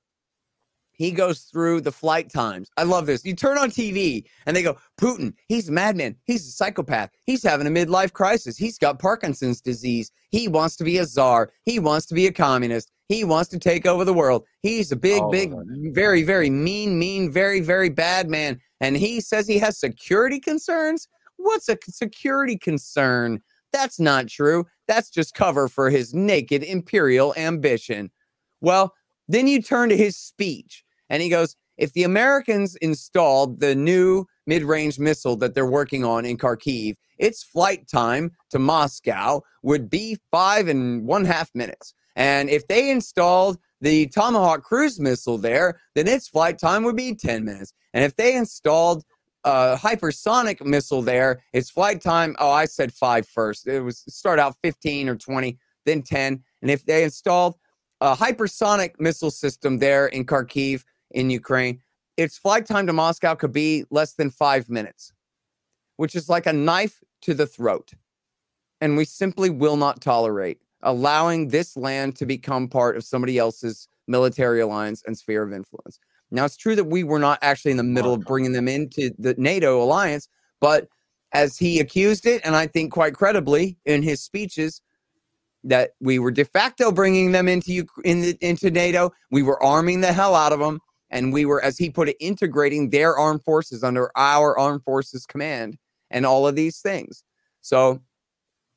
he 0.99 1.11
goes 1.11 1.41
through 1.41 1.81
the 1.81 1.91
flight 1.91 2.29
times. 2.29 2.69
I 2.75 2.83
love 2.83 3.05
this. 3.05 3.23
You 3.23 3.33
turn 3.33 3.57
on 3.57 3.69
TV 3.69 4.25
and 4.45 4.55
they 4.55 4.61
go, 4.61 4.77
Putin, 4.99 5.33
he's 5.47 5.69
a 5.69 5.71
madman. 5.71 6.17
He's 6.25 6.45
a 6.45 6.51
psychopath. 6.51 7.11
He's 7.25 7.41
having 7.41 7.67
a 7.67 7.69
midlife 7.69 8.11
crisis. 8.11 8.57
He's 8.57 8.77
got 8.77 8.99
Parkinson's 8.99 9.61
disease. 9.61 10.11
He 10.29 10.49
wants 10.49 10.75
to 10.75 10.83
be 10.83 10.97
a 10.97 11.05
czar. 11.05 11.51
He 11.63 11.79
wants 11.79 12.05
to 12.07 12.15
be 12.15 12.27
a 12.27 12.33
communist. 12.33 12.91
He 13.10 13.24
wants 13.24 13.49
to 13.49 13.60
take 13.60 13.88
over 13.88 14.05
the 14.05 14.14
world. 14.14 14.45
He's 14.62 14.91
a 14.91 14.95
big, 14.95 15.22
big, 15.32 15.51
oh, 15.51 15.64
very, 15.91 16.22
very 16.22 16.49
mean, 16.49 16.97
mean, 16.97 17.32
very, 17.32 17.60
very 17.60 17.89
bad 17.89 18.30
man. 18.30 18.62
And 18.82 18.95
he 18.95 19.20
says 19.20 19.47
he 19.47 19.57
has 19.57 19.80
security 19.80 20.39
concerns. 20.39 21.07
What's 21.38 21.68
a 21.70 21.78
security 21.89 22.55
concern? 22.55 23.41
That's 23.74 23.99
not 23.99 24.28
true. 24.28 24.66
That's 24.88 25.10
just 25.10 25.34
cover 25.34 25.68
for 25.68 25.89
his 25.89 26.14
naked 26.14 26.64
imperial 26.64 27.34
ambition. 27.36 28.12
Well, 28.62 28.93
then 29.28 29.47
you 29.47 29.62
turn 29.62 29.89
to 29.89 29.97
his 29.97 30.16
speech 30.16 30.84
and 31.10 31.22
he 31.22 31.30
goes, 31.30 31.55
if 31.78 31.93
the 31.93 32.03
Americans 32.03 32.76
installed 32.76 33.60
the 33.60 33.74
new 33.74 34.26
mid 34.45 34.64
range 34.64 34.99
missile 34.99 35.36
that 35.38 35.55
they're 35.55 35.66
working 35.66 36.05
on 36.05 36.26
in 36.26 36.38
Kharkiv, 36.38 36.95
its 37.18 37.43
flight 37.43 37.88
time 37.88 38.32
to 38.51 38.60
Moscow 38.60 39.41
would 39.64 39.89
be 39.89 40.18
five 40.30 40.68
and 40.68 41.07
one 41.07 41.26
half 41.26 41.49
minutes. 41.55 41.93
And 42.20 42.49
if 42.49 42.67
they 42.67 42.91
installed 42.91 43.57
the 43.80 44.07
Tomahawk 44.07 44.61
cruise 44.61 44.99
missile 44.99 45.38
there, 45.38 45.80
then 45.95 46.05
its 46.05 46.28
flight 46.28 46.59
time 46.59 46.84
would 46.84 46.97
be 46.97 47.15
10 47.15 47.45
minutes. 47.45 47.74
And 47.93 48.03
if 48.03 48.17
they 48.17 48.36
installed 48.36 49.05
a 49.45 49.78
hypersonic 49.78 50.63
missile 50.65 51.01
there, 51.01 51.41
its 51.53 51.70
flight 51.70 52.01
time, 52.01 52.36
oh, 52.39 52.51
I 52.51 52.65
said 52.65 52.93
five 52.93 53.26
first. 53.26 53.67
It 53.67 53.80
was 53.80 54.03
start 54.09 54.38
out 54.38 54.57
15 54.61 55.07
or 55.07 55.15
20, 55.15 55.57
then 55.86 56.01
10. 56.01 56.43
And 56.61 56.70
if 56.70 56.86
they 56.86 57.05
installed 57.05 57.55
a 58.01 58.17
hypersonic 58.17 58.99
missile 58.99 59.32
system 59.32 59.80
there 59.80 60.07
in 60.07 60.26
Kharkiv, 60.26 60.84
in 61.11 61.30
Ukraine, 61.30 61.82
its 62.17 62.38
flight 62.38 62.65
time 62.65 62.86
to 62.88 62.93
Moscow 62.93 63.34
could 63.34 63.53
be 63.53 63.86
less 63.91 64.13
than 64.13 64.30
five 64.30 64.70
minutes, 64.70 65.13
which 65.95 66.15
is 66.15 66.28
like 66.28 66.47
a 66.47 66.53
knife 66.53 66.99
to 67.22 67.34
the 67.34 67.47
throat. 67.47 67.93
And 68.82 68.97
we 68.97 69.05
simply 69.05 69.49
will 69.49 69.78
not 69.78 70.01
tolerate 70.01 70.59
allowing 70.82 71.49
this 71.49 71.75
land 71.75 72.15
to 72.17 72.25
become 72.25 72.67
part 72.67 72.95
of 72.95 73.03
somebody 73.03 73.38
else's 73.38 73.88
military 74.07 74.61
alliance 74.61 75.03
and 75.05 75.17
sphere 75.17 75.43
of 75.43 75.53
influence. 75.53 75.99
Now, 76.32 76.45
it's 76.45 76.57
true 76.57 76.75
that 76.75 76.86
we 76.86 77.03
were 77.03 77.19
not 77.19 77.39
actually 77.41 77.71
in 77.71 77.77
the 77.77 77.84
middle 77.84 78.13
of 78.13 78.21
bringing 78.21 78.51
them 78.51 78.67
into 78.67 79.11
the 79.17 79.36
NATO 79.38 79.82
alliance, 79.82 80.27
but 80.59 80.88
as 81.32 81.57
he 81.57 81.80
accused 81.80 82.25
it, 82.25 82.41
and 82.43 82.55
I 82.55 82.67
think 82.67 82.91
quite 82.91 83.13
credibly 83.13 83.77
in 83.86 84.03
his 84.03 84.21
speeches, 84.21 84.82
that 85.63 85.91
we 85.99 86.19
were 86.19 86.32
de 86.32 86.45
facto 86.45 86.91
bringing 86.91 87.32
them 87.32 87.47
into 87.47 87.86
in 88.05 88.21
the, 88.21 88.38
into 88.41 88.71
NATO. 88.71 89.11
We 89.30 89.43
were 89.43 89.61
arming 89.61 90.01
the 90.01 90.13
hell 90.13 90.34
out 90.34 90.53
of 90.53 90.59
them, 90.59 90.80
and 91.09 91.34
we 91.34 91.45
were, 91.45 91.61
as 91.61 91.77
he 91.77 91.89
put 91.89 92.09
it, 92.09 92.17
integrating 92.19 92.89
their 92.89 93.17
armed 93.17 93.43
forces 93.43 93.84
under 93.84 94.09
our 94.15 94.57
armed 94.57 94.84
forces 94.84 95.25
command, 95.25 95.77
and 96.11 96.25
all 96.25 96.47
of 96.47 96.55
these 96.55 96.80
things. 96.80 97.23
So, 97.61 98.01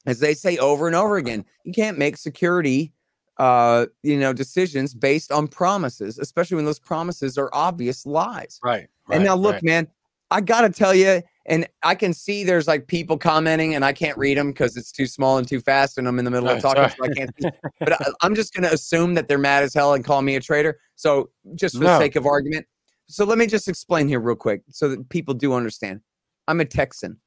as 0.06 0.20
they 0.20 0.34
say 0.34 0.58
over 0.58 0.86
and 0.86 0.96
over 0.96 1.16
again, 1.16 1.44
you 1.64 1.72
can't 1.72 1.98
make 1.98 2.16
security, 2.16 2.92
uh, 3.38 3.86
you 4.02 4.18
know, 4.18 4.32
decisions 4.32 4.94
based 4.94 5.30
on 5.30 5.48
promises, 5.48 6.18
especially 6.18 6.56
when 6.56 6.64
those 6.64 6.78
promises 6.78 7.38
are 7.38 7.50
obvious 7.52 8.04
lies. 8.06 8.58
Right. 8.64 8.88
and 9.10 9.24
now, 9.24 9.36
look, 9.36 9.54
right. 9.54 9.62
man, 9.62 9.88
I 10.32 10.40
gotta 10.40 10.70
tell 10.70 10.94
you, 10.94 11.22
and 11.44 11.68
I 11.82 11.94
can 11.94 12.14
see 12.14 12.42
there's 12.42 12.66
like 12.66 12.86
people 12.86 13.18
commenting, 13.18 13.74
and 13.74 13.84
I 13.84 13.92
can't 13.92 14.16
read 14.16 14.38
them 14.38 14.50
because 14.50 14.76
it's 14.76 14.90
too 14.90 15.06
small 15.06 15.36
and 15.36 15.46
too 15.46 15.60
fast, 15.60 15.98
and 15.98 16.08
I'm 16.08 16.18
in 16.18 16.24
the 16.24 16.30
middle 16.30 16.48
of 16.48 16.60
talking, 16.60 16.88
so 16.88 17.04
I 17.04 17.08
can't 17.08 17.30
see. 17.40 17.48
But 17.78 18.00
I, 18.00 18.06
I'm 18.22 18.34
just 18.34 18.54
gonna 18.54 18.68
assume 18.68 19.14
that 19.14 19.28
they're 19.28 19.38
mad 19.38 19.62
as 19.62 19.74
hell 19.74 19.92
and 19.92 20.04
call 20.04 20.22
me 20.22 20.36
a 20.36 20.40
traitor. 20.40 20.80
So, 20.96 21.30
just 21.54 21.76
for 21.76 21.84
the 21.84 21.98
sake 21.98 22.16
of 22.16 22.26
argument, 22.26 22.66
so 23.08 23.24
let 23.26 23.36
me 23.36 23.46
just 23.46 23.68
explain 23.68 24.08
here 24.08 24.20
real 24.20 24.36
quick, 24.36 24.62
so 24.70 24.88
that 24.88 25.08
people 25.10 25.34
do 25.34 25.52
understand. 25.52 26.00
I'm 26.48 26.60
a 26.60 26.64
Texan, 26.64 27.18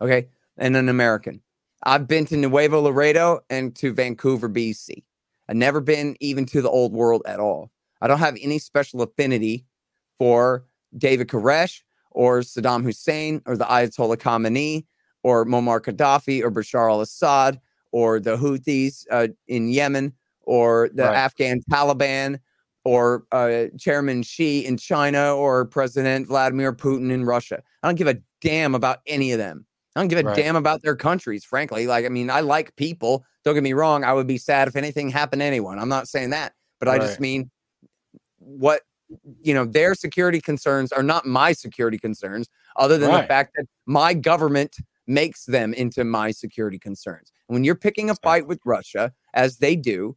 okay, 0.00 0.28
and 0.56 0.76
an 0.76 0.88
American. 0.88 1.40
I've 1.84 2.08
been 2.08 2.26
to 2.26 2.36
Nuevo 2.36 2.80
Laredo 2.80 3.40
and 3.50 3.74
to 3.76 3.92
Vancouver, 3.92 4.48
BC. 4.48 5.02
I've 5.48 5.56
never 5.56 5.80
been 5.80 6.16
even 6.20 6.44
to 6.46 6.60
the 6.60 6.68
old 6.68 6.92
world 6.92 7.22
at 7.26 7.40
all. 7.40 7.70
I 8.00 8.06
don't 8.08 8.18
have 8.18 8.36
any 8.40 8.58
special 8.58 9.02
affinity 9.02 9.64
for 10.16 10.64
David 10.96 11.28
Koresh 11.28 11.82
or 12.10 12.40
Saddam 12.40 12.82
Hussein 12.82 13.42
or 13.46 13.56
the 13.56 13.64
Ayatollah 13.64 14.16
Khamenei 14.16 14.84
or 15.22 15.44
Muammar 15.44 15.80
Gaddafi 15.80 16.42
or 16.42 16.50
Bashar 16.50 16.90
al 16.90 17.00
Assad 17.00 17.60
or 17.92 18.20
the 18.20 18.36
Houthis 18.36 19.04
uh, 19.10 19.28
in 19.46 19.68
Yemen 19.68 20.12
or 20.42 20.90
the 20.94 21.04
Right. 21.04 21.16
Afghan 21.16 21.60
Taliban 21.70 22.38
or 22.84 23.24
uh, 23.32 23.66
Chairman 23.78 24.22
Xi 24.22 24.64
in 24.64 24.76
China 24.76 25.34
or 25.34 25.64
President 25.66 26.26
Vladimir 26.26 26.72
Putin 26.72 27.10
in 27.10 27.24
Russia. 27.24 27.62
I 27.82 27.88
don't 27.88 27.96
give 27.96 28.08
a 28.08 28.18
damn 28.40 28.74
about 28.74 29.00
any 29.06 29.32
of 29.32 29.38
them. 29.38 29.66
I 29.98 30.02
don't 30.02 30.08
give 30.08 30.18
a 30.20 30.22
Right. 30.22 30.36
damn 30.36 30.54
about 30.54 30.82
their 30.82 30.94
countries, 30.94 31.44
frankly. 31.44 31.88
Like, 31.88 32.06
I 32.06 32.08
mean, 32.08 32.30
I 32.30 32.38
like 32.38 32.76
people. 32.76 33.24
Don't 33.44 33.54
get 33.54 33.64
me 33.64 33.72
wrong. 33.72 34.04
I 34.04 34.12
would 34.12 34.28
be 34.28 34.38
sad 34.38 34.68
if 34.68 34.76
anything 34.76 35.10
happened 35.10 35.40
to 35.40 35.46
anyone. 35.46 35.76
I'm 35.76 35.88
not 35.88 36.06
saying 36.06 36.30
that, 36.30 36.52
but 36.78 36.88
I 36.88 36.98
just 36.98 37.18
mean 37.18 37.50
what 38.38 38.82
you 39.42 39.54
know 39.54 39.64
their 39.64 39.94
security 39.94 40.40
concerns 40.40 40.92
are 40.92 41.02
not 41.02 41.26
my 41.26 41.52
security 41.52 41.98
concerns 41.98 42.48
other 42.76 42.96
than 42.98 43.10
the 43.10 43.22
fact 43.26 43.54
that 43.56 43.66
my 43.86 44.12
government 44.12 44.76
makes 45.06 45.46
them 45.46 45.72
into 45.74 46.04
my 46.04 46.30
security 46.30 46.78
concerns 46.78 47.32
when 47.46 47.64
you're 47.64 47.74
picking 47.74 48.10
a 48.10 48.14
fight 48.16 48.46
with 48.46 48.60
russia 48.66 49.10
as 49.32 49.56
they 49.56 49.74
do 49.74 50.14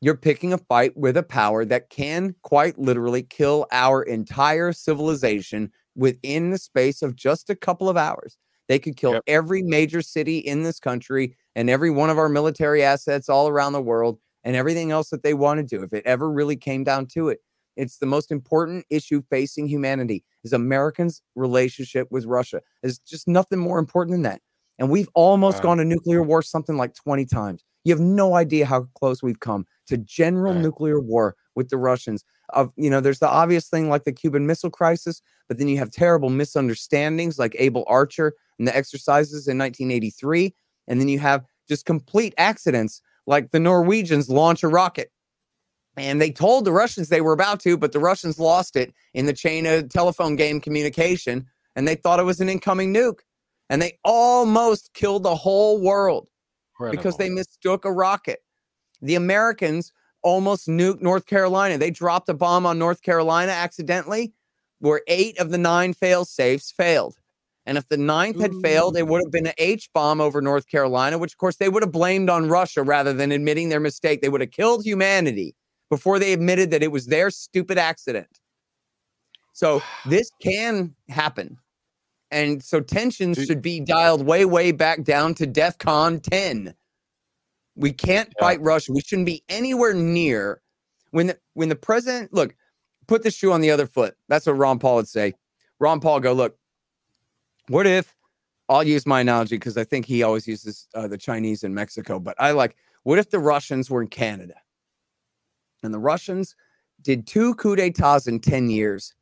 you're 0.00 0.16
picking 0.16 0.52
a 0.52 0.58
fight 0.58 0.96
with 0.96 1.16
a 1.16 1.22
power 1.22 1.64
that 1.64 1.90
can 1.90 2.34
quite 2.42 2.76
literally 2.76 3.22
kill 3.22 3.66
our 3.70 4.02
entire 4.02 4.72
civilization 4.72 5.70
within 5.94 6.50
the 6.50 6.58
space 6.58 7.02
of 7.02 7.14
just 7.14 7.50
a 7.50 7.54
couple 7.54 7.88
of 7.88 7.96
hours 7.96 8.36
they 8.68 8.78
could 8.78 8.96
kill 8.96 9.14
Yep. 9.14 9.24
every 9.26 9.62
major 9.62 10.02
city 10.02 10.38
in 10.38 10.62
this 10.62 10.78
country 10.80 11.36
and 11.56 11.68
every 11.70 11.90
one 11.90 12.10
of 12.10 12.18
our 12.18 12.28
military 12.28 12.82
assets 12.82 13.28
all 13.28 13.48
around 13.48 13.72
the 13.72 13.82
world 13.82 14.18
and 14.44 14.54
everything 14.56 14.90
else 14.90 15.10
that 15.10 15.22
they 15.22 15.34
want 15.34 15.58
to 15.58 15.64
do 15.76 15.82
if 15.82 15.92
it 15.92 16.04
ever 16.06 16.30
really 16.30 16.56
came 16.56 16.84
down 16.84 17.06
to 17.06 17.28
it 17.28 17.40
it's 17.76 17.98
the 17.98 18.06
most 18.06 18.30
important 18.32 18.84
issue 18.90 19.22
facing 19.30 19.68
humanity 19.68 20.24
is 20.44 20.52
Americans' 20.52 21.22
relationship 21.36 22.08
with 22.10 22.24
Russia. 22.24 22.60
There's 22.82 22.98
just 22.98 23.28
nothing 23.28 23.58
more 23.60 23.78
important 23.78 24.14
than 24.14 24.22
that. 24.22 24.40
And 24.78 24.90
we've 24.90 25.08
almost 25.14 25.58
Wow. 25.58 25.70
gone 25.70 25.78
to 25.78 25.84
nuclear 25.84 26.22
war 26.22 26.42
something 26.42 26.76
like 26.76 26.94
20 26.94 27.24
times. 27.26 27.64
You 27.84 27.92
have 27.94 28.00
no 28.00 28.34
idea 28.34 28.66
how 28.66 28.84
close 28.94 29.22
we've 29.22 29.40
come 29.40 29.66
to 29.86 29.96
general 29.98 30.52
Right. 30.54 30.62
nuclear 30.62 31.00
war 31.00 31.36
with 31.54 31.68
the 31.70 31.76
Russians. 31.78 32.24
Of 32.50 32.72
you 32.76 32.90
know, 32.90 33.00
there's 33.00 33.18
the 33.18 33.28
obvious 33.28 33.68
thing 33.68 33.88
like 33.88 34.04
the 34.04 34.12
Cuban 34.12 34.46
Missile 34.46 34.70
Crisis, 34.70 35.20
but 35.48 35.58
then 35.58 35.68
you 35.68 35.78
have 35.78 35.90
terrible 35.90 36.30
misunderstandings 36.30 37.38
like 37.38 37.56
Able 37.58 37.84
Archer 37.86 38.34
and 38.58 38.66
the 38.68 38.76
exercises 38.76 39.48
in 39.48 39.58
1983, 39.58 40.54
and 40.86 41.00
then 41.00 41.08
you 41.08 41.18
have 41.18 41.44
just 41.68 41.84
complete 41.84 42.34
accidents 42.38 43.00
like 43.26 43.50
the 43.50 43.60
Norwegians 43.60 44.30
launch 44.30 44.62
a 44.62 44.68
rocket 44.68 45.10
and 45.96 46.20
they 46.20 46.30
told 46.30 46.64
the 46.64 46.72
Russians 46.72 47.08
they 47.08 47.20
were 47.20 47.32
about 47.32 47.60
to, 47.60 47.76
but 47.76 47.92
the 47.92 47.98
Russians 47.98 48.38
lost 48.38 48.76
it 48.76 48.94
in 49.14 49.26
the 49.26 49.32
chain 49.32 49.66
of 49.66 49.88
telephone 49.88 50.36
game 50.36 50.60
communication, 50.60 51.46
and 51.74 51.88
they 51.88 51.96
thought 51.96 52.20
it 52.20 52.24
was 52.24 52.40
an 52.40 52.48
incoming 52.48 52.94
nuke. 52.94 53.20
And 53.70 53.82
they 53.82 53.98
almost 54.04 54.92
killed 54.94 55.22
the 55.22 55.34
whole 55.34 55.80
world 55.80 56.28
because 56.90 57.16
they 57.16 57.28
mistook 57.28 57.84
a 57.84 57.92
rocket. 57.92 58.40
The 59.02 59.14
Americans 59.14 59.92
almost 60.22 60.68
nuked 60.68 61.00
North 61.00 61.26
Carolina. 61.26 61.78
They 61.78 61.90
dropped 61.90 62.28
a 62.28 62.34
bomb 62.34 62.66
on 62.66 62.78
North 62.78 63.02
Carolina 63.02 63.52
accidentally, 63.52 64.32
where 64.80 65.02
eight 65.06 65.38
of 65.38 65.50
the 65.50 65.58
nine 65.58 65.92
fail 65.92 66.24
safes 66.24 66.72
failed. 66.72 67.16
And 67.66 67.76
if 67.76 67.86
the 67.88 67.98
ninth 67.98 68.40
had 68.40 68.54
failed, 68.62 68.96
it 68.96 69.06
would 69.06 69.20
have 69.22 69.30
been 69.30 69.46
an 69.46 69.52
H 69.58 69.90
bomb 69.92 70.22
over 70.22 70.40
North 70.40 70.66
Carolina, 70.68 71.18
which 71.18 71.34
of 71.34 71.36
course 71.36 71.56
they 71.56 71.68
would 71.68 71.82
have 71.82 71.92
blamed 71.92 72.30
on 72.30 72.48
Russia 72.48 72.82
rather 72.82 73.12
than 73.12 73.30
admitting 73.30 73.68
their 73.68 73.78
mistake. 73.78 74.22
They 74.22 74.30
would 74.30 74.40
have 74.40 74.50
killed 74.50 74.84
humanity 74.84 75.54
before 75.90 76.18
they 76.18 76.32
admitted 76.32 76.70
that 76.70 76.82
it 76.82 76.92
was 76.92 77.06
their 77.06 77.30
stupid 77.30 77.76
accident. 77.76 78.40
So 79.52 79.82
this 80.06 80.30
can 80.40 80.94
happen. 81.10 81.58
And 82.30 82.62
so 82.62 82.80
tensions 82.80 83.42
should 83.44 83.62
be 83.62 83.80
dialed 83.80 84.26
way, 84.26 84.44
way 84.44 84.70
back 84.72 85.02
down 85.02 85.34
to 85.36 85.46
DEFCON 85.46 86.22
10. 86.22 86.74
We 87.74 87.92
can't 87.92 88.28
Yeah. 88.36 88.44
fight 88.44 88.60
Russia. 88.60 88.92
We 88.92 89.00
shouldn't 89.00 89.26
be 89.26 89.42
anywhere 89.48 89.94
near 89.94 90.60
when 91.10 91.28
the, 91.28 91.38
when 91.54 91.68
the 91.70 91.76
president 91.76 92.34
look 92.34 92.54
put 93.06 93.22
the 93.22 93.30
shoe 93.30 93.52
on 93.52 93.62
the 93.62 93.70
other 93.70 93.86
foot. 93.86 94.14
That's 94.28 94.46
what 94.46 94.58
Ron 94.58 94.78
Paul 94.78 94.96
would 94.96 95.08
say. 95.08 95.32
Ron 95.78 96.00
Paul 96.00 96.20
go 96.20 96.32
look. 96.32 96.58
what 97.68 97.86
if 97.86 98.14
I'll 98.68 98.82
use 98.84 99.06
my 99.06 99.20
analogy 99.20 99.56
because 99.56 99.78
I 99.78 99.84
think 99.84 100.04
he 100.04 100.22
always 100.22 100.46
uses 100.46 100.88
uh, 100.94 101.08
the 101.08 101.16
Chinese 101.16 101.62
in 101.64 101.72
Mexico, 101.72 102.18
but 102.18 102.34
I 102.38 102.50
like 102.50 102.76
what 103.04 103.18
if 103.18 103.30
the 103.30 103.38
Russians 103.38 103.88
were 103.88 104.02
in 104.02 104.08
Canada 104.08 104.54
and 105.82 105.94
the 105.94 105.98
Russians 105.98 106.54
did 107.00 107.26
two 107.26 107.54
coups 107.54 107.80
d'etats 107.80 108.26
in 108.26 108.40
10 108.40 108.68
years 108.68 109.14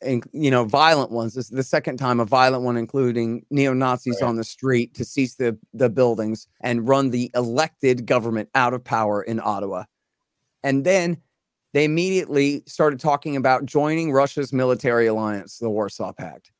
and 0.00 0.24
you 0.32 0.50
know 0.50 0.64
violent 0.64 1.10
ones. 1.10 1.34
This 1.34 1.46
is 1.46 1.50
the 1.50 1.62
second 1.62 1.96
time 1.96 2.20
a 2.20 2.24
violent 2.24 2.62
one 2.62 2.76
including 2.76 3.44
neo-nazis 3.50 4.18
Right. 4.20 4.28
on 4.28 4.36
the 4.36 4.44
street 4.44 4.94
to 4.94 5.04
seize 5.04 5.36
the 5.36 5.58
the 5.72 5.88
buildings 5.90 6.46
and 6.62 6.86
run 6.88 7.10
the 7.10 7.30
elected 7.34 8.06
government 8.06 8.48
out 8.54 8.74
of 8.74 8.84
power 8.84 9.22
in 9.22 9.40
ottawa. 9.42 9.84
And 10.62 10.84
then 10.84 11.18
they 11.74 11.84
immediately 11.84 12.62
started 12.66 13.00
talking 13.00 13.36
about 13.36 13.64
joining 13.66 14.12
russia's 14.12 14.52
military 14.52 15.06
alliance 15.06 15.58
the 15.58 15.70
warsaw 15.70 16.12
pact 16.12 16.50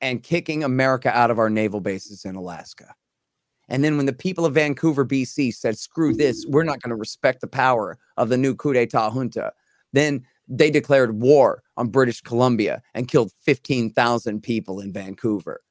and 0.00 0.22
kicking 0.22 0.62
america 0.64 1.10
out 1.16 1.30
of 1.30 1.38
our 1.38 1.50
naval 1.50 1.80
bases 1.80 2.24
in 2.24 2.34
alaska. 2.36 2.94
And 3.68 3.82
then 3.82 3.96
when 3.96 4.06
the 4.06 4.12
people 4.12 4.44
of 4.44 4.54
vancouver 4.54 5.04
bc 5.06 5.54
said 5.54 5.78
screw 5.78 6.14
this 6.14 6.44
we're 6.46 6.64
not 6.64 6.80
going 6.82 6.90
to 6.90 6.96
respect 6.96 7.40
the 7.40 7.46
power 7.46 7.98
of 8.18 8.28
the 8.28 8.36
new 8.36 8.54
coup 8.54 8.72
d'etat 8.74 9.10
junta 9.10 9.52
then 9.92 10.24
they 10.54 10.70
declared 10.70 11.20
war 11.20 11.62
on 11.78 11.88
British 11.88 12.20
Columbia 12.20 12.82
and 12.92 13.08
killed 13.08 13.32
15,000 13.42 14.42
people 14.42 14.80
in 14.80 14.92
Vancouver. 14.92 15.62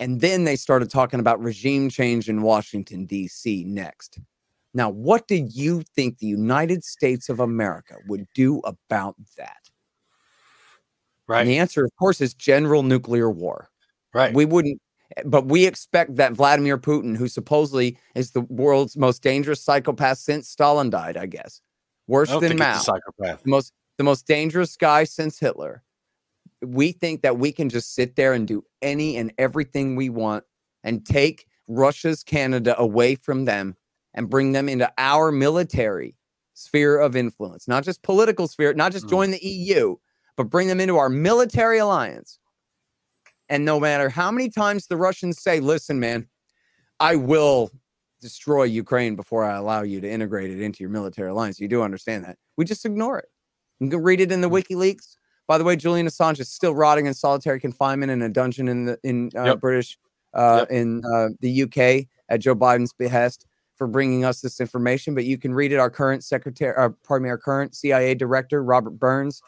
And 0.00 0.20
then 0.20 0.42
they 0.42 0.56
started 0.56 0.90
talking 0.90 1.20
about 1.20 1.40
regime 1.40 1.88
change 1.88 2.28
in 2.28 2.42
Washington, 2.42 3.06
D.C. 3.06 3.64
next. 3.64 4.18
Now, 4.74 4.90
what 4.90 5.28
do 5.28 5.36
you 5.36 5.84
think 5.94 6.18
the 6.18 6.26
United 6.26 6.82
States 6.82 7.28
of 7.28 7.38
America 7.38 7.94
would 8.08 8.26
do 8.34 8.58
about 8.64 9.14
that? 9.38 9.70
Right. 11.28 11.42
And 11.42 11.48
the 11.48 11.58
answer, 11.58 11.84
of 11.84 11.92
course, 11.96 12.20
is 12.20 12.34
general 12.34 12.82
nuclear 12.82 13.30
war. 13.30 13.70
right. 14.12 14.34
We 14.34 14.44
wouldn't, 14.44 14.80
but 15.24 15.46
we 15.46 15.66
expect 15.66 16.16
that 16.16 16.32
Vladimir 16.32 16.78
Putin, 16.78 17.16
who 17.16 17.28
supposedly 17.28 17.96
is 18.16 18.32
the 18.32 18.40
world's 18.40 18.96
most 18.96 19.22
dangerous 19.22 19.62
psychopath 19.62 20.18
since 20.18 20.48
Stalin 20.48 20.90
died, 20.90 21.16
I 21.16 21.26
guess, 21.26 21.60
worse 22.08 22.30
I 22.30 22.40
than 22.40 22.58
Mao 22.58 22.78
psychopath. 22.78 23.46
most 23.46 23.72
the 23.98 24.04
most 24.04 24.26
dangerous 24.26 24.76
guy 24.76 25.04
since 25.04 25.38
Hitler. 25.38 25.82
We 26.62 26.92
think 26.92 27.22
that 27.22 27.38
we 27.38 27.52
can 27.52 27.68
just 27.68 27.94
sit 27.94 28.16
there 28.16 28.32
and 28.32 28.46
do 28.46 28.64
any 28.82 29.16
and 29.16 29.32
everything 29.38 29.96
we 29.96 30.08
want 30.08 30.44
and 30.82 31.04
take 31.04 31.46
Russia's 31.68 32.22
Canada 32.22 32.78
away 32.78 33.14
from 33.14 33.44
them 33.44 33.76
and 34.14 34.30
bring 34.30 34.52
them 34.52 34.68
into 34.68 34.90
our 34.98 35.30
military 35.30 36.16
sphere 36.54 36.98
of 36.98 37.16
influence, 37.16 37.66
not 37.66 37.84
just 37.84 38.02
political 38.02 38.46
sphere, 38.46 38.72
not 38.74 38.92
just 38.92 39.06
Mm. 39.06 39.10
join 39.10 39.30
the 39.30 39.44
EU, 39.44 39.96
but 40.36 40.44
bring 40.44 40.68
them 40.68 40.80
into 40.80 40.96
our 40.96 41.08
military 41.08 41.78
alliance. 41.78 42.38
And 43.48 43.64
no 43.64 43.78
matter 43.78 44.08
how 44.08 44.30
many 44.30 44.48
times 44.48 44.86
the 44.86 44.96
Russians 44.96 45.42
say, 45.42 45.60
listen, 45.60 46.00
man, 46.00 46.28
I 47.00 47.16
will 47.16 47.70
destroy 48.20 48.64
Ukraine 48.64 49.16
before 49.16 49.44
I 49.44 49.56
allow 49.56 49.82
you 49.82 50.00
to 50.00 50.10
integrate 50.10 50.50
it 50.50 50.60
into 50.60 50.82
your 50.82 50.90
military 50.90 51.28
alliance. 51.30 51.60
You 51.60 51.68
do 51.68 51.82
understand 51.82 52.24
that. 52.24 52.38
We 52.56 52.64
just 52.64 52.86
ignore 52.86 53.18
it. 53.18 53.28
You 53.80 53.88
can 53.90 54.02
read 54.02 54.20
it 54.20 54.32
in 54.32 54.40
the 54.40 54.50
WikiLeaks. 54.50 55.16
By 55.46 55.58
the 55.58 55.64
way, 55.64 55.76
Julian 55.76 56.06
Assange 56.06 56.40
is 56.40 56.50
still 56.50 56.74
rotting 56.74 57.06
in 57.06 57.14
solitary 57.14 57.60
confinement 57.60 58.10
in 58.10 58.22
a 58.22 58.28
dungeon 58.28 58.68
in 58.68 58.84
the 58.86 58.98
in 59.02 59.30
uh, 59.36 59.44
Yep. 59.44 59.60
British 59.60 59.98
uh, 60.32 60.58
Yep. 60.60 60.70
in 60.70 61.04
uh, 61.04 61.28
the 61.40 61.62
UK 61.64 62.06
at 62.28 62.40
Joe 62.40 62.54
Biden's 62.54 62.92
behest 62.92 63.46
for 63.76 63.86
bringing 63.86 64.24
us 64.24 64.40
this 64.40 64.60
information. 64.60 65.14
But 65.14 65.24
you 65.24 65.36
can 65.36 65.52
read 65.52 65.72
it. 65.72 65.76
Our 65.78 65.90
current 65.90 66.24
secretary, 66.24 66.74
uh, 66.76 66.90
pardon 67.06 67.24
me, 67.24 67.30
our 67.30 67.38
current 67.38 67.74
CIA 67.74 68.14
director 68.14 68.62
Robert 68.62 68.98
Burns 68.98 69.42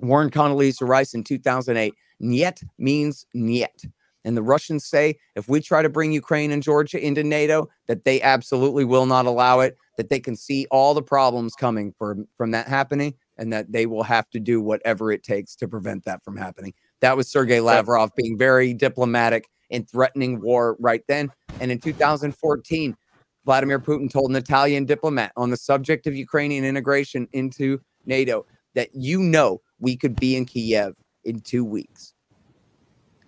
warned 0.00 0.32
Condoleezza 0.32 0.86
Rice 0.86 1.14
in 1.14 1.24
2008. 1.24 1.94
Niet 2.20 2.62
means 2.78 3.26
niet. 3.32 3.88
And 4.24 4.36
the 4.36 4.42
Russians 4.42 4.86
say 4.86 5.16
if 5.34 5.48
we 5.48 5.60
try 5.60 5.82
to 5.82 5.88
bring 5.88 6.12
Ukraine 6.12 6.52
and 6.52 6.62
Georgia 6.62 7.04
into 7.04 7.24
NATO, 7.24 7.68
that 7.88 8.04
they 8.04 8.20
absolutely 8.22 8.84
will 8.84 9.06
not 9.06 9.26
allow 9.26 9.60
it, 9.60 9.76
that 9.96 10.10
they 10.10 10.20
can 10.20 10.36
see 10.36 10.66
all 10.70 10.94
the 10.94 11.02
problems 11.02 11.54
coming 11.54 11.92
from, 11.98 12.26
from 12.36 12.52
that 12.52 12.68
happening, 12.68 13.14
and 13.38 13.52
that 13.52 13.72
they 13.72 13.86
will 13.86 14.02
have 14.04 14.30
to 14.30 14.40
do 14.40 14.60
whatever 14.60 15.10
it 15.10 15.22
takes 15.22 15.56
to 15.56 15.68
prevent 15.68 16.04
that 16.04 16.22
from 16.24 16.36
happening. 16.36 16.72
That 17.00 17.16
was 17.16 17.28
Sergei 17.28 17.60
Lavrov 17.60 18.14
being 18.14 18.38
very 18.38 18.74
diplomatic 18.74 19.48
and 19.70 19.88
threatening 19.88 20.40
war 20.40 20.76
right 20.78 21.02
then. 21.08 21.30
And 21.60 21.72
in 21.72 21.78
2014, 21.78 22.96
Vladimir 23.44 23.80
Putin 23.80 24.10
told 24.10 24.30
an 24.30 24.36
Italian 24.36 24.84
diplomat 24.84 25.32
on 25.36 25.50
the 25.50 25.56
subject 25.56 26.06
of 26.06 26.14
Ukrainian 26.14 26.64
integration 26.64 27.26
into 27.32 27.80
NATO 28.06 28.46
that 28.74 28.90
you 28.94 29.20
know 29.20 29.60
we 29.80 29.96
could 29.96 30.14
be 30.16 30.36
in 30.36 30.44
Kiev 30.44 30.94
in 31.24 31.40
two 31.40 31.64
weeks. 31.64 32.14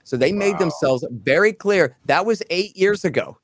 So 0.04 0.16
they 0.16 0.32
made 0.32 0.52
Wow. 0.52 0.58
themselves 0.58 1.04
very 1.10 1.52
clear. 1.52 1.96
That 2.06 2.26
was 2.26 2.42
eight 2.50 2.76
years 2.76 3.04
ago 3.04 3.38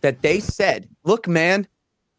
that 0.00 0.22
they 0.22 0.40
said, 0.40 0.88
look, 1.04 1.28
man, 1.28 1.68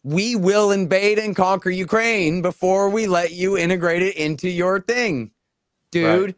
we 0.03 0.35
will 0.35 0.71
invade 0.71 1.19
and 1.19 1.35
conquer 1.35 1.69
Ukraine 1.69 2.41
before 2.41 2.89
we 2.89 3.07
let 3.07 3.31
you 3.31 3.57
integrate 3.57 4.01
it 4.01 4.15
into 4.15 4.49
your 4.49 4.79
thing, 4.81 5.31
dude. 5.91 6.35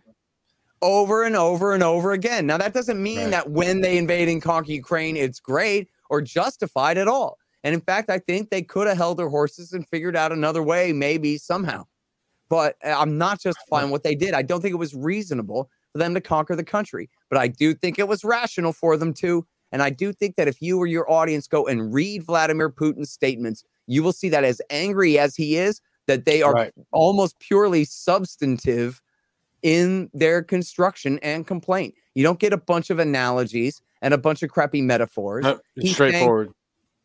Over 0.82 1.24
and 1.24 1.36
over 1.38 1.74
and 1.74 1.82
over 1.82 2.12
again. 2.12 2.46
Now, 2.46 2.58
that 2.58 2.74
doesn't 2.74 3.02
mean 3.02 3.20
Right. 3.20 3.32
that 3.32 3.50
when 3.50 3.80
they 3.80 3.98
invade 3.98 4.28
and 4.28 4.42
conquer 4.42 4.74
Ukraine, 4.74 5.16
it's 5.16 5.40
great 5.40 5.88
or 6.10 6.22
justified 6.22 6.98
at 6.98 7.08
all. 7.08 7.38
And 7.64 7.74
in 7.74 7.80
fact, 7.80 8.10
I 8.10 8.20
think 8.20 8.50
they 8.50 8.62
could 8.62 8.88
have 8.88 8.98
held 8.98 9.18
their 9.18 9.30
horses 9.30 9.72
and 9.72 9.88
figured 9.88 10.18
out 10.18 10.34
another 10.34 10.62
way, 10.62 10.92
maybe 10.92 11.38
somehow. 11.38 11.86
But 12.50 12.76
uh, 12.84 12.96
I'm 12.98 13.18
not 13.18 13.40
justifying 13.40 13.92
what 13.92 14.04
they 14.04 14.14
did. 14.16 14.34
I 14.34 14.42
don't 14.42 14.60
think 14.62 14.74
it 14.74 14.78
was 14.78 14.94
reasonable 14.94 15.70
for 15.94 16.00
them 16.00 16.14
to 16.16 16.20
conquer 16.22 16.56
the 16.56 16.64
country, 16.64 17.10
but 17.30 17.40
I 17.40 17.48
do 17.48 17.74
think 17.74 17.98
it 18.00 18.08
was 18.08 18.24
rational 18.26 18.74
for 18.74 18.98
them 18.98 19.14
to. 19.16 19.46
And 19.72 19.82
I 19.82 19.90
do 19.92 20.12
think 20.12 20.36
that 20.36 20.48
if 20.48 20.62
you 20.62 20.78
or 20.78 20.86
your 20.88 21.10
audience 21.10 21.48
go 21.48 21.66
and 21.68 21.94
read 21.94 22.24
Vladimir 22.24 22.70
Putin's 22.70 23.12
statements, 23.12 23.64
you 23.88 24.04
will 24.04 24.12
see 24.12 24.28
that 24.30 24.44
as 24.44 24.62
angry 24.70 25.18
as 25.18 25.36
he 25.36 25.56
is, 25.56 25.82
that 26.08 26.26
they 26.26 26.42
are 26.42 26.54
Right. 26.54 26.74
almost 26.92 27.40
purely 27.40 27.86
substantive 27.86 29.02
in 29.62 30.10
their 30.14 30.44
construction 30.44 31.18
and 31.24 31.48
complaint. 31.48 31.94
You 32.16 32.24
don't 32.24 32.40
get 32.40 32.54
a 32.54 32.58
bunch 32.58 32.90
of 32.90 33.00
analogies 33.00 33.82
and 34.02 34.14
a 34.14 34.18
bunch 34.18 34.44
of 34.44 34.50
crappy 34.52 34.82
metaphors. 34.82 35.44
No, 35.44 35.60
He's 35.76 35.84
saying- 35.96 36.12
straightforward. 36.12 36.52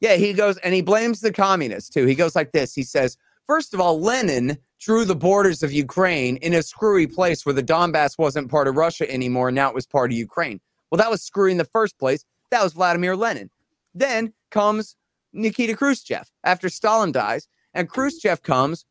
Yeah, 0.00 0.16
he 0.16 0.32
goes 0.32 0.58
and 0.58 0.74
he 0.74 0.80
blames 0.82 1.20
the 1.20 1.32
communists 1.32 1.90
too. 1.90 2.06
He 2.06 2.14
goes 2.14 2.34
like 2.36 2.52
this. 2.52 2.74
He 2.74 2.82
says, 2.82 3.16
first 3.46 3.72
of 3.74 3.80
all, 3.80 4.00
Lenin 4.00 4.58
drew 4.78 5.04
the 5.04 5.16
borders 5.16 5.62
of 5.62 5.72
Ukraine 5.72 6.36
in 6.38 6.54
a 6.54 6.62
screwy 6.62 7.06
place 7.06 7.44
where 7.44 7.52
the 7.52 7.62
Donbass 7.62 8.18
wasn't 8.18 8.50
part 8.50 8.68
of 8.68 8.76
Russia 8.76 9.10
anymore. 9.10 9.48
And 9.48 9.54
now 9.54 9.68
it 9.68 9.74
was 9.74 9.86
part 9.86 10.10
of 10.10 10.16
Ukraine. 10.16 10.60
Well, 10.90 10.98
that 10.98 11.10
was 11.10 11.22
screwy 11.22 11.52
in 11.52 11.58
the 11.58 11.64
first 11.64 11.98
place. 11.98 12.24
That 12.50 12.62
was 12.62 12.72
Vladimir 12.72 13.16
Lenin. 13.16 13.50
Then 13.94 14.32
comes 14.50 14.96
Nikita 15.32 15.76
Khrushchev 15.76 16.30
after 16.44 16.68
Stalin 16.68 17.12
dies, 17.12 17.48
and 17.74 17.88
Khrushchev 17.88 18.42
comes 18.42 18.86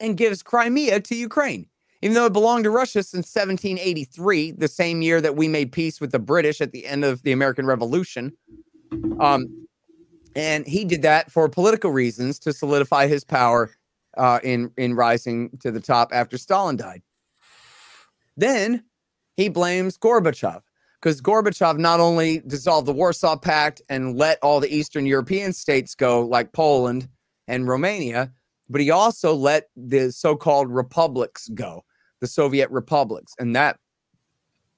and 0.00 0.16
gives 0.16 0.42
Crimea 0.42 1.00
to 1.00 1.14
Ukraine. 1.14 1.66
Even 2.02 2.14
though 2.14 2.26
it 2.26 2.32
belonged 2.32 2.64
to 2.64 2.70
Russia 2.70 3.02
since 3.02 3.34
1783, 3.34 4.52
the 4.52 4.68
same 4.68 5.00
year 5.00 5.20
that 5.20 5.36
we 5.36 5.48
made 5.48 5.72
peace 5.72 6.00
with 6.00 6.12
the 6.12 6.18
British 6.18 6.60
at 6.60 6.72
the 6.72 6.86
end 6.86 7.04
of 7.04 7.22
the 7.22 7.32
American 7.32 7.66
Revolution. 7.66 8.32
Um, 9.20 9.66
and 10.36 10.66
he 10.66 10.84
did 10.84 11.02
that 11.02 11.30
for 11.30 11.48
political 11.48 11.90
reasons 11.90 12.38
to 12.40 12.52
solidify 12.52 13.06
his 13.06 13.24
power 13.24 13.70
uh, 14.16 14.40
in 14.42 14.70
in 14.76 14.94
rising 14.94 15.50
to 15.60 15.70
the 15.70 15.80
top 15.80 16.10
after 16.12 16.38
Stalin 16.38 16.76
died. 16.76 17.02
Then 18.36 18.84
he 19.36 19.48
blames 19.48 19.98
Gorbachev 19.98 20.62
because 21.00 21.20
Gorbachev 21.20 21.78
not 21.78 22.00
only 22.00 22.40
dissolved 22.46 22.86
the 22.86 22.92
Warsaw 22.92 23.36
Pact 23.36 23.82
and 23.88 24.16
let 24.16 24.38
all 24.42 24.60
the 24.60 24.74
Eastern 24.74 25.06
European 25.06 25.52
states 25.52 25.94
go, 25.94 26.22
like 26.22 26.52
Poland 26.52 27.08
and 27.46 27.68
Romania, 27.68 28.32
but 28.70 28.80
he 28.80 28.90
also 28.90 29.34
let 29.34 29.68
the 29.76 30.10
so-called 30.10 30.70
republics 30.70 31.48
go, 31.54 31.84
the 32.20 32.26
Soviet 32.26 32.70
republics, 32.70 33.34
and 33.38 33.54
that, 33.54 33.78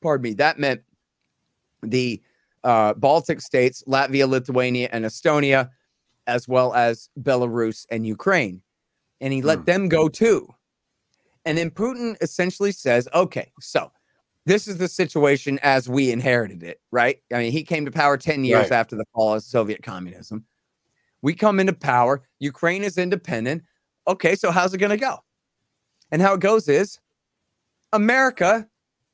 pardon 0.02 0.22
me, 0.22 0.34
that 0.34 0.58
meant 0.58 0.82
the 1.82 2.20
uh, 2.64 2.94
Baltic 2.94 3.40
states, 3.40 3.84
Latvia, 3.86 4.28
Lithuania, 4.28 4.88
and 4.90 5.04
Estonia, 5.04 5.70
as 6.26 6.48
well 6.48 6.74
as 6.74 7.08
Belarus 7.20 7.86
and 7.90 8.04
Ukraine. 8.04 8.60
And 9.20 9.32
he 9.32 9.42
let 9.42 9.60
Hmm. 9.60 9.64
them 9.64 9.88
go 9.88 10.08
too. 10.08 10.54
And 11.44 11.56
then 11.56 11.70
Putin 11.70 12.16
essentially 12.20 12.72
says, 12.72 13.08
okay, 13.14 13.52
so 13.60 13.92
this 14.46 14.66
is 14.68 14.78
the 14.78 14.88
situation 14.88 15.58
as 15.62 15.88
we 15.88 16.10
inherited 16.10 16.62
it, 16.62 16.80
right? 16.90 17.18
I 17.32 17.38
mean, 17.38 17.52
he 17.52 17.62
came 17.62 17.84
to 17.84 17.90
power 17.90 18.16
10 18.16 18.44
years 18.44 18.70
Right. 18.70 18.72
after 18.72 18.96
the 18.96 19.04
fall 19.14 19.34
of 19.34 19.42
Soviet 19.42 19.82
communism. 19.82 20.44
We 21.22 21.34
come 21.34 21.58
into 21.60 21.72
power, 21.72 22.22
Ukraine 22.40 22.84
is 22.84 22.98
independent. 22.98 23.62
Okay, 24.06 24.36
so 24.36 24.50
how's 24.50 24.74
it 24.74 24.78
going 24.78 24.90
to 24.90 24.96
go? 24.96 25.18
And 26.12 26.20
how 26.22 26.34
it 26.34 26.40
goes 26.40 26.68
is 26.68 26.98
America 27.92 28.68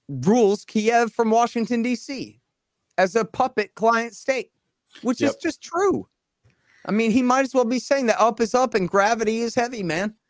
rules 0.08 0.64
Kiev 0.64 1.12
from 1.12 1.30
Washington, 1.30 1.82
D.C. 1.82 2.40
as 2.98 3.14
a 3.16 3.24
puppet 3.24 3.74
client 3.74 4.14
state, 4.14 4.50
which 5.02 5.20
is 5.22 5.36
just 5.36 5.62
true. 5.62 6.08
I 6.86 6.92
mean, 6.92 7.10
he 7.10 7.22
might 7.22 7.44
as 7.44 7.54
well 7.54 7.64
be 7.64 7.78
saying 7.78 8.06
that 8.06 8.20
up 8.20 8.40
is 8.40 8.54
up 8.54 8.74
and 8.74 8.88
gravity 8.88 9.40
is 9.40 9.54
heavy, 9.54 9.82
man. 9.82 10.14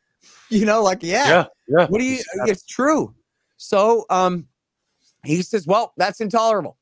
You 0.51 0.67
know, 0.67 0.83
like, 0.83 1.03
yeah, 1.03 1.29
Yeah, 1.29 1.45
yeah. 1.67 1.87
what 1.89 1.99
do 1.99 2.05
you? 2.05 2.23
It's 2.47 2.65
true. 2.65 3.13
So, 3.57 4.05
um, 4.09 4.47
He 5.25 5.43
says, 5.43 5.67
well, 5.67 5.95
that's 5.97 6.21
intolerable, 6.21 6.79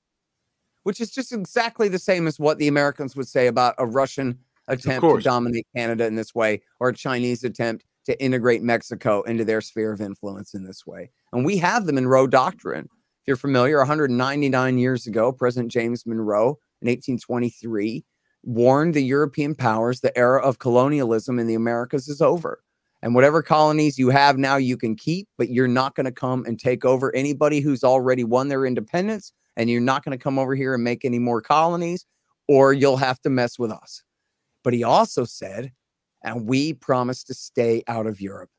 which 0.83 1.01
is 1.01 1.11
just 1.11 1.33
exactly 1.33 1.89
the 1.89 1.99
same 1.99 2.27
as 2.27 2.39
what 2.39 2.59
the 2.59 2.69
Americans 2.69 3.17
would 3.17 3.29
say 3.29 3.47
about 3.47 3.77
a 3.79 3.87
Russian 3.87 4.39
attempt 4.69 5.07
to 5.07 5.21
dominate 5.21 5.67
Canada 5.75 6.05
in 6.07 6.17
this 6.17 6.35
way 6.35 6.61
or 6.81 6.91
a 6.91 6.95
Chinese 6.95 7.45
attempt 7.45 7.85
to 8.07 8.23
integrate 8.23 8.63
Mexico 8.63 9.23
into 9.23 9.45
their 9.45 9.61
sphere 9.61 9.93
of 9.93 10.01
influence 10.01 10.53
in 10.53 10.65
this 10.65 10.87
way. 10.87 11.11
And 11.33 11.45
we 11.45 11.57
have 11.59 11.87
the 11.87 11.93
Monroe 11.93 12.27
Doctrine. 12.27 12.85
If 12.85 13.27
you're 13.27 13.37
familiar, 13.37 13.79
199 13.79 14.79
years 14.79 15.07
ago, 15.07 15.33
President 15.33 15.71
James 15.71 16.07
Monroe 16.07 16.59
in 16.83 16.89
1823 16.89 18.05
warned 18.43 18.95
the 18.95 19.03
European 19.03 19.55
powers 19.55 20.01
the 20.01 20.17
era 20.17 20.41
of 20.41 20.59
colonialism 20.59 21.39
in 21.39 21.47
the 21.47 21.55
Americas 21.55 22.09
is 22.09 22.21
over. 22.21 22.62
And 23.03 23.15
whatever 23.15 23.43
colonies 23.43 23.99
you 23.99 24.11
have 24.11 24.37
now, 24.37 24.57
you 24.57 24.77
can 24.77 24.95
keep, 24.95 25.29
but 25.39 25.51
you're 25.51 25.69
not 25.69 25.95
going 25.95 26.05
to 26.05 26.12
come 26.12 26.45
and 26.47 26.59
take 26.59 26.85
over 26.85 27.15
anybody 27.15 27.61
who's 27.61 27.83
already 27.83 28.25
won 28.25 28.49
their 28.49 28.67
independence. 28.67 29.33
And 29.57 29.71
you're 29.71 29.81
not 29.81 30.05
going 30.05 30.17
to 30.17 30.23
come 30.23 30.39
over 30.39 30.55
here 30.55 30.75
and 30.75 30.85
make 30.85 31.05
any 31.05 31.19
more 31.19 31.41
colonies, 31.41 32.07
or 32.47 32.73
you'll 32.73 32.97
have 32.99 33.21
to 33.23 33.31
mess 33.31 33.59
with 33.59 33.71
us. 33.71 34.03
But 34.62 34.75
he 34.75 34.85
also 34.85 35.25
said, 35.25 35.73
and 36.23 36.47
we 36.47 36.75
promise 36.75 37.25
to 37.25 37.35
stay 37.35 37.83
out 37.89 38.07
of 38.07 38.21
Europe. 38.21 38.51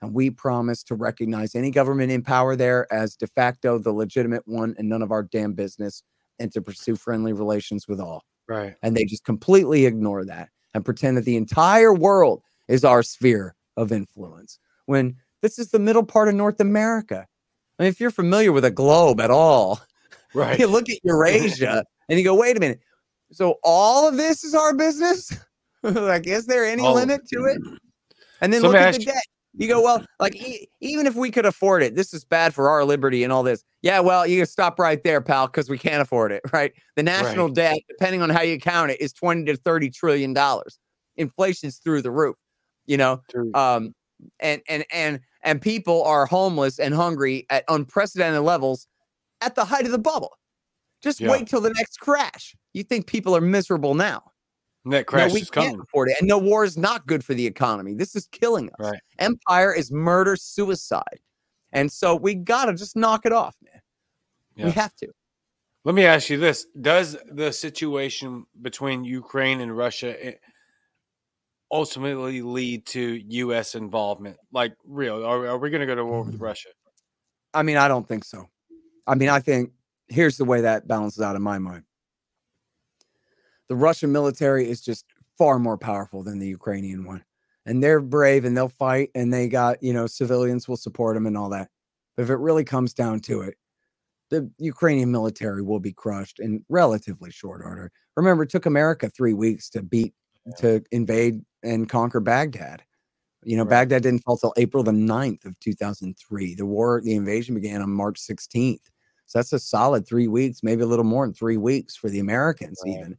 And 0.00 0.14
we 0.14 0.30
promise 0.30 0.82
to 0.84 0.94
recognize 0.94 1.54
any 1.54 1.70
government 1.70 2.10
in 2.10 2.22
power 2.22 2.56
there 2.56 2.92
as 2.92 3.14
de 3.14 3.26
facto 3.28 3.78
the 3.78 3.92
legitimate 3.92 4.42
one 4.46 4.74
and 4.78 4.88
none 4.88 5.02
of 5.02 5.12
our 5.12 5.22
damn 5.22 5.52
business, 5.52 6.02
and 6.38 6.50
to 6.52 6.60
pursue 6.60 6.96
friendly 6.96 7.32
relations 7.32 7.86
with 7.86 8.00
all 8.00 8.24
Right. 8.52 8.74
and 8.82 8.96
they 8.96 9.04
just 9.04 9.24
completely 9.24 9.86
ignore 9.86 10.24
that 10.24 10.50
and 10.74 10.84
pretend 10.84 11.16
that 11.16 11.24
the 11.24 11.36
entire 11.36 11.92
world 11.94 12.42
is 12.68 12.84
our 12.84 13.02
sphere 13.02 13.54
of 13.76 13.92
influence 13.92 14.58
when 14.86 15.16
this 15.40 15.58
is 15.58 15.70
the 15.70 15.78
middle 15.78 16.04
part 16.04 16.28
of 16.28 16.34
North 16.34 16.60
America. 16.60 17.26
I 17.78 17.82
mean, 17.82 17.88
if 17.90 18.00
you're 18.00 18.10
familiar 18.10 18.52
with 18.52 18.64
a 18.64 18.70
globe 18.70 19.20
at 19.20 19.30
all, 19.30 19.80
Right. 20.34 20.58
you 20.58 20.66
look 20.66 20.88
at 20.88 20.98
Eurasia 21.02 21.84
and 22.08 22.18
you 22.18 22.24
go, 22.24 22.34
wait 22.34 22.56
a 22.56 22.60
minute. 22.60 22.80
So 23.32 23.56
all 23.64 24.08
of 24.08 24.16
this 24.16 24.44
is 24.44 24.54
our 24.54 24.74
business? 24.74 25.32
like, 25.82 26.26
is 26.26 26.46
there 26.46 26.64
any 26.64 26.82
All 26.82 26.94
limit 26.94 27.26
to 27.28 27.44
it? 27.46 27.58
And 28.40 28.52
then 28.52 28.62
look 28.62 28.74
at 28.74 28.92
the 28.92 28.98
debt. 29.04 29.24
You 29.54 29.68
go, 29.68 29.82
well, 29.82 30.02
like 30.18 30.34
e- 30.34 30.66
even 30.80 31.06
if 31.06 31.14
we 31.14 31.30
could 31.30 31.44
afford 31.44 31.82
it, 31.82 31.94
this 31.94 32.14
is 32.14 32.24
bad 32.24 32.54
for 32.54 32.70
our 32.70 32.84
liberty 32.84 33.22
and 33.22 33.32
all 33.32 33.42
this. 33.42 33.64
Yeah, 33.82 34.00
well, 34.00 34.26
you 34.26 34.38
can 34.38 34.46
stop 34.46 34.78
right 34.78 35.02
there, 35.04 35.20
pal, 35.20 35.46
because 35.46 35.68
we 35.68 35.76
can't 35.76 36.00
afford 36.00 36.32
it, 36.32 36.42
right? 36.52 36.72
The 36.96 37.02
national 37.02 37.48
debt, 37.50 37.78
depending 37.88 38.22
on 38.22 38.30
how 38.30 38.40
you 38.42 38.58
count 38.58 38.90
it, 38.92 39.00
is 39.00 39.12
20 39.12 39.44
to 39.44 39.56
30 39.56 39.90
trillion 39.90 40.32
dollars. 40.32 40.78
Inflation's 41.16 41.76
through 41.78 42.00
the 42.02 42.10
roof, 42.10 42.36
you 42.86 42.96
know. 42.96 43.20
Um, 43.54 43.94
and 44.40 44.62
and 44.68 44.84
and 44.92 45.20
and 45.42 45.60
people 45.60 46.02
are 46.04 46.24
homeless 46.26 46.78
and 46.78 46.94
hungry 46.94 47.44
at 47.50 47.64
unprecedented 47.68 48.42
levels 48.42 48.86
at 49.42 49.54
the 49.54 49.64
height 49.64 49.84
of 49.84 49.92
the 49.92 49.98
bubble. 49.98 50.32
Just 51.02 51.20
Yeah. 51.20 51.30
wait 51.30 51.46
till 51.48 51.60
the 51.60 51.72
next 51.74 51.98
crash. 51.98 52.54
You 52.72 52.84
think 52.84 53.06
people 53.06 53.36
are 53.36 53.40
miserable 53.40 53.94
now? 53.94 54.31
Net 54.84 55.06
crash 55.06 55.28
no, 55.28 55.34
we 55.34 55.40
is 55.42 55.50
can't 55.50 55.66
coming. 55.66 55.80
afford 55.80 56.08
it. 56.10 56.16
And 56.18 56.28
no, 56.28 56.38
war 56.38 56.64
is 56.64 56.76
not 56.76 57.06
good 57.06 57.24
for 57.24 57.34
the 57.34 57.46
economy. 57.46 57.94
This 57.94 58.16
is 58.16 58.26
killing 58.26 58.68
us. 58.70 58.74
Right. 58.78 59.00
Empire 59.18 59.72
is 59.72 59.92
murder, 59.92 60.34
suicide. 60.34 61.20
And 61.72 61.90
so 61.90 62.16
we 62.16 62.34
got 62.34 62.66
to 62.66 62.74
just 62.74 62.96
knock 62.96 63.24
it 63.24 63.32
off, 63.32 63.56
man. 63.62 63.80
Yeah. 64.56 64.64
We 64.66 64.70
have 64.72 64.94
to. 64.96 65.08
Let 65.84 65.94
me 65.94 66.04
ask 66.04 66.30
you 66.30 66.36
this: 66.36 66.66
Does 66.80 67.16
the 67.30 67.52
situation 67.52 68.44
between 68.60 69.04
Ukraine 69.04 69.60
and 69.60 69.76
Russia 69.76 70.26
eh, 70.26 70.34
ultimately 71.70 72.42
lead 72.42 72.84
to 72.86 73.00
U.S. 73.00 73.74
involvement? 73.74 74.36
Like, 74.52 74.74
real? 74.84 75.24
Are, 75.24 75.46
are 75.46 75.58
we 75.58 75.70
going 75.70 75.80
to 75.80 75.86
go 75.86 75.94
to 75.94 76.04
war 76.04 76.22
with 76.22 76.40
Russia? 76.40 76.68
I 77.54 77.62
mean, 77.62 77.76
I 77.76 77.88
don't 77.88 78.06
think 78.06 78.24
so. 78.24 78.48
I 79.06 79.14
mean, 79.14 79.28
I 79.28 79.40
think 79.40 79.72
here's 80.08 80.36
the 80.36 80.44
way 80.44 80.60
that 80.60 80.86
balances 80.86 81.22
out 81.22 81.36
in 81.36 81.42
my 81.42 81.58
mind. 81.58 81.84
The 83.72 83.76
Russian 83.76 84.12
military 84.12 84.68
is 84.68 84.82
just 84.82 85.06
far 85.38 85.58
more 85.58 85.78
powerful 85.78 86.22
than 86.22 86.38
the 86.38 86.46
Ukrainian 86.46 87.06
one. 87.06 87.24
And 87.64 87.82
they're 87.82 88.00
brave 88.02 88.44
and 88.44 88.54
they'll 88.54 88.68
fight 88.68 89.08
and 89.14 89.32
they 89.32 89.48
got, 89.48 89.82
you 89.82 89.94
know, 89.94 90.06
civilians 90.06 90.68
will 90.68 90.76
support 90.76 91.16
them 91.16 91.24
and 91.24 91.38
all 91.38 91.48
that. 91.48 91.70
But 92.14 92.24
if 92.24 92.28
it 92.28 92.36
really 92.36 92.64
comes 92.64 92.92
down 92.92 93.20
to 93.20 93.40
it, 93.40 93.54
the 94.28 94.50
Ukrainian 94.58 95.10
military 95.10 95.62
will 95.62 95.80
be 95.80 95.94
crushed 95.94 96.38
in 96.38 96.62
relatively 96.68 97.30
short 97.30 97.62
order. 97.64 97.90
Remember, 98.14 98.42
it 98.42 98.50
took 98.50 98.66
America 98.66 99.08
three 99.08 99.32
weeks 99.32 99.70
to 99.70 99.82
beat, 99.82 100.12
to 100.58 100.82
invade 100.90 101.40
and 101.62 101.88
conquer 101.88 102.20
Baghdad. 102.20 102.82
You 103.42 103.56
know, 103.56 103.62
Right. 103.62 103.70
Baghdad 103.70 104.02
didn't 104.02 104.22
fall 104.22 104.36
till 104.36 104.52
April 104.58 104.82
the 104.82 104.92
9th 104.92 105.46
of 105.46 105.58
2003. 105.60 106.56
The 106.56 106.66
war, 106.66 107.00
the 107.02 107.14
invasion 107.14 107.54
began 107.54 107.80
on 107.80 107.88
March 107.88 108.20
16th. 108.20 108.90
So 109.24 109.38
that's 109.38 109.54
a 109.54 109.58
solid 109.58 110.06
three 110.06 110.28
weeks, 110.28 110.62
maybe 110.62 110.82
a 110.82 110.86
little 110.86 111.06
more 111.06 111.24
than 111.26 111.32
three 111.32 111.56
weeks 111.56 111.96
for 111.96 112.10
the 112.10 112.18
Americans, 112.18 112.78
Right. 112.84 112.98
even 112.98 113.18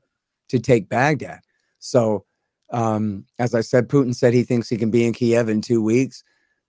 to 0.54 0.60
take 0.60 0.88
Baghdad. 0.90 1.42
So, 1.80 2.26
um, 2.72 3.26
as 3.40 3.54
I 3.54 3.62
said, 3.62 3.90
Putin 3.90 4.16
said 4.16 4.34
he 4.34 4.44
thinks 4.44 4.70
he 4.70 4.78
can 4.78 4.90
be 4.92 5.06
in 5.06 5.14
Kiev 5.14 5.50
in 5.50 5.62
two 5.62 5.82
weeks. 5.84 6.24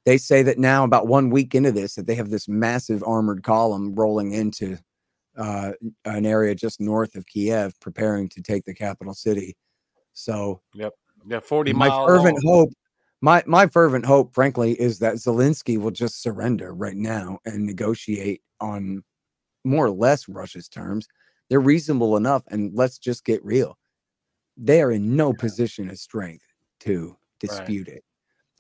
They 0.05 0.19
say 0.19 0.43
that 0.43 0.59
now, 0.59 0.85
about 0.85 1.07
one 1.07 1.31
week 1.31 1.55
into 1.55 1.73
this, 1.73 1.95
that 1.95 2.07
they 2.07 2.15
have 2.17 2.31
this 2.31 2.49
massive 2.49 3.03
armored 3.07 3.43
column 3.43 3.95
rolling 3.95 4.33
into 4.33 4.77
uh, 5.37 5.73
an 6.05 6.27
area 6.27 6.55
just 6.55 6.81
north 6.81 7.15
of 7.15 7.27
Kiev, 7.27 7.79
preparing 7.81 8.29
to 8.31 8.43
take 8.43 8.65
the 8.65 8.75
capital 8.75 9.15
city. 9.15 9.57
So, 10.13 10.61
yep, 10.75 10.93
Yeah, 11.27 11.41
forty 11.41 11.73
my 11.73 11.89
fervent 12.07 12.43
long. 12.45 12.55
hope 12.55 12.71
my 13.21 13.43
my 13.47 13.67
fervent 13.67 14.05
hope 14.05 14.35
frankly 14.35 14.79
is 14.81 14.99
that 14.99 15.15
zelensky 15.15 15.79
will 15.79 15.91
just 15.91 16.23
surrender 16.23 16.75
right 16.75 16.97
now 16.97 17.39
and 17.47 17.65
negotiate 17.65 18.43
on 18.61 19.03
more 19.65 19.87
or 19.87 19.91
less 19.91 20.29
russia's 20.29 20.69
terms 20.69 21.09
they're 21.49 21.61
reasonable 21.61 22.17
enough 22.17 22.43
and 22.49 22.73
let's 22.75 22.99
just 22.99 23.25
get 23.25 23.45
real. 23.45 23.79
They 24.57 24.83
are 24.83 24.93
in 24.93 25.17
no 25.17 25.33
position 25.33 25.91
of 25.91 25.99
strength 25.99 26.45
to 26.81 27.17
dispute 27.41 27.89
it. 27.89 28.05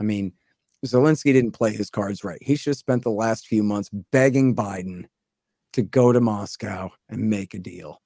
I 0.00 0.04
mean 0.04 0.32
zelensky 0.84 1.32
didn't 1.32 1.52
play 1.52 1.72
his 1.72 1.88
cards 1.88 2.24
right. 2.24 2.42
He 2.42 2.56
should 2.56 2.72
have 2.72 2.76
spent 2.76 3.04
the 3.04 3.10
last 3.10 3.46
few 3.46 3.62
months 3.62 3.88
begging 4.12 4.54
biden 4.54 5.04
to 5.72 5.82
go 5.82 6.12
to 6.12 6.20
moscow 6.20 6.90
and 7.08 7.30
make 7.30 7.54
a 7.54 7.58
deal. 7.58 8.02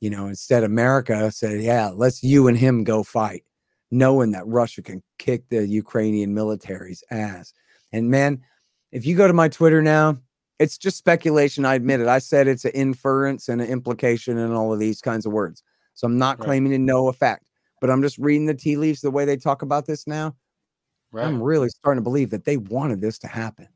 You 0.00 0.10
know 0.10 0.26
instead 0.26 0.64
america 0.64 1.30
said 1.30 1.60
yeah 1.60 1.90
let's 1.94 2.22
you 2.22 2.48
and 2.48 2.56
him 2.56 2.84
go 2.84 3.02
fight 3.02 3.44
knowing 3.90 4.30
that 4.32 4.46
Russia 4.46 4.82
can 4.82 5.02
kick 5.18 5.48
the 5.48 5.66
Ukrainian 5.66 6.32
military's 6.32 7.02
ass. 7.10 7.52
And 7.92 8.08
man, 8.08 8.40
if 8.92 9.04
you 9.04 9.16
go 9.16 9.26
to 9.26 9.32
my 9.32 9.48
Twitter 9.48 9.82
now, 9.82 10.18
it's 10.60 10.78
just 10.78 10.98
speculation. 10.98 11.64
I 11.64 11.74
admit 11.74 12.00
it. 12.00 12.06
I 12.06 12.18
said 12.18 12.46
it's 12.46 12.66
an 12.66 12.72
inference 12.72 13.48
and 13.48 13.60
an 13.60 13.68
implication 13.68 14.38
and 14.38 14.52
all 14.52 14.72
of 14.72 14.78
these 14.78 15.00
kinds 15.00 15.26
of 15.26 15.32
words. 15.32 15.62
So 15.94 16.06
I'm 16.06 16.18
not 16.18 16.38
Right. 16.38 16.44
claiming 16.44 16.70
to 16.72 16.78
know 16.78 17.08
a 17.08 17.12
fact, 17.12 17.46
but 17.80 17.90
I'm 17.90 18.02
just 18.02 18.18
reading 18.18 18.46
the 18.46 18.54
tea 18.54 18.76
leaves 18.76 19.00
the 19.00 19.10
way 19.10 19.24
they 19.24 19.36
talk 19.36 19.62
about 19.62 19.86
this 19.86 20.06
now. 20.06 20.36
Right. 21.12 21.26
I'm 21.26 21.42
really 21.42 21.70
starting 21.70 22.00
to 22.00 22.04
believe 22.04 22.30
that 22.30 22.44
they 22.44 22.58
wanted 22.58 23.00
this 23.00 23.18
to 23.20 23.26
happen. 23.26 23.68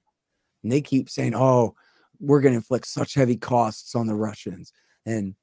And 0.62 0.70
they 0.70 0.80
keep 0.80 1.10
saying, 1.10 1.34
oh, 1.34 1.74
we're 2.20 2.40
going 2.40 2.52
to 2.52 2.58
inflict 2.58 2.86
such 2.86 3.14
heavy 3.14 3.36
costs 3.36 3.94
on 3.94 4.06
the 4.06 4.14
Russians. 4.14 4.72
And 5.06 5.34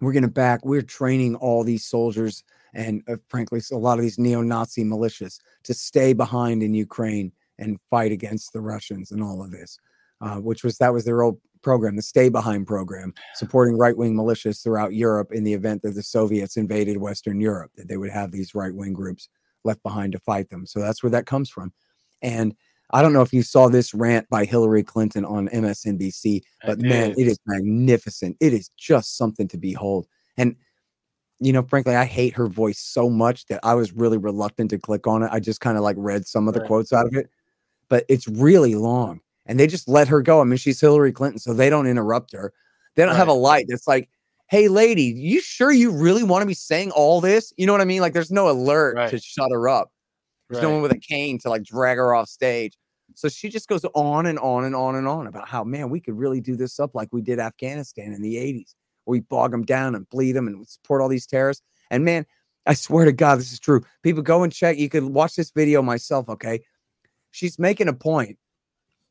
we're 0.00 0.12
going 0.12 0.22
to 0.22 0.28
back, 0.28 0.64
we're 0.64 0.82
training 0.82 1.34
all 1.36 1.64
these 1.64 1.84
soldiers 1.84 2.44
and 2.74 3.02
uh, 3.08 3.16
frankly, 3.28 3.60
a 3.72 3.76
lot 3.76 3.98
of 3.98 4.02
these 4.02 4.18
neo 4.18 4.42
Nazi 4.42 4.84
militias 4.84 5.40
to 5.64 5.74
stay 5.74 6.12
behind 6.12 6.62
in 6.62 6.74
Ukraine 6.74 7.32
and 7.58 7.80
fight 7.90 8.12
against 8.12 8.52
the 8.52 8.60
Russians 8.60 9.10
and 9.10 9.22
all 9.22 9.42
of 9.42 9.50
this, 9.50 9.78
uh, 10.20 10.36
which 10.36 10.64
was 10.64 10.78
that 10.78 10.92
was 10.92 11.04
their 11.04 11.22
old 11.22 11.40
program, 11.62 11.96
the 11.96 12.02
Stay 12.02 12.28
Behind 12.28 12.66
program, 12.66 13.12
supporting 13.34 13.76
right 13.76 13.96
wing 13.96 14.14
militias 14.14 14.62
throughout 14.62 14.94
Europe 14.94 15.32
in 15.32 15.44
the 15.44 15.54
event 15.54 15.82
that 15.82 15.94
the 15.94 16.02
Soviets 16.02 16.56
invaded 16.56 16.96
Western 16.98 17.40
Europe, 17.40 17.72
that 17.76 17.88
they 17.88 17.96
would 17.96 18.10
have 18.10 18.30
these 18.30 18.54
right 18.54 18.74
wing 18.74 18.92
groups 18.92 19.28
left 19.64 19.82
behind 19.82 20.12
to 20.12 20.18
fight 20.20 20.48
them. 20.50 20.66
So 20.66 20.80
that's 20.80 21.02
where 21.02 21.10
that 21.10 21.26
comes 21.26 21.50
from. 21.50 21.72
And 22.22 22.54
I 22.90 23.02
don't 23.02 23.12
know 23.12 23.22
if 23.22 23.32
you 23.32 23.42
saw 23.42 23.68
this 23.68 23.92
rant 23.92 24.28
by 24.30 24.44
Hillary 24.44 24.82
Clinton 24.82 25.24
on 25.24 25.48
MSNBC, 25.48 26.42
but 26.64 26.78
man, 26.80 27.10
it 27.18 27.26
is 27.26 27.38
magnificent. 27.44 28.36
It 28.40 28.52
is 28.52 28.70
just 28.78 29.16
something 29.16 29.46
to 29.48 29.58
behold. 29.58 30.06
And 30.36 30.56
you 31.40 31.52
know, 31.52 31.62
frankly, 31.62 31.94
I 31.94 32.04
hate 32.04 32.34
her 32.34 32.48
voice 32.48 32.80
so 32.80 33.08
much 33.08 33.46
that 33.46 33.60
I 33.62 33.74
was 33.74 33.92
really 33.92 34.18
reluctant 34.18 34.70
to 34.70 34.78
click 34.78 35.06
on 35.06 35.22
it. 35.22 35.30
I 35.32 35.38
just 35.38 35.60
kind 35.60 35.76
of 35.76 35.84
like 35.84 35.96
read 35.98 36.26
some 36.26 36.48
of 36.48 36.54
the 36.54 36.60
Right. 36.60 36.66
quotes 36.66 36.92
out 36.92 37.06
of 37.06 37.14
it, 37.14 37.30
but 37.88 38.04
it's 38.08 38.26
really 38.26 38.74
long. 38.74 39.20
And 39.48 39.58
they 39.58 39.66
just 39.66 39.88
let 39.88 40.06
her 40.08 40.22
go. 40.22 40.40
I 40.40 40.44
mean, 40.44 40.58
she's 40.58 40.80
Hillary 40.80 41.10
Clinton, 41.10 41.40
so 41.40 41.52
they 41.52 41.70
don't 41.70 41.86
interrupt 41.86 42.32
her. 42.32 42.52
They 42.94 43.04
don't 43.04 43.16
have 43.16 43.28
a 43.28 43.32
light 43.32 43.66
that's 43.68 43.88
like, 43.88 44.08
hey, 44.50 44.68
lady, 44.68 45.04
you 45.04 45.40
sure 45.40 45.72
you 45.72 45.90
really 45.90 46.22
want 46.22 46.42
to 46.42 46.46
be 46.46 46.54
saying 46.54 46.90
all 46.92 47.20
this? 47.20 47.52
You 47.56 47.66
know 47.66 47.72
what 47.72 47.80
I 47.80 47.86
mean? 47.86 48.00
Like, 48.00 48.12
there's 48.12 48.30
no 48.30 48.50
alert 48.50 49.10
to 49.10 49.18
shut 49.18 49.50
her 49.50 49.68
up. 49.68 49.90
There's 50.48 50.62
no 50.62 50.70
one 50.70 50.82
with 50.82 50.92
a 50.92 50.98
cane 50.98 51.38
to 51.40 51.50
like 51.50 51.62
drag 51.62 51.98
her 51.98 52.14
off 52.14 52.28
stage. 52.28 52.76
So 53.14 53.28
she 53.28 53.48
just 53.48 53.68
goes 53.68 53.84
on 53.94 54.26
and 54.26 54.38
on 54.38 54.64
and 54.64 54.74
on 54.74 54.94
and 54.94 55.08
on 55.08 55.26
about 55.26 55.48
how, 55.48 55.64
man, 55.64 55.90
we 55.90 56.00
could 56.00 56.16
really 56.16 56.40
do 56.40 56.56
this 56.56 56.78
up 56.78 56.94
like 56.94 57.08
we 57.10 57.22
did 57.22 57.38
Afghanistan 57.38 58.12
in 58.12 58.22
the 58.22 58.36
80s, 58.36 58.74
where 59.04 59.12
we 59.12 59.20
bog 59.20 59.50
them 59.50 59.64
down 59.64 59.94
and 59.94 60.08
bleed 60.10 60.32
them 60.32 60.46
and 60.46 60.66
support 60.68 61.00
all 61.00 61.08
these 61.08 61.26
terrorists. 61.26 61.62
And 61.90 62.04
man, 62.04 62.26
I 62.66 62.74
swear 62.74 63.06
to 63.06 63.12
God, 63.12 63.38
this 63.38 63.52
is 63.52 63.58
true. 63.58 63.82
People 64.02 64.22
go 64.22 64.42
and 64.42 64.52
check. 64.52 64.76
You 64.76 64.88
can 64.88 65.14
watch 65.14 65.36
this 65.36 65.50
video 65.50 65.80
myself, 65.80 66.28
okay? 66.28 66.60
She's 67.30 67.58
making 67.58 67.88
a 67.88 67.94
point 67.94 68.38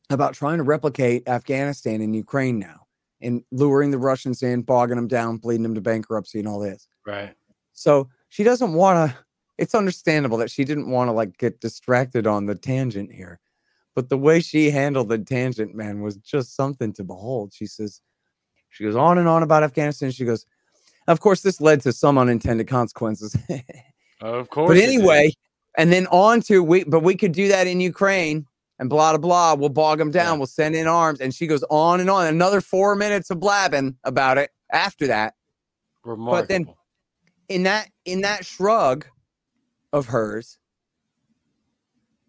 about 0.10 0.34
trying 0.34 0.58
to 0.58 0.64
replicate 0.64 1.28
Afghanistan 1.28 2.02
and 2.02 2.16
Ukraine 2.16 2.60
now. 2.60 2.82
and 3.20 3.44
luring 3.52 3.90
the 3.90 3.98
Russians 3.98 4.44
in, 4.44 4.62
bogging 4.62 4.96
them 4.96 5.08
down, 5.08 5.38
bleeding 5.38 5.64
them 5.64 5.74
to 5.74 5.82
bankruptcy, 5.82 6.40
and 6.40 6.48
all 6.48 6.60
this. 6.60 6.88
Right. 7.06 7.34
So 7.74 8.10
she 8.30 8.44
doesn't 8.44 8.74
want 8.74 9.12
to. 9.12 9.18
It's 9.58 9.74
understandable 9.74 10.38
that 10.38 10.52
she 10.52 10.64
didn't 10.64 10.90
want 10.90 11.08
to 11.08 11.12
like 11.14 11.36
get 11.40 11.60
distracted 11.60 12.28
on 12.28 12.46
the 12.46 12.54
tangent 12.54 13.12
here, 13.12 13.40
but 13.96 14.10
the 14.10 14.18
way 14.18 14.40
she 14.40 14.70
handled 14.70 15.10
the 15.10 15.18
tangent, 15.18 15.74
man, 15.74 16.02
was 16.02 16.18
just 16.18 16.56
something 16.56 16.94
to 16.94 17.04
behold. 17.04 17.54
She 17.56 17.66
says, 17.66 18.02
she 18.70 18.84
goes 18.84 18.96
on 18.96 19.18
and 19.18 19.28
on 19.28 19.42
about 19.42 19.64
Afghanistan. 19.64 20.12
She 20.12 20.26
goes, 20.26 20.46
of 21.08 21.20
course, 21.22 21.42
this 21.42 21.60
led 21.60 21.82
to 21.82 21.92
some 21.92 22.18
unintended 22.18 22.68
consequences. 22.68 23.36
Of 24.20 24.50
course. 24.50 24.70
but 24.70 24.78
anyway, 24.78 25.32
and 25.78 25.94
then 25.94 26.08
on 26.08 26.42
to 26.42 26.64
we, 26.64 26.84
but 26.86 27.02
we 27.02 27.16
could 27.16 27.34
do 27.34 27.50
that 27.50 27.68
in 27.68 27.80
Ukraine 27.80 28.48
and 28.80 28.90
blah 28.90 29.12
blah 29.12 29.18
blah. 29.20 29.54
We'll 29.56 29.70
bog 29.70 30.00
them 30.00 30.12
down. 30.12 30.34
Yeah. 30.36 30.38
We'll 30.38 30.48
send 30.48 30.76
in 30.76 30.88
arms. 30.88 31.20
And 31.22 31.34
she 31.34 31.48
goes 31.48 31.64
on 31.70 32.00
and 32.00 32.10
on. 32.10 32.28
Another 32.28 32.62
four 32.62 32.96
minutes 32.96 33.30
of 33.30 33.40
blabbing 33.40 33.96
about 34.04 34.38
it 34.38 34.52
after 34.72 35.08
that. 35.08 35.36
Remarkable. 36.04 36.48
then- 36.48 36.74
in 37.50 37.64
that 37.64 37.90
in 38.04 38.22
that 38.22 38.46
shrug 38.46 39.06
of 39.94 40.08
hers 40.08 40.58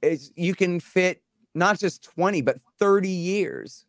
is 0.00 0.30
you 0.36 0.54
can 0.54 0.78
fit 0.78 1.22
not 1.56 1.78
just 1.78 2.04
20 2.04 2.40
but 2.42 2.56
30 2.78 3.08
years 3.08 3.84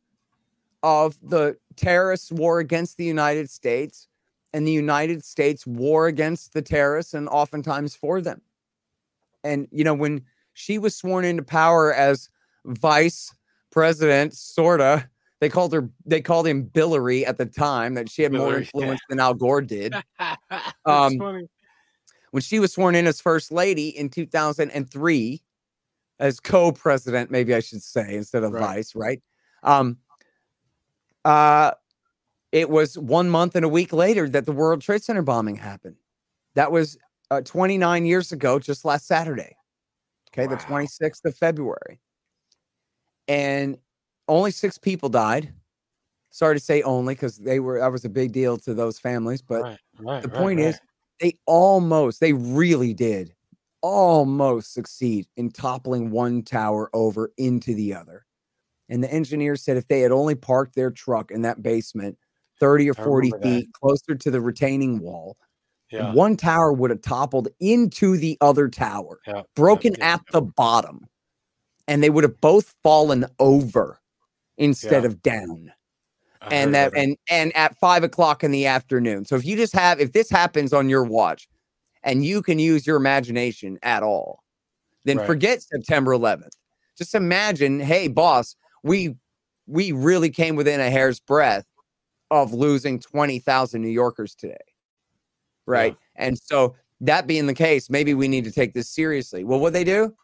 of 0.81 1.15
the 1.21 1.55
terrorist 1.75 2.31
war 2.31 2.59
against 2.59 2.97
the 2.97 3.05
United 3.05 3.47
States 3.49 4.07
and 4.53 4.65
the 4.65 4.71
United 4.71 5.23
States 5.23 5.67
war 5.67 6.07
against 6.07 6.53
the 6.53 6.63
terrorists 6.63 7.13
and 7.13 7.29
oftentimes 7.29 7.95
for 7.95 8.21
them. 8.21 8.41
And 9.43 9.67
you 9.71 9.83
know 9.83 9.93
when 9.93 10.25
she 10.53 10.79
was 10.79 10.95
sworn 10.95 11.25
into 11.25 11.43
power 11.43 11.93
as 11.93 12.27
vice 12.65 13.33
president 13.71 14.33
sorta. 14.33 15.09
They 15.41 15.49
called 15.49 15.71
her 15.73 15.89
they 16.05 16.21
called 16.21 16.47
him 16.47 16.63
Billary 16.63 17.25
at 17.25 17.37
the 17.37 17.45
time 17.45 17.93
that 17.93 18.09
she 18.09 18.23
had 18.23 18.31
more 18.33 18.47
Billary, 18.47 18.61
yeah. 18.61 18.67
influence 18.81 19.01
than 19.09 19.19
Al 19.19 19.33
Gore 19.33 19.61
did. 19.61 19.93
Um, 20.85 21.17
funny. 21.17 21.47
when 22.31 22.41
she 22.41 22.59
was 22.59 22.73
sworn 22.73 22.95
in 22.95 23.05
as 23.07 23.21
first 23.21 23.51
lady 23.51 23.89
in 23.89 24.09
2003 24.09 25.41
as 26.19 26.39
co-president 26.39 27.29
maybe 27.31 27.53
i 27.53 27.59
should 27.59 27.81
say 27.83 28.15
instead 28.15 28.43
of 28.43 28.51
Right. 28.51 28.61
vice 28.77 28.95
right? 28.95 29.21
Um 29.63 29.97
uh 31.25 31.71
it 32.51 32.69
was 32.69 32.97
one 32.97 33.29
month 33.29 33.55
and 33.55 33.63
a 33.65 33.69
week 33.69 33.93
later 33.93 34.27
that 34.29 34.45
the 34.45 34.51
world 34.51 34.81
trade 34.81 35.03
center 35.03 35.21
bombing 35.21 35.55
happened. 35.55 35.95
That 36.55 36.71
was 36.71 36.97
uh, 37.29 37.41
29 37.41 38.05
years 38.05 38.31
ago 38.31 38.57
just 38.59 38.83
last 38.85 39.05
saturday. 39.07 39.55
Okay 40.33 40.47
the 40.47 40.55
26th 40.57 41.25
of 41.25 41.35
february 41.35 41.99
and 43.29 43.77
only 44.27 44.51
six 44.51 44.77
people 44.77 45.07
died. 45.07 45.53
Sorry 46.31 46.55
to 46.55 46.59
say 46.59 46.81
only 46.81 47.15
because 47.15 47.37
they 47.37 47.59
were 47.59 47.79
that 47.79 47.91
was 47.91 48.03
a 48.05 48.09
big 48.09 48.33
deal 48.33 48.57
to 48.57 48.73
those 48.73 48.99
families 48.99 49.41
but 49.41 49.61
right, 49.61 49.79
right, 49.99 50.21
the 50.21 50.27
right, 50.27 50.37
point 50.37 50.59
is 50.59 50.75
right. 50.75 50.81
they 51.19 51.33
almost 51.47 52.19
they 52.19 52.33
really 52.33 52.93
did 52.93 53.33
almost 53.81 54.73
succeed 54.73 55.25
in 55.37 55.49
toppling 55.49 56.11
one 56.11 56.43
tower 56.43 56.89
over 56.93 57.31
into 57.37 57.73
the 57.73 57.93
other. 57.93 58.25
And 58.89 59.03
the 59.03 59.11
engineers 59.11 59.63
said 59.63 59.77
if 59.77 59.87
they 59.87 60.01
had 60.01 60.11
only 60.11 60.35
parked 60.35 60.75
their 60.75 60.91
truck 60.91 61.31
in 61.31 61.43
that 61.43 61.63
basement 61.63 62.17
30 62.59 62.89
or 62.89 62.93
40 62.93 63.09
remember 63.09 63.37
that. 63.37 63.43
feet 63.43 63.73
closer 63.73 64.15
to 64.15 64.31
the 64.31 64.41
retaining 64.41 64.99
wall 64.99 65.37
yeah, 65.91 66.13
one 66.13 66.35
tower 66.35 66.71
would 66.71 66.91
have 66.91 67.01
toppled 67.01 67.47
into 67.59 68.17
the 68.17 68.37
other 68.41 68.67
tower 68.67 69.19
yeah, 69.25 69.43
broken 69.55 69.95
yeah, 69.97 70.13
at 70.13 70.21
the 70.31 70.41
bottom 70.41 71.07
and 71.89 72.03
they 72.03 72.09
would 72.11 72.23
have 72.23 72.39
both 72.39 72.75
fallen 72.83 73.25
over 73.39 73.99
instead 74.57 75.03
Yeah. 75.03 75.07
of 75.07 75.21
down 75.23 75.73
I 76.41 76.53
and 76.53 76.73
that 76.75 76.95
and 76.95 77.17
and 77.29 77.53
at 77.55 77.77
five 77.79 78.03
o'clock 78.03 78.43
in 78.43 78.51
the 78.51 78.65
afternoon. 78.67 79.25
So 79.25 79.35
if 79.35 79.43
you 79.45 79.57
just 79.57 79.73
have 79.73 79.99
if 79.99 80.13
this 80.13 80.29
happens 80.29 80.71
on 80.71 80.87
your 80.87 81.03
watch 81.03 81.49
and 82.03 82.23
you 82.23 82.41
can 82.41 82.59
use 82.59 82.87
your 82.87 82.95
imagination 82.95 83.77
at 83.83 84.03
all, 84.03 84.43
then 85.03 85.17
Right. 85.17 85.25
forget 85.27 85.61
September 85.63 86.11
11th. 86.11 86.55
Just 86.97 87.15
imagine, 87.15 87.79
hey 87.79 88.07
boss, 88.07 88.55
we 88.83 89.15
we 89.67 89.91
really 89.91 90.29
came 90.29 90.55
within 90.55 90.79
a 90.79 90.89
hair's 90.89 91.19
breadth 91.19 91.67
of 92.31 92.53
losing 92.53 92.99
20,000 92.99 93.81
New 93.81 93.89
Yorkers 93.89 94.35
today. 94.35 94.57
Right? 95.65 95.97
And 96.15 96.37
so 96.37 96.75
that 97.01 97.25
being 97.27 97.47
the 97.47 97.53
case, 97.53 97.89
maybe 97.89 98.13
we 98.13 98.27
need 98.27 98.43
to 98.43 98.51
take 98.51 98.73
this 98.73 98.89
seriously. 98.89 99.43
Well, 99.43 99.59
what 99.59 99.73
they 99.73 99.83
do? 99.83 100.15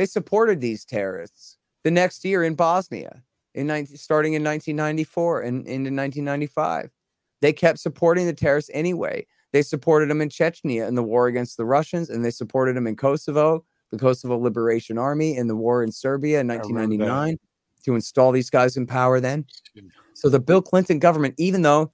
They 0.00 0.06
supported 0.06 0.62
these 0.62 0.86
terrorists 0.86 1.58
the 1.84 1.90
next 1.90 2.24
year 2.24 2.42
in 2.42 2.54
Bosnia 2.54 3.22
in 3.52 3.66
19, 3.66 3.98
starting 3.98 4.32
in 4.32 4.42
1994 4.42 5.42
and 5.42 5.56
into 5.66 5.90
1995. 5.90 6.90
They 7.42 7.52
kept 7.52 7.78
supporting 7.80 8.24
the 8.24 8.32
terrorists 8.32 8.70
anyway. 8.72 9.26
They 9.52 9.60
supported 9.60 10.08
them 10.08 10.22
in 10.22 10.30
Chechnya 10.30 10.88
in 10.88 10.94
the 10.94 11.02
war 11.02 11.26
against 11.26 11.58
the 11.58 11.66
Russians, 11.66 12.08
and 12.08 12.24
they 12.24 12.30
supported 12.30 12.76
them 12.76 12.86
in 12.86 12.96
Kosovo, 12.96 13.62
the 13.90 13.98
Kosovo 13.98 14.38
Liberation 14.38 14.96
Army, 14.96 15.36
in 15.36 15.48
the 15.48 15.56
war 15.56 15.82
in 15.82 15.92
Serbia 15.92 16.40
in 16.40 16.48
1999 16.48 17.38
to 17.84 17.94
install 17.94 18.32
these 18.32 18.48
guys 18.48 18.78
in 18.78 18.86
power 18.86 19.20
then. 19.20 19.44
So 20.14 20.30
the 20.30 20.40
Bill 20.40 20.62
Clinton 20.62 20.98
government, 20.98 21.34
even 21.36 21.60
though 21.60 21.92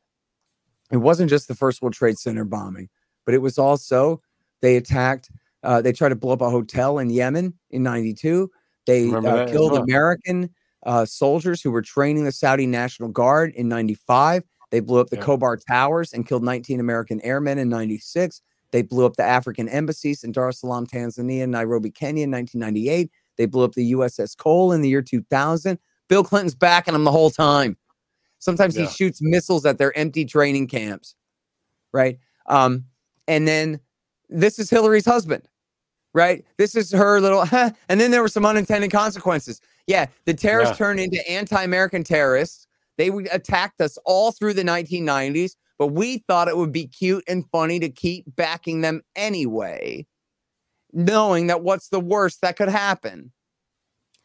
it 0.93 0.99
wasn't 0.99 1.29
just 1.29 1.49
the 1.49 1.57
first 1.57 1.83
World 1.83 1.95
Trade 1.95 2.19
Center 2.19 2.45
bombing, 2.45 2.89
but 3.25 3.35
it 3.35 3.43
was 3.43 3.59
also 3.59 4.23
they 4.61 4.77
attacked, 4.77 5.29
uh, 5.67 5.83
they 5.83 5.93
tried 5.93 6.11
to 6.11 6.17
blow 6.17 6.33
up 6.33 6.41
a 6.41 6.49
hotel 6.49 6.99
in 6.99 7.11
Yemen 7.11 7.53
in 7.71 7.83
92. 7.83 8.51
They 8.87 9.11
uh, 9.11 9.47
killed 9.51 9.73
well. 9.73 9.83
American 9.83 10.49
uh, 10.85 11.05
soldiers 11.05 11.61
who 11.61 11.73
were 11.73 11.83
training 11.83 12.25
the 12.25 12.33
Saudi 12.33 12.67
National 12.67 13.09
Guard 13.09 13.53
in 13.55 13.69
95. 13.69 14.45
They 14.71 14.81
blew 14.81 15.01
up 15.01 15.11
the 15.11 15.17
Yeah. 15.17 15.23
Khobar 15.23 15.59
Towers 15.67 16.13
and 16.13 16.27
killed 16.27 16.45
19 16.45 16.79
American 16.81 17.21
airmen 17.23 17.59
in 17.59 17.69
96. 17.69 18.41
They 18.71 18.83
blew 18.83 19.05
up 19.07 19.17
the 19.17 19.25
African 19.25 19.69
embassies 19.69 20.23
in 20.25 20.33
Dar 20.33 20.49
es 20.49 20.61
Salaam, 20.61 20.87
Tanzania, 20.87 21.43
and 21.43 21.53
Nairobi, 21.53 21.91
Kenya 21.91 22.25
in 22.25 22.31
1998. 22.31 23.11
They 23.37 23.47
blew 23.47 23.65
up 23.65 23.73
the 23.75 23.93
USS 23.93 24.37
Cole 24.37 24.73
in 24.73 24.83
the 24.83 24.89
year 24.89 25.03
2000. 25.03 25.79
Bill 26.09 26.23
Clinton's 26.25 26.55
backing 26.55 26.93
them 26.93 27.05
the 27.05 27.13
whole 27.13 27.31
time. 27.31 27.77
Sometimes 28.39 28.77
Yeah. 28.77 28.87
he 28.87 28.89
shoots 28.93 29.21
missiles 29.21 29.67
at 29.67 29.79
their 29.79 29.97
empty 29.99 30.25
training 30.25 30.69
camps, 30.69 31.17
right? 31.93 32.19
Um, 32.47 32.85
and 33.27 33.49
then 33.49 33.81
this 34.29 34.59
is 34.59 34.71
Hillary's 34.71 35.05
husband, 35.07 35.49
right? 36.17 36.47
This 36.57 36.75
is 36.75 36.91
her 36.93 37.21
little, 37.21 37.45
and 37.53 38.01
then 38.01 38.11
there 38.11 38.23
were 38.23 38.29
some 38.29 38.47
unintended 38.47 38.91
consequences. 38.91 39.61
Yeah, 39.87 40.07
the 40.25 40.33
terrorists 40.33 40.81
Yeah. 40.81 40.87
turned 40.87 40.99
into 40.99 41.31
anti-American 41.31 42.03
terrorists. 42.03 42.67
They 42.97 43.09
attacked 43.31 43.83
us 43.83 43.99
all 44.07 44.33
through 44.33 44.55
the 44.55 44.65
1990s, 44.65 45.57
but 45.79 45.89
we 45.89 46.19
thought 46.27 46.49
it 46.49 46.57
would 46.57 46.73
be 46.73 46.87
cute 46.87 47.23
and 47.29 47.45
funny 47.53 47.79
to 47.81 47.91
keep 47.91 48.25
backing 48.35 48.81
them 48.81 49.03
anyway, 49.15 50.07
knowing 50.95 51.49
that 51.49 51.63
what's 51.63 51.91
the 51.91 52.01
worst 52.01 52.41
that 52.41 52.57
could 52.57 52.71
happen? 52.71 53.31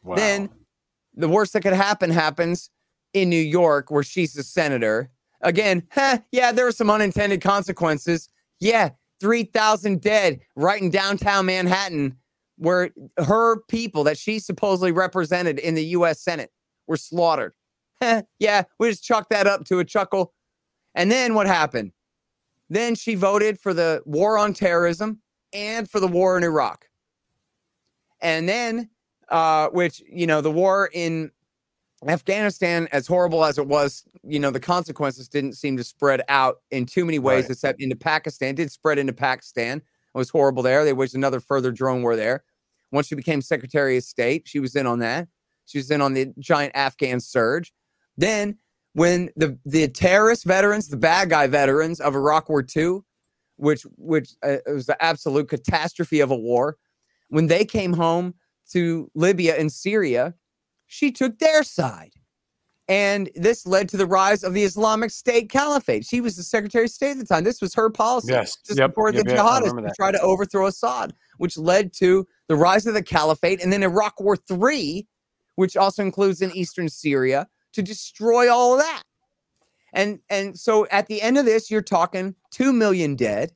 Wow. 0.02 0.16
Then 0.16 0.48
the 1.14 1.28
worst 1.28 1.52
that 1.52 1.60
could 1.60 1.74
happen 1.74 2.10
happens 2.10 2.70
in 3.12 3.28
New 3.28 3.36
York, 3.36 3.90
where 3.90 4.02
she's 4.02 4.34
a 4.38 4.42
senator. 4.42 5.10
Again, 5.42 5.86
huh, 5.90 6.20
yeah, 6.32 6.52
there 6.52 6.64
were 6.64 6.72
some 6.72 6.88
unintended 6.90 7.42
consequences. 7.42 8.30
Yeah, 8.60 8.90
3,000 9.22 10.00
dead 10.00 10.40
right 10.56 10.82
in 10.82 10.90
downtown 10.90 11.46
Manhattan, 11.46 12.18
where 12.58 12.90
her 13.16 13.62
people 13.68 14.04
that 14.04 14.18
she 14.18 14.40
supposedly 14.40 14.92
represented 14.92 15.58
in 15.60 15.74
the 15.74 15.84
US 15.86 16.20
Senate 16.20 16.50
were 16.86 16.98
slaughtered. 16.98 17.54
Yeah, 18.40 18.64
we 18.80 18.90
just 18.90 19.04
chalked 19.04 19.30
that 19.30 19.46
up 19.46 19.64
to 19.66 19.78
a 19.78 19.84
chuckle. 19.84 20.34
And 20.96 21.08
then 21.08 21.34
what 21.34 21.46
happened? 21.46 21.92
Then 22.68 22.96
she 22.96 23.14
voted 23.14 23.60
for 23.60 23.72
the 23.72 24.02
war 24.04 24.38
on 24.38 24.54
terrorism 24.54 25.22
and 25.52 25.88
for 25.88 26.00
the 26.00 26.08
war 26.08 26.36
in 26.36 26.42
Iraq. 26.42 26.86
And 28.20 28.48
then 28.48 28.90
uh, 29.28 29.68
which 29.68 30.02
you 30.10 30.26
know 30.26 30.40
the 30.40 30.50
war 30.50 30.90
in 30.92 31.30
Afghanistan, 32.08 32.88
as 32.92 33.06
horrible 33.06 33.44
as 33.44 33.58
it 33.58 33.66
was, 33.66 34.04
you 34.24 34.40
know 34.40 34.50
the 34.50 34.60
consequences 34.60 35.28
didn't 35.28 35.54
seem 35.54 35.76
to 35.76 35.84
spread 35.84 36.22
out 36.28 36.56
in 36.70 36.86
too 36.86 37.04
many 37.04 37.18
ways, 37.18 37.44
Right. 37.44 37.50
except 37.50 37.80
into 37.82 37.96
Pakistan. 37.96 38.50
It 38.50 38.56
did 38.56 38.72
spread 38.72 38.98
into 38.98 39.12
Pakistan. 39.12 39.78
It 39.78 40.18
was 40.18 40.28
horrible 40.30 40.62
there. 40.62 40.84
There 40.84 40.94
was 40.94 41.14
another 41.14 41.40
further 41.40 41.70
drone 41.70 42.02
war 42.02 42.16
there. 42.16 42.44
Once 42.90 43.06
she 43.06 43.14
became 43.14 43.40
Secretary 43.40 43.96
of 43.96 44.04
State, 44.04 44.42
she 44.46 44.60
was 44.60 44.76
in 44.76 44.86
on 44.86 44.98
that. 44.98 45.28
She 45.64 45.78
was 45.78 45.90
in 45.90 46.00
on 46.02 46.12
the 46.14 46.32
giant 46.38 46.72
Afghan 46.74 47.20
surge. 47.20 47.72
Then, 48.16 48.58
when 48.94 49.30
the 49.36 49.58
the 49.64 49.88
terrorist 49.88 50.44
veterans, 50.44 50.88
the 50.88 50.96
bad 50.98 51.30
guy 51.30 51.46
veterans 51.46 52.00
of 52.00 52.14
Iraq 52.14 52.48
War 52.48 52.64
II, 52.76 52.98
which 53.56 53.82
which 53.96 54.30
uh, 54.42 54.56
was 54.66 54.86
the 54.86 55.02
absolute 55.02 55.48
catastrophe 55.48 56.20
of 56.20 56.30
a 56.30 56.36
war, 56.36 56.76
when 57.28 57.46
they 57.46 57.64
came 57.64 57.92
home 57.94 58.34
to 58.72 59.10
Libya 59.14 59.54
and 59.56 59.70
Syria, 59.72 60.34
she 60.92 61.10
took 61.10 61.38
their 61.38 61.62
side. 61.62 62.12
And 62.86 63.30
this 63.34 63.64
led 63.64 63.88
to 63.90 63.96
the 63.96 64.06
rise 64.06 64.44
of 64.44 64.52
the 64.52 64.62
Islamic 64.64 65.10
State 65.10 65.48
Caliphate. 65.48 66.04
She 66.04 66.20
was 66.20 66.36
the 66.36 66.42
Secretary 66.42 66.84
of 66.84 66.90
State 66.90 67.12
at 67.12 67.18
the 67.18 67.24
time. 67.24 67.44
This 67.44 67.62
was 67.62 67.72
her 67.74 67.88
policy 67.88 68.32
Yes. 68.32 68.56
to 68.64 68.74
Yep, 68.74 68.90
support 68.90 69.14
yep, 69.14 69.24
the 69.24 69.30
yep, 69.30 69.40
jihadists 69.40 69.88
to 69.88 69.92
try 69.96 70.10
to 70.12 70.20
overthrow 70.20 70.66
Assad, 70.66 71.14
which 71.38 71.56
led 71.56 71.94
to 71.94 72.26
the 72.48 72.56
rise 72.56 72.86
of 72.86 72.92
the 72.92 73.02
Caliphate 73.02 73.62
and 73.62 73.72
then 73.72 73.82
Iraq 73.82 74.20
War 74.20 74.36
III, 74.50 75.06
which 75.54 75.76
also 75.78 76.02
includes 76.02 76.42
in 76.42 76.54
eastern 76.54 76.90
Syria, 76.90 77.48
to 77.72 77.82
destroy 77.82 78.52
all 78.52 78.74
of 78.74 78.80
that. 78.80 79.02
And 79.94 80.18
and 80.28 80.58
so 80.58 80.86
at 80.90 81.06
the 81.06 81.22
end 81.22 81.38
of 81.38 81.46
this, 81.46 81.70
you're 81.70 81.80
talking 81.80 82.34
two 82.50 82.72
million 82.72 83.14
dead, 83.16 83.52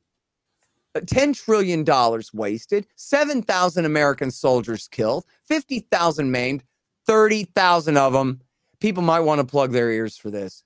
uh, 0.95 1.01
ten 1.05 1.33
trillion 1.33 1.83
dollars 1.83 2.33
wasted, 2.33 2.87
seven 2.95 3.43
thousand 3.43 3.85
American 3.85 4.31
soldiers 4.31 4.87
killed, 4.87 5.25
fifty 5.43 5.81
thousand 5.91 6.31
maimed, 6.31 6.63
thirty 7.07 7.45
thousand 7.45 7.97
of 7.97 8.13
them. 8.13 8.41
People 8.79 9.01
might 9.01 9.21
want 9.21 9.39
to 9.39 9.45
plug 9.45 9.71
their 9.71 9.91
ears 9.91 10.17
for 10.17 10.29
this. 10.29 10.63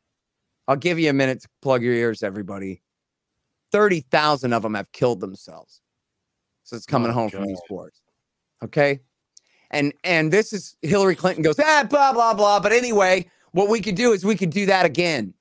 I'll 0.67 0.75
give 0.75 0.99
you 0.99 1.09
a 1.09 1.13
minute 1.13 1.41
to 1.41 1.49
plug 1.61 1.83
your 1.83 1.93
ears, 1.93 2.23
everybody. 2.23 2.81
Thirty 3.71 4.01
thousand 4.01 4.53
of 4.53 4.63
them 4.63 4.73
have 4.73 4.91
killed 4.91 5.19
themselves. 5.21 5.81
So 6.63 6.75
it's 6.75 6.85
coming 6.85 7.09
My 7.09 7.13
home 7.13 7.29
from 7.29 7.45
these 7.45 7.61
wars. 7.69 8.01
Okay. 8.63 8.99
And 9.71 9.93
and 10.03 10.31
this 10.31 10.53
is 10.53 10.75
Hillary 10.81 11.15
Clinton 11.15 11.43
goes, 11.43 11.59
ah, 11.59 11.85
blah, 11.89 12.13
blah, 12.13 12.33
blah. 12.33 12.59
But 12.59 12.73
anyway, 12.73 13.29
what 13.51 13.69
we 13.69 13.81
could 13.81 13.95
do 13.95 14.11
is 14.11 14.25
we 14.25 14.35
could 14.35 14.49
do 14.49 14.65
that 14.65 14.85
again. 14.85 15.33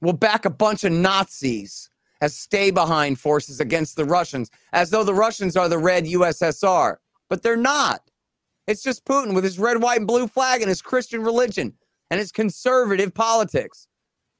We'll 0.00 0.12
back 0.12 0.44
a 0.44 0.50
bunch 0.50 0.84
of 0.84 0.92
Nazis 0.92 1.90
as 2.20 2.36
stay 2.36 2.70
behind 2.70 3.18
forces 3.18 3.60
against 3.60 3.96
the 3.96 4.04
Russians, 4.04 4.50
as 4.72 4.90
though 4.90 5.04
the 5.04 5.14
Russians 5.14 5.56
are 5.56 5.68
the 5.68 5.78
red 5.78 6.04
USSR. 6.04 6.96
But 7.28 7.42
they're 7.42 7.56
not. 7.56 8.05
It's 8.66 8.82
just 8.82 9.04
Putin 9.04 9.34
with 9.34 9.44
his 9.44 9.58
red, 9.58 9.80
white, 9.82 9.98
and 9.98 10.06
blue 10.06 10.26
flag 10.26 10.60
and 10.60 10.68
his 10.68 10.82
Christian 10.82 11.22
religion 11.22 11.72
and 12.10 12.18
his 12.18 12.32
conservative 12.32 13.14
politics 13.14 13.86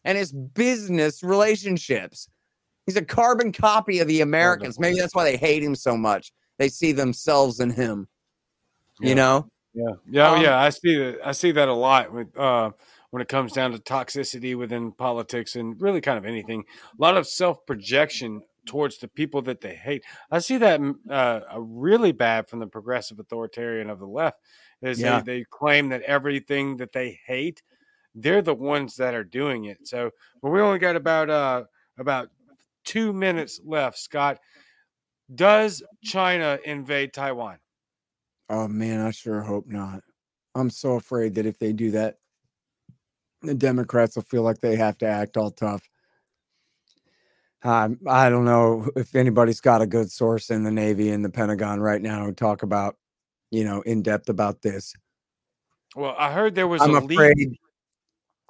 and 0.05 0.19
his 0.19 0.33
business 0.33 1.23
relationships. 1.23 2.29
He's 2.87 2.97
a 2.97 3.05
carbon 3.05 3.53
copy 3.53 3.99
of 3.99 4.09
the 4.09 4.21
Americans. 4.21 4.79
Maybe 4.79 4.99
that's 4.99 5.15
why 5.15 5.25
they 5.25 5.37
hate 5.37 5.63
him 5.63 5.75
so 5.75 5.97
much. 5.97 6.33
They 6.59 6.69
see 6.69 6.93
themselves 6.93 7.61
in 7.61 7.71
him. 7.71 8.09
Yeah. 9.01 9.09
You 9.09 9.15
know? 9.15 9.51
Yeah, 9.75 9.93
yeah, 10.09 10.31
Um, 10.31 10.43
yeah. 10.43 10.59
I 10.59 10.71
see 10.71 10.97
that. 10.97 11.19
I 11.25 11.33
see 11.33 11.53
that 11.53 11.69
a 11.69 11.75
lot 11.75 12.13
with 12.13 12.37
uh, 12.39 12.71
when 13.11 13.21
it 13.21 13.29
comes 13.29 13.53
down 13.53 13.73
to 13.73 13.79
toxicity 13.79 14.57
within 14.57 14.91
politics 14.93 15.57
and 15.57 15.81
really 15.81 16.01
kind 16.01 16.17
of 16.17 16.25
anything. 16.25 16.65
A 16.99 17.03
lot 17.03 17.17
of 17.17 17.27
self 17.27 17.67
projection 17.67 18.41
towards 18.67 18.99
the 18.99 19.09
people 19.09 19.43
that 19.43 19.61
they 19.61 19.75
hate. 19.75 20.05
I 20.31 20.41
see 20.41 20.59
that 20.59 20.81
mm, 20.81 20.95
uh, 21.09 21.41
uh, 21.55 21.61
really 21.61 22.13
bad 22.13 22.49
from 22.49 22.59
the 22.59 22.67
progressive 22.67 23.19
authoritarian 23.19 23.89
of 23.91 23.99
the 23.99 24.07
left. 24.07 24.41
Is 24.83 24.99
Yeah. 24.99 25.23
they, 25.23 25.39
they 25.39 25.45
claim 25.51 25.89
that 25.89 26.03
everything 26.03 26.77
that 26.79 26.93
they 26.93 27.19
hate, 27.27 27.63
they're 28.15 28.43
the 28.43 28.55
ones 28.55 28.97
that 28.97 29.15
are 29.15 29.25
doing 29.25 29.67
it. 29.67 29.87
So, 29.87 30.11
but 30.43 30.51
we 30.51 30.61
only 30.61 30.79
got 30.79 30.97
about 30.97 31.31
uh, 31.31 31.65
about 31.99 32.29
two 32.85 33.13
minutes 33.13 33.61
left. 33.65 33.99
Scott, 33.99 34.39
does 35.35 35.83
China 36.03 36.59
invade 36.65 37.13
Taiwan? 37.13 37.59
Oh 38.49 38.69
man, 38.69 39.01
I 39.01 39.11
sure 39.11 39.41
hope 39.43 39.67
not. 39.67 40.03
I'm 40.55 40.71
so 40.71 40.93
afraid 40.93 41.35
that 41.35 41.47
if 41.47 41.59
they 41.59 41.73
do 41.73 41.91
that, 41.93 42.19
the 43.43 43.55
Democrats 43.55 44.17
will 44.17 44.23
feel 44.23 44.43
like 44.43 44.59
they 44.59 44.77
have 44.77 44.99
to 44.99 45.07
act 45.07 45.37
all 45.37 45.51
tough. 45.51 45.83
Um, 47.67 47.99
I 48.07 48.31
don't 48.31 48.45
know 48.45 48.89
if 48.95 49.17
anybody's 49.17 49.61
got 49.61 49.83
a 49.83 49.89
good 49.89 50.09
source 50.09 50.51
in 50.51 50.63
the 50.63 50.71
Navy 50.71 51.11
and 51.11 51.25
the 51.25 51.29
Pentagon 51.29 51.81
right 51.81 52.01
now 52.01 52.27
to 52.27 52.33
talk 52.33 52.63
about, 52.63 52.97
you 53.51 53.65
know, 53.65 53.81
in 53.81 54.03
depth 54.03 54.29
about 54.29 54.63
this. 54.63 54.95
Well, 55.97 56.15
I 56.17 56.31
heard 56.31 56.55
there 56.55 56.69
was 56.69 56.81
I'm 56.81 56.95
a 56.95 57.01
leak 57.01 57.19
afraid. 57.19 57.57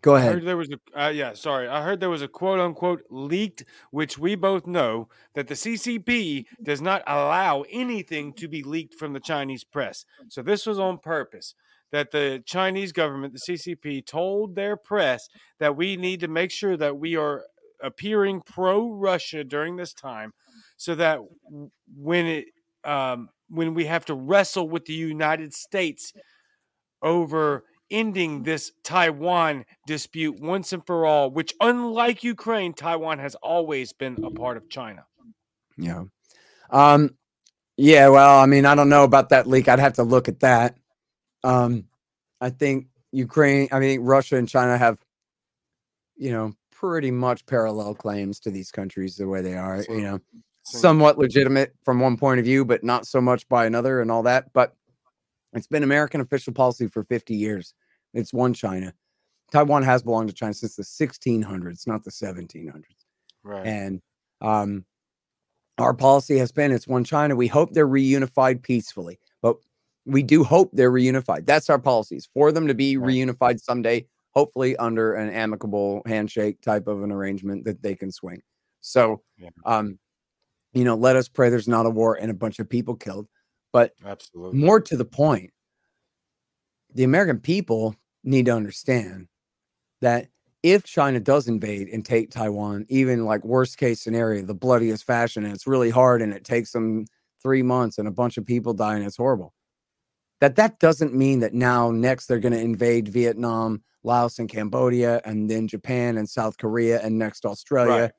Go 0.02 0.16
I 0.16 0.20
ahead. 0.20 0.34
heard 0.34 0.44
there 0.44 0.56
was 0.58 0.68
a 0.68 1.02
uh, 1.02 1.08
yeah, 1.08 1.32
sorry. 1.32 1.66
I 1.66 1.82
heard 1.82 1.98
there 1.98 2.10
was 2.10 2.20
a 2.20 2.28
quote 2.28 2.60
unquote 2.60 3.04
leaked, 3.08 3.64
which 3.90 4.18
we 4.18 4.34
both 4.34 4.66
know 4.66 5.08
that 5.34 5.48
the 5.48 5.54
CCP 5.54 6.44
does 6.62 6.82
not 6.82 7.02
allow 7.06 7.64
anything 7.70 8.34
to 8.34 8.48
be 8.48 8.62
leaked 8.62 8.96
from 8.96 9.14
the 9.14 9.20
Chinese 9.20 9.64
press. 9.64 10.04
So 10.28 10.42
this 10.42 10.66
was 10.66 10.78
on 10.78 10.98
purpose. 10.98 11.54
That 11.92 12.10
the 12.10 12.42
Chinese 12.44 12.92
government, 12.92 13.32
the 13.32 13.52
CCP, 13.54 14.04
told 14.04 14.56
their 14.56 14.76
press 14.76 15.28
that 15.60 15.76
we 15.76 15.96
need 15.96 16.20
to 16.20 16.28
make 16.28 16.50
sure 16.50 16.76
that 16.76 16.98
we 16.98 17.16
are 17.16 17.44
appearing 17.82 18.42
pro 18.42 18.92
Russia 18.92 19.44
during 19.44 19.76
this 19.76 19.92
time, 19.92 20.32
so 20.76 20.94
that 20.94 21.20
when 21.96 22.26
it 22.26 22.46
um, 22.84 23.28
when 23.48 23.74
we 23.74 23.84
have 23.86 24.04
to 24.06 24.14
wrestle 24.14 24.68
with 24.68 24.84
the 24.86 24.92
United 24.92 25.52
States 25.54 26.12
over 27.02 27.64
ending 27.90 28.42
this 28.42 28.72
Taiwan 28.82 29.64
dispute 29.86 30.40
once 30.40 30.72
and 30.72 30.84
for 30.86 31.06
all, 31.06 31.30
which, 31.30 31.54
unlike 31.60 32.24
Ukraine, 32.24 32.72
Taiwan 32.72 33.18
has 33.18 33.34
always 33.36 33.92
been 33.92 34.16
a 34.24 34.30
part 34.30 34.56
of 34.56 34.68
China. 34.68 35.04
Yeah. 35.76 36.04
Um 36.70 37.16
yeah, 37.78 38.08
well, 38.08 38.40
I 38.40 38.46
mean, 38.46 38.64
I 38.64 38.74
don't 38.74 38.88
know 38.88 39.04
about 39.04 39.28
that 39.28 39.46
leak. 39.46 39.68
I'd 39.68 39.78
have 39.78 39.94
to 39.94 40.02
look 40.02 40.28
at 40.28 40.40
that. 40.40 40.76
Um 41.44 41.86
I 42.40 42.50
think 42.50 42.88
Ukraine, 43.12 43.68
I 43.70 43.78
mean, 43.78 44.00
Russia 44.00 44.36
and 44.36 44.48
China 44.48 44.76
have 44.76 44.98
you 46.16 46.32
know, 46.32 46.54
pretty 46.78 47.10
much 47.10 47.44
parallel 47.46 47.94
claims 47.94 48.38
to 48.40 48.50
these 48.50 48.70
countries 48.70 49.16
the 49.16 49.26
way 49.26 49.40
they 49.40 49.54
are, 49.54 49.84
you 49.88 50.02
know, 50.02 50.20
somewhat 50.62 51.18
legitimate 51.18 51.72
from 51.82 52.00
one 52.00 52.16
point 52.16 52.38
of 52.38 52.44
view, 52.44 52.64
but 52.64 52.84
not 52.84 53.06
so 53.06 53.20
much 53.20 53.48
by 53.48 53.64
another 53.66 54.00
and 54.00 54.10
all 54.10 54.22
that, 54.22 54.52
but 54.52 54.74
it's 55.54 55.66
been 55.66 55.82
American 55.82 56.20
official 56.20 56.52
policy 56.52 56.86
for 56.86 57.02
50 57.04 57.34
years. 57.34 57.72
It's 58.12 58.32
one 58.32 58.52
China. 58.52 58.92
Taiwan 59.52 59.82
has 59.84 60.02
belonged 60.02 60.28
to 60.28 60.34
China 60.34 60.52
since 60.52 60.76
the 60.76 60.82
1600s, 60.82 61.86
not 61.86 62.04
the 62.04 62.10
1700s 62.10 62.82
Right. 63.42 63.66
and 63.66 64.02
um, 64.40 64.84
our 65.78 65.94
policy 65.94 66.36
has 66.38 66.52
been 66.52 66.72
it's 66.72 66.88
one 66.88 67.04
China. 67.04 67.36
We 67.36 67.46
hope 67.46 67.72
they're 67.72 67.88
reunified 67.88 68.62
peacefully, 68.62 69.18
but 69.40 69.56
we 70.04 70.22
do 70.22 70.42
hope 70.44 70.70
they're 70.72 70.92
reunified. 70.92 71.46
That's 71.46 71.70
our 71.70 71.78
policies 71.78 72.28
for 72.34 72.52
them 72.52 72.66
to 72.66 72.74
be 72.74 72.96
Right. 72.96 73.14
reunified 73.14 73.60
someday, 73.60 74.06
hopefully 74.36 74.76
under 74.76 75.14
an 75.14 75.30
amicable 75.30 76.02
handshake 76.06 76.60
type 76.60 76.86
of 76.86 77.02
an 77.02 77.10
arrangement 77.10 77.64
that 77.64 77.82
they 77.82 77.94
can 77.96 78.12
swing. 78.12 78.42
So, 78.82 79.22
Yeah. 79.38 79.48
um, 79.64 79.98
you 80.74 80.84
know, 80.84 80.94
let 80.94 81.16
us 81.16 81.28
pray 81.28 81.48
there's 81.50 81.66
not 81.68 81.86
a 81.86 81.90
war 81.90 82.16
and 82.20 82.30
a 82.30 82.34
bunch 82.34 82.58
of 82.58 82.68
people 82.68 82.94
killed. 82.96 83.28
But 83.72 83.94
Absolutely. 84.04 84.58
more 84.60 84.80
to 84.82 84.96
the 84.96 85.06
point, 85.06 85.52
the 86.94 87.04
American 87.04 87.40
people 87.40 87.96
need 88.24 88.46
to 88.46 88.52
understand 88.52 89.28
that 90.02 90.28
if 90.62 90.84
China 90.84 91.20
does 91.20 91.48
invade 91.48 91.88
and 91.88 92.04
take 92.04 92.30
Taiwan, 92.30 92.86
even 92.90 93.24
like 93.24 93.44
worst 93.44 93.78
case 93.78 94.02
scenario, 94.02 94.42
the 94.42 94.54
bloodiest 94.54 95.04
fashion, 95.04 95.44
and 95.44 95.54
it's 95.54 95.66
really 95.66 95.90
hard 95.90 96.20
and 96.22 96.34
it 96.34 96.44
takes 96.44 96.72
them 96.72 97.06
three 97.42 97.62
months 97.62 97.98
and 97.98 98.08
a 98.08 98.12
bunch 98.12 98.36
of 98.36 98.44
people 98.44 98.74
die 98.74 98.96
and 98.96 99.04
it's 99.06 99.16
horrible. 99.16 99.54
That 100.40 100.56
that 100.56 100.78
doesn't 100.78 101.14
mean 101.14 101.40
that 101.40 101.54
now 101.54 101.90
next 101.90 102.26
they're 102.26 102.38
going 102.38 102.52
to 102.52 102.60
invade 102.60 103.08
Vietnam, 103.08 103.82
Laos, 104.04 104.38
and 104.38 104.48
Cambodia, 104.48 105.20
and 105.24 105.50
then 105.50 105.66
Japan 105.66 106.18
and 106.18 106.28
South 106.28 106.58
Korea, 106.58 107.00
and 107.02 107.18
next 107.18 107.46
Australia, 107.46 108.02
Right. 108.02 108.12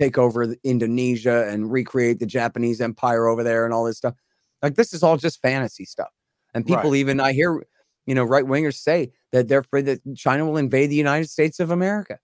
take 0.00 0.18
over 0.18 0.54
Indonesia 0.62 1.48
and 1.48 1.70
recreate 1.70 2.20
the 2.20 2.26
Japanese 2.26 2.80
empire 2.80 3.26
over 3.26 3.42
there 3.42 3.64
and 3.64 3.74
all 3.74 3.84
this 3.84 3.98
stuff. 3.98 4.14
Like 4.62 4.76
this 4.76 4.94
is 4.94 5.02
all 5.02 5.16
just 5.16 5.42
fantasy 5.42 5.84
stuff. 5.84 6.10
And 6.54 6.64
people 6.64 6.90
Right. 6.90 6.98
even 6.98 7.20
I 7.20 7.32
hear, 7.32 7.62
you 8.06 8.14
know, 8.14 8.24
right 8.24 8.44
wingers 8.44 8.76
say 8.76 9.12
that 9.32 9.48
they're 9.48 9.60
afraid 9.60 9.86
that 9.86 10.00
China 10.16 10.46
will 10.46 10.56
invade 10.56 10.90
the 10.90 10.96
United 10.96 11.28
States 11.28 11.58
of 11.58 11.70
America. 11.70 12.18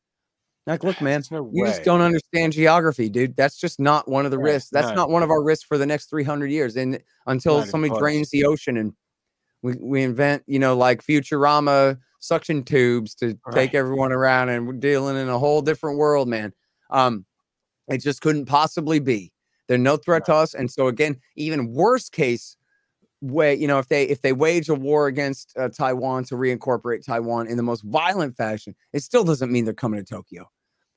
Like, 0.66 0.84
look, 0.84 1.00
man, 1.00 1.22
no 1.32 1.50
you 1.52 1.66
just 1.66 1.82
don't 1.82 2.00
understand 2.00 2.52
geography, 2.52 3.08
dude. 3.08 3.34
That's 3.34 3.56
just 3.56 3.80
not 3.80 4.08
one 4.08 4.24
of 4.24 4.30
the 4.30 4.38
risks. 4.38 4.70
That's 4.70 4.90
no. 4.90 4.94
not 4.94 5.10
one 5.10 5.22
of 5.24 5.30
our 5.30 5.42
risks 5.42 5.64
for 5.64 5.78
the 5.78 5.86
next 5.86 6.10
300 6.10 6.50
years. 6.50 6.76
And 6.76 7.02
until 7.26 7.64
somebody 7.64 7.92
drains 7.98 8.30
the 8.30 8.44
ocean 8.44 8.76
and 8.76 8.92
we, 9.62 9.74
we 9.80 10.02
invent, 10.02 10.42
you 10.46 10.58
know, 10.58 10.76
like 10.76 11.04
Futurama 11.04 11.98
suction 12.20 12.62
tubes 12.62 13.14
to 13.16 13.38
take 13.52 13.74
everyone 13.74 14.12
around 14.12 14.50
and 14.50 14.66
we're 14.66 14.74
dealing 14.74 15.16
in 15.16 15.28
a 15.28 15.38
whole 15.38 15.62
different 15.62 15.98
world, 15.98 16.28
man. 16.28 16.52
Um, 16.90 17.24
it 17.88 17.98
just 17.98 18.20
couldn't 18.20 18.46
possibly 18.46 18.98
be. 19.00 19.32
They're 19.68 19.78
no 19.78 19.96
threat 19.96 20.24
to 20.26 20.34
us. 20.34 20.54
And 20.54 20.70
so 20.70 20.88
again, 20.88 21.16
even 21.36 21.72
worst 21.72 22.12
case 22.12 22.56
way, 23.20 23.54
you 23.54 23.66
know, 23.66 23.78
if 23.78 23.88
they 23.88 24.04
if 24.04 24.22
they 24.22 24.32
wage 24.32 24.68
a 24.68 24.74
war 24.74 25.06
against 25.06 25.56
uh, 25.56 25.68
Taiwan 25.68 26.24
to 26.24 26.34
reincorporate 26.34 27.04
Taiwan 27.04 27.46
in 27.46 27.56
the 27.56 27.62
most 27.62 27.82
violent 27.82 28.36
fashion, 28.36 28.74
it 28.92 29.02
still 29.02 29.24
doesn't 29.24 29.52
mean 29.52 29.64
they're 29.64 29.74
coming 29.74 30.02
to 30.02 30.04
Tokyo. 30.04 30.50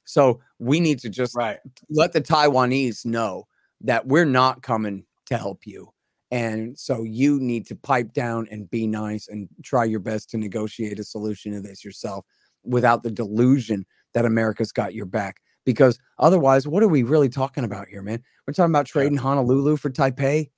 So 0.05 0.41
we 0.59 0.79
need 0.79 0.99
to 0.99 1.09
just 1.09 1.35
Right. 1.35 1.59
let 1.89 2.13
the 2.13 2.21
Taiwanese 2.21 3.05
know 3.05 3.47
that 3.81 4.07
we're 4.07 4.25
not 4.25 4.61
coming 4.61 5.05
to 5.27 5.37
help 5.37 5.65
you. 5.65 5.93
And 6.33 6.75
so 6.79 7.03
you 7.03 7.39
need 7.39 7.67
to 7.67 7.75
pipe 7.75 8.11
down 8.11 8.47
and 8.49 8.67
be 8.71 8.87
nice 8.87 9.27
and 9.27 9.47
try 9.61 9.83
your 9.85 9.99
best 9.99 10.31
to 10.31 10.37
negotiate 10.39 10.97
a 10.97 11.03
solution 11.03 11.51
to 11.53 11.61
this 11.61 11.85
yourself 11.85 12.25
without 12.63 13.03
the 13.03 13.11
delusion 13.11 13.85
that 14.15 14.25
America's 14.25 14.71
got 14.71 14.95
your 14.95 15.05
back. 15.05 15.41
Because 15.63 15.99
otherwise, 16.17 16.67
what 16.67 16.81
are 16.81 16.87
we 16.87 17.03
really 17.03 17.29
talking 17.29 17.63
about 17.63 17.87
here, 17.87 18.01
man? 18.01 18.23
We're 18.47 18.53
talking 18.53 18.71
about 18.71 18.87
trading 18.87 19.15
Honolulu 19.15 19.77
for 19.77 19.91
Taipei, 19.91 20.49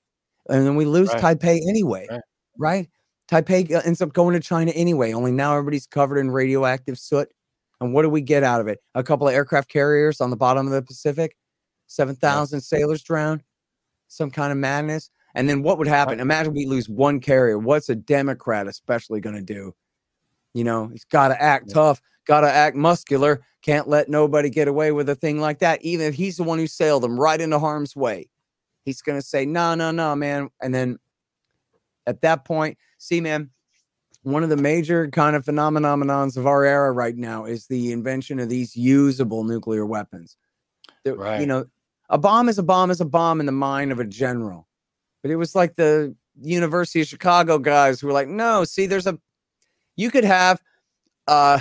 and 0.47 0.65
then 0.65 0.77
we 0.77 0.85
lose 0.85 1.09
Right. 1.09 1.39
Taipei 1.39 1.59
anyway, 1.67 2.07
Right. 2.09 2.21
right? 2.57 2.89
Taipei 3.29 3.69
uh, 3.75 3.81
ends 3.83 4.01
up 4.01 4.13
going 4.13 4.33
to 4.33 4.39
China 4.39 4.71
anyway, 4.71 5.11
only 5.11 5.33
now 5.33 5.57
everybody's 5.57 5.87
covered 5.87 6.19
in 6.19 6.31
radioactive 6.31 6.97
soot. 6.97 7.29
And 7.81 7.93
what 7.93 8.03
do 8.03 8.09
we 8.09 8.21
get 8.21 8.43
out 8.43 8.61
of 8.61 8.69
it? 8.69 8.79
A 8.93 9.03
couple 9.03 9.27
of 9.27 9.33
aircraft 9.33 9.69
carriers 9.69 10.21
on 10.21 10.29
the 10.29 10.37
bottom 10.37 10.67
of 10.67 10.71
the 10.71 10.81
Pacific, 10.81 11.35
7,000 11.87 12.61
sailors 12.61 13.03
drowned, 13.03 13.43
some 14.07 14.31
kind 14.31 14.53
of 14.53 14.57
madness. 14.57 15.09
And 15.35 15.49
then 15.49 15.61
what 15.61 15.77
would 15.77 15.87
happen? 15.87 16.19
Imagine 16.19 16.53
we 16.53 16.65
lose 16.65 16.87
one 16.89 17.19
carrier. 17.19 17.59
What's 17.59 17.89
a 17.89 17.95
Democrat 17.95 18.67
especially 18.67 19.19
going 19.19 19.35
to 19.35 19.41
do? 19.41 19.75
You 20.53 20.63
know, 20.63 20.87
he's 20.87 21.03
got 21.03 21.27
to 21.27 21.41
act 21.41 21.69
tough, 21.69 22.01
got 22.25 22.41
to 22.41 22.51
act 22.51 22.77
muscular, 22.77 23.41
can't 23.61 23.89
let 23.89 24.07
nobody 24.07 24.49
get 24.49 24.69
away 24.69 24.93
with 24.93 25.09
a 25.09 25.15
thing 25.15 25.41
like 25.41 25.59
that, 25.59 25.81
even 25.81 26.05
if 26.07 26.15
he's 26.15 26.37
the 26.37 26.43
one 26.43 26.57
who 26.57 26.67
sailed 26.67 27.03
them 27.03 27.19
right 27.19 27.41
into 27.41 27.59
harm's 27.59 27.95
way. 27.95 28.29
He's 28.85 29.01
going 29.01 29.19
to 29.19 29.25
say, 29.25 29.45
no, 29.45 29.75
no, 29.75 29.91
no, 29.91 30.15
man. 30.15 30.49
And 30.61 30.73
then 30.73 30.99
at 32.07 32.21
that 32.21 32.45
point, 32.45 32.77
see, 32.97 33.19
man, 33.19 33.49
one 34.21 34.43
of 34.43 34.49
the 34.49 34.57
major 34.57 35.07
kind 35.09 35.35
of 35.35 35.43
phenomenons 35.43 36.37
of 36.37 36.47
our 36.47 36.63
era 36.63 36.91
right 36.91 37.17
now 37.17 37.45
is 37.45 37.67
the 37.67 37.91
invention 37.91 38.39
of 38.39 38.47
these 38.47 38.75
usable 38.75 39.43
nuclear 39.43 39.85
weapons. 39.85 40.37
Right. 41.05 41.41
You 41.41 41.47
know, 41.47 41.65
a 42.09 42.17
bomb 42.17 42.47
is 42.47 42.57
a 42.57 42.63
bomb 42.63 42.89
is 42.91 43.01
a 43.01 43.05
bomb 43.05 43.39
in 43.39 43.45
the 43.45 43.51
mind 43.51 43.91
of 43.91 43.99
a 43.99 44.05
general. 44.05 44.67
But 45.25 45.31
it 45.31 45.37
was 45.37 45.55
like 45.55 45.75
the 45.75 46.15
University 46.39 47.01
of 47.01 47.07
Chicago 47.07 47.57
guys 47.57 47.99
who 47.99 48.05
were 48.05 48.13
like, 48.13 48.27
no, 48.27 48.63
see, 48.63 48.85
there's 48.85 49.07
a, 49.07 49.17
you 49.95 50.11
could 50.11 50.23
have 50.23 50.61
uh, 51.27 51.59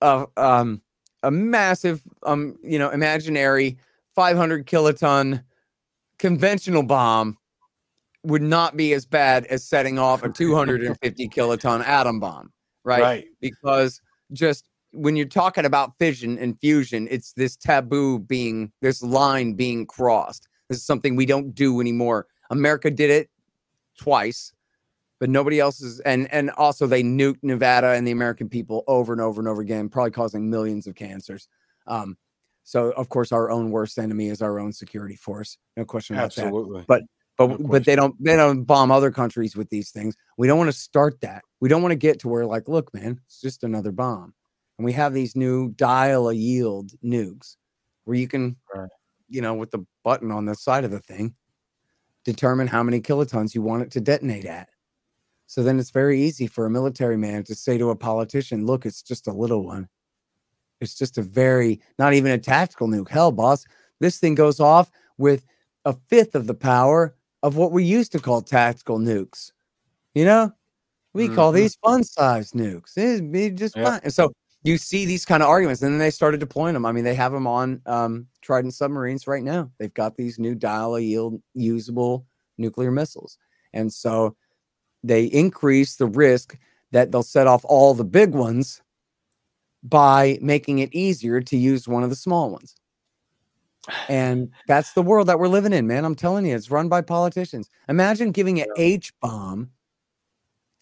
a, 0.00 0.26
um, 0.38 0.80
a 1.22 1.30
massive, 1.30 2.02
um, 2.22 2.56
you 2.62 2.78
know, 2.78 2.88
imaginary 2.88 3.76
500 4.14 4.66
kiloton 4.66 5.44
conventional 6.18 6.82
bomb 6.82 7.36
would 8.22 8.40
not 8.40 8.74
be 8.74 8.94
as 8.94 9.04
bad 9.04 9.44
as 9.48 9.62
setting 9.62 9.98
off 9.98 10.22
a 10.22 10.30
250 10.30 11.28
kiloton 11.28 11.84
atom 11.84 12.20
bomb, 12.20 12.50
right? 12.84 13.02
Right. 13.02 13.26
Because 13.38 14.00
just 14.32 14.64
when 14.92 15.14
you're 15.14 15.26
talking 15.26 15.66
about 15.66 15.92
fission 15.98 16.38
and 16.38 16.58
fusion, 16.58 17.06
it's 17.10 17.34
this 17.34 17.54
taboo 17.54 18.20
being, 18.20 18.72
this 18.80 19.02
line 19.02 19.52
being 19.52 19.84
crossed. 19.84 20.48
This 20.70 20.78
is 20.78 20.86
something 20.86 21.16
we 21.16 21.26
don't 21.26 21.54
do 21.54 21.82
anymore. 21.82 22.28
America 22.56 22.90
did 22.90 23.10
it 23.10 23.30
twice, 23.98 24.52
but 25.20 25.30
nobody 25.30 25.60
else 25.60 25.80
is. 25.80 26.00
And 26.00 26.32
and 26.32 26.50
also 26.52 26.86
they 26.86 27.02
nuked 27.02 27.42
Nevada 27.42 27.88
and 27.92 28.06
the 28.06 28.10
American 28.12 28.48
people 28.48 28.84
over 28.86 29.12
and 29.12 29.20
over 29.20 29.40
and 29.40 29.48
over 29.48 29.60
again, 29.62 29.88
probably 29.88 30.10
causing 30.10 30.48
millions 30.50 30.86
of 30.86 30.94
cancers. 30.94 31.48
Um, 31.86 32.16
so 32.62 32.92
of 32.92 33.08
course 33.10 33.30
our 33.30 33.50
own 33.50 33.70
worst 33.70 33.98
enemy 33.98 34.28
is 34.28 34.40
our 34.40 34.58
own 34.58 34.72
security 34.72 35.16
force. 35.16 35.58
No 35.76 35.84
question 35.84 36.16
about 36.16 36.34
that 36.36 36.46
Absolutely. 36.46 36.84
but 36.88 37.02
No 37.38 37.58
but 37.58 37.84
they 37.84 37.96
don't 37.96 38.14
they 38.22 38.36
don't 38.36 38.64
bomb 38.64 38.90
other 38.90 39.10
countries 39.10 39.56
with 39.56 39.68
these 39.68 39.90
things. 39.90 40.14
We 40.38 40.46
don't 40.46 40.58
want 40.58 40.68
to 40.68 40.78
start 40.78 41.20
that. 41.20 41.42
We 41.60 41.68
don't 41.68 41.82
want 41.82 41.92
to 41.92 41.96
get 41.96 42.20
to 42.20 42.28
where 42.28 42.46
like, 42.46 42.68
look, 42.68 42.92
man, 42.94 43.20
it's 43.26 43.40
just 43.40 43.64
another 43.64 43.92
bomb. 43.92 44.32
And 44.78 44.84
we 44.84 44.92
have 44.92 45.12
these 45.12 45.36
new 45.36 45.70
dial 45.72 46.28
a 46.30 46.34
yield 46.34 46.92
nukes 47.04 47.56
where 48.04 48.16
you 48.16 48.28
can, 48.28 48.56
Right. 48.74 48.88
you 49.28 49.40
know, 49.40 49.54
with 49.54 49.70
the 49.70 49.84
button 50.04 50.30
on 50.30 50.44
the 50.46 50.54
side 50.54 50.84
of 50.84 50.90
the 50.90 51.00
thing, 51.00 51.34
determine 52.24 52.66
how 52.68 52.82
many 52.82 53.00
kilotons 53.00 53.54
you 53.54 53.62
want 53.62 53.82
it 53.82 53.90
to 53.92 54.00
detonate 54.00 54.44
at. 54.46 54.68
So 55.46 55.62
then 55.62 55.78
it's 55.78 55.90
very 55.90 56.20
easy 56.22 56.46
for 56.46 56.66
a 56.66 56.70
military 56.70 57.16
man 57.18 57.44
to 57.44 57.54
say 57.54 57.78
to 57.78 57.90
a 57.90 57.96
politician, 57.96 58.66
look, 58.66 58.86
it's 58.86 59.02
just 59.02 59.28
a 59.28 59.32
little 59.32 59.64
one. 59.64 59.88
It's 60.80 60.94
just 60.96 61.18
a 61.18 61.22
very, 61.22 61.80
not 61.98 62.14
even 62.14 62.32
a 62.32 62.38
tactical 62.38 62.88
nuke. 62.88 63.08
Hell, 63.08 63.32
boss, 63.32 63.64
this 64.00 64.18
thing 64.18 64.34
goes 64.34 64.60
off 64.60 64.90
with 65.18 65.44
a 65.84 65.94
fifth 66.08 66.34
of 66.34 66.46
the 66.46 66.54
power 66.54 67.14
of 67.42 67.56
what 67.56 67.72
we 67.72 67.84
used 67.84 68.12
to 68.12 68.20
call 68.20 68.42
tactical 68.42 68.98
nukes. 68.98 69.52
You 70.14 70.24
know, 70.26 70.52
we 71.14 71.28
call 71.30 71.52
Mhm. 71.52 71.56
these 71.56 71.76
fun 71.84 72.04
size 72.04 72.52
nukes. 72.52 72.96
It'd 72.98 73.32
be 73.32 73.50
just 73.50 73.76
Yep. 73.76 73.84
fine. 73.84 74.00
And 74.04 74.14
so 74.14 74.32
you 74.64 74.78
see 74.78 75.04
these 75.04 75.26
kind 75.26 75.42
of 75.42 75.48
arguments, 75.48 75.82
and 75.82 75.92
then 75.92 75.98
they 75.98 76.10
started 76.10 76.40
deploying 76.40 76.72
them. 76.72 76.86
I 76.86 76.92
mean, 76.92 77.04
they 77.04 77.14
have 77.14 77.32
them 77.32 77.46
on 77.46 77.82
um, 77.84 78.26
Trident 78.40 78.72
submarines 78.72 79.26
right 79.26 79.42
now. 79.42 79.70
They've 79.78 79.92
got 79.92 80.16
these 80.16 80.38
new 80.38 80.54
dial 80.54 80.96
a 80.96 81.00
yield 81.00 81.40
usable 81.52 82.26
nuclear 82.56 82.90
missiles. 82.90 83.36
And 83.74 83.92
so 83.92 84.36
they 85.02 85.24
increase 85.26 85.96
the 85.96 86.06
risk 86.06 86.56
that 86.92 87.12
they'll 87.12 87.22
set 87.22 87.46
off 87.46 87.64
all 87.66 87.92
the 87.92 88.04
big 88.04 88.30
ones 88.30 88.80
by 89.82 90.38
making 90.40 90.78
it 90.78 90.94
easier 90.94 91.42
to 91.42 91.56
use 91.58 91.86
one 91.86 92.02
of 92.02 92.08
the 92.10 92.16
small 92.16 92.50
ones. 92.50 92.74
And 94.08 94.50
that's 94.66 94.94
the 94.94 95.02
world 95.02 95.26
that 95.26 95.38
we're 95.38 95.48
living 95.48 95.74
in, 95.74 95.86
man. 95.86 96.06
I'm 96.06 96.14
telling 96.14 96.46
you, 96.46 96.56
it's 96.56 96.70
run 96.70 96.88
by 96.88 97.02
politicians. 97.02 97.68
Imagine 97.90 98.32
giving 98.32 98.62
an 98.62 98.68
H 98.78 99.12
bomb 99.20 99.70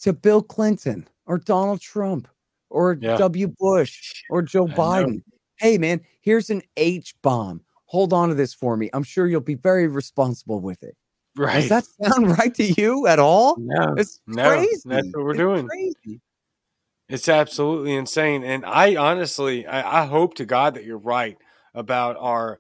to 0.00 0.12
Bill 0.12 0.40
Clinton 0.40 1.08
or 1.26 1.38
Donald 1.38 1.80
Trump 1.80 2.28
or 2.72 2.98
Yeah. 3.00 3.16
W. 3.16 3.48
Bush 3.58 4.24
or 4.30 4.42
Joe 4.42 4.64
I 4.64 4.68
know. 4.68 4.74
Biden. 4.76 5.22
Hey, 5.58 5.78
man, 5.78 6.00
here's 6.20 6.50
an 6.50 6.62
H 6.76 7.14
bomb. 7.22 7.60
Hold 7.86 8.12
on 8.12 8.30
to 8.30 8.34
this 8.34 8.54
for 8.54 8.76
me. 8.76 8.90
I'm 8.92 9.02
sure 9.04 9.26
you'll 9.26 9.40
be 9.40 9.54
very 9.54 9.86
responsible 9.86 10.60
with 10.60 10.82
it. 10.82 10.96
Right. 11.36 11.60
Does 11.60 11.68
that 11.68 11.84
sound 11.84 12.30
right 12.38 12.54
to 12.54 12.64
you 12.64 13.06
at 13.06 13.18
all? 13.18 13.56
no, 13.58 13.94
It's 13.96 14.20
No, 14.26 14.48
crazy. 14.48 14.80
that's 14.86 15.06
what 15.12 15.24
we're 15.24 15.30
It's 15.32 15.38
doing. 15.38 15.68
Crazy. 15.68 16.20
It's 17.08 17.28
absolutely 17.28 17.94
insane. 17.94 18.42
And 18.44 18.64
I 18.64 18.96
honestly, 18.96 19.66
I, 19.66 20.02
I 20.02 20.06
hope 20.06 20.34
to 20.34 20.46
God 20.46 20.74
that 20.74 20.84
you're 20.84 20.98
right 20.98 21.36
about 21.74 22.16
our 22.18 22.58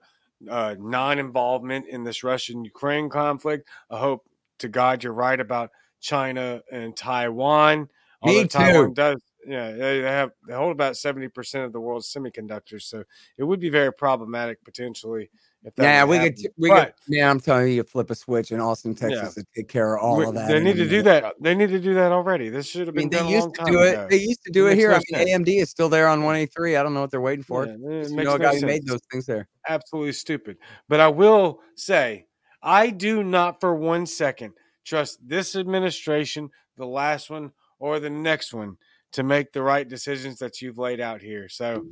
uh, 0.50 0.74
non 0.78 1.18
involvement 1.18 1.86
in 1.88 2.04
this 2.04 2.22
Russian 2.22 2.64
Ukraine 2.64 3.08
conflict. 3.08 3.68
I 3.90 3.98
hope 3.98 4.26
to 4.58 4.68
God 4.68 5.02
you're 5.02 5.12
right 5.14 5.40
about 5.40 5.70
China 6.00 6.60
and 6.70 6.94
Taiwan. 6.96 7.88
Me 8.24 8.36
Although 8.38 8.46
Taiwan 8.48 8.88
too. 8.88 8.94
does, 8.94 9.22
yeah, 9.46 9.72
they 9.72 9.98
have 10.00 10.30
they 10.46 10.54
hold 10.54 10.72
about 10.72 10.96
seventy 10.96 11.28
percent 11.28 11.64
of 11.64 11.72
the 11.72 11.80
world's 11.80 12.12
semiconductors, 12.12 12.82
so 12.82 13.02
it 13.38 13.44
would 13.44 13.60
be 13.60 13.68
very 13.70 13.92
problematic 13.92 14.62
potentially 14.64 15.30
if 15.64 15.74
that. 15.76 15.82
Yeah, 15.82 16.04
we 16.04 16.16
happen. 16.16 16.34
could, 16.34 16.46
we 16.56 16.68
But- 16.68 16.96
could, 17.04 17.14
man, 17.16 17.28
I'm 17.28 17.40
telling 17.40 17.68
you, 17.68 17.74
you 17.74 17.82
flip 17.82 18.10
a 18.10 18.14
switch 18.14 18.52
in 18.52 18.60
Austin, 18.60 18.94
Texas 18.94 19.34
to 19.34 19.44
take 19.54 19.68
care 19.68 19.96
of 19.96 20.02
all 20.02 20.18
we- 20.18 20.26
of 20.26 20.34
that. 20.34 20.48
They 20.48 20.60
need 20.62 20.76
to 20.76 20.88
do 20.88 21.02
that. 21.02 21.34
They 21.40 21.54
need 21.54 21.70
to 21.70 21.80
do 21.80 21.94
that 21.94 22.12
already. 22.12 22.48
This 22.48 22.66
should 22.68 22.86
have 22.86 22.96
I 22.96 22.98
mean, 22.98 23.08
been 23.08 23.18
they 23.18 23.24
done 23.24 23.26
a 23.26 23.30
used 23.30 23.42
long 23.44 23.52
to 23.54 23.60
time 23.62 23.72
do 23.72 23.82
it. 23.82 23.92
ago. 23.92 24.06
They 24.10 24.16
used 24.20 24.42
to 24.44 24.50
do 24.52 24.66
it 24.66 24.70
makes 24.70 24.80
here. 24.80 24.90
no 24.90 24.94
I 24.96 24.98
mean, 24.98 25.26
sense. 25.26 25.30
AMD 25.48 25.60
is 25.62 25.70
still 25.70 25.88
there 25.88 26.08
on 26.08 26.20
183. 26.22 26.76
I 26.76 26.82
don't 26.82 26.94
know 26.94 27.00
what 27.00 27.10
they're 27.10 27.20
waiting 27.20 27.44
for. 27.44 27.66
Yeah, 27.66 27.72
it 27.72 28.10
you 28.10 28.16
know, 28.24 28.34
a 28.34 28.38
guy 28.38 28.54
who 28.58 28.66
made 28.66 28.86
those 28.86 29.00
things 29.10 29.26
there. 29.26 29.48
absolutely 29.68 30.12
stupid. 30.12 30.56
But 30.88 31.00
I 31.00 31.08
will 31.08 31.60
say, 31.74 32.26
I 32.62 32.90
do 32.90 33.22
not 33.24 33.60
for 33.60 33.74
one 33.74 34.06
second 34.06 34.52
trust 34.84 35.18
this 35.26 35.54
administration, 35.56 36.50
the 36.76 36.86
last 36.86 37.30
one, 37.30 37.52
or 37.78 37.98
the 38.00 38.10
next 38.10 38.52
one 38.54 38.76
to 39.12 39.22
make 39.22 39.52
the 39.52 39.62
right 39.62 39.88
decisions 39.88 40.38
that 40.38 40.60
you've 40.60 40.78
laid 40.78 41.00
out 41.00 41.20
here. 41.20 41.48
So 41.48 41.84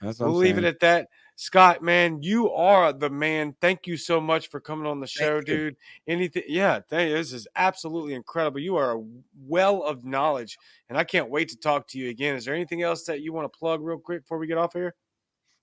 That's 0.00 0.20
we'll 0.20 0.30
I'm 0.30 0.36
leave 0.36 0.58
it 0.58 0.64
at 0.64 0.80
that. 0.80 1.08
Scott, 1.36 1.82
man, 1.82 2.20
you 2.20 2.50
are 2.50 2.92
the 2.92 3.10
man. 3.10 3.54
Thank 3.60 3.86
you 3.86 3.96
so 3.96 4.20
much 4.20 4.48
for 4.48 4.58
coming 4.58 4.86
on 4.86 4.98
the 4.98 5.06
show, 5.06 5.36
you. 5.36 5.42
dude. 5.42 5.76
Anything, 6.08 6.42
yeah, 6.48 6.80
thank, 6.88 7.12
this 7.12 7.32
is 7.32 7.46
absolutely 7.54 8.14
incredible. 8.14 8.58
You 8.58 8.76
are 8.76 8.98
a 8.98 9.04
well 9.46 9.84
of 9.84 10.04
knowledge, 10.04 10.58
and 10.88 10.98
I 10.98 11.04
can't 11.04 11.30
wait 11.30 11.48
to 11.50 11.56
talk 11.56 11.86
to 11.88 11.98
you 11.98 12.10
again. 12.10 12.34
Is 12.34 12.44
there 12.44 12.54
anything 12.54 12.82
else 12.82 13.04
that 13.04 13.20
you 13.20 13.32
want 13.32 13.52
to 13.52 13.56
plug 13.56 13.82
real 13.82 13.98
quick 13.98 14.22
before 14.22 14.38
we 14.38 14.48
get 14.48 14.58
off 14.58 14.72
here? 14.72 14.96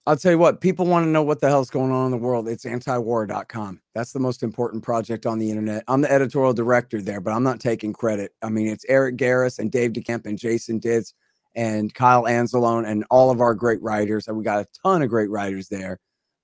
I'll 0.07 0.15
tell 0.15 0.31
you 0.31 0.37
what, 0.37 0.61
people 0.61 0.85
want 0.85 1.03
to 1.05 1.09
know 1.09 1.23
what 1.23 1.41
the 1.41 1.49
hell's 1.49 1.71
going 1.71 1.91
on 1.91 2.05
in 2.05 2.11
the 2.11 2.17
world. 2.17 2.47
It's 2.47 2.63
antiwar.com. 2.63 3.81
That's 3.95 4.11
the 4.11 4.19
most 4.19 4.43
important 4.43 4.83
project 4.83 5.25
on 5.25 5.39
the 5.39 5.49
internet. 5.49 5.83
I'm 5.87 6.01
the 6.01 6.11
editorial 6.11 6.53
director 6.53 7.01
there, 7.01 7.19
but 7.19 7.31
I'm 7.31 7.41
not 7.41 7.59
taking 7.59 7.91
credit. 7.91 8.33
I 8.43 8.49
mean, 8.49 8.67
it's 8.67 8.85
Eric 8.87 9.17
Garris 9.17 9.57
and 9.57 9.71
Dave 9.71 9.93
DeCamp 9.93 10.27
and 10.27 10.37
Jason 10.37 10.77
Ditz 10.77 11.15
and 11.55 11.91
Kyle 11.91 12.23
Anzalone 12.23 12.87
and 12.87 13.03
all 13.09 13.31
of 13.31 13.41
our 13.41 13.55
great 13.55 13.81
writers. 13.81 14.27
And 14.27 14.37
we 14.37 14.43
got 14.43 14.59
a 14.59 14.67
ton 14.83 15.01
of 15.01 15.09
great 15.09 15.31
writers 15.31 15.69
there. 15.69 15.99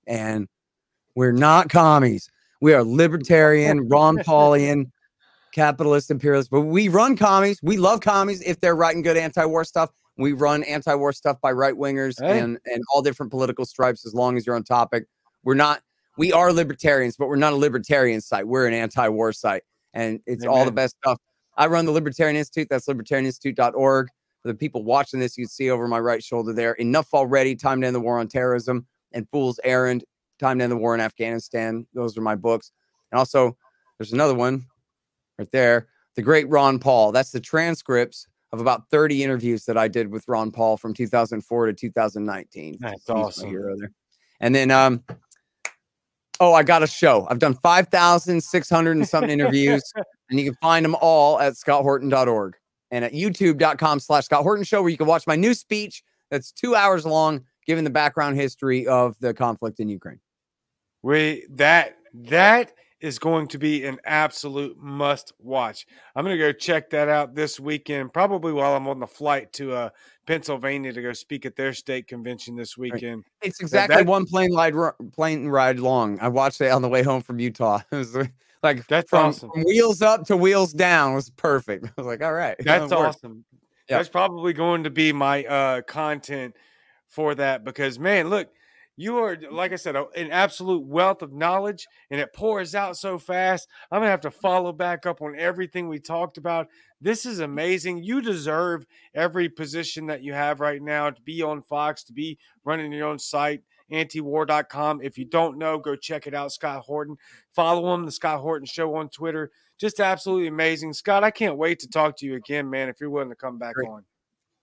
And 0.08 0.48
we're 1.14 1.30
not 1.30 1.68
commies. 1.68 2.28
We 2.60 2.74
are 2.74 2.82
libertarian, 2.82 3.88
Ron 3.88 4.16
Paulian, 4.18 4.90
capitalist 5.52 6.10
imperialist, 6.10 6.50
but 6.50 6.62
we 6.62 6.88
run 6.88 7.16
commies. 7.16 7.60
We 7.62 7.76
love 7.76 8.00
commies 8.00 8.42
if 8.42 8.58
they're 8.60 8.74
writing 8.74 9.02
good 9.02 9.16
anti-war 9.16 9.64
stuff. 9.64 9.90
We 10.22 10.32
run 10.32 10.62
anti-war 10.64 11.12
stuff 11.12 11.40
by 11.40 11.52
right 11.52 11.74
wingers 11.74 12.20
Hey. 12.20 12.38
and 12.38 12.58
and 12.66 12.82
all 12.92 13.02
different 13.02 13.30
political 13.30 13.64
stripes 13.64 14.06
as 14.06 14.14
long 14.14 14.36
as 14.36 14.46
you're 14.46 14.56
on 14.56 14.64
topic. 14.64 15.06
We're 15.44 15.54
not 15.54 15.82
we 16.16 16.32
are 16.32 16.52
libertarians, 16.52 17.16
but 17.16 17.28
we're 17.28 17.36
not 17.36 17.52
a 17.52 17.56
libertarian 17.56 18.20
site. 18.20 18.46
We're 18.46 18.66
an 18.66 18.74
anti-war 18.74 19.32
site. 19.32 19.62
And 19.94 20.20
it's 20.26 20.44
all 20.44 20.64
the 20.64 20.72
best 20.72 20.96
stuff. 21.02 21.18
I 21.56 21.66
run 21.66 21.84
the 21.84 21.92
Libertarian 21.92 22.36
Institute. 22.36 22.68
That's 22.70 22.86
libertarianinstitute.org. 22.86 24.08
For 24.42 24.48
the 24.48 24.54
people 24.54 24.82
watching 24.82 25.20
this, 25.20 25.38
you 25.38 25.46
see 25.46 25.70
over 25.70 25.86
my 25.86 26.00
right 26.00 26.22
shoulder 26.22 26.52
there. 26.52 26.72
Enough 26.74 27.14
already. 27.14 27.54
Time 27.54 27.80
to 27.80 27.86
end 27.86 27.94
the 27.94 28.00
war 28.00 28.18
on 28.18 28.26
terrorism 28.26 28.86
and 29.12 29.28
Fool's 29.30 29.60
Errand. 29.62 30.04
Time 30.38 30.58
to 30.58 30.64
end 30.64 30.72
the 30.72 30.76
war 30.76 30.94
in 30.94 31.00
Afghanistan. 31.00 31.86
Those 31.94 32.16
are 32.18 32.22
my 32.22 32.34
books. 32.34 32.72
And 33.10 33.18
also, 33.18 33.56
there's 33.98 34.12
another 34.12 34.34
one 34.34 34.66
right 35.38 35.50
there. 35.52 35.88
The 36.16 36.22
Great 36.22 36.48
Ron 36.48 36.78
Paul. 36.78 37.12
That's 37.12 37.30
the 37.30 37.40
transcripts 37.40 38.26
of 38.52 38.60
about 38.60 38.88
30 38.90 39.22
interviews 39.24 39.64
that 39.64 39.78
I 39.78 39.88
did 39.88 40.10
with 40.10 40.28
Ron 40.28 40.50
Paul 40.50 40.76
from 40.76 40.92
2004 40.94 41.66
to 41.66 41.72
2019. 41.72 42.78
That's 42.80 42.92
He's 42.94 43.10
awesome. 43.10 43.78
And 44.40 44.54
then, 44.54 44.70
um, 44.70 45.02
oh, 46.40 46.52
I 46.52 46.62
got 46.62 46.82
a 46.82 46.86
show. 46.86 47.26
I've 47.30 47.38
done 47.38 47.54
5,600 47.54 48.96
and 48.96 49.08
something 49.08 49.30
interviews, 49.30 49.82
and 50.30 50.38
you 50.38 50.46
can 50.46 50.56
find 50.60 50.84
them 50.84 50.96
all 51.00 51.40
at 51.40 51.54
scotthorton.org 51.54 52.56
and 52.90 53.04
at 53.04 53.12
youtube.com 53.12 54.00
slash 54.00 54.26
Scott 54.26 54.42
Horton 54.42 54.64
Show, 54.64 54.82
where 54.82 54.90
you 54.90 54.98
can 54.98 55.06
watch 55.06 55.26
my 55.26 55.36
new 55.36 55.54
speech 55.54 56.02
that's 56.30 56.52
two 56.52 56.74
hours 56.74 57.06
long, 57.06 57.44
giving 57.66 57.84
the 57.84 57.90
background 57.90 58.36
history 58.36 58.86
of 58.86 59.16
the 59.20 59.32
conflict 59.32 59.80
in 59.80 59.88
Ukraine. 59.88 60.20
We 61.02 61.46
that 61.50 61.96
that 62.14 62.72
is 63.02 63.18
going 63.18 63.48
to 63.48 63.58
be 63.58 63.84
an 63.84 63.98
absolute 64.04 64.78
must 64.78 65.32
watch. 65.40 65.86
I'm 66.14 66.24
going 66.24 66.38
to 66.38 66.42
go 66.42 66.52
check 66.52 66.88
that 66.90 67.08
out 67.08 67.34
this 67.34 67.58
weekend, 67.58 68.12
probably 68.12 68.52
while 68.52 68.76
I'm 68.76 68.86
on 68.86 69.00
the 69.00 69.06
flight 69.06 69.52
to 69.54 69.74
uh, 69.74 69.90
Pennsylvania 70.26 70.92
to 70.92 71.02
go 71.02 71.12
speak 71.12 71.44
at 71.44 71.56
their 71.56 71.74
state 71.74 72.06
convention 72.06 72.54
this 72.54 72.78
weekend. 72.78 73.24
It's 73.42 73.60
exactly 73.60 73.96
that, 73.96 74.06
one 74.06 74.24
plane 74.24 74.54
ride 74.54 74.74
plane 75.12 75.48
ride 75.48 75.80
long. 75.80 76.18
I 76.20 76.28
watched 76.28 76.60
it 76.60 76.70
on 76.70 76.80
the 76.80 76.88
way 76.88 77.02
home 77.02 77.20
from 77.20 77.40
Utah. 77.40 77.80
It 77.92 77.96
was 77.96 78.16
like 78.62 78.86
that's 78.86 79.10
from, 79.10 79.26
awesome. 79.26 79.50
From 79.50 79.64
wheels 79.64 80.00
up 80.00 80.24
to 80.26 80.36
wheels 80.36 80.72
down 80.72 81.14
was 81.14 81.28
perfect. 81.30 81.86
I 81.88 81.90
was 81.96 82.06
like, 82.06 82.22
all 82.22 82.32
right, 82.32 82.56
that's 82.64 82.92
awesome. 82.92 83.44
Yep. 83.88 83.98
That's 83.98 84.08
probably 84.08 84.52
going 84.52 84.84
to 84.84 84.90
be 84.90 85.12
my 85.12 85.44
uh, 85.44 85.82
content 85.82 86.54
for 87.08 87.34
that 87.34 87.64
because 87.64 87.98
man, 87.98 88.30
look 88.30 88.48
you 88.96 89.18
are, 89.18 89.38
like 89.50 89.72
I 89.72 89.76
said, 89.76 89.96
an 89.96 90.30
absolute 90.30 90.84
wealth 90.84 91.22
of 91.22 91.32
knowledge, 91.32 91.86
and 92.10 92.20
it 92.20 92.32
pours 92.32 92.74
out 92.74 92.96
so 92.96 93.18
fast. 93.18 93.68
I'm 93.90 94.00
gonna 94.00 94.10
have 94.10 94.20
to 94.22 94.30
follow 94.30 94.72
back 94.72 95.06
up 95.06 95.22
on 95.22 95.38
everything 95.38 95.88
we 95.88 95.98
talked 95.98 96.36
about. 96.36 96.68
This 97.00 97.24
is 97.24 97.40
amazing. 97.40 98.02
You 98.02 98.20
deserve 98.20 98.86
every 99.14 99.48
position 99.48 100.06
that 100.06 100.22
you 100.22 100.34
have 100.34 100.60
right 100.60 100.82
now 100.82 101.10
to 101.10 101.22
be 101.22 101.42
on 101.42 101.62
Fox, 101.62 102.04
to 102.04 102.12
be 102.12 102.38
running 102.64 102.92
your 102.92 103.08
own 103.08 103.18
site, 103.18 103.62
antiwar.com. 103.90 105.00
If 105.02 105.16
you 105.18 105.24
don't 105.24 105.58
know, 105.58 105.78
go 105.78 105.96
check 105.96 106.26
it 106.26 106.34
out. 106.34 106.52
Scott 106.52 106.82
Horton. 106.82 107.16
Follow 107.54 107.92
him, 107.94 108.04
the 108.04 108.12
Scott 108.12 108.40
Horton 108.40 108.66
Show 108.66 108.94
on 108.94 109.08
Twitter. 109.08 109.50
Just 109.78 110.00
absolutely 110.00 110.48
amazing. 110.48 110.92
Scott, 110.92 111.24
I 111.24 111.30
can't 111.30 111.56
wait 111.56 111.80
to 111.80 111.88
talk 111.88 112.16
to 112.18 112.26
you 112.26 112.36
again, 112.36 112.70
man, 112.70 112.88
if 112.88 113.00
you're 113.00 113.10
willing 113.10 113.30
to 113.30 113.34
come 113.34 113.58
back 113.58 113.74
Great. 113.74 113.88
on. 113.88 114.04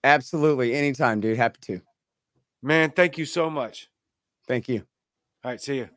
Absolutely. 0.02 0.72
Anytime, 0.74 1.20
dude. 1.20 1.36
Happy 1.36 1.58
to. 1.62 1.82
Man, 2.62 2.90
thank 2.90 3.18
you 3.18 3.26
so 3.26 3.50
much. 3.50 3.89
Thank 4.46 4.68
you. 4.68 4.84
All 5.44 5.50
right, 5.50 5.60
see 5.60 5.76
you. 5.76 5.88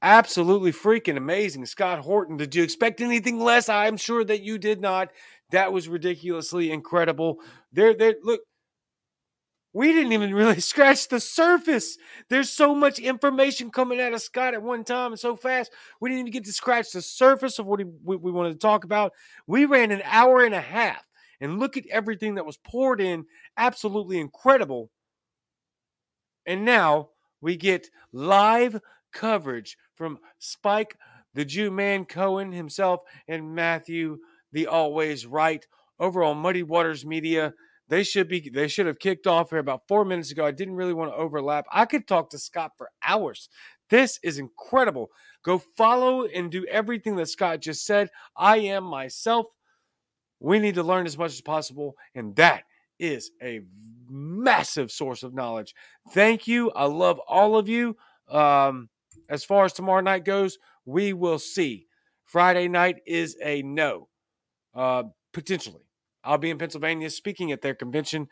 Absolutely 0.00 0.72
freaking 0.72 1.16
amazing. 1.16 1.66
Scott 1.66 1.98
Horton, 1.98 2.36
did 2.36 2.54
you 2.54 2.62
expect 2.62 3.00
anything 3.00 3.40
less? 3.40 3.68
I'm 3.68 3.96
sure 3.96 4.24
that 4.24 4.42
you 4.42 4.56
did 4.56 4.80
not. 4.80 5.10
That 5.50 5.72
was 5.72 5.88
ridiculously 5.88 6.70
incredible. 6.70 7.40
There, 7.72 7.94
there, 7.94 8.14
look, 8.22 8.40
we 9.72 9.92
didn't 9.92 10.12
even 10.12 10.32
really 10.32 10.60
scratch 10.60 11.08
the 11.08 11.18
surface. 11.18 11.98
There's 12.28 12.50
so 12.50 12.76
much 12.76 13.00
information 13.00 13.70
coming 13.70 14.00
out 14.00 14.12
of 14.12 14.22
Scott 14.22 14.54
at 14.54 14.62
one 14.62 14.84
time 14.84 15.12
and 15.12 15.20
so 15.20 15.36
fast. 15.36 15.72
We 16.00 16.10
didn't 16.10 16.20
even 16.20 16.32
get 16.32 16.44
to 16.44 16.52
scratch 16.52 16.92
the 16.92 17.02
surface 17.02 17.58
of 17.58 17.66
what 17.66 17.80
he, 17.80 17.86
we, 18.04 18.16
we 18.16 18.30
wanted 18.30 18.52
to 18.52 18.58
talk 18.58 18.84
about. 18.84 19.12
We 19.48 19.64
ran 19.64 19.90
an 19.90 20.02
hour 20.04 20.44
and 20.44 20.54
a 20.54 20.60
half, 20.60 21.04
and 21.40 21.58
look 21.58 21.76
at 21.76 21.86
everything 21.86 22.36
that 22.36 22.46
was 22.46 22.56
poured 22.56 23.00
in. 23.00 23.24
Absolutely 23.56 24.18
incredible 24.20 24.90
and 26.48 26.64
now 26.64 27.10
we 27.40 27.56
get 27.56 27.90
live 28.10 28.80
coverage 29.12 29.76
from 29.94 30.18
Spike, 30.38 30.96
the 31.34 31.44
Jew 31.44 31.70
man 31.70 32.06
Cohen 32.06 32.50
himself, 32.50 33.02
and 33.28 33.54
Matthew, 33.54 34.18
the 34.50 34.66
always 34.66 35.26
right, 35.26 35.64
over 36.00 36.24
on 36.24 36.38
Muddy 36.38 36.62
Waters 36.62 37.04
Media. 37.04 37.52
They 37.88 38.02
should 38.02 38.28
be 38.28 38.50
they 38.52 38.66
should 38.66 38.86
have 38.86 38.98
kicked 38.98 39.26
off 39.26 39.50
here 39.50 39.58
about 39.58 39.86
four 39.88 40.04
minutes 40.04 40.30
ago. 40.30 40.44
I 40.44 40.50
didn't 40.50 40.74
really 40.74 40.94
want 40.94 41.10
to 41.10 41.16
overlap. 41.16 41.66
I 41.70 41.84
could 41.84 42.08
talk 42.08 42.30
to 42.30 42.38
Scott 42.38 42.72
for 42.76 42.90
hours. 43.06 43.48
This 43.90 44.18
is 44.22 44.38
incredible. 44.38 45.10
Go 45.42 45.62
follow 45.76 46.24
and 46.24 46.50
do 46.50 46.66
everything 46.66 47.16
that 47.16 47.28
Scott 47.28 47.60
just 47.60 47.84
said. 47.84 48.08
I 48.36 48.58
am 48.58 48.84
myself. 48.84 49.46
We 50.40 50.58
need 50.58 50.76
to 50.76 50.82
learn 50.82 51.06
as 51.06 51.18
much 51.18 51.32
as 51.32 51.40
possible, 51.40 51.94
and 52.14 52.34
that 52.36 52.64
is 52.98 53.30
a 53.42 53.60
massive 54.08 54.90
source 54.90 55.22
of 55.22 55.34
knowledge. 55.34 55.74
Thank 56.12 56.46
you. 56.46 56.70
I 56.72 56.84
love 56.84 57.20
all 57.28 57.56
of 57.56 57.68
you. 57.68 57.96
Um, 58.28 58.88
as 59.28 59.44
far 59.44 59.64
as 59.64 59.72
tomorrow 59.72 60.00
night 60.00 60.24
goes, 60.24 60.58
we 60.86 61.12
will 61.12 61.38
see. 61.38 61.86
Friday 62.24 62.68
night 62.68 63.00
is 63.06 63.36
a 63.42 63.62
no, 63.62 64.08
uh, 64.74 65.04
potentially. 65.32 65.88
I'll 66.22 66.38
be 66.38 66.50
in 66.50 66.58
Pennsylvania 66.58 67.08
speaking 67.08 67.52
at 67.52 67.62
their 67.62 67.74
convention. 67.74 68.28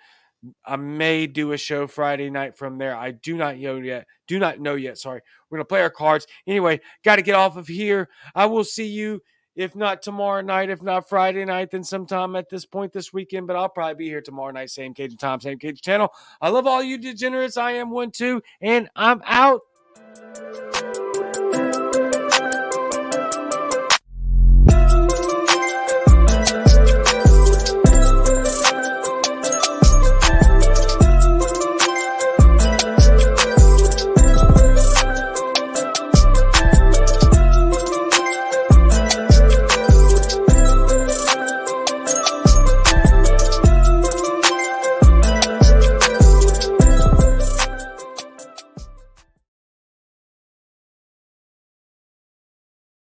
I 0.64 0.76
may 0.76 1.26
do 1.26 1.52
a 1.52 1.56
show 1.56 1.86
Friday 1.86 2.28
night 2.28 2.58
from 2.58 2.76
there. 2.76 2.94
I 2.94 3.12
do 3.12 3.36
not 3.36 3.56
know 3.56 3.76
yet. 3.76 4.06
Do 4.28 4.38
not 4.38 4.60
know 4.60 4.74
yet. 4.74 4.98
Sorry. 4.98 5.20
We're 5.50 5.58
to 5.58 5.64
play 5.64 5.80
our 5.80 5.90
cards. 5.90 6.26
Anyway, 6.46 6.80
got 7.04 7.16
to 7.16 7.22
get 7.22 7.34
off 7.34 7.56
of 7.56 7.66
here. 7.66 8.08
I 8.34 8.46
will 8.46 8.64
see 8.64 8.86
you 8.86 9.22
if 9.56 9.74
not 9.74 10.02
tomorrow 10.02 10.42
night, 10.42 10.70
if 10.70 10.82
not 10.82 11.08
Friday 11.08 11.44
night, 11.44 11.70
then 11.70 11.82
sometime 11.82 12.36
at 12.36 12.48
this 12.48 12.64
point 12.64 12.92
this 12.92 13.12
weekend. 13.12 13.46
But 13.46 13.56
I'll 13.56 13.68
probably 13.68 13.94
be 13.94 14.08
here 14.08 14.20
tomorrow 14.20 14.52
night, 14.52 14.70
same 14.70 14.94
Cajun 14.94 15.16
time, 15.16 15.40
same 15.40 15.58
Cajun 15.58 15.80
channel. 15.82 16.12
I 16.40 16.50
love 16.50 16.66
all 16.66 16.82
you 16.82 16.98
degenerates. 16.98 17.56
I 17.56 17.72
am 17.72 17.90
one 17.90 18.10
too, 18.10 18.42
and 18.60 18.88
I'm 18.94 19.22
out. 19.24 19.62